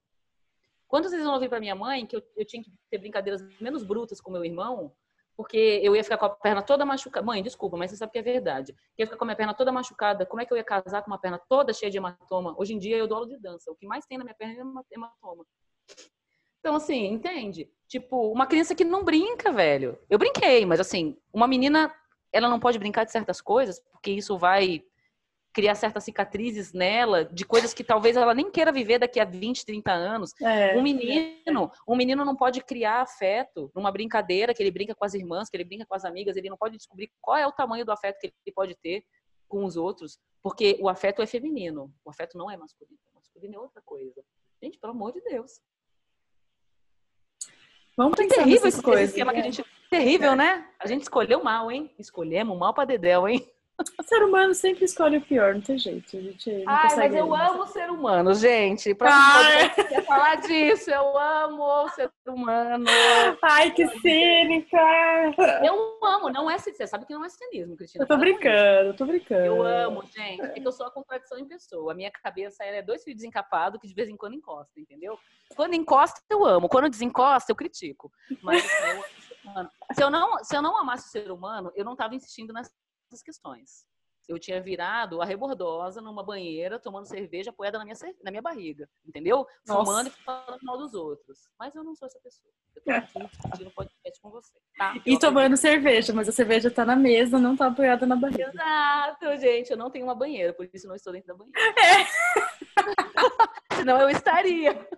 Quantas 0.87 1.13
vezes 1.13 1.25
eu 1.25 1.29
não 1.29 1.37
ouvi 1.37 1.49
para 1.49 1.61
minha 1.61 1.75
mãe 1.75 2.05
que 2.05 2.17
eu, 2.17 2.23
eu, 2.37 2.45
tinha 2.45 2.63
que 2.63 2.71
ter 2.91 2.99
brincadeiras 2.99 3.43
menos 3.61 3.85
brutas 3.85 4.21
com 4.21 4.31
meu 4.31 4.45
irmão, 4.45 4.93
porque 5.37 5.81
eu 5.83 5.95
ia 5.95 6.03
ficar 6.03 6.19
com 6.19 6.27
a 6.27 6.31
perna 6.31 6.63
toda 6.63 6.85
machucada. 6.85 7.25
Mãe, 7.25 7.43
desculpa, 7.43 7.77
mas 7.77 7.91
você 7.91 7.97
sabe 7.97 8.13
que 8.13 8.19
é 8.19 8.23
verdade. 8.23 8.73
Eu 8.99 9.05
ia 9.05 9.07
ficar 9.07 9.17
com 9.17 9.25
a 9.25 9.27
minha 9.27 9.37
perna 9.37 9.55
toda 9.55 9.73
machucada. 9.73 10.27
Como 10.27 10.43
é 10.43 10.45
que 10.45 10.53
eu 10.53 10.57
ia 10.57 10.65
casar 10.65 11.03
com 11.03 11.11
uma 11.11 11.19
perna 11.19 11.41
toda 11.49 11.73
cheia 11.73 11.91
de 11.91 11.97
hematoma? 11.97 12.55
Hoje 12.59 12.75
em 12.75 12.79
dia 12.79 12.97
eu 12.97 13.07
dou 13.07 13.19
aula 13.19 13.29
de 13.29 13.39
dança. 13.39 13.71
O 13.71 13.77
que 13.77 13.87
mais 13.87 14.05
tem 14.05 14.19
na 14.19 14.25
minha 14.25 14.35
perna 14.35 14.55
é 14.55 14.95
hematoma. 14.95 15.47
Então, 16.59 16.75
assim, 16.75 17.07
entende? 17.07 17.71
Tipo, 17.89 18.31
uma 18.31 18.47
criança 18.47 18.75
que 18.75 18.85
não 18.85 19.03
brinca, 19.03 19.51
velho. 19.51 19.99
Eu 20.11 20.19
brinquei, 20.19 20.67
mas 20.67 20.79
assim, 20.79 21.17
uma 21.33 21.49
menina 21.49 21.91
ela 22.33 22.49
não 22.49 22.61
pode 22.61 22.79
brincar 22.79 23.05
de 23.05 23.13
certas 23.13 23.41
coisas, 23.41 23.81
porque 23.91 24.11
isso 24.11 24.39
vai 24.39 24.83
criar 25.53 25.75
certas 25.75 26.05
cicatrizes 26.05 26.73
nela, 26.73 27.25
de 27.25 27.45
coisas 27.45 27.75
que 27.75 27.83
talvez 27.83 28.17
ela 28.17 28.35
nem 28.35 28.51
queira 28.51 28.71
viver 28.71 28.99
daqui 28.99 29.19
a 29.19 29.25
20, 29.25 29.67
30 29.67 29.93
anos. 29.93 30.31
É, 30.41 30.77
um 30.77 30.83
menino, 30.83 31.71
um 31.87 31.97
menino 31.97 32.25
não 32.25 32.37
pode 32.37 32.63
criar 32.63 33.01
afeto 33.01 33.71
numa 33.75 33.91
brincadeira 33.91 34.55
que 34.55 34.63
ele 34.63 34.71
brinca 34.71 34.95
com 34.95 35.05
as 35.05 35.15
irmãs, 35.15 35.51
que 35.51 35.57
ele 35.57 35.65
brinca 35.65 35.87
com 35.87 35.95
as 35.95 36.05
amigas, 36.05 36.37
ele 36.37 36.49
não 36.49 36.57
pode 36.57 36.77
descobrir 36.77 37.11
qual 37.21 37.37
é 37.37 37.47
o 37.47 37.53
tamanho 37.53 37.85
do 37.85 37.93
afeto 37.93 38.19
que 38.21 38.27
ele 38.27 38.55
pode 38.55 38.77
ter 38.77 39.05
com 39.49 39.65
os 39.65 39.77
outros, 39.77 40.19
porque 40.43 40.79
o 40.81 40.89
afeto 40.89 41.21
é 41.21 41.27
feminino, 41.27 41.93
o 42.05 42.11
afeto 42.11 42.39
não 42.39 42.49
é 42.49 42.57
masculino, 42.57 42.99
o 43.13 43.17
masculino 43.17 43.57
é 43.57 43.59
outra 43.59 43.83
coisa. 43.83 44.23
Gente, 44.63 44.79
pelo 44.79 44.93
amor 44.93 45.13
de 45.13 45.21
Deus. 45.23 45.61
Vamos 47.97 48.17
que 48.17 48.23
pensar 48.23 48.45
terrível 48.45 48.69
esse, 48.69 48.83
coisas, 48.83 49.09
esquema 49.11 49.33
né? 49.33 49.41
que 49.43 49.49
a 49.49 49.51
gente 49.51 49.65
terrível, 49.91 50.37
né? 50.37 50.65
A 50.79 50.87
gente 50.87 51.03
escolheu 51.03 51.43
mal, 51.43 51.71
hein? 51.71 51.93
Escolhemos 51.99 52.57
mal 52.57 52.73
para 52.73 52.85
Dedéu, 52.87 53.29
hein? 53.29 53.45
O 53.99 54.03
ser 54.03 54.23
humano 54.23 54.53
sempre 54.55 54.85
escolhe 54.85 55.17
o 55.17 55.23
pior, 55.23 55.55
não 55.55 55.63
tem 55.63 55.79
jeito. 55.79 56.15
A 56.15 56.21
gente 56.21 56.51
não 56.51 56.65
Ai, 56.67 56.97
mas 56.97 57.15
eu 57.15 57.35
amo 57.35 57.63
o 57.63 57.67
ser 57.67 57.91
humano, 57.91 58.35
gente. 58.35 58.95
Pra 58.95 59.11
quer 59.75 60.05
falar 60.05 60.35
disso, 60.37 60.91
eu 60.91 61.17
amo 61.17 61.63
o 61.63 61.89
ser 61.89 62.11
humano. 62.29 62.85
Ai, 63.43 63.71
que 63.71 63.89
cínica! 64.01 64.77
Eu 65.65 65.99
amo, 66.05 66.29
não 66.29 66.51
é 66.51 66.59
você 66.59 66.87
sabe 66.87 67.07
que 67.07 67.15
não 67.15 67.25
é 67.25 67.31
cinismo, 67.31 67.75
Cristina. 67.75 68.05
Eu 68.05 68.09
tô 68.09 68.19
brincando, 68.19 68.89
eu 68.89 68.97
tô 68.97 69.07
brincando. 69.07 69.47
Eu 69.47 69.63
amo, 69.63 70.03
gente. 70.15 70.43
É 70.43 70.61
que 70.61 70.67
eu 70.67 70.73
sou 70.73 70.87
a 70.87 70.91
contradição 70.91 71.39
em 71.39 71.47
pessoa. 71.47 71.93
A 71.93 71.95
minha 71.95 72.11
cabeça 72.11 72.63
é 72.63 72.83
dois 72.83 73.03
fios 73.03 73.17
desencapados 73.17 73.81
que 73.81 73.89
de 73.89 73.95
vez 73.95 74.11
em 74.11 74.17
quando 74.17 74.35
encosta, 74.35 74.79
entendeu? 74.79 75.19
Quando 75.57 75.73
encosta, 75.73 76.21
eu 76.29 76.45
amo. 76.45 76.69
Quando 76.69 76.91
desencosta, 76.91 77.51
eu 77.51 77.57
critico. 77.57 78.13
Mas 78.43 78.63
eu 78.63 78.91
amo 78.93 79.05
humano. 79.49 79.71
Se 79.93 80.03
eu 80.03 80.11
não, 80.11 80.45
se 80.45 80.57
eu 80.57 80.63
não 80.63 80.77
amasse 80.77 81.07
o 81.07 81.11
ser 81.11 81.31
humano, 81.31 81.73
eu 81.75 81.85
não 81.85 81.97
tava 81.97 82.15
insistindo 82.15 82.53
nessa 82.53 82.71
essas 83.11 83.23
questões. 83.23 83.85
Eu 84.29 84.39
tinha 84.39 84.63
virado 84.63 85.21
a 85.21 85.25
rebordosa 85.25 86.01
numa 86.01 86.23
banheira, 86.23 86.79
tomando 86.79 87.07
cerveja 87.07 87.51
apoiada 87.51 87.79
na 87.79 87.85
minha, 87.85 87.97
na 88.23 88.31
minha 88.31 88.43
barriga, 88.43 88.89
entendeu? 89.05 89.45
Nossa. 89.67 89.85
Fumando 89.85 90.07
e 90.07 90.11
falando 90.11 90.63
mal 90.63 90.79
dos 90.79 90.95
outros. 90.95 91.49
Mas 91.59 91.75
eu 91.75 91.83
não 91.83 91.97
sou 91.97 92.07
essa 92.07 92.21
pessoa. 92.21 92.49
Eu 92.77 92.83
tô 92.85 92.91
aqui 92.93 93.27
discutindo 93.27 93.71
podcast 93.73 94.01
podcast 94.11 94.21
com 94.21 94.31
você. 94.31 94.53
Tá? 94.77 94.95
E 95.05 95.19
tomando 95.19 95.57
cerveja, 95.57 96.13
mas 96.13 96.29
a 96.29 96.33
cerveja 96.33 96.71
tá 96.71 96.85
na 96.85 96.95
mesa, 96.95 97.41
não 97.41 97.57
tá 97.57 97.67
apoiada 97.67 98.07
na 98.07 98.15
barriga. 98.15 98.49
Exato, 98.49 99.37
gente. 99.39 99.73
Eu 99.73 99.77
não 99.77 99.91
tenho 99.91 100.05
uma 100.05 100.15
banheira, 100.15 100.53
por 100.53 100.69
isso 100.73 100.87
não 100.87 100.95
estou 100.95 101.13
dentro 101.13 101.27
da 101.27 101.35
banheira. 101.35 101.59
É. 101.81 102.07
Senão 103.75 104.01
eu 104.01 104.11
estaria. 104.11 104.89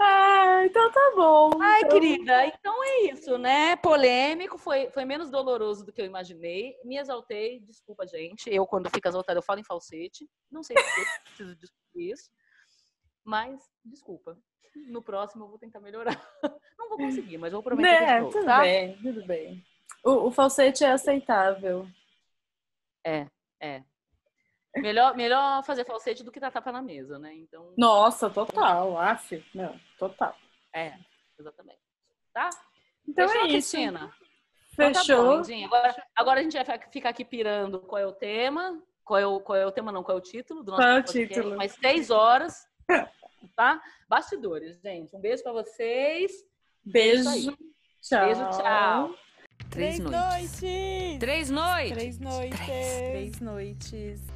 Ah, 0.00 0.64
então 0.66 0.90
tá 0.90 1.12
bom. 1.14 1.50
Ai, 1.60 1.82
então... 1.82 1.90
querida, 1.90 2.46
então 2.46 2.84
é 2.84 3.12
isso, 3.12 3.38
né? 3.38 3.76
Polêmico, 3.76 4.58
foi, 4.58 4.90
foi 4.90 5.04
menos 5.04 5.30
doloroso 5.30 5.84
do 5.84 5.92
que 5.92 6.00
eu 6.00 6.06
imaginei. 6.06 6.76
Me 6.84 6.98
exaltei, 6.98 7.60
desculpa, 7.60 8.06
gente. 8.06 8.52
Eu, 8.52 8.66
quando 8.66 8.90
fico 8.90 9.06
exaltada, 9.06 9.38
eu 9.38 9.42
falo 9.42 9.60
em 9.60 9.64
falsete. 9.64 10.28
Não 10.50 10.62
sei 10.62 10.76
se 10.76 10.82
eu 11.00 11.22
preciso 11.24 11.56
descobrir 11.56 12.10
isso. 12.10 12.30
Mas, 13.24 13.60
desculpa. 13.84 14.36
No 14.88 15.00
próximo 15.02 15.44
eu 15.44 15.48
vou 15.48 15.58
tentar 15.58 15.80
melhorar. 15.80 16.20
Não 16.78 16.88
vou 16.88 16.98
conseguir, 16.98 17.38
mas 17.38 17.52
vou 17.52 17.62
prometer 17.62 17.88
é, 17.88 18.20
novo, 18.20 18.32
tudo 18.32 18.44
tá? 18.44 18.60
bem, 18.60 18.98
tudo 18.98 19.24
bem. 19.24 19.64
O, 20.04 20.26
o 20.26 20.30
falsete 20.30 20.84
é 20.84 20.90
aceitável. 20.90 21.88
É, 23.06 23.26
é. 23.60 23.84
Melhor, 24.76 25.16
melhor 25.16 25.62
fazer 25.64 25.84
falsete 25.84 26.24
do 26.24 26.32
que 26.32 26.40
dar 26.40 26.50
tapa 26.50 26.72
na 26.72 26.82
mesa, 26.82 27.18
né? 27.18 27.34
Então. 27.34 27.72
Nossa, 27.76 28.28
total, 28.28 28.98
af, 28.98 29.44
não, 29.54 29.78
total. 29.98 30.36
É, 30.74 30.94
exatamente. 31.38 31.78
Tá? 32.32 32.50
Então 33.06 33.28
Fechou, 33.28 33.42
é 33.42 33.48
isso. 33.48 33.70
Cristina? 33.70 34.12
Fechou. 34.74 35.40
Então 35.40 35.42
tá 35.42 35.48
bom, 35.48 35.64
agora, 35.64 36.06
agora 36.16 36.40
a 36.40 36.42
gente 36.42 36.56
vai 36.60 36.78
ficar 36.90 37.10
aqui 37.10 37.24
pirando 37.24 37.80
qual 37.80 38.02
é 38.02 38.06
o 38.06 38.12
tema. 38.12 38.82
Qual 39.04 39.20
é 39.20 39.26
o, 39.26 39.38
qual 39.38 39.56
é 39.56 39.66
o 39.66 39.70
tema, 39.70 39.92
não, 39.92 40.02
qual 40.02 40.16
é 40.16 40.20
o 40.20 40.22
título 40.22 40.62
do 40.64 40.72
nosso 40.72 40.82
Qual 40.82 40.90
é 40.90 41.00
o 41.00 41.04
podcast, 41.04 41.34
título? 41.34 41.56
Mais 41.56 41.72
seis 41.72 42.10
horas, 42.10 42.66
tá? 43.54 43.80
Bastidores, 44.08 44.80
gente. 44.80 45.14
Um 45.14 45.20
beijo 45.20 45.42
pra 45.42 45.52
vocês. 45.52 46.32
Beijo. 46.82 47.54
Tchau. 48.00 48.26
Beijo, 48.26 48.50
tchau. 48.50 49.14
Três 49.70 49.98
noites. 49.98 50.60
Três 51.20 51.50
noites. 51.50 51.92
Três 51.92 52.18
noites. 52.18 52.58
Três 52.58 53.40
noites. 53.40 54.33